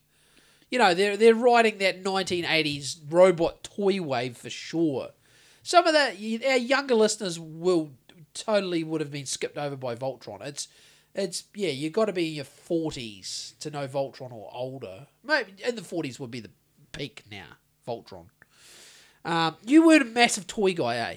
You 0.70 0.78
know, 0.78 0.94
they're 0.94 1.18
they're 1.18 1.34
riding 1.34 1.78
that 1.78 2.02
1980s 2.02 3.00
robot 3.10 3.62
toy 3.62 4.00
wave 4.00 4.36
for 4.38 4.48
sure. 4.50 5.10
Some 5.62 5.86
of 5.86 5.92
that 5.94 6.14
our 6.14 6.56
younger 6.56 6.94
listeners 6.94 7.38
will 7.38 7.90
totally 8.34 8.82
would 8.84 9.00
have 9.00 9.10
been 9.10 9.26
skipped 9.26 9.58
over 9.58 9.76
by 9.76 9.94
Voltron. 9.94 10.40
It's 10.44 10.68
it's 11.14 11.44
yeah, 11.54 11.68
you 11.70 11.90
got 11.90 12.06
to 12.06 12.12
be 12.12 12.28
in 12.28 12.34
your 12.34 12.44
40s 12.46 13.58
to 13.60 13.70
know 13.70 13.86
Voltron 13.86 14.32
or 14.32 14.50
older. 14.52 15.06
Maybe 15.22 15.54
in 15.66 15.76
the 15.76 15.82
40s 15.82 16.18
would 16.18 16.30
be 16.30 16.40
the 16.40 16.50
peak 16.92 17.24
now. 17.30 17.44
Voltron. 17.86 18.26
Um, 19.24 19.56
you 19.64 19.86
weren't 19.86 20.02
a 20.02 20.06
massive 20.06 20.46
toy 20.46 20.74
guy, 20.74 20.96
eh? 20.96 21.16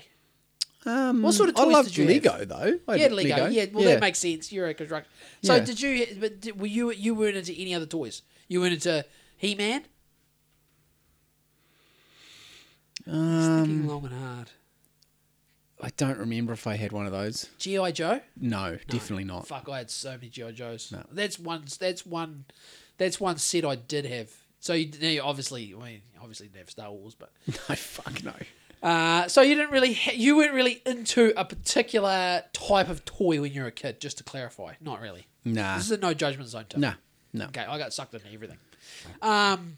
Um, 0.87 1.23
What 1.23 1.33
sort 1.33 1.49
of 1.49 1.57
I 1.57 1.63
toys 1.63 1.73
loved 1.73 1.87
did 1.89 1.97
you 1.97 2.05
Lego 2.05 2.31
have? 2.33 2.47
though. 2.47 2.79
I 2.87 2.95
You 2.95 3.01
had 3.03 3.11
Lego. 3.13 3.47
Yeah, 3.47 3.65
well, 3.73 3.85
that 3.85 3.99
makes 4.01 4.19
sense. 4.19 4.51
You're 4.51 4.67
a 4.67 4.73
constructor. 4.75 5.09
So 5.41 5.55
Yeah. 5.55 5.63
did 5.65 5.81
you? 5.81 6.07
But 6.19 6.41
did, 6.41 6.59
were 6.59 6.67
you? 6.67 6.91
You 6.91 7.15
weren't 7.15 7.35
into 7.37 7.53
any 7.53 7.73
other 7.73 7.87
toys. 7.87 8.21
You 8.47 8.61
weren't 8.61 8.73
into 8.73 9.03
He 9.37 9.55
Man. 9.55 9.85
Thinking 13.05 13.87
long 13.87 14.05
and 14.05 14.13
hard. 14.13 14.51
I 15.81 15.89
don't 15.97 16.17
remember 16.17 16.53
if 16.53 16.67
I 16.67 16.75
had 16.77 16.91
one 16.91 17.05
of 17.05 17.11
those. 17.11 17.49
GI 17.59 17.91
Joe. 17.91 18.21
No, 18.39 18.77
definitely 18.87 19.25
not. 19.25 19.47
Fuck, 19.47 19.67
I 19.69 19.79
had 19.79 19.91
so 19.91 20.11
many 20.11 20.29
GI 20.29 20.53
Joes. 20.53 20.93
That's 21.11 21.37
one. 21.37 21.63
That's 21.79 22.05
one. 22.05 22.45
That's 22.97 23.19
one 23.19 23.37
set 23.37 23.65
I 23.65 23.75
did 23.75 24.05
have. 24.05 24.31
So 24.61 24.73
you, 24.73 24.89
you 24.99 25.21
obviously, 25.21 25.75
I 25.79 25.83
mean, 25.85 26.01
obviously 26.19 26.47
didn't 26.47 26.59
have 26.61 26.69
Star 26.71 26.91
Wars, 26.91 27.13
but 27.13 27.31
No, 27.47 27.75
fuck 27.75 28.23
no. 28.23 28.33
uh, 28.81 29.27
so 29.27 29.41
you 29.41 29.53
didn't 29.55 29.71
really, 29.71 29.93
ha- 29.93 30.13
you 30.15 30.37
weren't 30.37 30.53
really 30.53 30.81
into 30.85 31.33
a 31.39 31.43
particular 31.45 32.43
type 32.53 32.89
of 32.89 33.03
toy 33.05 33.41
when 33.41 33.53
you 33.53 33.61
were 33.61 33.67
a 33.67 33.71
kid. 33.71 33.99
Just 33.99 34.17
to 34.19 34.23
clarify, 34.23 34.73
not 34.81 35.01
really. 35.01 35.27
Nah, 35.43 35.75
This 35.75 35.85
is 35.85 35.91
a 35.91 35.97
no 35.97 36.13
judgment 36.15 36.49
zone. 36.49 36.65
Too. 36.69 36.79
nah, 36.79 36.93
no. 37.33 37.45
Okay, 37.47 37.61
I 37.61 37.77
got 37.77 37.93
sucked 37.93 38.13
into 38.13 38.31
everything. 38.33 38.57
Um. 39.21 39.77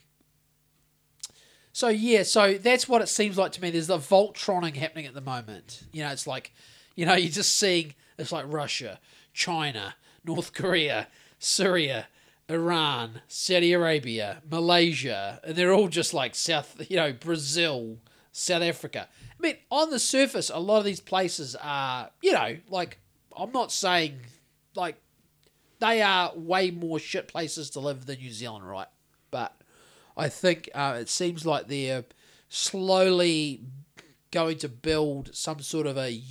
So 1.77 1.89
yeah, 1.89 2.23
so 2.23 2.55
that's 2.55 2.89
what 2.89 3.03
it 3.03 3.07
seems 3.07 3.37
like 3.37 3.51
to 3.51 3.61
me. 3.61 3.69
There's 3.69 3.85
the 3.85 3.99
Voltroning 3.99 4.75
happening 4.75 5.05
at 5.05 5.13
the 5.13 5.21
moment. 5.21 5.83
You 5.93 6.03
know, 6.03 6.09
it's 6.09 6.25
like, 6.25 6.51
you 6.95 7.05
know, 7.05 7.13
you're 7.13 7.29
just 7.29 7.53
seeing 7.59 7.93
it's 8.17 8.31
like 8.31 8.45
Russia, 8.47 8.99
China, 9.31 9.93
North 10.25 10.53
Korea, 10.53 11.07
Syria, 11.37 12.07
Iran, 12.49 13.21
Saudi 13.27 13.73
Arabia, 13.73 14.41
Malaysia, 14.49 15.39
and 15.43 15.55
they're 15.55 15.71
all 15.71 15.87
just 15.87 16.15
like 16.15 16.33
South, 16.33 16.81
you 16.89 16.95
know, 16.95 17.13
Brazil, 17.13 17.99
South 18.31 18.63
Africa. 18.63 19.07
I 19.39 19.39
mean, 19.39 19.57
on 19.69 19.91
the 19.91 19.99
surface, 19.99 20.49
a 20.51 20.57
lot 20.57 20.79
of 20.79 20.85
these 20.85 20.99
places 20.99 21.55
are, 21.61 22.09
you 22.23 22.33
know, 22.33 22.57
like 22.69 22.97
I'm 23.37 23.51
not 23.51 23.71
saying 23.71 24.21
like 24.73 24.95
they 25.77 26.01
are 26.01 26.31
way 26.35 26.71
more 26.71 26.97
shit 26.97 27.27
places 27.27 27.69
to 27.69 27.79
live 27.81 28.07
than 28.07 28.17
New 28.17 28.31
Zealand, 28.31 28.67
right? 28.67 28.87
But 29.29 29.56
I 30.17 30.29
think 30.29 30.69
uh, 30.73 30.97
it 30.99 31.09
seems 31.09 31.45
like 31.45 31.67
they're 31.67 32.03
slowly 32.49 33.61
going 34.31 34.57
to 34.57 34.67
build 34.69 35.33
some 35.33 35.61
sort 35.61 35.87
of 35.87 35.97
a, 35.97 36.21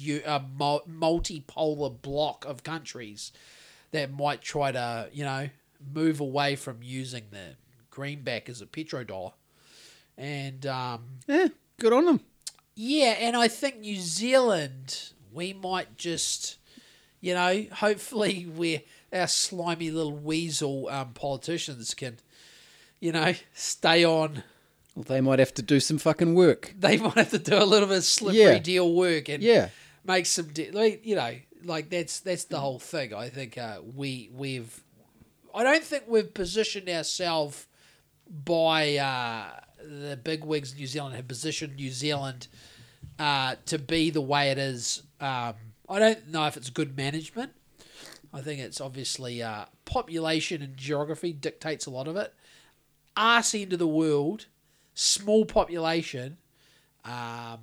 mul- 0.56 0.82
multipolar 0.90 2.02
block 2.02 2.44
of 2.44 2.62
countries 2.62 3.32
that 3.92 4.12
might 4.12 4.42
try 4.42 4.72
to, 4.72 5.08
you 5.12 5.24
know, 5.24 5.48
move 5.94 6.20
away 6.20 6.56
from 6.56 6.78
using 6.82 7.24
the 7.30 7.56
greenback 7.90 8.48
as 8.48 8.60
a 8.60 8.66
petrodollar. 8.66 9.32
And 10.18 10.66
um, 10.66 11.04
Yeah, 11.26 11.48
good 11.78 11.92
on 11.92 12.04
them. 12.06 12.20
yeah, 12.74 13.14
and 13.18 13.36
I 13.36 13.48
think 13.48 13.78
New 13.80 13.96
Zealand, 13.96 15.12
we 15.32 15.52
might 15.52 15.96
just, 15.96 16.58
you 17.20 17.34
know, 17.34 17.66
hopefully 17.72 18.46
we 18.56 18.84
our 19.12 19.26
slimy 19.28 19.90
little 19.90 20.12
weasel 20.16 20.88
um, 20.88 21.12
politicians 21.14 21.94
can, 21.94 22.18
you 23.00 23.12
know, 23.12 23.34
stay 23.54 24.04
on. 24.04 24.42
Well, 24.94 25.04
they 25.04 25.20
might 25.20 25.38
have 25.38 25.52
to 25.54 25.62
do 25.62 25.80
some 25.80 25.98
fucking 25.98 26.34
work. 26.34 26.74
They 26.78 26.96
might 27.06 27.14
have 27.14 27.30
to 27.30 27.38
do 27.38 27.56
a 27.56 27.64
little 27.64 27.88
bit 27.88 27.98
of 27.98 28.04
slippery 28.04 28.40
Yeah. 28.40 28.58
deal 28.58 28.94
work 28.94 29.28
and 29.28 29.42
Yeah. 29.42 29.68
make 30.04 30.26
some, 30.26 30.46
de- 30.52 30.70
like, 30.70 31.04
you 31.04 31.14
know, 31.16 31.34
like 31.64 31.90
that's 31.90 32.20
that's 32.20 32.44
the 32.44 32.60
whole 32.60 32.78
thing. 32.78 33.12
I 33.14 33.28
think 33.28 33.58
uh, 33.58 33.80
we 33.94 34.30
we've, 34.32 34.82
I 35.54 35.62
don't 35.64 35.82
think 35.84 36.04
we've 36.06 36.32
positioned 36.32 36.88
ourselves 36.88 37.66
by 38.28 38.96
uh, 38.96 39.50
the 39.82 40.16
big 40.16 40.44
wigs 40.44 40.72
in 40.72 40.78
New 40.78 40.86
Zealand 40.86 41.14
have 41.16 41.28
positioned 41.28 41.76
New 41.76 41.90
Zealand 41.90 42.48
uh, 43.18 43.56
to 43.66 43.78
be 43.78 44.10
the 44.10 44.20
way 44.20 44.50
it 44.50 44.58
is. 44.58 45.02
Um, 45.20 45.54
I 45.88 45.98
don't 45.98 46.28
know 46.28 46.46
if 46.46 46.56
it's 46.56 46.70
good 46.70 46.96
management. 46.96 47.52
I 48.34 48.40
think 48.42 48.60
it's 48.60 48.80
obviously 48.80 49.42
uh, 49.42 49.64
population 49.84 50.60
and 50.62 50.76
geography 50.76 51.32
dictates 51.32 51.86
a 51.86 51.90
lot 51.90 52.06
of 52.08 52.16
it. 52.16 52.34
Arse 53.16 53.54
end 53.54 53.72
of 53.72 53.78
the 53.78 53.86
world, 53.86 54.46
small 54.94 55.44
population, 55.44 56.36
um, 57.04 57.60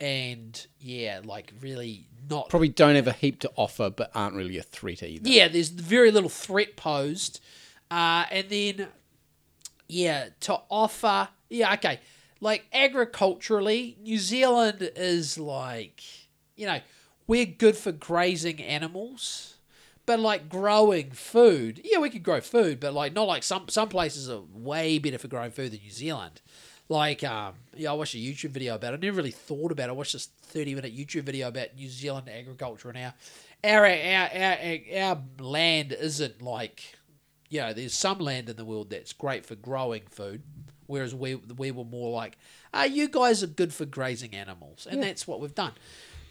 and 0.00 0.66
yeah, 0.80 1.20
like 1.24 1.52
really 1.60 2.06
not 2.28 2.48
Probably 2.48 2.68
don't 2.68 2.96
have 2.96 3.06
a 3.06 3.12
heap 3.12 3.40
to 3.40 3.50
offer, 3.56 3.90
but 3.90 4.10
aren't 4.14 4.34
really 4.34 4.58
a 4.58 4.62
threat 4.62 5.02
either. 5.02 5.28
yeah, 5.28 5.48
there's 5.48 5.68
very 5.68 6.10
little 6.10 6.28
threat 6.28 6.76
posed. 6.76 7.40
Uh, 7.90 8.24
and 8.30 8.48
then, 8.48 8.88
yeah, 9.88 10.28
to 10.40 10.60
offer, 10.68 11.28
yeah, 11.48 11.72
okay. 11.74 12.00
Like 12.40 12.66
agriculturally, 12.72 13.96
New 14.02 14.18
Zealand 14.18 14.90
is 14.96 15.38
like, 15.38 16.02
you 16.56 16.66
know, 16.66 16.80
we're 17.26 17.46
good 17.46 17.76
for 17.76 17.92
grazing 17.92 18.62
animals. 18.62 19.55
But 20.06 20.20
like 20.20 20.48
growing 20.48 21.10
food, 21.10 21.80
yeah, 21.84 21.98
we 21.98 22.10
could 22.10 22.22
grow 22.22 22.40
food, 22.40 22.78
but 22.80 22.94
like 22.94 23.12
not 23.12 23.26
like 23.26 23.42
some 23.42 23.68
some 23.68 23.88
places 23.88 24.30
are 24.30 24.42
way 24.52 24.98
better 24.98 25.18
for 25.18 25.28
growing 25.28 25.50
food 25.50 25.72
than 25.72 25.80
New 25.80 25.90
Zealand. 25.90 26.40
Like, 26.88 27.24
um, 27.24 27.54
yeah, 27.74 27.90
I 27.90 27.94
watched 27.94 28.14
a 28.14 28.18
YouTube 28.18 28.50
video 28.50 28.76
about 28.76 28.94
it. 28.94 28.98
I 28.98 29.00
never 29.00 29.16
really 29.16 29.32
thought 29.32 29.72
about 29.72 29.88
it. 29.88 29.90
I 29.90 29.92
watched 29.92 30.12
this 30.12 30.26
thirty 30.26 30.74
minute 30.74 30.96
YouTube 30.96 31.24
video 31.24 31.48
about 31.48 31.74
New 31.74 31.88
Zealand 31.88 32.28
agriculture 32.28 32.88
and 32.90 32.98
our 32.98 33.14
our 33.64 33.84
our 33.84 34.78
our, 34.96 35.22
land 35.40 35.92
isn't 35.92 36.40
like 36.40 36.96
you 37.48 37.60
know, 37.60 37.72
there's 37.72 37.94
some 37.94 38.18
land 38.18 38.48
in 38.48 38.56
the 38.56 38.64
world 38.64 38.90
that's 38.90 39.12
great 39.12 39.46
for 39.46 39.54
growing 39.54 40.02
food, 40.10 40.42
whereas 40.86 41.14
we 41.14 41.34
we 41.34 41.70
were 41.70 41.84
more 41.84 42.10
like, 42.10 42.38
ah, 42.74 42.84
you 42.84 43.08
guys 43.08 43.42
are 43.42 43.48
good 43.48 43.72
for 43.72 43.84
grazing 43.84 44.34
animals, 44.34 44.86
and 44.88 45.02
that's 45.02 45.26
what 45.26 45.40
we've 45.40 45.54
done. 45.54 45.72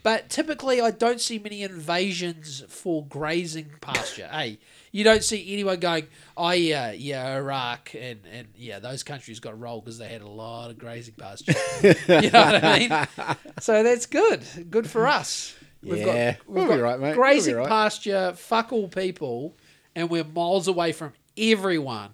But 0.05 0.29
typically, 0.29 0.81
I 0.81 0.91
don't 0.91 1.19
see 1.19 1.39
many 1.39 1.63
invasions 1.63 2.63
for 2.69 3.03
grazing 3.07 3.71
pasture. 3.81 4.27
hey, 4.31 4.59
you 4.91 5.03
don't 5.03 5.23
see 5.23 5.51
anyone 5.51 5.79
going, 5.79 6.05
oh 6.37 6.51
yeah, 6.51 6.91
yeah, 6.91 7.35
Iraq 7.37 7.95
and 7.99 8.19
and 8.31 8.49
yeah, 8.55 8.77
those 8.77 9.01
countries 9.01 9.39
got 9.39 9.59
rolled 9.59 9.83
because 9.83 9.97
they 9.97 10.07
had 10.07 10.21
a 10.21 10.29
lot 10.29 10.69
of 10.69 10.77
grazing 10.77 11.15
pasture. 11.15 11.55
you 12.07 12.29
know 12.29 12.45
what 12.45 12.63
I 12.63 12.77
mean? 12.77 13.35
So 13.59 13.81
that's 13.81 14.05
good. 14.05 14.43
Good 14.69 14.87
for 14.87 15.07
us. 15.07 15.55
We've 15.81 16.05
Yeah, 16.05 16.35
we'll 16.45 16.67
be 16.67 16.79
right, 16.79 16.99
mate. 16.99 17.07
We'll 17.07 17.15
Grazing 17.15 17.55
right. 17.55 17.67
pasture, 17.67 18.33
fuck 18.37 18.71
all 18.71 18.87
people, 18.87 19.57
and 19.95 20.11
we're 20.11 20.23
miles 20.23 20.67
away 20.67 20.91
from 20.91 21.13
everyone. 21.35 22.11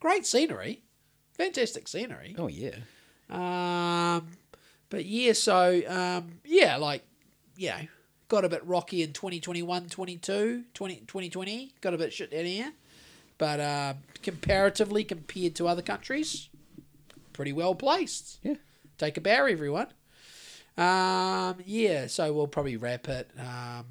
Great 0.00 0.26
scenery, 0.26 0.82
fantastic 1.30 1.86
scenery. 1.86 2.34
Oh 2.36 2.48
yeah. 2.48 2.74
Um, 3.30 4.26
but 4.90 5.04
yeah, 5.04 5.32
so 5.32 5.82
um, 5.88 6.40
yeah, 6.44 6.76
like 6.76 7.02
you 7.56 7.70
know, 7.70 7.80
got 8.28 8.44
a 8.44 8.48
bit 8.48 8.64
rocky 8.64 9.02
in 9.02 9.12
2021, 9.12 9.88
22, 9.88 10.64
20, 10.72 10.96
2020, 10.96 11.72
got 11.80 11.94
a 11.94 11.98
bit 11.98 12.12
shit 12.12 12.30
down 12.30 12.44
here. 12.44 12.72
But 13.36 13.60
um, 13.60 13.98
comparatively, 14.22 15.04
compared 15.04 15.54
to 15.56 15.68
other 15.68 15.82
countries, 15.82 16.48
pretty 17.32 17.52
well 17.52 17.74
placed. 17.74 18.38
Yeah. 18.42 18.54
Take 18.98 19.16
a 19.16 19.20
bow, 19.20 19.46
everyone. 19.46 19.86
Um, 20.76 21.56
yeah, 21.64 22.06
so 22.06 22.32
we'll 22.32 22.48
probably 22.48 22.76
wrap 22.76 23.08
it. 23.08 23.30
Um, 23.38 23.86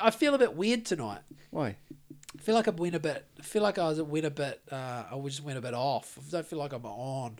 I 0.00 0.10
feel 0.10 0.34
a 0.34 0.38
bit 0.38 0.54
weird 0.54 0.84
tonight. 0.84 1.20
Why? 1.50 1.76
I 2.38 2.42
feel 2.42 2.54
like 2.54 2.68
I 2.68 2.70
went 2.70 2.94
a 2.94 3.00
bit. 3.00 3.26
I 3.38 3.42
feel 3.42 3.62
like 3.62 3.78
I 3.78 3.88
was 3.88 4.00
went 4.02 4.26
a 4.26 4.30
bit. 4.30 4.60
Uh, 4.70 5.04
I 5.10 5.18
just 5.24 5.42
went 5.42 5.58
a 5.58 5.62
bit 5.62 5.74
off. 5.74 6.18
I 6.18 6.30
don't 6.30 6.46
feel 6.46 6.58
like 6.58 6.72
I'm 6.72 6.84
on. 6.84 7.38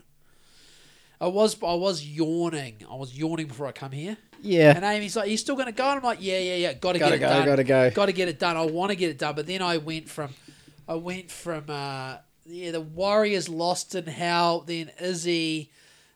I 1.19 1.27
was. 1.27 1.61
I 1.63 1.73
was 1.73 2.05
yawning. 2.05 2.85
I 2.89 2.95
was 2.95 3.17
yawning 3.17 3.47
before 3.47 3.67
I 3.67 3.71
come 3.71 3.91
here. 3.91 4.17
Yeah. 4.41 4.73
And 4.75 4.85
Amy's 4.85 5.15
like, 5.15 5.29
"You 5.29 5.37
still 5.37 5.55
going 5.55 5.67
to 5.67 5.71
go?" 5.71 5.87
And 5.89 5.97
I'm 5.97 6.03
like, 6.03 6.19
"Yeah, 6.21 6.39
yeah, 6.39 6.55
yeah. 6.55 6.73
Got 6.73 6.93
to 6.93 6.99
get 6.99 7.13
it 7.13 7.19
go, 7.19 7.27
done. 7.27 7.45
gotta 7.45 7.63
go." 7.63 7.89
Got 7.89 8.05
to 8.05 8.13
get 8.13 8.27
it 8.27 8.39
done. 8.39 8.55
I 8.55 8.65
want 8.65 8.91
to 8.91 8.95
get 8.95 9.09
it 9.09 9.17
done." 9.17 9.35
But 9.35 9.47
then 9.47 9.61
I 9.61 9.77
went 9.77 10.09
from, 10.09 10.33
I 10.87 10.95
went 10.95 11.31
from, 11.31 11.65
uh, 11.69 12.17
yeah, 12.45 12.71
the 12.71 12.81
Warriors 12.81 13.49
lost 13.49 13.95
and 13.95 14.07
how 14.07 14.63
Then 14.65 14.91
Izzy 15.01 15.71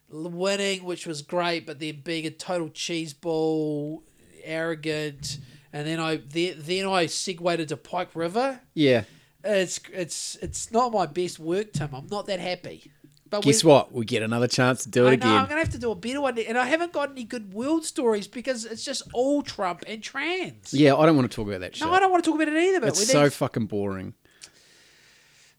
winning, 0.09 0.83
which 0.83 1.07
was 1.07 1.21
great, 1.21 1.65
but 1.65 1.79
then 1.79 2.01
being 2.03 2.25
a 2.25 2.31
total 2.31 2.69
cheese 2.69 3.13
ball, 3.13 4.03
arrogant. 4.43 5.39
And 5.73 5.87
then 5.87 5.99
I 5.99 6.17
then, 6.17 6.55
then 6.59 6.87
I 6.87 7.05
segued 7.05 7.59
into 7.59 7.77
Pike 7.77 8.09
River. 8.13 8.59
Yeah. 8.73 9.03
It's 9.43 9.79
it's 9.91 10.35
it's 10.41 10.71
not 10.71 10.91
my 10.91 11.05
best 11.07 11.39
work, 11.39 11.73
Tim. 11.73 11.89
I'm 11.93 12.07
not 12.07 12.27
that 12.27 12.39
happy. 12.39 12.91
But 13.31 13.41
Guess 13.43 13.63
we- 13.63 13.69
what? 13.71 13.91
We 13.93 14.05
get 14.05 14.21
another 14.23 14.47
chance 14.47 14.83
to 14.83 14.89
do 14.89 15.07
it 15.07 15.21
know 15.21 15.27
I'm 15.35 15.47
gonna 15.47 15.61
have 15.61 15.69
to 15.69 15.79
do 15.79 15.89
a 15.91 15.95
better 15.95 16.19
one, 16.21 16.37
and 16.37 16.57
I 16.57 16.65
haven't 16.65 16.91
got 16.91 17.11
any 17.11 17.23
good 17.23 17.53
world 17.53 17.85
stories 17.85 18.27
because 18.27 18.65
it's 18.65 18.83
just 18.83 19.03
all 19.13 19.41
Trump 19.41 19.83
and 19.87 20.03
trans. 20.03 20.73
Yeah, 20.73 20.95
I 20.97 21.05
don't 21.05 21.15
want 21.15 21.31
to 21.31 21.35
talk 21.35 21.47
about 21.47 21.61
that 21.61 21.75
shit. 21.75 21.87
No, 21.87 21.93
I 21.93 21.99
don't 22.01 22.11
want 22.11 22.23
to 22.23 22.29
talk 22.29 22.39
about 22.39 22.53
it 22.53 22.61
either. 22.61 22.81
But 22.81 22.89
it's 22.89 23.09
so 23.09 23.29
fucking 23.29 23.65
boring. 23.67 24.13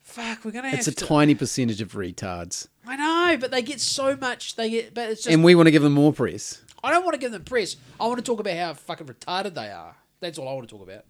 fuck. 0.03 0.45
We're 0.45 0.51
gonna 0.51 0.69
have 0.69 0.79
It's 0.81 0.89
a 0.89 0.93
to. 0.95 1.07
tiny 1.07 1.35
percentage 1.35 1.81
of 1.81 1.93
retards, 1.93 2.69
I 2.87 2.97
know, 2.97 3.39
but 3.39 3.51
they 3.51 3.63
get 3.63 3.81
so 3.81 4.17
much. 4.17 4.57
They 4.57 4.69
get, 4.71 4.93
but 4.95 5.09
it's 5.11 5.23
just. 5.23 5.33
and 5.35 5.43
we 5.43 5.55
want 5.55 5.67
to 5.67 5.71
give 5.71 5.83
them 5.83 5.95
more 5.95 6.13
press. 6.13 6.61
I 6.85 6.91
don't 6.91 7.05
want 7.05 7.15
to 7.15 7.21
give 7.21 7.33
them 7.33 7.45
press. 7.45 7.77
I 7.99 8.07
want 8.07 8.19
to 8.19 8.23
talk 8.25 8.39
about 8.41 8.57
how 8.57 8.75
fucking 8.75 9.07
retarded 9.07 9.55
they 9.55 9.71
are. 9.71 9.97
That's 10.21 10.39
all 10.39 10.49
I 10.49 10.53
want 10.53 10.69
to 10.69 10.77
talk 10.77 10.87
about. 10.87 11.05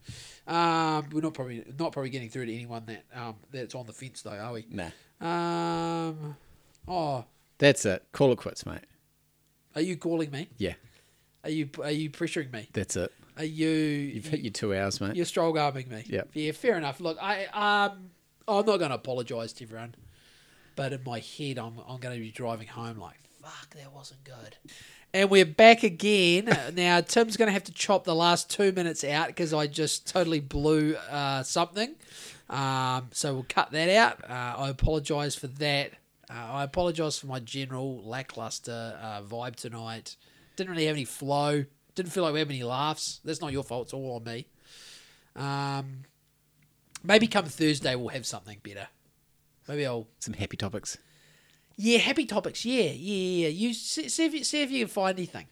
Um, 0.47 1.09
we're 1.12 1.20
not 1.22 1.34
probably 1.34 1.64
not 1.78 1.93
probably 1.93 2.10
getting 2.10 2.28
through 2.30 2.47
to 2.47 2.52
anyone 2.55 2.84
that 2.86 3.05
um 3.14 3.34
that's 3.51 3.74
on 3.74 3.86
the 3.86 3.93
fence 3.93 4.22
though, 4.22 4.30
are 4.30 4.52
we? 4.52 4.64
Nah, 4.70 4.90
Um. 5.20 6.36
Oh, 6.89 7.25
that's 7.59 7.85
it. 7.85 8.05
Call 8.13 8.33
it 8.33 8.37
quits, 8.39 8.67
mate. 8.67 8.81
are 9.75 9.81
you 9.83 9.97
calling 9.97 10.31
me? 10.31 10.49
Yeah, 10.59 10.75
Are 11.45 11.51
you 11.51 11.69
are 11.83 11.91
you 11.91 12.11
pressuring 12.11 12.53
me? 12.53 12.69
that's 12.73 12.97
it. 12.97 13.13
Are 13.39 13.45
you? 13.45 13.69
You've 13.69 14.27
hit 14.27 14.41
your 14.41 14.53
two 14.53 14.75
hours, 14.75 15.01
mate. 15.01 15.17
You're 15.17 15.25
strong 15.25 15.57
arming 15.57 15.89
me. 15.89 16.05
Yep. 16.07 16.31
Yeah, 16.35 16.53
fair 16.53 16.77
enough. 16.77 17.01
Look, 17.01 17.17
I 17.23 17.47
um, 17.47 18.11
I'm 18.47 18.67
not 18.67 18.79
going 18.79 18.91
to 18.91 18.97
apologise 18.97 19.53
to 19.55 19.65
everyone, 19.65 19.95
but 20.77 20.93
in 20.93 21.01
my 21.05 21.21
head, 21.21 21.59
I'm 21.59 21.79
I'm 21.89 21.99
going 21.99 22.15
to 22.15 22.21
be 22.21 22.31
driving 22.31 22.67
home 22.67 22.99
like, 22.99 23.17
fuck, 23.41 23.71
that 23.77 23.93
wasn't 23.93 24.25
good. 24.25 24.57
And 25.15 25.31
we're 25.31 25.45
back 25.47 25.83
again. 25.83 26.47
now 26.75 27.01
Tim's 27.03 27.37
going 27.37 27.47
to 27.49 27.53
have 27.53 27.65
to 27.65 27.73
chop 27.73 28.05
the 28.05 28.15
last 28.15 28.51
two 28.51 28.73
minutes 28.73 29.05
out 29.05 29.29
because 29.29 29.53
I 29.55 29.67
just 29.67 30.07
totally 30.07 30.41
blew 30.41 30.97
uh, 31.11 31.43
something. 31.43 31.95
Um, 32.51 33.09
so 33.13 33.33
we'll 33.35 33.47
cut 33.49 33.71
that 33.73 33.89
out. 33.91 34.25
Uh, 34.29 34.63
I 34.63 34.69
apologise 34.69 35.35
for 35.35 35.47
that. 35.49 35.93
Uh, 36.33 36.53
I 36.53 36.65
apologise 36.65 37.19
for 37.19 37.27
my 37.27 37.41
general 37.41 38.03
lackluster 38.05 38.99
uh, 39.03 39.23
vibe 39.23 39.57
tonight. 39.57 40.17
Didn't 40.57 40.71
really 40.71 40.87
have 40.87 40.97
any 40.97 41.05
flow. 41.05 41.65
Didn't 41.95 42.13
feel 42.13 42.23
like 42.23 42.33
we 42.33 42.39
had 42.39 42.49
any 42.49 42.63
laughs. 42.63 43.21
That's 43.25 43.41
not 43.41 43.53
your 43.53 43.63
fault. 43.63 43.87
It's 43.87 43.95
all 43.95 44.17
on 44.17 44.25
me. 44.25 44.47
Um, 45.37 46.03
maybe 47.03 47.27
come 47.27 47.45
Thursday 47.45 47.95
we'll 47.97 48.09
have 48.09 48.27
something 48.27 48.59
better. 48.63 48.89
Maybe 49.69 49.87
I'll. 49.87 50.09
Some 50.21 50.35
happy 50.35 50.57
topics. 50.57 50.97
Yeah, 51.77 51.99
happy 51.99 52.25
topics. 52.25 52.65
Yeah, 52.65 52.91
yeah, 52.93 53.47
yeah. 53.47 53.49
You 53.49 53.75
see, 53.75 54.09
see 54.09 54.25
if 54.25 54.35
you 54.35 54.45
see 54.45 54.63
if 54.63 54.71
you 54.71 54.81
can 54.81 54.89
find 54.89 55.19
anything. 55.19 55.47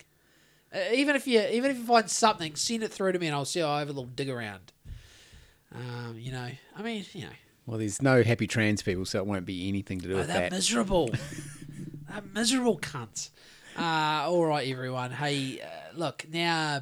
Uh, 0.72 0.78
even 0.94 1.16
if 1.16 1.26
you 1.26 1.40
even 1.40 1.70
if 1.70 1.78
you 1.78 1.84
find 1.84 2.10
something, 2.10 2.54
send 2.56 2.82
it 2.82 2.92
through 2.92 3.12
to 3.12 3.18
me, 3.18 3.26
and 3.26 3.36
I'll 3.36 3.44
see. 3.44 3.60
I'll 3.60 3.78
have 3.78 3.88
a 3.88 3.92
little 3.92 4.04
dig 4.06 4.30
around. 4.30 4.72
Um, 5.74 6.16
you 6.18 6.32
know, 6.32 6.48
I 6.76 6.82
mean, 6.82 7.04
you 7.12 7.22
know, 7.22 7.32
Well, 7.70 7.78
there's 7.78 8.02
no 8.02 8.24
happy 8.24 8.48
trans 8.48 8.82
people, 8.82 9.04
so 9.04 9.20
it 9.20 9.26
won't 9.26 9.46
be 9.46 9.68
anything 9.68 10.00
to 10.00 10.08
do 10.08 10.14
oh, 10.14 10.16
with 10.16 10.26
that. 10.26 10.50
miserable. 10.50 11.08
they're 12.10 12.20
miserable 12.34 12.76
cunt. 12.80 13.30
Uh, 13.78 14.28
all 14.28 14.44
right, 14.44 14.66
everyone. 14.68 15.12
Hey, 15.12 15.60
uh, 15.60 15.96
look 15.96 16.26
now. 16.32 16.80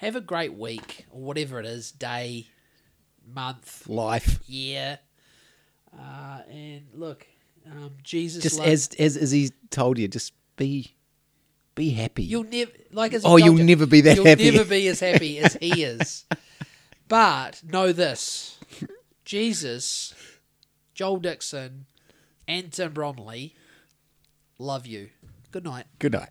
Have 0.00 0.14
a 0.14 0.20
great 0.20 0.54
week 0.54 1.06
or 1.10 1.22
whatever 1.22 1.58
it 1.58 1.66
is, 1.66 1.90
day, 1.90 2.46
month, 3.34 3.88
Life, 3.88 4.38
year. 4.46 5.00
Uh, 5.92 6.42
and 6.48 6.82
look, 6.94 7.26
um, 7.66 7.90
Jesus. 8.04 8.40
just 8.40 8.60
loves- 8.60 8.70
as 8.70 8.94
as 8.96 9.16
as 9.16 9.30
he 9.32 9.50
told 9.70 9.98
you, 9.98 10.06
just 10.06 10.34
be 10.54 10.94
be 11.74 11.90
happy. 11.90 12.22
You'll 12.22 12.44
never 12.44 12.70
like 12.92 13.12
as 13.12 13.24
Oh, 13.24 13.38
you'll 13.38 13.58
you, 13.58 13.64
never 13.64 13.86
be 13.86 14.02
that 14.02 14.16
happy. 14.24 14.44
you'll 14.44 14.54
never 14.54 14.70
be 14.70 14.86
as 14.86 15.00
happy 15.00 15.40
as 15.40 15.54
he 15.54 15.82
is. 15.82 16.26
But 17.08 17.60
know 17.64 17.90
this: 17.92 18.56
Jesus, 19.24 20.14
Joel 20.98 21.18
Dixon, 21.18 21.86
Anton 22.48 22.92
Bromley 22.92 23.54
love 24.58 24.84
you. 24.84 25.10
Good 25.52 25.62
night. 25.62 25.86
Good 26.00 26.10
night. 26.10 26.30